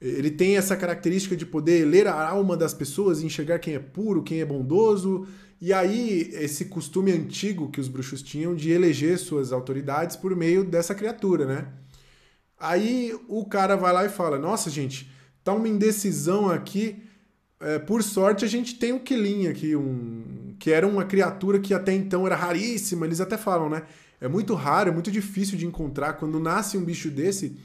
ele 0.00 0.30
tem 0.30 0.56
essa 0.58 0.76
característica 0.76 1.34
de 1.34 1.46
poder 1.46 1.86
ler 1.86 2.06
a 2.06 2.28
alma 2.28 2.58
das 2.58 2.74
pessoas 2.74 3.20
e 3.22 3.26
enxergar 3.26 3.58
quem 3.58 3.74
é 3.74 3.78
puro, 3.78 4.22
quem 4.22 4.40
é 4.40 4.44
bondoso. 4.44 5.26
E 5.58 5.72
aí, 5.72 6.30
esse 6.34 6.66
costume 6.66 7.10
antigo 7.10 7.70
que 7.70 7.80
os 7.80 7.88
bruxos 7.88 8.20
tinham 8.22 8.54
de 8.54 8.70
eleger 8.70 9.18
suas 9.18 9.50
autoridades 9.50 10.14
por 10.14 10.36
meio 10.36 10.62
dessa 10.62 10.94
criatura, 10.94 11.46
né? 11.46 11.68
Aí 12.58 13.18
o 13.28 13.46
cara 13.46 13.76
vai 13.76 13.92
lá 13.94 14.04
e 14.04 14.10
fala: 14.10 14.38
Nossa, 14.38 14.68
gente, 14.68 15.10
tá 15.44 15.52
uma 15.52 15.68
indecisão 15.68 16.48
aqui. 16.48 17.02
É, 17.60 17.78
por 17.78 18.02
sorte, 18.02 18.44
a 18.44 18.48
gente 18.48 18.76
tem 18.76 18.92
um 18.92 18.98
Killing 18.98 19.46
aqui, 19.46 19.76
um, 19.76 20.54
que 20.58 20.70
era 20.70 20.86
uma 20.86 21.04
criatura 21.04 21.60
que 21.60 21.72
até 21.72 21.92
então 21.92 22.26
era 22.26 22.34
raríssima. 22.34 23.06
Eles 23.06 23.20
até 23.20 23.36
falam, 23.36 23.68
né? 23.68 23.82
É 24.20 24.26
muito 24.26 24.54
raro, 24.54 24.88
é 24.88 24.92
muito 24.92 25.10
difícil 25.10 25.56
de 25.56 25.66
encontrar. 25.66 26.14
Quando 26.14 26.40
nasce 26.40 26.76
um 26.78 26.84
bicho 26.84 27.10
desse, 27.10 27.56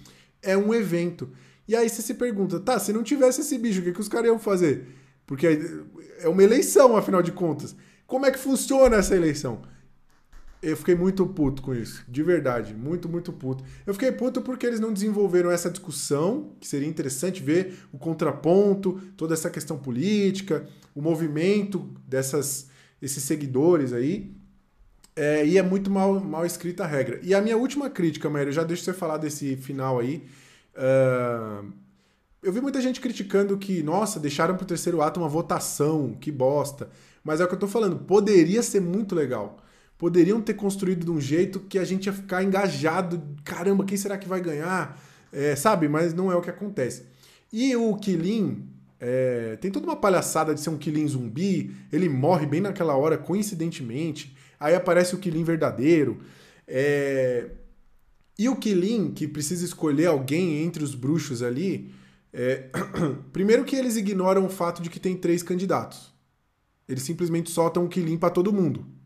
é 0.41 0.57
um 0.57 0.73
evento. 0.73 1.29
E 1.67 1.75
aí 1.75 1.87
você 1.87 2.01
se 2.01 2.15
pergunta, 2.15 2.59
tá, 2.59 2.79
se 2.79 2.91
não 2.91 3.03
tivesse 3.03 3.41
esse 3.41 3.57
bicho, 3.57 3.79
o 3.79 3.83
que, 3.83 3.91
que 3.93 4.01
os 4.01 4.09
caras 4.09 4.27
iam 4.27 4.39
fazer? 4.39 4.87
Porque 5.25 5.47
é 6.19 6.27
uma 6.27 6.43
eleição, 6.43 6.97
afinal 6.97 7.21
de 7.21 7.31
contas. 7.31 7.75
Como 8.07 8.25
é 8.25 8.31
que 8.31 8.39
funciona 8.39 8.97
essa 8.97 9.15
eleição? 9.15 9.61
Eu 10.61 10.75
fiquei 10.75 10.93
muito 10.93 11.25
puto 11.25 11.61
com 11.61 11.73
isso, 11.73 12.03
de 12.07 12.21
verdade, 12.21 12.73
muito, 12.73 13.07
muito 13.07 13.31
puto. 13.31 13.63
Eu 13.87 13.93
fiquei 13.93 14.11
puto 14.11 14.41
porque 14.41 14.65
eles 14.65 14.79
não 14.79 14.91
desenvolveram 14.91 15.49
essa 15.49 15.69
discussão, 15.69 16.51
que 16.59 16.67
seria 16.67 16.87
interessante 16.87 17.41
ver 17.41 17.79
o 17.93 17.97
contraponto, 17.97 18.99
toda 19.15 19.33
essa 19.33 19.49
questão 19.49 19.77
política, 19.77 20.67
o 20.93 21.01
movimento 21.01 21.89
dessas 22.05 22.69
esses 23.01 23.23
seguidores 23.23 23.93
aí. 23.93 24.31
É, 25.15 25.45
e 25.45 25.57
é 25.57 25.61
muito 25.61 25.89
mal, 25.89 26.19
mal 26.19 26.45
escrita 26.45 26.83
a 26.83 26.87
regra. 26.87 27.19
E 27.23 27.33
a 27.33 27.41
minha 27.41 27.57
última 27.57 27.89
crítica, 27.89 28.27
eu 28.27 28.51
já 28.51 28.63
deixo 28.63 28.83
você 28.83 28.93
falar 28.93 29.17
desse 29.17 29.57
final 29.57 29.99
aí. 29.99 30.23
Uh, 30.75 31.73
eu 32.41 32.53
vi 32.53 32.61
muita 32.61 32.79
gente 32.79 33.01
criticando 33.01 33.57
que, 33.57 33.83
nossa, 33.83 34.19
deixaram 34.19 34.55
pro 34.55 34.65
terceiro 34.65 35.01
ato 35.01 35.19
uma 35.19 35.27
votação, 35.27 36.15
que 36.19 36.31
bosta. 36.31 36.89
Mas 37.23 37.41
é 37.41 37.43
o 37.43 37.47
que 37.47 37.53
eu 37.53 37.59
tô 37.59 37.67
falando, 37.67 37.97
poderia 37.97 38.63
ser 38.63 38.79
muito 38.79 39.13
legal. 39.13 39.57
Poderiam 39.99 40.41
ter 40.41 40.53
construído 40.53 41.03
de 41.03 41.11
um 41.11 41.19
jeito 41.19 41.59
que 41.59 41.77
a 41.77 41.83
gente 41.83 42.05
ia 42.05 42.13
ficar 42.13 42.41
engajado. 42.41 43.21
Caramba, 43.43 43.83
quem 43.83 43.97
será 43.97 44.17
que 44.17 44.29
vai 44.29 44.39
ganhar? 44.39 44.97
É, 45.29 45.57
sabe? 45.57 45.89
Mas 45.89 46.13
não 46.13 46.31
é 46.31 46.35
o 46.37 46.41
que 46.41 46.49
acontece. 46.49 47.03
E 47.51 47.75
o 47.75 47.93
Killing 47.97 48.65
é, 48.97 49.57
tem 49.57 49.69
toda 49.69 49.85
uma 49.85 49.97
palhaçada 49.97 50.55
de 50.55 50.61
ser 50.61 50.69
um 50.69 50.77
Killing 50.77 51.05
zumbi. 51.05 51.75
Ele 51.91 52.07
morre 52.07 52.45
bem 52.45 52.61
naquela 52.61 52.95
hora, 52.95 53.17
coincidentemente. 53.17 54.33
Aí 54.57 54.73
aparece 54.73 55.15
o 55.15 55.17
Killing 55.17 55.43
verdadeiro. 55.43 56.21
É, 56.65 57.49
e 58.37 58.47
o 58.47 58.55
Killing, 58.55 59.11
que 59.11 59.27
precisa 59.27 59.65
escolher 59.65 60.05
alguém 60.05 60.63
entre 60.63 60.81
os 60.81 60.95
bruxos 60.95 61.43
ali. 61.43 61.93
É, 62.31 62.69
primeiro 63.33 63.65
que 63.65 63.75
eles 63.75 63.97
ignoram 63.97 64.45
o 64.45 64.49
fato 64.49 64.81
de 64.81 64.89
que 64.89 64.97
tem 64.97 65.17
três 65.17 65.43
candidatos. 65.43 66.13
Eles 66.87 67.03
simplesmente 67.03 67.51
soltam 67.51 67.83
o 67.83 67.89
Killing 67.89 68.17
para 68.17 68.29
todo 68.29 68.53
mundo. 68.53 68.97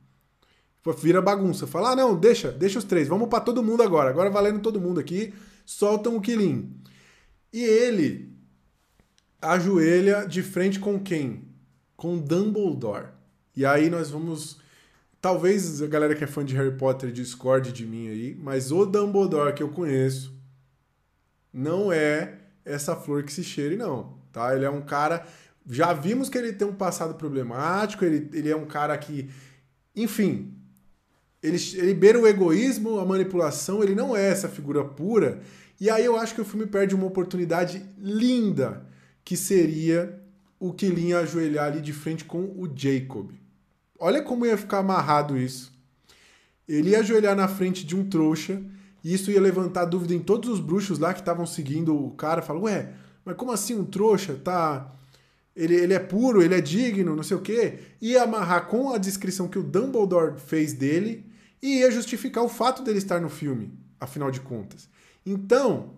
Vira 0.97 1.21
bagunça. 1.21 1.65
Fala, 1.65 1.91
ah, 1.91 1.95
não, 1.95 2.15
deixa, 2.15 2.51
deixa 2.51 2.79
os 2.79 2.85
três. 2.85 3.07
Vamos 3.07 3.29
para 3.29 3.43
todo 3.43 3.63
mundo 3.63 3.83
agora. 3.83 4.09
Agora 4.09 4.29
valendo 4.29 4.59
todo 4.59 4.81
mundo 4.81 4.99
aqui. 4.99 5.33
Soltam 5.65 6.15
o 6.15 6.21
Killing. 6.21 6.73
E 7.51 7.63
ele 7.63 8.33
ajoelha 9.41 10.25
de 10.25 10.43
frente 10.43 10.79
com 10.79 10.99
quem? 10.99 11.47
Com 11.95 12.17
Dumbledore. 12.17 13.07
E 13.55 13.65
aí 13.65 13.89
nós 13.89 14.09
vamos. 14.09 14.59
Talvez 15.21 15.81
a 15.81 15.87
galera 15.87 16.15
que 16.15 16.23
é 16.23 16.27
fã 16.27 16.43
de 16.43 16.55
Harry 16.55 16.75
Potter 16.77 17.11
discorde 17.11 17.71
de 17.71 17.85
mim 17.85 18.09
aí, 18.09 18.35
mas 18.35 18.73
o 18.73 18.85
Dumbledore 18.85 19.53
que 19.53 19.63
eu 19.63 19.69
conheço 19.69 20.33
não 21.53 21.93
é 21.93 22.39
essa 22.65 22.93
flor 22.93 23.23
que 23.23 23.31
se 23.31 23.41
cheire, 23.41 23.77
não. 23.77 24.17
Tá? 24.33 24.53
Ele 24.53 24.65
é 24.65 24.69
um 24.69 24.81
cara 24.81 25.25
já 25.69 25.93
vimos 25.93 26.29
que 26.29 26.37
ele 26.37 26.53
tem 26.53 26.67
um 26.67 26.75
passado 26.75 27.15
problemático, 27.15 28.03
ele, 28.03 28.29
ele 28.33 28.49
é 28.49 28.55
um 28.55 28.65
cara 28.65 28.97
que, 28.97 29.29
enfim, 29.95 30.53
ele, 31.43 31.57
ele 31.75 31.93
beira 31.93 32.17
o 32.17 32.25
egoísmo, 32.25 32.99
a 32.99 33.05
manipulação, 33.05 33.83
ele 33.83 33.93
não 33.93 34.15
é 34.15 34.29
essa 34.29 34.47
figura 34.47 34.83
pura. 34.85 35.41
E 35.79 35.89
aí 35.89 36.05
eu 36.05 36.17
acho 36.17 36.33
que 36.33 36.39
o 36.39 36.45
filme 36.45 36.65
perde 36.65 36.95
uma 36.95 37.05
oportunidade 37.05 37.85
linda, 37.97 38.85
que 39.25 39.35
seria 39.35 40.21
o 40.57 40.71
Killing 40.71 41.11
ajoelhar 41.11 41.65
ali 41.65 41.81
de 41.81 41.91
frente 41.91 42.23
com 42.23 42.39
o 42.39 42.71
Jacob. 42.73 43.31
Olha 43.99 44.21
como 44.21 44.45
ia 44.45 44.57
ficar 44.57 44.79
amarrado 44.79 45.37
isso. 45.37 45.73
Ele 46.65 46.91
ia 46.91 46.99
ajoelhar 46.99 47.35
na 47.35 47.49
frente 47.49 47.85
de 47.85 47.93
um 47.93 48.07
trouxa, 48.07 48.61
e 49.03 49.13
isso 49.13 49.29
ia 49.29 49.41
levantar 49.41 49.83
dúvida 49.83 50.13
em 50.13 50.19
todos 50.19 50.49
os 50.49 50.61
bruxos 50.61 50.97
lá 50.97 51.13
que 51.13 51.19
estavam 51.19 51.45
seguindo 51.45 51.93
o 51.93 52.11
cara. 52.11 52.41
Falam, 52.41 52.63
ué, 52.63 52.93
mas 53.25 53.35
como 53.35 53.51
assim 53.51 53.75
um 53.75 53.83
trouxa 53.83 54.35
tá 54.35 54.89
ele, 55.53 55.75
ele 55.75 55.93
é 55.93 55.99
puro, 55.99 56.41
ele 56.41 56.55
é 56.55 56.61
digno, 56.61 57.17
não 57.17 57.23
sei 57.23 57.35
o 57.35 57.41
quê, 57.41 57.79
ia 58.01 58.23
amarrar 58.23 58.67
com 58.67 58.93
a 58.93 58.97
descrição 58.97 59.49
que 59.49 59.59
o 59.59 59.63
Dumbledore 59.63 60.39
fez 60.39 60.71
dele 60.71 61.32
e 61.63 61.79
ia 61.79 61.89
justificar 61.89 62.43
o 62.43 62.49
fato 62.49 62.83
dele 62.83 62.97
estar 62.97 63.21
no 63.21 63.29
filme, 63.29 63.71
afinal 63.97 64.29
de 64.29 64.41
contas. 64.41 64.89
Então, 65.25 65.93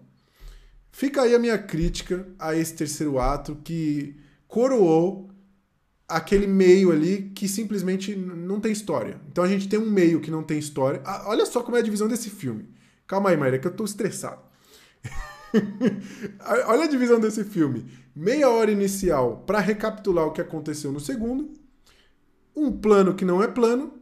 fica 0.92 1.24
aí 1.24 1.34
a 1.34 1.40
minha 1.40 1.58
crítica 1.58 2.28
a 2.38 2.56
esse 2.56 2.76
terceiro 2.76 3.18
ato 3.20 3.56
que 3.64 4.16
coroou 4.48 5.32
aquele 6.08 6.46
meio 6.46 6.92
ali 6.92 7.32
que 7.34 7.48
simplesmente 7.48 8.16
não 8.16 8.60
tem 8.60 8.72
história. 8.72 9.20
Então 9.28 9.44
a 9.44 9.48
gente 9.48 9.68
tem 9.68 9.80
um 9.80 9.90
meio 9.90 10.22
que 10.22 10.30
não 10.30 10.44
tem 10.44 10.60
história. 10.60 11.02
Ah, 11.04 11.24
olha 11.28 11.48
só 11.48 11.64
como 11.64 11.76
é 11.76 11.80
a 11.80 11.84
divisão 11.84 12.08
desse 12.08 12.30
filme. 12.30 12.70
Calma 13.08 13.32
aí, 13.32 13.38
Maíra, 13.38 13.58
que 13.58 13.66
eu 13.66 13.76
tô 13.76 13.84
estressado. 13.84 14.44
olha 16.68 16.84
a 16.84 16.88
divisão 16.88 17.20
desse 17.20 17.44
filme 17.44 17.86
meia 18.16 18.50
hora 18.50 18.72
inicial 18.72 19.44
para 19.46 19.60
recapitular 19.60 20.26
o 20.26 20.32
que 20.32 20.42
aconteceu 20.42 20.92
no 20.92 21.00
segundo, 21.00 21.52
um 22.56 22.72
plano 22.72 23.14
que 23.14 23.26
não 23.26 23.44
é 23.44 23.48
plano 23.48 23.95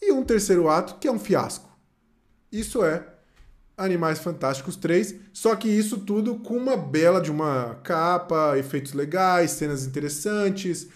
e 0.00 0.12
um 0.12 0.24
terceiro 0.24 0.68
ato 0.68 0.98
que 0.98 1.08
é 1.08 1.12
um 1.12 1.18
fiasco. 1.18 1.68
Isso 2.50 2.84
é 2.84 3.06
Animais 3.76 4.18
Fantásticos 4.18 4.76
3, 4.76 5.14
só 5.32 5.54
que 5.54 5.68
isso 5.68 5.98
tudo 5.98 6.36
com 6.36 6.56
uma 6.56 6.76
bela 6.76 7.20
de 7.20 7.30
uma 7.30 7.76
capa, 7.84 8.58
efeitos 8.58 8.92
legais, 8.92 9.52
cenas 9.52 9.86
interessantes, 9.86 10.88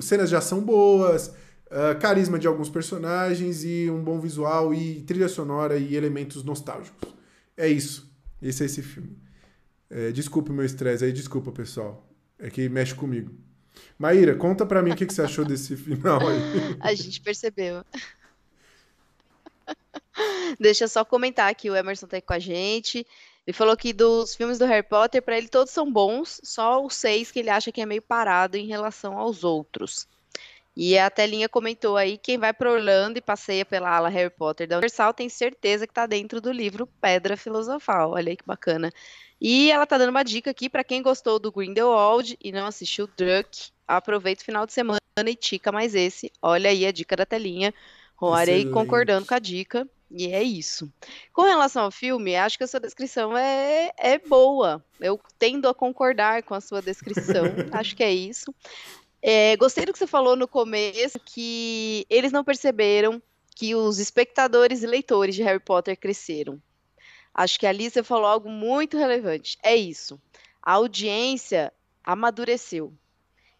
cenas 0.00 0.28
de 0.28 0.36
ação 0.36 0.60
boas, 0.60 1.28
uh, 1.28 1.98
carisma 1.98 2.38
de 2.38 2.46
alguns 2.46 2.68
personagens 2.68 3.64
e 3.64 3.88
um 3.90 4.02
bom 4.02 4.20
visual 4.20 4.74
e 4.74 5.00
trilha 5.02 5.28
sonora 5.28 5.78
e 5.78 5.94
elementos 5.96 6.44
nostálgicos. 6.44 7.08
É 7.56 7.68
isso. 7.68 8.10
Esse 8.42 8.62
é 8.62 8.66
esse 8.66 8.82
filme. 8.82 9.16
É, 9.88 10.12
desculpa 10.12 10.50
o 10.50 10.54
meu 10.54 10.64
estresse 10.64 11.04
aí, 11.04 11.12
desculpa, 11.12 11.50
pessoal. 11.50 12.08
É 12.38 12.48
que 12.48 12.68
mexe 12.68 12.94
comigo. 12.94 13.32
Maíra, 13.98 14.34
conta 14.34 14.64
pra 14.64 14.82
mim 14.82 14.92
o 14.92 14.96
que, 14.96 15.04
que 15.04 15.12
você 15.12 15.22
achou 15.22 15.44
desse 15.44 15.76
final 15.76 16.20
aí. 16.26 16.38
A 16.80 16.94
gente 16.94 17.20
percebeu. 17.20 17.84
Deixa 20.58 20.84
eu 20.84 20.88
só 20.88 21.04
comentar 21.04 21.50
aqui, 21.50 21.70
o 21.70 21.76
Emerson 21.76 22.06
tá 22.06 22.16
aí 22.16 22.22
com 22.22 22.32
a 22.32 22.38
gente. 22.38 23.06
Ele 23.46 23.56
falou 23.56 23.76
que 23.76 23.92
dos 23.92 24.34
filmes 24.34 24.58
do 24.58 24.66
Harry 24.66 24.86
Potter, 24.86 25.22
para 25.22 25.36
ele 25.36 25.48
todos 25.48 25.72
são 25.72 25.90
bons, 25.90 26.40
só 26.44 26.84
os 26.84 26.94
seis 26.94 27.30
que 27.30 27.38
ele 27.38 27.50
acha 27.50 27.72
que 27.72 27.80
é 27.80 27.86
meio 27.86 28.02
parado 28.02 28.56
em 28.56 28.66
relação 28.66 29.18
aos 29.18 29.44
outros. 29.44 30.06
E 30.76 30.96
a 30.96 31.10
telinha 31.10 31.48
comentou 31.48 31.96
aí, 31.96 32.16
quem 32.16 32.38
vai 32.38 32.52
para 32.52 32.70
Orlando 32.70 33.18
e 33.18 33.20
passeia 33.20 33.64
pela 33.64 33.90
ala 33.90 34.08
Harry 34.08 34.30
Potter 34.30 34.68
da 34.68 34.76
Universal 34.76 35.12
tem 35.12 35.28
certeza 35.28 35.86
que 35.86 35.90
está 35.90 36.06
dentro 36.06 36.40
do 36.40 36.52
livro 36.52 36.86
Pedra 37.00 37.36
Filosofal. 37.36 38.12
Olha 38.12 38.30
aí 38.30 38.36
que 38.36 38.46
bacana. 38.46 38.92
E 39.40 39.70
ela 39.70 39.86
tá 39.86 39.98
dando 39.98 40.10
uma 40.10 40.22
dica 40.22 40.50
aqui 40.50 40.68
para 40.68 40.84
quem 40.84 41.02
gostou 41.02 41.38
do 41.38 41.50
Grindelwald 41.50 42.36
e 42.42 42.52
não 42.52 42.66
assistiu 42.66 43.08
Druck, 43.16 43.70
aproveita 43.88 44.42
o 44.42 44.44
final 44.44 44.66
de 44.66 44.72
semana 44.72 45.00
e 45.26 45.34
tica 45.34 45.72
mais 45.72 45.94
esse. 45.94 46.30
Olha 46.40 46.70
aí 46.70 46.86
a 46.86 46.92
dica 46.92 47.16
da 47.16 47.26
telinha. 47.26 47.74
Roarei 48.14 48.66
concordando 48.70 49.26
com 49.26 49.34
a 49.34 49.38
dica. 49.38 49.88
E 50.10 50.26
é 50.32 50.42
isso. 50.42 50.92
Com 51.32 51.42
relação 51.42 51.84
ao 51.84 51.90
filme, 51.90 52.34
acho 52.34 52.58
que 52.58 52.64
a 52.64 52.66
sua 52.66 52.80
descrição 52.80 53.36
é, 53.36 53.92
é 53.96 54.18
boa. 54.18 54.84
Eu 55.00 55.20
tendo 55.38 55.68
a 55.68 55.74
concordar 55.74 56.42
com 56.42 56.54
a 56.54 56.60
sua 56.60 56.82
descrição. 56.82 57.44
acho 57.72 57.94
que 57.94 58.02
é 58.02 58.12
isso. 58.12 58.52
É, 59.22 59.56
gostei 59.56 59.84
do 59.84 59.92
que 59.92 59.98
você 59.98 60.06
falou 60.06 60.34
no 60.34 60.48
começo, 60.48 61.20
que 61.24 62.06
eles 62.10 62.32
não 62.32 62.42
perceberam 62.42 63.22
que 63.54 63.74
os 63.74 63.98
espectadores 63.98 64.82
e 64.82 64.86
leitores 64.86 65.34
de 65.34 65.42
Harry 65.42 65.60
Potter 65.60 65.96
cresceram. 65.96 66.60
Acho 67.32 67.60
que 67.60 67.66
ali 67.66 67.88
você 67.88 68.02
falou 68.02 68.26
algo 68.26 68.48
muito 68.48 68.96
relevante. 68.96 69.58
É 69.62 69.76
isso. 69.76 70.20
A 70.62 70.72
audiência 70.72 71.72
amadureceu. 72.02 72.92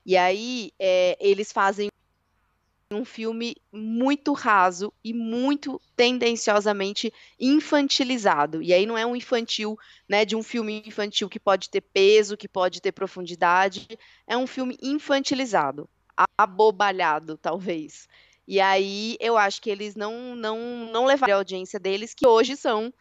E 0.04 0.16
aí 0.16 0.72
é, 0.78 1.16
eles 1.20 1.52
fazem 1.52 1.90
um 2.92 3.04
filme 3.04 3.56
muito 3.72 4.32
raso 4.32 4.92
e 5.04 5.12
muito 5.14 5.80
tendenciosamente 5.96 7.12
infantilizado. 7.38 8.60
E 8.60 8.74
aí 8.74 8.84
não 8.84 8.98
é 8.98 9.06
um 9.06 9.14
infantil, 9.14 9.78
né, 10.08 10.24
de 10.24 10.34
um 10.34 10.42
filme 10.42 10.82
infantil 10.84 11.28
que 11.28 11.38
pode 11.38 11.70
ter 11.70 11.80
peso, 11.80 12.36
que 12.36 12.48
pode 12.48 12.80
ter 12.80 12.90
profundidade, 12.92 13.86
é 14.26 14.36
um 14.36 14.46
filme 14.46 14.76
infantilizado, 14.82 15.88
abobalhado, 16.36 17.38
talvez. 17.38 18.08
E 18.46 18.60
aí 18.60 19.16
eu 19.20 19.38
acho 19.38 19.62
que 19.62 19.70
eles 19.70 19.94
não 19.94 20.34
não 20.34 20.58
não 20.92 21.04
levaram 21.04 21.34
a 21.34 21.36
audiência 21.36 21.78
deles 21.78 22.12
que 22.12 22.26
hoje 22.26 22.56
são 22.56 22.92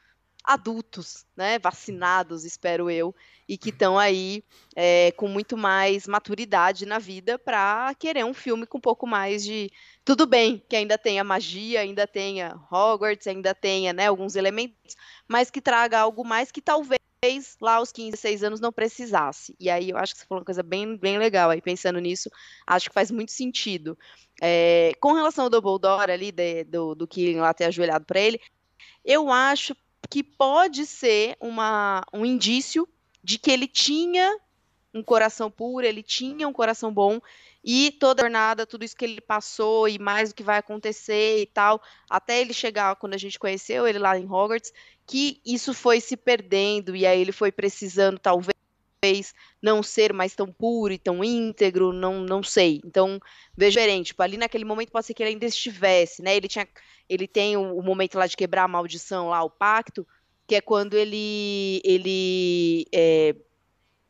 adultos, 0.50 1.28
né, 1.38 1.60
vacinados, 1.60 2.44
espero 2.44 2.90
eu, 2.90 3.16
e 3.48 3.56
que 3.56 3.70
estão 3.70 4.00
aí 4.00 4.44
é, 4.76 5.12
com 5.12 5.28
muito 5.28 5.56
mais 5.56 6.08
maturidade 6.08 6.88
na 6.88 6.98
vida 6.98 7.38
para 7.38 7.94
querer 8.00 8.26
um 8.26 8.34
filme 8.34 8.66
com 8.66 8.80
um 8.80 8.82
pouco 8.82 9.06
mais 9.06 9.44
de 9.44 9.72
tudo 10.04 10.26
bem 10.26 10.60
que 10.68 10.76
ainda 10.76 10.98
tenha 10.98 11.24
magia, 11.24 11.82
ainda 11.82 12.08
tenha 12.08 12.60
Hogwarts, 12.72 13.28
ainda 13.28 13.54
tenha 13.54 13.94
né, 13.94 14.08
alguns 14.08 14.36
elementos, 14.36 14.96
mas 15.28 15.52
que 15.52 15.62
traga 15.62 16.00
algo 16.00 16.26
mais 16.26 16.52
que 16.52 16.64
talvez 16.64 17.00
lá 17.62 17.76
aos 17.76 17.92
15, 17.92 18.10
16 18.10 18.44
anos 18.44 18.60
não 18.60 18.72
precisasse. 18.72 19.56
E 19.60 19.70
aí 19.70 19.92
eu 19.92 19.98
acho 19.98 20.16
que 20.16 20.22
você 20.22 20.26
falou 20.26 20.40
uma 20.40 20.46
coisa 20.46 20.64
bem, 20.64 20.98
bem 20.98 21.20
legal 21.20 21.52
aí, 21.52 21.62
pensando 21.62 22.00
nisso, 22.00 22.28
acho 22.66 22.90
que 22.90 22.94
faz 22.96 23.12
muito 23.12 23.32
sentido. 23.32 23.96
É, 24.42 24.94
com 25.00 25.14
relação 25.14 25.44
ao 25.44 25.50
Dumbledore 25.52 26.12
ali, 26.12 26.32
de, 26.32 26.64
do, 26.64 26.96
do 26.96 27.08
Killing 27.08 27.40
lá 27.40 27.54
ter 27.54 27.66
ajoelhado 27.66 28.06
para 28.06 28.20
ele, 28.20 28.42
eu 29.06 29.30
acho 29.30 29.76
que 30.10 30.24
pode 30.24 30.86
ser 30.86 31.38
uma, 31.40 32.04
um 32.14 32.26
indício 32.26 32.88
de 33.24 33.38
que 33.38 33.52
ele 33.52 33.68
tinha 33.68 34.40
um 34.94 35.04
coração 35.04 35.52
puro, 35.52 35.86
ele 35.86 36.02
tinha 36.02 36.48
um 36.48 36.54
coração 36.54 36.92
bom, 36.92 37.20
e 37.64 37.92
toda 37.92 38.22
a 38.22 38.26
jornada, 38.26 38.66
tudo 38.66 38.86
isso 38.86 38.96
que 38.96 39.06
ele 39.06 39.22
passou 39.22 39.88
e 39.88 40.00
mais 40.00 40.32
o 40.32 40.36
que 40.36 40.44
vai 40.44 40.58
acontecer 40.58 41.42
e 41.42 41.46
tal, 41.46 41.82
até 42.10 42.40
ele 42.40 42.54
chegar 42.54 42.96
quando 42.96 43.14
a 43.14 43.18
gente 43.18 43.38
conheceu 43.38 43.86
ele 43.88 44.00
lá 44.00 44.18
em 44.18 44.26
Hogwarts, 44.26 44.74
que 45.06 45.42
isso 45.46 45.74
foi 45.74 46.00
se 46.00 46.16
perdendo 46.16 46.96
e 46.96 47.06
aí 47.06 47.20
ele 47.20 47.32
foi 47.32 47.52
precisando 47.52 48.18
talvez 48.18 48.54
não 49.62 49.84
ser 49.84 50.14
mais 50.14 50.36
tão 50.36 50.52
puro 50.52 50.94
e 50.94 50.98
tão 50.98 51.24
íntegro, 51.24 51.94
não, 51.94 52.22
não 52.22 52.44
sei. 52.44 52.82
Então, 52.86 53.20
vejo 53.56 53.78
diferente, 53.78 54.08
tipo, 54.08 54.24
ali 54.24 54.38
naquele 54.38 54.66
momento 54.66 54.92
pode 54.92 55.06
ser 55.06 55.14
que 55.14 55.24
ele 55.24 55.32
ainda 55.32 55.46
estivesse, 55.46 56.22
né? 56.22 56.36
Ele 56.36 56.48
tinha 56.48 56.68
ele 57.10 57.28
tem 57.28 57.58
o, 57.58 57.78
o, 57.78 57.84
momento 57.84 58.18
lá 58.18 58.28
de 58.28 58.38
quebrar 58.38 58.64
a 58.64 58.68
maldição 58.68 59.30
lá, 59.30 59.44
o 59.44 59.50
pacto, 59.50 60.08
que 60.48 60.56
é 60.56 60.62
quando 60.62 60.96
ele 60.96 61.82
ele 61.84 62.86
é, 62.94 63.36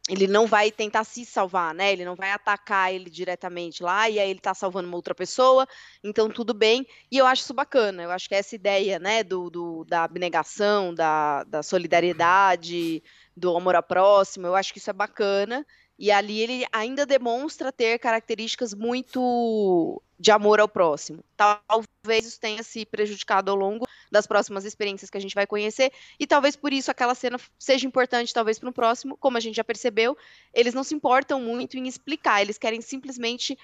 ele 0.09 0.27
não 0.27 0.47
vai 0.47 0.71
tentar 0.71 1.03
se 1.03 1.23
salvar, 1.23 1.73
né? 1.73 1.91
Ele 1.93 2.03
não 2.03 2.15
vai 2.15 2.31
atacar 2.31 2.93
ele 2.93 3.09
diretamente 3.09 3.83
lá 3.83 4.09
e 4.09 4.19
aí 4.19 4.29
ele 4.29 4.39
tá 4.39 4.53
salvando 4.53 4.87
uma 4.87 4.97
outra 4.97 5.13
pessoa, 5.13 5.67
então 6.03 6.29
tudo 6.29 6.53
bem. 6.53 6.85
E 7.11 7.17
eu 7.17 7.27
acho 7.27 7.43
isso 7.43 7.53
bacana. 7.53 8.03
Eu 8.03 8.11
acho 8.11 8.27
que 8.27 8.35
essa 8.35 8.55
ideia, 8.55 8.97
né, 8.97 9.23
do, 9.23 9.49
do 9.49 9.85
da 9.85 10.03
abnegação, 10.03 10.93
da, 10.93 11.43
da 11.43 11.61
solidariedade, 11.61 13.03
do 13.37 13.55
amor 13.55 13.75
ao 13.75 13.83
próximo, 13.83 14.47
eu 14.47 14.55
acho 14.55 14.73
que 14.73 14.79
isso 14.79 14.89
é 14.89 14.93
bacana. 14.93 15.65
E 15.99 16.11
ali 16.11 16.39
ele 16.39 16.65
ainda 16.71 17.05
demonstra 17.05 17.73
ter 17.73 17.99
características 17.99 18.73
muito 18.73 20.01
de 20.17 20.31
amor 20.31 20.61
ao 20.61 20.67
próximo. 20.67 21.21
Talvez 21.35 22.25
isso 22.25 22.39
tenha 22.39 22.63
se 22.63 22.85
prejudicado 22.85 23.51
ao 23.51 23.57
longo 23.57 23.85
das 24.09 24.25
próximas 24.25 24.63
experiências 24.63 25.09
que 25.09 25.17
a 25.17 25.21
gente 25.21 25.35
vai 25.35 25.45
conhecer, 25.45 25.91
e 26.17 26.25
talvez 26.25 26.55
por 26.55 26.73
isso 26.73 26.89
aquela 26.89 27.13
cena 27.13 27.37
seja 27.59 27.85
importante, 27.85 28.33
talvez 28.33 28.57
para 28.57 28.69
o 28.69 28.73
próximo, 28.73 29.17
como 29.17 29.37
a 29.37 29.39
gente 29.39 29.55
já 29.55 29.63
percebeu, 29.63 30.17
eles 30.53 30.73
não 30.73 30.83
se 30.83 30.95
importam 30.95 31.39
muito 31.41 31.77
em 31.77 31.85
explicar, 31.85 32.41
eles 32.41 32.57
querem 32.57 32.81
simplesmente 32.81 33.57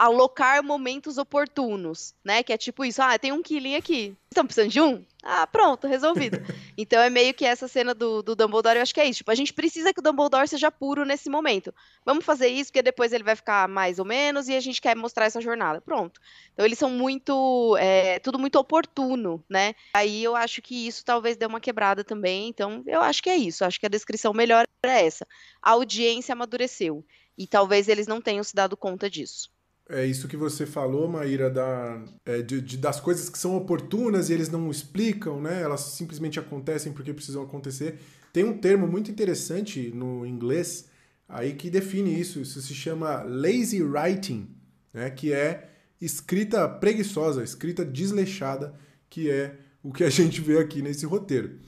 alocar 0.00 0.64
momentos 0.64 1.18
oportunos, 1.18 2.14
né? 2.24 2.42
Que 2.42 2.54
é 2.54 2.56
tipo 2.56 2.86
isso, 2.86 3.02
ah, 3.02 3.18
tem 3.18 3.32
um 3.32 3.42
killing 3.42 3.74
aqui. 3.74 4.16
Estão 4.30 4.46
precisando 4.46 4.70
de 4.70 4.80
um? 4.80 5.04
Ah, 5.22 5.46
pronto, 5.46 5.86
resolvido. 5.86 6.38
então 6.74 7.02
é 7.02 7.10
meio 7.10 7.34
que 7.34 7.44
essa 7.44 7.68
cena 7.68 7.92
do, 7.92 8.22
do 8.22 8.34
Dumbledore, 8.34 8.78
eu 8.78 8.82
acho 8.82 8.94
que 8.94 9.00
é 9.00 9.04
isso. 9.04 9.18
Tipo, 9.18 9.30
a 9.30 9.34
gente 9.34 9.52
precisa 9.52 9.92
que 9.92 10.00
o 10.00 10.02
Dumbledore 10.02 10.48
seja 10.48 10.70
puro 10.70 11.04
nesse 11.04 11.28
momento. 11.28 11.74
Vamos 12.02 12.24
fazer 12.24 12.48
isso, 12.48 12.70
porque 12.70 12.82
depois 12.82 13.12
ele 13.12 13.22
vai 13.22 13.36
ficar 13.36 13.68
mais 13.68 13.98
ou 13.98 14.06
menos 14.06 14.48
e 14.48 14.56
a 14.56 14.60
gente 14.60 14.80
quer 14.80 14.96
mostrar 14.96 15.26
essa 15.26 15.38
jornada. 15.38 15.82
Pronto. 15.82 16.18
Então 16.54 16.64
eles 16.64 16.78
são 16.78 16.88
muito. 16.88 17.76
É, 17.78 18.18
tudo 18.20 18.38
muito 18.38 18.58
oportuno, 18.58 19.44
né? 19.50 19.74
Aí 19.92 20.24
eu 20.24 20.34
acho 20.34 20.62
que 20.62 20.86
isso 20.86 21.04
talvez 21.04 21.36
dê 21.36 21.44
uma 21.44 21.60
quebrada 21.60 22.02
também. 22.02 22.48
Então 22.48 22.82
eu 22.86 23.02
acho 23.02 23.22
que 23.22 23.28
é 23.28 23.36
isso. 23.36 23.66
Acho 23.66 23.78
que 23.78 23.84
a 23.84 23.90
descrição 23.90 24.32
melhor 24.32 24.64
é 24.82 25.04
essa. 25.04 25.26
A 25.60 25.72
audiência 25.72 26.32
amadureceu. 26.32 27.04
E 27.36 27.46
talvez 27.46 27.86
eles 27.86 28.06
não 28.06 28.18
tenham 28.18 28.42
se 28.42 28.54
dado 28.54 28.78
conta 28.78 29.10
disso. 29.10 29.50
É 29.92 30.06
isso 30.06 30.28
que 30.28 30.36
você 30.36 30.64
falou, 30.64 31.08
Maíra, 31.08 31.50
da, 31.50 32.00
é, 32.24 32.40
de, 32.42 32.60
de, 32.60 32.76
das 32.76 33.00
coisas 33.00 33.28
que 33.28 33.36
são 33.36 33.56
oportunas 33.56 34.30
e 34.30 34.32
eles 34.32 34.48
não 34.48 34.70
explicam, 34.70 35.40
né? 35.40 35.60
Elas 35.60 35.80
simplesmente 35.80 36.38
acontecem 36.38 36.92
porque 36.92 37.12
precisam 37.12 37.42
acontecer. 37.42 37.98
Tem 38.32 38.44
um 38.44 38.56
termo 38.56 38.86
muito 38.86 39.10
interessante 39.10 39.90
no 39.92 40.24
inglês 40.24 40.88
aí 41.28 41.54
que 41.54 41.68
define 41.68 42.18
isso. 42.18 42.40
Isso 42.40 42.62
se 42.62 42.72
chama 42.72 43.22
lazy 43.22 43.82
writing, 43.82 44.48
né? 44.94 45.10
Que 45.10 45.32
é 45.32 45.68
escrita 46.00 46.68
preguiçosa, 46.68 47.42
escrita 47.42 47.84
desleixada, 47.84 48.74
que 49.08 49.28
é 49.28 49.56
o 49.82 49.92
que 49.92 50.04
a 50.04 50.10
gente 50.10 50.40
vê 50.40 50.58
aqui 50.58 50.82
nesse 50.82 51.04
roteiro. 51.04 51.58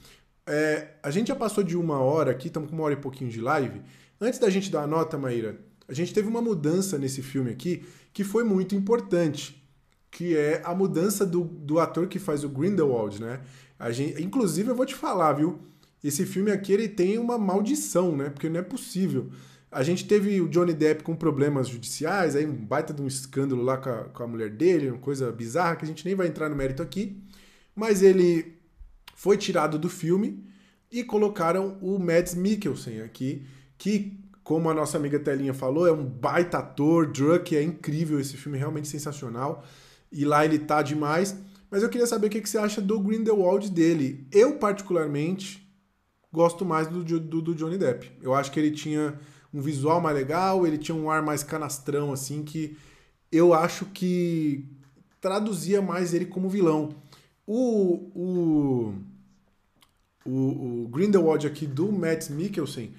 É, 0.47 0.93
a 1.03 1.11
gente 1.11 1.27
já 1.27 1.35
passou 1.35 1.61
de 1.61 1.75
uma 1.75 1.99
hora 1.99 2.31
aqui, 2.31 2.47
estamos 2.47 2.69
com 2.69 2.75
uma 2.75 2.85
hora 2.85 2.93
e 2.93 2.97
pouquinho 2.97 3.29
de 3.29 3.41
live. 3.41 3.81
Antes 4.19 4.39
da 4.39 4.49
gente 4.49 4.71
dar 4.71 4.83
a 4.83 4.87
nota, 4.87 5.17
Maíra, 5.17 5.59
a 5.87 5.93
gente 5.93 6.13
teve 6.13 6.27
uma 6.27 6.41
mudança 6.41 6.97
nesse 6.97 7.21
filme 7.21 7.51
aqui 7.51 7.85
que 8.13 8.23
foi 8.23 8.43
muito 8.43 8.75
importante, 8.75 9.61
que 10.09 10.37
é 10.37 10.61
a 10.63 10.73
mudança 10.73 11.25
do, 11.25 11.43
do 11.43 11.79
ator 11.79 12.07
que 12.07 12.19
faz 12.19 12.43
o 12.43 12.49
Grindelwald, 12.49 13.21
né? 13.21 13.41
A 13.79 13.91
gente, 13.91 14.21
inclusive, 14.21 14.69
eu 14.69 14.75
vou 14.75 14.85
te 14.85 14.95
falar, 14.95 15.33
viu? 15.33 15.59
Esse 16.03 16.25
filme 16.25 16.51
aqui 16.51 16.71
ele 16.71 16.87
tem 16.87 17.17
uma 17.17 17.37
maldição, 17.37 18.15
né? 18.15 18.29
Porque 18.29 18.49
não 18.49 18.59
é 18.59 18.63
possível. 18.63 19.29
A 19.71 19.81
gente 19.81 20.05
teve 20.05 20.39
o 20.39 20.47
Johnny 20.47 20.73
Depp 20.73 21.03
com 21.03 21.15
problemas 21.15 21.67
judiciais, 21.67 22.35
aí 22.35 22.45
um 22.45 22.53
baita 22.53 22.93
de 22.93 23.01
um 23.01 23.07
escândalo 23.07 23.63
lá 23.63 23.77
com 23.77 23.89
a, 23.89 24.03
com 24.05 24.23
a 24.23 24.27
mulher 24.27 24.51
dele, 24.51 24.91
uma 24.91 24.99
coisa 24.99 25.31
bizarra 25.31 25.75
que 25.75 25.83
a 25.83 25.87
gente 25.87 26.05
nem 26.05 26.13
vai 26.13 26.27
entrar 26.27 26.47
no 26.47 26.55
mérito 26.55 26.83
aqui. 26.83 27.19
Mas 27.75 28.03
ele 28.03 28.59
foi 29.15 29.35
tirado 29.35 29.79
do 29.79 29.89
filme 29.89 30.45
e 30.91 31.03
colocaram 31.03 31.77
o 31.81 31.97
Mads 31.97 32.35
Mikkelsen 32.35 33.01
aqui, 33.01 33.47
que 33.79 34.22
como 34.43 34.69
a 34.69 34.73
nossa 34.73 34.97
amiga 34.97 35.19
Telinha 35.19 35.53
falou, 35.53 35.87
é 35.87 35.91
um 35.91 36.03
baita 36.03 36.57
ator, 36.57 37.11
Druck 37.11 37.55
é 37.55 37.63
incrível, 37.63 38.19
esse 38.19 38.35
filme 38.35 38.57
é 38.57 38.59
realmente 38.59 38.87
sensacional. 38.87 39.63
E 40.11 40.25
lá 40.25 40.43
ele 40.43 40.59
tá 40.59 40.81
demais. 40.81 41.35
Mas 41.71 41.81
eu 41.81 41.89
queria 41.89 42.05
saber 42.05 42.27
o 42.27 42.29
que 42.29 42.45
você 42.45 42.57
acha 42.57 42.81
do 42.81 42.99
Grindelwald 42.99 43.71
dele. 43.71 44.27
Eu, 44.31 44.57
particularmente, 44.57 45.67
gosto 46.31 46.65
mais 46.65 46.87
do, 46.87 47.03
do, 47.03 47.41
do 47.41 47.55
Johnny 47.55 47.77
Depp. 47.77 48.11
Eu 48.21 48.33
acho 48.33 48.51
que 48.51 48.59
ele 48.59 48.71
tinha 48.71 49.19
um 49.53 49.61
visual 49.61 50.01
mais 50.01 50.15
legal, 50.15 50.67
ele 50.67 50.77
tinha 50.77 50.95
um 50.95 51.09
ar 51.09 51.21
mais 51.21 51.43
canastrão, 51.43 52.11
assim, 52.11 52.43
que 52.43 52.75
eu 53.31 53.53
acho 53.53 53.85
que 53.85 54.65
traduzia 55.21 55.81
mais 55.81 56.13
ele 56.13 56.25
como 56.25 56.49
vilão. 56.49 56.95
O, 57.45 58.11
o, 58.13 58.93
o, 60.25 60.83
o 60.83 60.87
Grindelwald 60.89 61.47
aqui 61.47 61.65
do 61.65 61.91
Matt 61.91 62.29
Mikkelsen, 62.29 62.93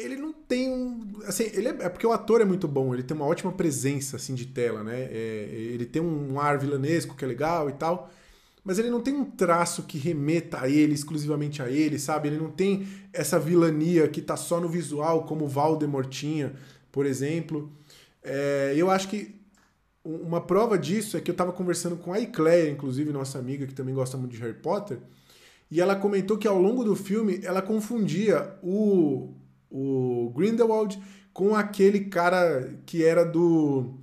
ele 0.00 0.16
não 0.16 0.32
tem 0.32 0.68
um. 0.68 1.20
Assim, 1.26 1.44
ele 1.52 1.68
é, 1.68 1.76
é, 1.80 1.88
porque 1.88 2.06
o 2.06 2.12
ator 2.12 2.40
é 2.40 2.44
muito 2.44 2.66
bom, 2.66 2.92
ele 2.92 3.02
tem 3.02 3.16
uma 3.16 3.26
ótima 3.26 3.52
presença 3.52 4.16
assim 4.16 4.34
de 4.34 4.46
tela, 4.46 4.82
né? 4.82 5.08
É, 5.10 5.48
ele 5.52 5.86
tem 5.86 6.02
um 6.02 6.40
ar 6.40 6.58
vilanesco 6.58 7.16
que 7.16 7.24
é 7.24 7.28
legal 7.28 7.68
e 7.68 7.72
tal. 7.72 8.10
Mas 8.62 8.78
ele 8.78 8.90
não 8.90 9.00
tem 9.00 9.14
um 9.14 9.24
traço 9.24 9.84
que 9.84 9.96
remeta 9.96 10.60
a 10.60 10.68
ele, 10.68 10.92
exclusivamente 10.92 11.62
a 11.62 11.70
ele, 11.70 11.98
sabe? 11.98 12.28
Ele 12.28 12.36
não 12.36 12.50
tem 12.50 12.86
essa 13.12 13.38
vilania 13.38 14.06
que 14.06 14.20
tá 14.20 14.36
só 14.36 14.60
no 14.60 14.68
visual, 14.68 15.24
como 15.24 15.48
Valdemort 15.48 16.08
tinha, 16.08 16.52
por 16.92 17.06
exemplo. 17.06 17.72
É, 18.22 18.74
eu 18.76 18.90
acho 18.90 19.08
que 19.08 19.40
uma 20.04 20.40
prova 20.40 20.78
disso 20.78 21.16
é 21.16 21.20
que 21.20 21.30
eu 21.30 21.34
tava 21.34 21.52
conversando 21.52 21.96
com 21.96 22.12
a 22.12 22.20
Ecleia, 22.20 22.70
inclusive, 22.70 23.12
nossa 23.12 23.38
amiga, 23.38 23.66
que 23.66 23.74
também 23.74 23.94
gosta 23.94 24.16
muito 24.16 24.32
de 24.32 24.40
Harry 24.40 24.54
Potter, 24.54 24.98
e 25.70 25.80
ela 25.80 25.94
comentou 25.94 26.36
que 26.36 26.48
ao 26.48 26.60
longo 26.60 26.82
do 26.82 26.96
filme 26.96 27.40
ela 27.44 27.62
confundia 27.62 28.58
o, 28.62 29.34
o 29.70 30.32
Grindelwald 30.34 31.00
com 31.32 31.54
aquele 31.54 32.00
cara 32.06 32.74
que 32.84 33.04
era 33.04 33.24
do. 33.24 33.94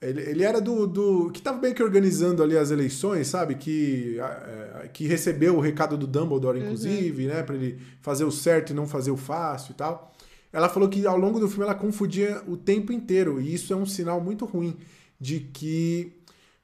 Ele, 0.00 0.22
ele 0.22 0.44
era 0.44 0.60
do, 0.60 0.86
do. 0.86 1.30
que 1.30 1.40
estava 1.40 1.58
bem 1.58 1.74
que 1.74 1.82
organizando 1.82 2.42
ali 2.42 2.56
as 2.56 2.70
eleições, 2.70 3.26
sabe? 3.26 3.56
Que, 3.56 4.18
é, 4.18 4.88
que 4.88 5.06
recebeu 5.06 5.56
o 5.56 5.60
recado 5.60 5.98
do 5.98 6.06
Dumbledore, 6.06 6.58
uhum. 6.58 6.64
inclusive, 6.64 7.26
uhum. 7.26 7.34
né? 7.34 7.42
Pra 7.42 7.54
ele 7.54 7.78
fazer 8.00 8.24
o 8.24 8.30
certo 8.30 8.70
e 8.70 8.74
não 8.74 8.86
fazer 8.86 9.10
o 9.10 9.16
fácil 9.16 9.72
e 9.72 9.74
tal. 9.74 10.14
Ela 10.52 10.68
falou 10.68 10.88
que 10.88 11.06
ao 11.06 11.18
longo 11.18 11.38
do 11.38 11.48
filme 11.48 11.64
ela 11.64 11.74
confundia 11.74 12.42
o 12.48 12.56
tempo 12.56 12.92
inteiro, 12.92 13.40
e 13.40 13.54
isso 13.54 13.72
é 13.72 13.76
um 13.76 13.86
sinal 13.86 14.20
muito 14.20 14.44
ruim 14.44 14.76
de 15.20 15.40
que 15.40 16.12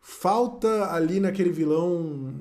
falta 0.01 0.93
ali 0.93 1.21
naquele 1.21 1.51
vilão 1.51 2.35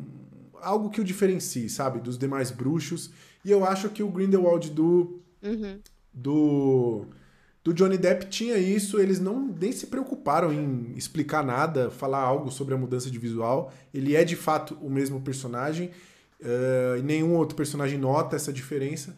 algo 0.62 0.90
que 0.90 1.02
o 1.02 1.04
diferencie, 1.04 1.70
sabe? 1.70 2.00
Dos 2.00 2.18
demais 2.18 2.50
bruxos. 2.50 3.12
E 3.44 3.52
eu 3.52 3.64
acho 3.64 3.90
que 3.90 4.02
o 4.02 4.10
Grindelwald 4.10 4.72
do 4.72 5.22
Uhum. 5.46 5.80
Do, 6.14 7.06
do 7.64 7.74
Johnny 7.74 7.98
Depp 7.98 8.28
tinha 8.28 8.58
isso, 8.58 9.00
eles 9.00 9.20
não 9.20 9.48
nem 9.60 9.72
se 9.72 9.88
preocuparam 9.88 10.52
em 10.52 10.94
explicar 10.96 11.44
nada, 11.44 11.92
falar 11.92 12.20
algo 12.20 12.52
sobre 12.52 12.74
a 12.74 12.78
mudança 12.78 13.12
de 13.12 13.20
visual. 13.20 13.72
Ele 13.94 14.16
é 14.16 14.24
de 14.24 14.36
fato 14.36 14.76
o 14.82 14.90
mesmo 14.90 15.22
personagem, 15.22 15.92
uh, 16.42 16.98
e 16.98 17.02
nenhum 17.02 17.34
outro 17.36 17.56
personagem 17.56 18.00
nota 18.00 18.36
essa 18.36 18.52
diferença. 18.52 19.16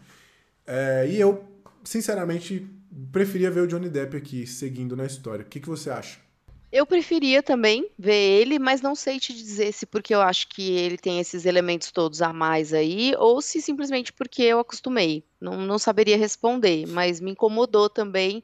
Uh, 0.67 1.09
e 1.09 1.19
eu, 1.19 1.43
sinceramente, 1.83 2.67
preferia 3.11 3.49
ver 3.49 3.61
o 3.61 3.67
Johnny 3.67 3.89
Depp 3.89 4.17
aqui 4.17 4.45
seguindo 4.45 4.95
na 4.95 5.05
história. 5.05 5.45
O 5.45 5.47
que, 5.47 5.59
que 5.59 5.69
você 5.69 5.89
acha? 5.89 6.26
Eu 6.71 6.85
preferia 6.85 7.41
também 7.41 7.89
ver 7.97 8.41
ele, 8.41 8.59
mas 8.59 8.81
não 8.81 8.93
sei 8.93 9.19
te 9.19 9.33
dizer 9.33 9.71
se 9.71 9.85
porque 9.85 10.13
eu 10.13 10.21
acho 10.21 10.49
que 10.49 10.71
ele 10.71 10.97
tem 10.97 11.19
esses 11.19 11.45
elementos 11.45 11.91
todos 11.91 12.21
a 12.21 12.33
mais 12.33 12.73
aí, 12.73 13.13
ou 13.17 13.41
se 13.41 13.61
simplesmente 13.61 14.11
porque 14.11 14.43
eu 14.43 14.59
acostumei. 14.59 15.23
Não, 15.39 15.57
não 15.57 15.79
saberia 15.79 16.17
responder, 16.17 16.85
mas 16.87 17.21
me 17.21 17.31
incomodou 17.31 17.89
também 17.89 18.43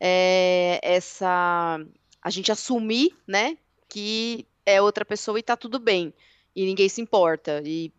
é, 0.00 0.80
essa 0.82 1.78
a 2.22 2.30
gente 2.30 2.52
assumir, 2.52 3.16
né, 3.26 3.56
que 3.88 4.46
é 4.66 4.80
outra 4.82 5.04
pessoa 5.04 5.38
e 5.38 5.42
tá 5.42 5.56
tudo 5.56 5.78
bem 5.78 6.12
e 6.54 6.66
ninguém 6.66 6.88
se 6.88 7.00
importa 7.00 7.62
e 7.64 7.92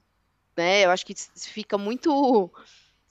né, 0.56 0.86
eu 0.86 0.92
acho 0.92 1.06
que 1.06 1.14
fica 1.38 1.78
muito 1.78 2.52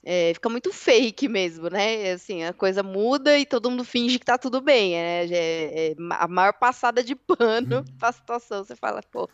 é, 0.03 0.33
fica 0.33 0.49
muito 0.49 0.73
fake 0.73 1.27
mesmo, 1.27 1.69
né? 1.69 2.13
Assim, 2.13 2.43
a 2.43 2.51
coisa 2.51 2.81
muda 2.81 3.37
e 3.37 3.45
todo 3.45 3.69
mundo 3.69 3.83
finge 3.83 4.17
que 4.17 4.25
tá 4.25 4.35
tudo 4.35 4.59
bem. 4.59 4.95
É, 4.95 5.25
é, 5.25 5.91
é 5.91 5.95
a 6.11 6.27
maior 6.27 6.53
passada 6.53 7.03
de 7.03 7.15
pano 7.15 7.77
uhum. 7.77 7.97
pra 7.99 8.11
situação. 8.11 8.63
Você 8.63 8.75
fala, 8.75 9.03
pô, 9.11 9.29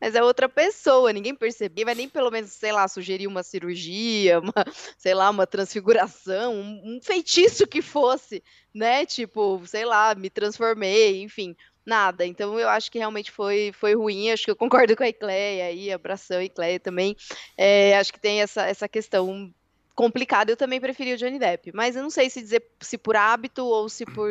mas 0.00 0.14
é 0.14 0.22
outra 0.22 0.48
pessoa, 0.48 1.12
ninguém 1.12 1.34
percebeu, 1.34 1.86
vai 1.86 1.94
nem 1.94 2.08
pelo 2.08 2.30
menos, 2.30 2.52
sei 2.52 2.70
lá, 2.70 2.86
sugerir 2.86 3.26
uma 3.26 3.42
cirurgia, 3.42 4.38
uma, 4.38 4.52
sei 4.96 5.12
lá, 5.12 5.28
uma 5.28 5.46
transfiguração, 5.46 6.54
um, 6.54 6.96
um 6.96 7.00
feitiço 7.02 7.66
que 7.66 7.82
fosse, 7.82 8.44
né? 8.72 9.04
Tipo, 9.04 9.60
sei 9.66 9.84
lá, 9.84 10.14
me 10.14 10.30
transformei, 10.30 11.20
enfim 11.22 11.56
nada. 11.84 12.24
Então 12.24 12.60
eu 12.60 12.68
acho 12.68 12.92
que 12.92 12.98
realmente 12.98 13.32
foi, 13.32 13.72
foi 13.74 13.96
ruim. 13.96 14.30
Acho 14.30 14.44
que 14.44 14.50
eu 14.52 14.56
concordo 14.56 14.96
com 14.96 15.02
a 15.02 15.08
Ecleia 15.08 15.66
aí, 15.66 15.90
abração 15.90 16.40
Ecleia 16.40 16.78
também. 16.78 17.16
É, 17.56 17.98
acho 17.98 18.12
que 18.12 18.20
tem 18.20 18.40
essa, 18.40 18.64
essa 18.66 18.88
questão 18.88 19.52
complicado, 19.94 20.50
eu 20.50 20.56
também 20.56 20.80
preferi 20.80 21.12
o 21.14 21.16
Johnny 21.16 21.38
Depp. 21.38 21.72
Mas 21.74 21.96
eu 21.96 22.02
não 22.02 22.10
sei 22.10 22.30
se 22.30 22.40
dizer 22.40 22.62
se 22.80 22.96
por 22.98 23.16
hábito 23.16 23.64
ou 23.64 23.88
se 23.88 24.04
por 24.04 24.30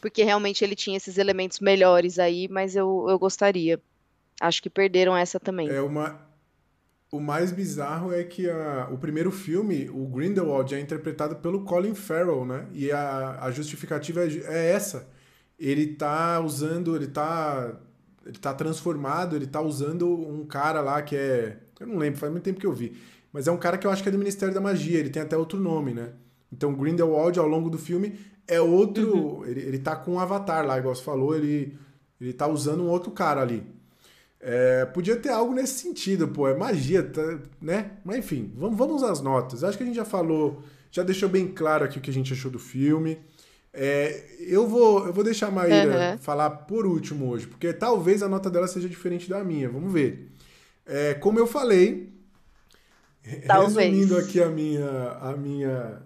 porque 0.00 0.22
realmente 0.22 0.62
ele 0.62 0.76
tinha 0.76 0.96
esses 0.96 1.16
elementos 1.16 1.60
melhores 1.60 2.18
aí, 2.18 2.46
mas 2.48 2.76
eu, 2.76 3.06
eu 3.08 3.18
gostaria. 3.18 3.80
Acho 4.40 4.62
que 4.62 4.68
perderam 4.68 5.16
essa 5.16 5.40
também. 5.40 5.68
É 5.68 5.80
uma. 5.80 6.20
O 7.10 7.20
mais 7.20 7.52
bizarro 7.52 8.12
é 8.12 8.24
que 8.24 8.50
a, 8.50 8.88
o 8.90 8.98
primeiro 8.98 9.30
filme, 9.30 9.88
o 9.88 10.04
Grindelwald, 10.06 10.74
é 10.74 10.80
interpretado 10.80 11.36
pelo 11.36 11.64
Colin 11.64 11.94
Farrell, 11.94 12.44
né? 12.44 12.66
E 12.72 12.90
a, 12.90 13.38
a 13.40 13.50
justificativa 13.52 14.24
é, 14.24 14.28
é 14.46 14.72
essa. 14.72 15.08
Ele 15.58 15.86
tá 15.94 16.40
usando, 16.40 16.96
ele 16.96 17.06
tá. 17.06 17.76
Ele 18.26 18.38
tá 18.38 18.54
transformado, 18.54 19.36
ele 19.36 19.46
tá 19.46 19.60
usando 19.60 20.08
um 20.08 20.44
cara 20.44 20.80
lá 20.80 21.00
que 21.02 21.14
é. 21.14 21.58
Eu 21.78 21.86
não 21.86 21.96
lembro, 21.96 22.18
faz 22.18 22.32
muito 22.32 22.44
tempo 22.44 22.58
que 22.58 22.66
eu 22.66 22.72
vi 22.72 22.96
mas 23.34 23.48
é 23.48 23.52
um 23.52 23.56
cara 23.56 23.76
que 23.76 23.84
eu 23.84 23.90
acho 23.90 24.00
que 24.00 24.08
é 24.08 24.12
do 24.12 24.18
Ministério 24.18 24.54
da 24.54 24.60
Magia, 24.60 24.96
ele 24.96 25.10
tem 25.10 25.20
até 25.20 25.36
outro 25.36 25.58
nome, 25.58 25.92
né? 25.92 26.10
Então 26.52 26.72
Grindelwald, 26.72 27.36
ao 27.36 27.48
longo 27.48 27.68
do 27.68 27.76
filme, 27.76 28.16
é 28.46 28.60
outro. 28.60 29.12
Uhum. 29.12 29.44
Ele, 29.44 29.60
ele 29.60 29.78
tá 29.80 29.96
com 29.96 30.12
um 30.12 30.20
avatar 30.20 30.64
lá, 30.64 30.78
igual 30.78 30.94
você 30.94 31.02
falou, 31.02 31.34
ele, 31.34 31.76
ele 32.20 32.32
tá 32.32 32.46
usando 32.46 32.84
um 32.84 32.88
outro 32.88 33.10
cara 33.10 33.40
ali. 33.40 33.66
É, 34.38 34.84
podia 34.84 35.16
ter 35.16 35.30
algo 35.30 35.52
nesse 35.52 35.80
sentido, 35.80 36.28
pô, 36.28 36.46
é 36.46 36.56
magia, 36.56 37.02
tá, 37.02 37.40
né? 37.60 37.90
Mas 38.04 38.18
enfim, 38.18 38.52
vamos, 38.56 38.78
vamos 38.78 39.02
às 39.02 39.20
notas. 39.20 39.64
Acho 39.64 39.76
que 39.76 39.82
a 39.82 39.86
gente 39.86 39.96
já 39.96 40.04
falou, 40.04 40.62
já 40.92 41.02
deixou 41.02 41.28
bem 41.28 41.48
claro 41.48 41.84
aqui 41.84 41.98
o 41.98 42.00
que 42.00 42.10
a 42.10 42.14
gente 42.14 42.32
achou 42.32 42.52
do 42.52 42.60
filme. 42.60 43.18
É, 43.72 44.26
eu, 44.38 44.68
vou, 44.68 45.06
eu 45.06 45.12
vou 45.12 45.24
deixar 45.24 45.48
a 45.48 45.50
Maíra 45.50 46.12
uhum. 46.12 46.18
falar 46.18 46.50
por 46.50 46.86
último 46.86 47.28
hoje, 47.30 47.48
porque 47.48 47.72
talvez 47.72 48.22
a 48.22 48.28
nota 48.28 48.48
dela 48.48 48.68
seja 48.68 48.88
diferente 48.88 49.28
da 49.28 49.42
minha. 49.42 49.68
Vamos 49.68 49.92
ver. 49.92 50.30
É, 50.86 51.14
como 51.14 51.40
eu 51.40 51.48
falei, 51.48 52.13
Talvez. 53.46 53.74
Resumindo 53.74 54.16
aqui 54.18 54.42
a 54.42 54.48
minha, 54.48 55.10
a 55.20 55.36
minha, 55.36 56.02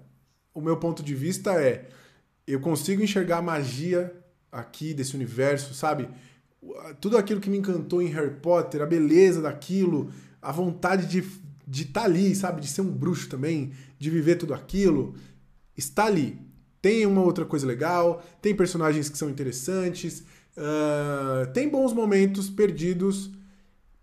o 0.54 0.60
meu 0.60 0.76
ponto 0.76 1.02
de 1.02 1.14
vista 1.14 1.52
é, 1.52 1.88
eu 2.46 2.60
consigo 2.60 3.02
enxergar 3.02 3.38
a 3.38 3.42
magia 3.42 4.12
aqui 4.50 4.94
desse 4.94 5.14
universo, 5.14 5.74
sabe? 5.74 6.08
Tudo 7.00 7.16
aquilo 7.16 7.40
que 7.40 7.50
me 7.50 7.58
encantou 7.58 8.00
em 8.00 8.08
Harry 8.08 8.34
Potter, 8.34 8.82
a 8.82 8.86
beleza 8.86 9.42
daquilo, 9.42 10.10
a 10.40 10.52
vontade 10.52 11.06
de 11.06 11.22
de 11.68 11.82
estar 11.82 12.00
tá 12.00 12.06
ali, 12.06 12.34
sabe? 12.34 12.62
De 12.62 12.66
ser 12.66 12.80
um 12.80 12.90
bruxo 12.90 13.28
também, 13.28 13.72
de 13.98 14.08
viver 14.08 14.36
tudo 14.36 14.54
aquilo, 14.54 15.14
está 15.76 16.06
ali. 16.06 16.38
tem 16.80 17.04
uma 17.04 17.22
outra 17.22 17.44
coisa 17.44 17.66
legal, 17.66 18.24
tem 18.40 18.54
personagens 18.54 19.08
que 19.08 19.18
são 19.18 19.28
interessantes, 19.28 20.20
uh, 20.56 21.52
tem 21.52 21.68
bons 21.68 21.92
momentos 21.92 22.48
perdidos 22.48 23.30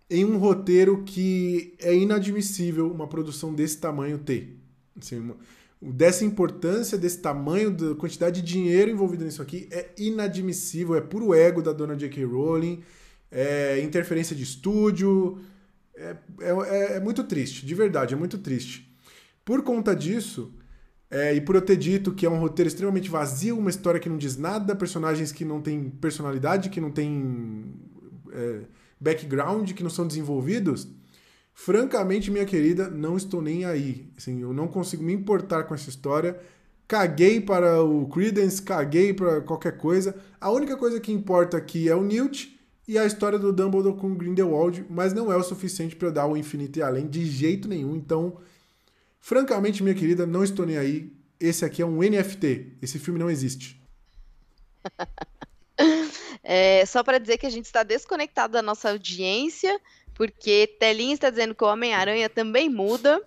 em 0.09 0.23
um 0.23 0.37
roteiro 0.37 1.03
que 1.03 1.75
é 1.79 1.95
inadmissível 1.95 2.91
uma 2.91 3.07
produção 3.07 3.53
desse 3.53 3.77
tamanho 3.77 4.19
ter. 4.19 4.59
Assim, 4.99 5.19
uma, 5.19 5.35
dessa 5.81 6.23
importância, 6.23 6.97
desse 6.97 7.19
tamanho, 7.19 7.71
da 7.71 7.95
quantidade 7.95 8.41
de 8.41 8.47
dinheiro 8.47 8.91
envolvido 8.91 9.25
nisso 9.25 9.41
aqui 9.41 9.67
é 9.71 9.89
inadmissível, 9.97 10.95
é 10.95 11.01
puro 11.01 11.33
ego 11.33 11.61
da 11.61 11.73
dona 11.73 11.95
J.K. 11.95 12.23
Rowling, 12.25 12.83
é 13.31 13.79
interferência 13.81 14.35
de 14.35 14.43
estúdio, 14.43 15.39
é, 15.95 16.15
é, 16.39 16.93
é 16.97 16.99
muito 16.99 17.23
triste, 17.23 17.65
de 17.65 17.75
verdade, 17.75 18.13
é 18.13 18.17
muito 18.17 18.37
triste. 18.37 18.93
Por 19.43 19.63
conta 19.63 19.95
disso, 19.95 20.53
é, 21.09 21.35
e 21.35 21.41
por 21.41 21.55
eu 21.55 21.61
ter 21.61 21.77
dito 21.77 22.13
que 22.13 22.25
é 22.25 22.29
um 22.29 22.39
roteiro 22.39 22.67
extremamente 22.67 23.09
vazio, 23.09 23.57
uma 23.57 23.69
história 23.69 23.99
que 23.99 24.09
não 24.09 24.17
diz 24.17 24.37
nada, 24.37 24.75
personagens 24.75 25.31
que 25.31 25.45
não 25.45 25.61
têm 25.61 25.89
personalidade, 25.89 26.69
que 26.69 26.81
não 26.81 26.91
têm 26.91 27.73
é, 28.31 28.61
background, 28.99 29.71
que 29.73 29.83
não 29.83 29.89
são 29.89 30.07
desenvolvidos, 30.07 30.87
francamente, 31.53 32.31
minha 32.31 32.45
querida, 32.45 32.89
não 32.89 33.17
estou 33.17 33.41
nem 33.41 33.65
aí. 33.65 34.07
Assim, 34.17 34.41
eu 34.41 34.53
não 34.53 34.67
consigo 34.67 35.03
me 35.03 35.13
importar 35.13 35.63
com 35.63 35.73
essa 35.73 35.89
história. 35.89 36.39
Caguei 36.87 37.41
para 37.41 37.83
o 37.83 38.07
Credence, 38.07 38.61
caguei 38.61 39.13
para 39.13 39.41
qualquer 39.41 39.77
coisa. 39.77 40.15
A 40.39 40.51
única 40.51 40.77
coisa 40.77 40.99
que 40.99 41.11
importa 41.11 41.57
aqui 41.57 41.89
é 41.89 41.95
o 41.95 42.03
Newt 42.03 42.59
e 42.87 42.97
a 42.97 43.05
história 43.05 43.39
do 43.39 43.51
Dumbledore 43.51 43.97
com 43.97 44.13
Grindelwald, 44.13 44.85
mas 44.89 45.13
não 45.13 45.31
é 45.31 45.35
o 45.35 45.43
suficiente 45.43 45.95
para 45.95 46.11
dar 46.11 46.27
o 46.27 46.37
infinito 46.37 46.77
e 46.77 46.83
além 46.83 47.07
de 47.07 47.25
jeito 47.25 47.67
nenhum. 47.67 47.95
Então, 47.95 48.37
Francamente, 49.27 49.81
minha 49.81 49.95
querida, 49.95 50.27
não 50.27 50.43
estou 50.43 50.67
nem 50.67 50.77
aí. 50.77 51.11
Esse 51.39 51.65
aqui 51.65 51.81
é 51.81 51.85
um 51.85 51.97
NFT. 51.97 52.77
Esse 52.79 52.99
filme 52.99 53.19
não 53.19 53.27
existe. 53.27 53.81
É, 56.47 56.85
só 56.85 57.03
para 57.03 57.17
dizer 57.17 57.39
que 57.39 57.47
a 57.47 57.49
gente 57.49 57.65
está 57.65 57.81
desconectado 57.81 58.53
da 58.53 58.61
nossa 58.61 58.91
audiência, 58.91 59.81
porque 60.13 60.67
Telinha 60.79 61.15
está 61.15 61.31
dizendo 61.31 61.55
que 61.55 61.63
o 61.63 61.67
Homem-Aranha 61.67 62.29
também 62.29 62.69
muda. 62.69 63.19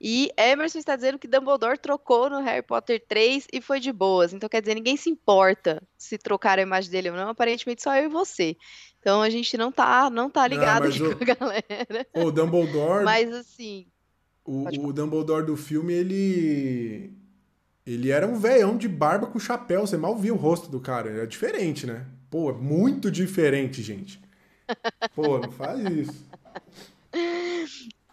E 0.00 0.32
Emerson 0.36 0.78
está 0.78 0.96
dizendo 0.96 1.18
que 1.18 1.28
Dumbledore 1.28 1.78
trocou 1.78 2.28
no 2.28 2.40
Harry 2.40 2.62
Potter 2.62 3.00
3 3.06 3.46
e 3.52 3.60
foi 3.60 3.78
de 3.78 3.92
boas. 3.92 4.32
Então, 4.32 4.48
quer 4.48 4.60
dizer, 4.60 4.74
ninguém 4.74 4.96
se 4.96 5.08
importa 5.08 5.80
se 5.96 6.18
trocar 6.18 6.58
a 6.58 6.62
imagem 6.62 6.90
dele 6.90 7.10
ou 7.10 7.16
não. 7.16 7.28
Aparentemente, 7.28 7.82
só 7.82 7.94
eu 7.94 8.06
e 8.06 8.08
você. 8.08 8.56
Então, 8.98 9.22
a 9.22 9.30
gente 9.30 9.56
não 9.56 9.70
tá, 9.70 10.10
não 10.10 10.28
tá 10.28 10.48
ligado 10.48 10.88
não, 10.88 10.90
aqui 10.90 11.02
o... 11.02 11.16
com 11.16 11.22
a 11.22 11.34
galera. 11.34 12.06
O 12.16 12.32
Dumbledore. 12.32 13.04
Mas, 13.04 13.32
assim. 13.32 13.86
O, 14.44 14.88
o 14.88 14.92
Dumbledore 14.92 15.46
do 15.46 15.56
filme, 15.56 15.92
ele. 15.92 17.12
Ele 17.86 18.10
era 18.10 18.26
um 18.26 18.40
veião 18.40 18.76
de 18.76 18.88
barba 18.88 19.26
com 19.26 19.38
chapéu. 19.38 19.86
Você 19.86 19.96
mal 19.96 20.16
via 20.16 20.34
o 20.34 20.36
rosto 20.36 20.68
do 20.68 20.80
cara. 20.80 21.10
Era 21.10 21.26
diferente, 21.26 21.86
né? 21.86 22.06
Pô, 22.32 22.48
é 22.48 22.54
muito 22.54 23.10
diferente, 23.10 23.82
gente. 23.82 24.18
Pô, 25.14 25.38
não 25.38 25.52
faz 25.52 25.80
isso. 25.84 26.26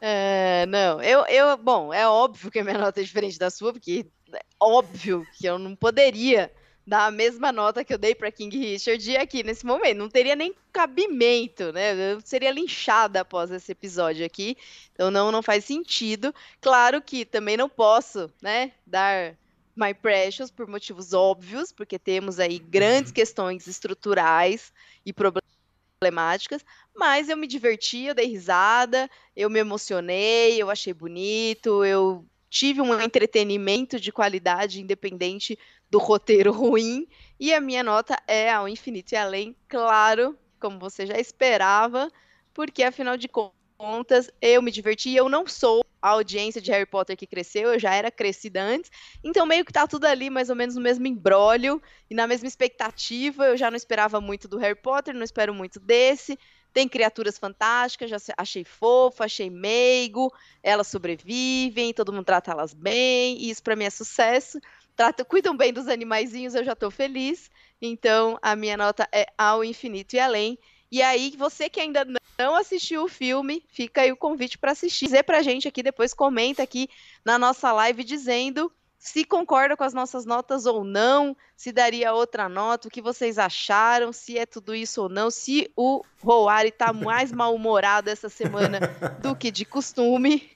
É, 0.02 0.66
não, 0.66 1.02
eu, 1.02 1.26
eu, 1.28 1.56
bom, 1.56 1.94
é 1.94 2.06
óbvio 2.06 2.52
que 2.52 2.60
a 2.60 2.64
minha 2.66 2.78
nota 2.78 3.00
é 3.00 3.04
diferente 3.04 3.40
da 3.40 3.50
sua, 3.50 3.72
porque 3.72 4.06
é 4.34 4.42
óbvio 4.60 5.26
que 5.38 5.46
eu 5.46 5.58
não 5.58 5.74
poderia 5.74 6.52
dar 6.86 7.06
a 7.06 7.12
mesma 7.12 7.54
nota 7.54 7.82
que 7.82 7.94
eu 7.94 7.98
dei 7.98 8.14
para 8.14 8.30
King 8.30 8.58
Richard 8.58 9.16
aqui 9.16 9.42
nesse 9.42 9.66
momento. 9.66 9.98
Não 10.00 10.10
teria 10.10 10.36
nem 10.36 10.54
cabimento, 10.74 11.72
né? 11.72 12.14
Eu 12.14 12.20
seria 12.20 12.52
linchada 12.52 13.22
após 13.22 13.50
esse 13.52 13.72
episódio 13.72 14.26
aqui. 14.26 14.58
Então 14.94 15.10
não, 15.10 15.32
não 15.32 15.42
faz 15.42 15.64
sentido. 15.64 16.36
Claro 16.60 17.02
que 17.02 17.24
também 17.24 17.56
não 17.56 17.70
posso, 17.70 18.30
né, 18.42 18.74
dar 18.86 19.34
My 19.80 19.94
Precious 19.94 20.52
por 20.52 20.68
motivos 20.68 21.14
óbvios, 21.14 21.72
porque 21.72 21.98
temos 21.98 22.38
aí 22.38 22.60
grandes 22.60 23.12
uhum. 23.12 23.16
questões 23.16 23.66
estruturais 23.66 24.74
e 25.06 25.14
problemáticas, 25.14 26.66
mas 26.94 27.30
eu 27.30 27.38
me 27.38 27.48
diverti, 27.48 28.04
eu 28.04 28.14
dei 28.14 28.28
risada, 28.28 29.10
eu 29.34 29.50
me 29.50 29.60
emocionei, 29.60 30.62
eu 30.62 30.70
achei 30.70 30.94
bonito, 30.94 31.86
eu 31.86 32.26
tive 32.50 32.82
um 32.82 33.00
entretenimento 33.00 33.98
de 33.98 34.12
qualidade 34.12 34.82
independente 34.82 35.58
do 35.90 35.98
roteiro 35.98 36.52
ruim. 36.54 37.08
E 37.40 37.54
a 37.54 37.62
minha 37.62 37.84
nota 37.84 38.22
é 38.28 38.52
ao 38.52 38.68
infinito 38.68 39.14
e 39.14 39.16
além, 39.16 39.56
claro, 39.68 40.38
como 40.60 40.78
você 40.78 41.06
já 41.06 41.18
esperava, 41.18 42.12
porque 42.54 42.84
afinal 42.84 43.16
de 43.16 43.30
contas 43.30 44.30
eu 44.42 44.62
me 44.62 44.72
diverti. 44.72 45.16
Eu 45.16 45.30
não 45.30 45.48
sou 45.48 45.86
a 46.02 46.10
audiência 46.10 46.62
de 46.62 46.72
Harry 46.72 46.86
Potter 46.86 47.18
que 47.18 47.28
cresceu, 47.28 47.74
eu 47.74 47.80
já 47.80 47.94
era 47.94 48.10
crescida 48.10 48.62
antes, 48.62 48.92
então 49.24 49.46
meio 49.46 49.66
que 49.66 49.74
tá 49.74 49.88
tudo 49.88 50.06
ali 50.06 50.30
mais 50.30 50.50
ou 50.50 50.56
menos 50.56 50.76
no 50.76 50.82
mesmo 50.82 51.06
embrólio 51.08 51.82
e 52.10 52.16
na 52.16 52.28
mesma 52.28 52.48
expectativa. 52.48 53.46
Eu 53.46 53.58
já 53.58 53.70
não 53.70 53.78
esperava 53.78 54.20
muito 54.22 54.48
do 54.48 54.58
Harry 54.58 54.76
Potter, 54.76 55.14
não 55.14 55.24
espero 55.24 55.54
muito 55.54 55.80
desse. 55.80 56.38
Tem 56.72 56.88
criaturas 56.88 57.38
fantásticas, 57.38 58.10
já 58.10 58.18
achei 58.38 58.64
fofa, 58.64 59.26
achei 59.26 59.50
meigo, 59.50 60.32
elas 60.62 60.88
sobrevivem, 60.88 61.94
todo 61.94 62.14
mundo 62.14 62.26
trata 62.26 62.52
elas 62.52 62.74
bem, 62.74 63.38
e 63.40 63.50
isso 63.50 63.64
para 63.64 63.76
mim 63.76 63.86
é 63.86 63.90
sucesso. 63.90 64.60
Trata, 64.96 65.26
cuidam 65.26 65.56
bem 65.56 65.74
dos 65.74 65.88
animaizinhos, 65.88 66.54
eu 66.54 66.64
já 66.64 66.74
estou 66.74 66.92
feliz. 66.92 67.50
Então, 67.82 68.38
a 68.42 68.56
minha 68.56 68.78
nota 68.78 69.08
é 69.12 69.26
ao 69.38 69.64
infinito 69.64 70.16
e 70.16 70.20
além. 70.20 70.60
E 70.92 71.02
aí, 71.02 71.34
você 71.38 71.70
que 71.70 71.80
ainda 71.80 72.06
não 72.38 72.56
assistiu 72.56 73.04
o 73.04 73.08
filme, 73.08 73.64
fica 73.68 74.02
aí 74.02 74.12
o 74.12 74.18
convite 74.18 74.58
para 74.58 74.72
assistir. 74.72 75.06
Dizer 75.06 75.24
pra 75.24 75.42
gente 75.42 75.68
aqui, 75.68 75.84
depois 75.84 76.14
comenta 76.14 76.64
aqui 76.64 76.90
na 77.24 77.38
nossa 77.38 77.72
live 77.72 78.04
dizendo 78.04 78.72
se 79.00 79.24
concorda 79.24 79.78
com 79.78 79.84
as 79.84 79.94
nossas 79.94 80.26
notas 80.26 80.66
ou 80.66 80.84
não, 80.84 81.36
se 81.56 81.72
daria 81.72 82.14
outra 82.14 82.50
nota, 82.50 82.90
o 82.90 82.92
que 82.92 83.02
vocês 83.02 83.38
acharam, 83.38 84.12
se 84.12 84.38
é 84.38 84.46
tudo 84.46 84.76
isso 84.76 85.04
ou 85.04 85.10
não, 85.10 85.32
se 85.32 85.72
o 85.76 86.04
Roari 86.22 86.68
está 86.68 86.92
mais 86.92 87.32
mal-humorado 87.32 88.10
essa 88.10 88.28
semana 88.28 88.80
do 89.24 89.34
que 89.36 89.50
de 89.50 89.64
costume. 89.64 90.52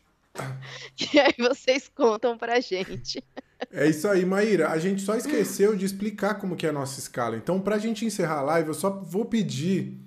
E 1.14 1.19
aí 1.19 1.35
vocês 1.38 1.89
contam 1.93 2.38
pra 2.38 2.60
gente. 2.60 3.23
É 3.72 3.88
isso 3.88 4.07
aí, 4.07 4.26
Maíra. 4.26 4.69
A 4.69 4.77
gente 4.77 5.01
só 5.01 5.15
esqueceu 5.15 5.76
de 5.76 5.85
explicar 5.85 6.35
como 6.35 6.55
que 6.55 6.65
é 6.65 6.69
a 6.69 6.73
nossa 6.73 6.99
escala. 6.99 7.38
Então, 7.38 7.61
pra 7.61 7.77
gente 7.77 8.03
encerrar 8.03 8.39
a 8.39 8.41
live, 8.41 8.69
eu 8.69 8.73
só 8.73 8.89
vou 8.89 9.26
pedir. 9.26 9.97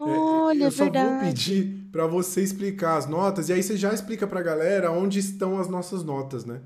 É, 0.00 0.04
Olha, 0.04 0.64
é, 0.64 0.66
eu 0.66 0.70
só 0.70 0.84
verdade. 0.84 1.10
vou 1.10 1.20
pedir 1.32 1.88
para 1.90 2.06
você 2.06 2.40
explicar 2.42 2.96
as 2.96 3.06
notas 3.06 3.48
e 3.48 3.52
aí 3.52 3.62
você 3.62 3.76
já 3.76 3.92
explica 3.92 4.26
pra 4.26 4.42
galera 4.42 4.92
onde 4.92 5.18
estão 5.18 5.58
as 5.58 5.68
nossas 5.68 6.04
notas, 6.04 6.44
né? 6.44 6.60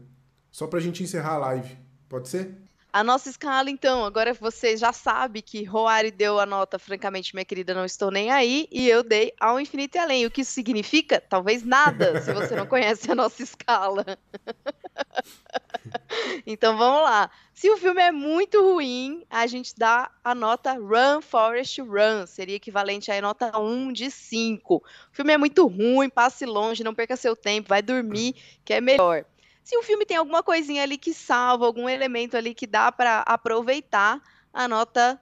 Só 0.50 0.66
pra 0.66 0.80
gente 0.80 1.02
encerrar 1.02 1.34
a 1.34 1.38
live. 1.38 1.76
Pode 2.08 2.28
ser? 2.28 2.61
A 2.92 3.02
nossa 3.02 3.30
escala, 3.30 3.70
então, 3.70 4.04
agora 4.04 4.34
você 4.34 4.76
já 4.76 4.92
sabe 4.92 5.40
que 5.40 5.64
Roari 5.64 6.10
deu 6.10 6.38
a 6.38 6.44
nota, 6.44 6.78
francamente, 6.78 7.34
minha 7.34 7.44
querida, 7.44 7.72
não 7.72 7.86
estou 7.86 8.10
nem 8.10 8.30
aí, 8.30 8.68
e 8.70 8.86
eu 8.86 9.02
dei 9.02 9.32
ao 9.40 9.58
infinito 9.58 9.96
e 9.96 9.98
além. 9.98 10.26
O 10.26 10.30
que 10.30 10.42
isso 10.42 10.52
significa? 10.52 11.18
Talvez 11.18 11.62
nada, 11.62 12.20
se 12.20 12.30
você 12.34 12.54
não 12.54 12.66
conhece 12.66 13.10
a 13.10 13.14
nossa 13.14 13.42
escala. 13.42 14.04
então 16.46 16.76
vamos 16.76 17.02
lá. 17.02 17.30
Se 17.54 17.70
o 17.70 17.78
filme 17.78 18.02
é 18.02 18.12
muito 18.12 18.60
ruim, 18.60 19.24
a 19.30 19.46
gente 19.46 19.72
dá 19.74 20.10
a 20.22 20.34
nota 20.34 20.74
Run, 20.74 21.22
Forest, 21.22 21.80
Run. 21.80 22.26
Seria 22.26 22.56
equivalente 22.56 23.10
à 23.10 23.18
nota 23.22 23.58
1 23.58 23.90
de 23.90 24.10
5. 24.10 24.76
O 24.76 24.82
filme 25.12 25.32
é 25.32 25.38
muito 25.38 25.66
ruim, 25.66 26.10
passe 26.10 26.44
longe, 26.44 26.84
não 26.84 26.94
perca 26.94 27.16
seu 27.16 27.34
tempo, 27.34 27.70
vai 27.70 27.80
dormir, 27.80 28.34
que 28.66 28.74
é 28.74 28.82
melhor. 28.82 29.24
Se 29.62 29.76
o 29.76 29.82
filme 29.82 30.04
tem 30.04 30.16
alguma 30.16 30.42
coisinha 30.42 30.82
ali 30.82 30.98
que 30.98 31.14
salva, 31.14 31.66
algum 31.66 31.88
elemento 31.88 32.36
ali 32.36 32.54
que 32.54 32.66
dá 32.66 32.90
para 32.90 33.20
aproveitar, 33.20 34.20
a 34.52 34.66
nota 34.66 35.20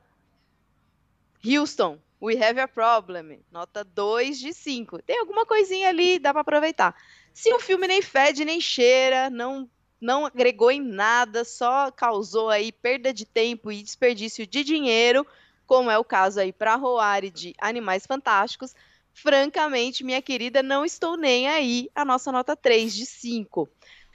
Houston, 1.45 1.99
we 2.21 2.43
have 2.43 2.59
a 2.61 2.69
problem, 2.69 3.41
nota 3.51 3.85
2 3.85 4.39
de 4.39 4.53
5. 4.53 5.03
Tem 5.03 5.19
alguma 5.19 5.47
coisinha 5.47 5.89
ali, 5.89 6.19
dá 6.19 6.33
para 6.33 6.43
aproveitar. 6.43 6.95
Se 7.33 7.53
o 7.53 7.61
filme 7.61 7.87
nem 7.87 8.03
fede 8.03 8.45
nem 8.45 8.61
cheira, 8.61 9.31
não 9.31 9.69
não 10.01 10.25
agregou 10.25 10.71
em 10.71 10.81
nada, 10.81 11.45
só 11.45 11.91
causou 11.91 12.49
aí 12.49 12.73
perda 12.73 13.12
de 13.12 13.27
tempo 13.27 13.71
e 13.71 13.83
desperdício 13.83 14.47
de 14.47 14.65
dinheiro, 14.65 15.27
como 15.67 15.91
é 15.91 15.99
o 15.99 16.05
caso 16.05 16.41
aí 16.41 16.53
para 16.53 16.75
Roari 16.75 17.31
de 17.31 17.55
Animais 17.61 18.07
Fantásticos, 18.07 18.75
francamente, 19.12 20.03
minha 20.03 20.23
querida, 20.23 20.62
não 20.62 20.85
estou 20.85 21.17
nem 21.17 21.49
aí 21.49 21.91
a 21.95 22.05
nossa 22.05 22.33
nota 22.33 22.57
3 22.57 22.95
de 22.95 23.05
5. 23.05 23.69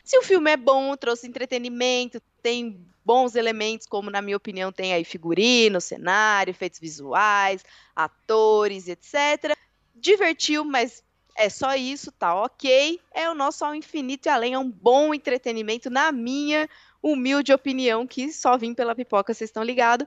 Se 0.05 0.19
o 0.19 0.21
filme 0.21 0.51
é 0.51 0.55
bom, 0.55 0.95
trouxe 0.95 1.27
entretenimento, 1.27 2.21
tem 2.43 2.79
bons 3.03 3.33
elementos, 3.33 3.87
como 3.87 4.11
na 4.11 4.21
minha 4.21 4.37
opinião 4.37 4.71
tem 4.71 4.93
aí 4.93 5.03
figurino, 5.03 5.81
cenário, 5.81 6.51
efeitos 6.51 6.79
visuais, 6.79 7.65
atores, 7.95 8.87
etc. 8.87 9.57
Divertiu, 9.95 10.63
mas 10.63 11.03
é 11.35 11.49
só 11.49 11.73
isso, 11.75 12.11
tá 12.11 12.35
ok. 12.35 13.01
É 13.11 13.27
o 13.27 13.33
nosso 13.33 13.65
ao 13.65 13.73
infinito 13.73 14.27
e 14.27 14.29
além, 14.29 14.53
é 14.53 14.59
um 14.59 14.69
bom 14.69 15.11
entretenimento, 15.11 15.89
na 15.89 16.11
minha 16.11 16.69
humilde 17.01 17.51
opinião, 17.51 18.05
que 18.05 18.31
só 18.31 18.55
vim 18.55 18.75
pela 18.75 18.93
pipoca, 18.93 19.33
vocês 19.33 19.49
estão 19.49 19.63
ligados. 19.63 20.05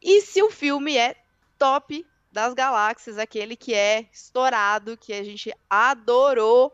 E 0.00 0.20
se 0.20 0.40
o 0.44 0.50
filme 0.50 0.96
é 0.96 1.16
top 1.58 2.06
das 2.30 2.54
galáxias, 2.54 3.18
aquele 3.18 3.56
que 3.56 3.74
é 3.74 4.06
estourado, 4.12 4.96
que 4.96 5.12
a 5.12 5.24
gente 5.24 5.52
adorou, 5.68 6.72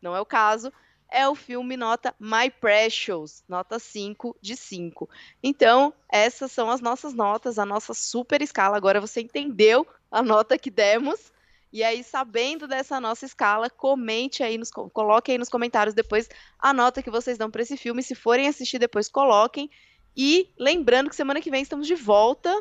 não 0.00 0.14
é 0.14 0.20
o 0.20 0.26
caso, 0.26 0.70
é 1.10 1.28
o 1.28 1.34
filme 1.34 1.76
nota 1.76 2.14
My 2.18 2.50
Precious, 2.50 3.42
nota 3.48 3.78
5 3.78 4.36
de 4.40 4.56
5. 4.56 5.08
Então, 5.42 5.92
essas 6.10 6.52
são 6.52 6.70
as 6.70 6.80
nossas 6.80 7.14
notas, 7.14 7.58
a 7.58 7.66
nossa 7.66 7.94
super 7.94 8.42
escala. 8.42 8.76
Agora 8.76 9.00
você 9.00 9.20
entendeu 9.20 9.86
a 10.10 10.22
nota 10.22 10.58
que 10.58 10.70
demos. 10.70 11.32
E 11.72 11.82
aí, 11.82 12.02
sabendo 12.02 12.66
dessa 12.66 12.98
nossa 13.00 13.26
escala, 13.26 13.68
comente 13.68 14.42
aí, 14.42 14.56
nos, 14.56 14.70
coloque 14.70 15.32
aí 15.32 15.38
nos 15.38 15.48
comentários 15.48 15.94
depois 15.94 16.28
a 16.58 16.72
nota 16.72 17.02
que 17.02 17.10
vocês 17.10 17.36
dão 17.36 17.50
para 17.50 17.62
esse 17.62 17.76
filme. 17.76 18.02
Se 18.02 18.14
forem 18.14 18.48
assistir 18.48 18.78
depois, 18.78 19.08
coloquem. 19.08 19.70
E 20.16 20.50
lembrando 20.58 21.10
que 21.10 21.16
semana 21.16 21.40
que 21.40 21.50
vem 21.50 21.62
estamos 21.62 21.86
de 21.86 21.94
volta 21.94 22.52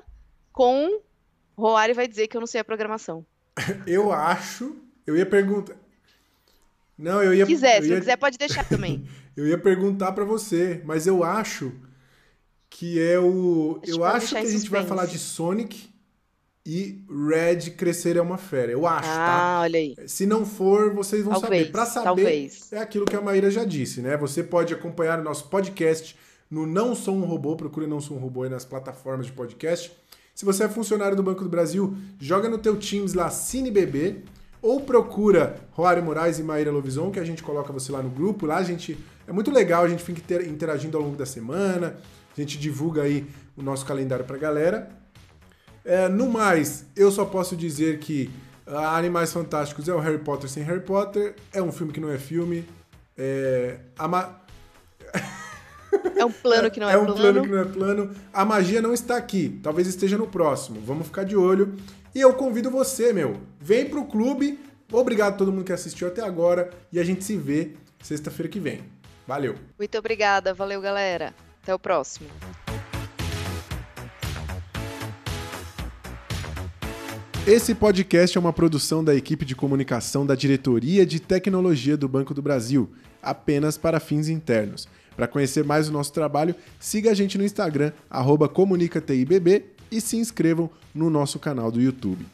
com. 0.52 1.02
Roari 1.58 1.94
vai 1.94 2.08
dizer 2.08 2.28
que 2.28 2.38
eu 2.38 2.42
não 2.42 2.48
sei 2.48 2.62
a 2.62 2.66
programação. 2.66 3.26
Eu 3.88 4.12
acho. 4.12 4.76
Eu 5.08 5.18
ia 5.18 5.26
perguntar. 5.26 5.87
Não, 6.98 7.22
eu 7.22 7.34
ia. 7.34 7.46
Se 7.46 7.52
quiser, 7.52 7.78
eu 7.78 7.84
se 7.84 7.88
ia... 7.90 7.94
não 7.94 8.02
quiser, 8.02 8.18
pode 8.18 8.38
deixar 8.38 8.68
também. 8.68 9.06
eu 9.38 9.48
ia 9.48 9.58
perguntar 9.58 10.12
para 10.14 10.26
você, 10.26 10.82
mas 10.84 11.06
eu 11.06 11.24
acho 11.24 11.72
que 12.70 13.02
é 13.02 13.20
o. 13.20 13.80
Acho 13.84 13.92
eu 13.92 14.04
acho 14.04 14.30
que 14.30 14.38
a 14.38 14.46
gente 14.46 14.70
vai 14.70 14.86
falar 14.86 15.06
de 15.06 15.20
Sonic 15.20 15.90
e 16.66 17.06
Red 17.10 17.72
Crescer 17.72 18.18
é 18.18 18.22
uma 18.22 18.38
fera. 18.38 18.72
Eu 18.72 18.86
acho, 18.86 19.10
ah, 19.10 19.16
tá? 19.16 19.40
Ah, 19.40 19.62
olha 19.62 19.80
aí. 19.80 19.96
Se 20.06 20.26
não 20.26 20.46
for, 20.46 20.94
vocês 20.94 21.24
vão 21.24 21.40
talvez, 21.40 21.62
saber. 21.62 21.72
Para 21.72 21.86
saber, 21.86 22.06
talvez. 22.06 22.74
é 22.74 22.80
aquilo 22.80 23.06
que 23.06 23.16
a 23.16 23.22
Maíra 23.22 23.50
já 23.50 23.64
disse, 23.64 24.02
né? 24.02 24.18
Você 24.18 24.44
pode 24.44 24.74
acompanhar 24.74 25.20
o 25.20 25.24
nosso 25.24 25.48
podcast 25.48 26.18
no 26.50 26.66
Não 26.66 26.94
Sou 26.94 27.16
um 27.16 27.24
Robô, 27.24 27.56
procure 27.56 27.88
Não 27.88 28.02
Sou 28.02 28.18
um 28.18 28.20
Robô 28.20 28.44
aí 28.44 28.50
nas 28.50 28.66
plataformas 28.66 29.28
de 29.28 29.32
podcast. 29.32 29.92
Se 30.36 30.44
você 30.44 30.66
é 30.66 30.70
funcionário 30.70 31.16
do 31.16 31.24
Banco 31.24 31.42
do 31.42 31.50
Brasil, 31.50 31.96
joga 32.20 32.50
no 32.50 32.58
teu 32.58 32.76
Teams 32.76 33.14
lá 33.14 33.30
CineBB 33.30 34.24
ou 34.62 34.82
procura 34.82 35.58
Roário 35.72 36.04
Moraes 36.04 36.40
e 36.40 36.44
Maíra 36.44 36.72
Lovison, 36.72 37.12
que 37.12 37.20
a 37.20 37.24
gente 37.24 37.44
coloca 37.44 37.72
você 37.72 37.92
lá 37.92 38.02
no 38.02 38.10
grupo. 38.10 38.46
Lá 38.46 38.58
a 38.58 38.64
gente 38.64 38.98
é 39.28 39.32
muito 39.32 39.52
legal, 39.52 39.84
a 39.84 39.90
gente 39.90 40.04
fica 40.04 40.44
interagindo 40.44 40.98
ao 40.98 41.04
longo 41.04 41.16
da 41.16 41.26
semana, 41.26 41.98
a 42.36 42.40
gente 42.40 42.58
divulga 42.58 43.04
aí 43.04 43.28
o 43.56 43.62
nosso 43.62 43.86
calendário 43.86 44.26
pra 44.26 44.38
galera. 44.38 44.90
É, 45.84 46.10
no 46.10 46.30
mais, 46.30 46.86
eu 46.96 47.12
só 47.12 47.24
posso 47.26 47.56
dizer 47.56 48.00
que 48.00 48.30
Animais 48.66 49.32
Fantásticos 49.32 49.88
é 49.88 49.94
o 49.94 50.00
Harry 50.00 50.18
Potter 50.18 50.50
sem 50.50 50.64
Harry 50.64 50.82
Potter, 50.82 51.36
é 51.54 51.62
um 51.62 51.72
filme 51.72 51.94
que 51.94 52.00
não 52.00 52.12
é 52.12 52.18
filme. 52.18 52.68
É, 53.18 53.80
é 56.18 56.26
um 56.26 56.32
plano 56.32 56.70
que 56.70 56.80
não 56.80 56.90
é, 56.90 56.94
é 56.94 56.98
um 56.98 57.06
plano. 57.06 57.20
plano 57.20 57.42
que 57.42 57.48
não 57.50 57.60
é 57.60 57.66
plano. 57.66 58.12
A 58.34 58.44
magia 58.44 58.82
não 58.82 58.94
está 58.94 59.16
aqui, 59.18 59.60
talvez 59.64 59.88
esteja 59.88 60.18
no 60.18 60.28
próximo. 60.28 60.82
Vamos 60.86 61.08
ficar 61.08 61.24
de 61.24 61.36
olho. 61.36 61.74
E 62.18 62.20
eu 62.20 62.34
convido 62.34 62.72
você, 62.72 63.14
meu, 63.14 63.40
vem 63.62 63.88
pro 63.88 64.04
clube. 64.04 64.60
Obrigado 64.92 65.36
a 65.36 65.38
todo 65.38 65.54
mundo 65.54 65.66
que 65.66 65.72
assistiu 65.72 66.08
até 66.08 66.24
agora 66.24 66.72
e 66.92 67.00
a 67.00 67.04
gente 67.04 67.24
se 67.24 67.38
vê 67.38 67.74
sexta-feira 68.02 68.52
que 68.52 68.60
vem. 68.60 68.82
Valeu. 69.28 69.54
Muito 69.78 69.96
obrigada, 70.00 70.52
valeu 70.52 70.82
galera. 70.82 71.32
Até 71.62 71.76
o 71.76 71.78
próximo. 71.78 72.28
Esse 77.46 77.76
podcast 77.76 78.36
é 78.36 78.40
uma 78.42 78.52
produção 78.52 79.04
da 79.04 79.14
equipe 79.14 79.46
de 79.46 79.56
comunicação 79.56 80.26
da 80.26 80.34
Diretoria 80.34 81.06
de 81.06 81.20
Tecnologia 81.20 81.96
do 81.96 82.10
Banco 82.10 82.34
do 82.34 82.42
Brasil, 82.42 82.90
apenas 83.22 83.78
para 83.78 84.00
fins 84.00 84.28
internos. 84.28 84.88
Para 85.16 85.28
conhecer 85.28 85.64
mais 85.64 85.88
o 85.88 85.92
nosso 85.92 86.12
trabalho, 86.14 86.56
siga 86.80 87.12
a 87.12 87.14
gente 87.14 87.38
no 87.38 87.44
Instagram, 87.44 87.92
comunicatibb 88.56 89.77
e 89.92 90.02
se 90.02 90.18
inscrevam 90.18 90.70
no 90.94 91.10
nosso 91.10 91.40
canal 91.40 91.72
do 91.72 91.82
YouTube. 91.82 92.26